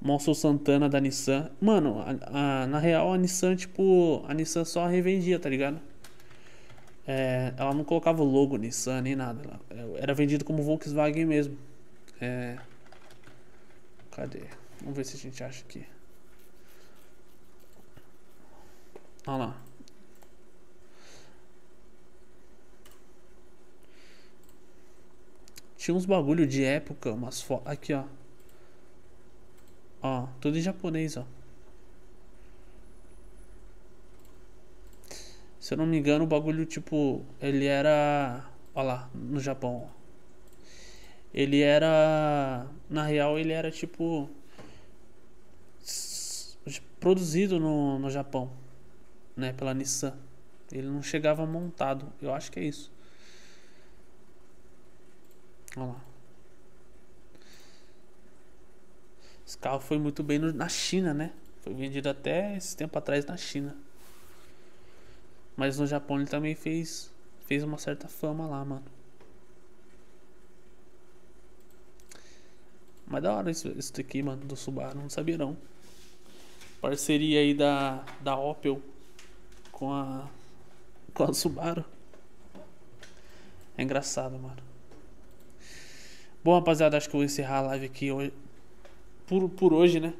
Monstro 0.00 0.34
Santana 0.34 0.88
da 0.88 1.00
Nissan. 1.00 1.50
Mano, 1.60 2.00
a, 2.00 2.62
a, 2.62 2.66
na 2.66 2.78
real 2.78 3.12
a 3.12 3.18
Nissan, 3.18 3.56
tipo, 3.56 4.24
a 4.26 4.32
Nissan 4.32 4.64
só 4.64 4.86
revendia, 4.86 5.38
tá 5.38 5.48
ligado? 5.50 5.80
É, 7.06 7.54
ela 7.56 7.72
não 7.72 7.84
colocava 7.84 8.22
logo 8.22 8.56
Nissan 8.56 9.02
nem 9.02 9.14
nada. 9.14 9.60
Ela, 9.70 9.98
era 9.98 10.14
vendido 10.14 10.44
como 10.44 10.62
Volkswagen 10.62 11.24
mesmo. 11.24 11.56
É. 12.20 12.58
Cadê? 14.10 14.44
Vamos 14.80 14.96
ver 14.96 15.04
se 15.04 15.16
a 15.16 15.18
gente 15.18 15.42
acha 15.44 15.62
aqui. 15.62 15.86
Olha 19.26 19.36
lá. 19.36 19.62
Tinha 25.76 25.94
uns 25.94 26.06
bagulho 26.06 26.46
de 26.46 26.64
época, 26.64 27.12
umas 27.12 27.40
fotos. 27.40 27.68
Aqui, 27.68 27.92
ó. 27.92 28.04
Ó, 30.02 30.26
tudo 30.40 30.58
em 30.58 30.60
japonês, 30.60 31.16
ó. 31.16 31.24
Se 35.66 35.74
eu 35.74 35.78
não 35.78 35.84
me 35.84 35.98
engano, 35.98 36.22
o 36.22 36.28
bagulho, 36.28 36.64
tipo, 36.64 37.26
ele 37.40 37.66
era. 37.66 38.48
Olha 38.72 38.86
lá, 38.86 39.10
no 39.12 39.40
Japão. 39.40 39.90
Ele 41.34 41.60
era. 41.60 42.70
Na 42.88 43.02
real, 43.02 43.36
ele 43.36 43.50
era 43.52 43.68
tipo. 43.68 44.30
Produzido 47.00 47.58
no, 47.58 47.98
no 47.98 48.08
Japão, 48.08 48.52
né? 49.36 49.52
Pela 49.54 49.74
Nissan. 49.74 50.16
Ele 50.70 50.86
não 50.86 51.02
chegava 51.02 51.44
montado. 51.44 52.12
Eu 52.22 52.32
acho 52.32 52.52
que 52.52 52.60
é 52.60 52.62
isso. 52.62 52.92
Olha 55.76 55.86
lá. 55.86 56.04
Esse 59.44 59.58
carro 59.58 59.80
foi 59.80 59.98
muito 59.98 60.22
bem 60.22 60.38
no, 60.38 60.52
na 60.52 60.68
China, 60.68 61.12
né? 61.12 61.32
Foi 61.60 61.74
vendido 61.74 62.08
até 62.08 62.56
esse 62.56 62.76
tempo 62.76 62.96
atrás 62.96 63.26
na 63.26 63.36
China. 63.36 63.76
Mas 65.56 65.78
no 65.78 65.86
Japão 65.86 66.18
ele 66.18 66.28
também 66.28 66.54
fez, 66.54 67.10
fez 67.46 67.64
uma 67.64 67.78
certa 67.78 68.08
fama 68.08 68.46
lá, 68.46 68.64
mano. 68.64 68.84
Mas 73.06 73.22
da 73.22 73.32
hora 73.32 73.50
isso, 73.50 73.68
isso 73.68 73.92
daqui, 73.92 74.22
mano, 74.22 74.44
do 74.44 74.56
Subaru, 74.56 74.98
não 74.98 75.08
sabia 75.08 75.38
não. 75.38 75.56
Parceria 76.80 77.40
aí 77.40 77.54
da, 77.54 78.04
da 78.20 78.36
Opel 78.36 78.82
com 79.72 79.92
a, 79.92 80.28
com 81.14 81.24
a 81.24 81.32
Subaru. 81.32 81.84
É 83.78 83.82
engraçado, 83.82 84.38
mano. 84.38 84.66
Bom, 86.42 86.54
rapaziada, 86.54 86.96
acho 86.96 87.08
que 87.08 87.16
eu 87.16 87.18
vou 87.18 87.24
encerrar 87.24 87.58
a 87.58 87.62
live 87.62 87.86
aqui 87.86 88.10
hoje. 88.10 88.32
Por, 89.26 89.48
por 89.50 89.72
hoje, 89.72 90.00
né? 90.00 90.14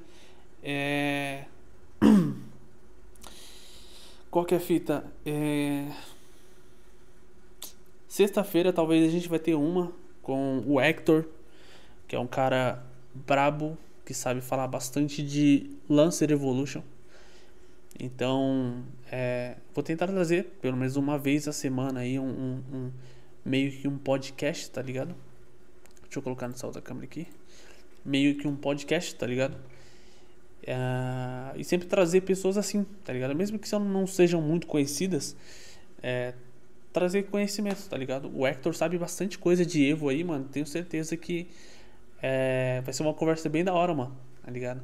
É. 0.63 1.45
Qual 4.37 4.45
que 4.45 4.53
é 4.53 4.59
a 4.59 4.61
fita? 4.61 5.03
É... 5.25 5.91
Sexta-feira 8.07 8.71
talvez 8.71 9.03
a 9.03 9.11
gente 9.11 9.31
vai 9.31 9.39
ter 9.39 9.55
uma 9.55 9.91
com 10.21 10.63
o 10.67 10.79
Hector, 10.79 11.25
que 12.07 12.15
é 12.15 12.19
um 12.19 12.27
cara 12.27 12.85
brabo, 13.15 13.79
que 14.05 14.13
sabe 14.13 14.43
falar 14.43 14.69
bastante 14.69 15.23
de 15.23 15.71
Lancer 15.89 16.31
Evolution. 16.31 16.83
Então, 17.99 18.85
é, 19.11 19.57
vou 19.75 19.83
tentar 19.83 20.07
trazer 20.07 20.45
pelo 20.61 20.77
menos 20.77 20.97
uma 20.97 21.17
vez 21.17 21.49
a 21.49 21.53
semana 21.55 22.01
aí 22.01 22.19
um, 22.19 22.29
um, 22.29 22.63
um, 22.77 22.93
meio 23.43 23.73
que 23.73 23.89
um 23.89 23.97
podcast, 23.97 24.71
tá 24.71 24.83
ligado? 24.83 25.17
Deixa 26.03 26.19
eu 26.19 26.23
colocar 26.23 26.47
nessa 26.47 26.67
outra 26.67 26.83
câmera 26.83 27.07
aqui. 27.07 27.27
Meio 28.05 28.37
que 28.37 28.47
um 28.47 28.55
podcast, 28.55 29.15
tá 29.15 29.27
ligado? 29.27 29.57
É, 30.67 31.57
e 31.57 31.63
sempre 31.63 31.87
trazer 31.87 32.23
pessoas 32.23 32.57
assim, 32.57 32.85
tá 33.05 33.13
ligado? 33.13 33.35
Mesmo 33.35 33.59
que 33.59 33.71
não 33.79 34.07
sejam 34.07 34.43
muito 34.43 34.67
conhecidas, 34.67 35.37
é, 36.03 36.35
trazer 36.93 37.25
conhecimento, 37.25 37.89
tá 37.89 37.97
ligado? 37.97 38.31
O 38.35 38.47
Hector 38.47 38.75
sabe 38.75 38.99
bastante 38.99 39.39
coisa 39.39 39.65
de 39.65 39.89
Evo 39.89 40.09
aí, 40.09 40.25
mano. 40.25 40.47
Tenho 40.51 40.67
certeza 40.67 41.17
que 41.17 41.49
é, 42.21 42.81
vai 42.85 42.93
ser 42.93 43.03
uma 43.05 43.15
conversa 43.15 43.49
bem 43.49 43.63
da 43.63 43.73
hora, 43.73 43.95
mano, 43.95 44.17
tá 44.43 44.51
ligado? 44.51 44.83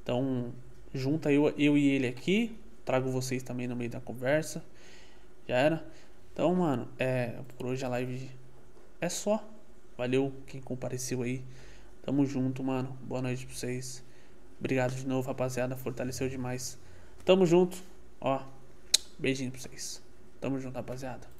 Então, 0.00 0.52
junta 0.94 1.32
eu, 1.32 1.52
eu 1.58 1.76
e 1.76 1.88
ele 1.88 2.06
aqui, 2.06 2.56
trago 2.84 3.10
vocês 3.10 3.42
também 3.42 3.66
no 3.66 3.74
meio 3.74 3.90
da 3.90 4.00
conversa. 4.00 4.62
Já 5.48 5.56
era? 5.56 5.86
Então, 6.32 6.54
mano, 6.54 6.86
é, 6.98 7.40
por 7.56 7.66
hoje 7.66 7.84
a 7.84 7.88
live 7.88 8.30
é 9.00 9.08
só. 9.08 9.42
Valeu 9.96 10.32
quem 10.46 10.60
compareceu 10.60 11.22
aí. 11.22 11.42
Tamo 12.02 12.26
junto, 12.26 12.62
mano. 12.62 12.96
Boa 13.02 13.22
noite 13.22 13.46
pra 13.46 13.54
vocês. 13.56 14.05
Obrigado 14.58 14.94
de 14.94 15.06
novo, 15.06 15.28
rapaziada. 15.28 15.76
Fortaleceu 15.76 16.28
demais. 16.28 16.78
Tamo 17.24 17.44
junto. 17.46 17.76
Ó, 18.20 18.42
beijinho 19.18 19.50
pra 19.50 19.60
vocês. 19.60 20.02
Tamo 20.40 20.58
junto, 20.58 20.74
rapaziada. 20.74 21.35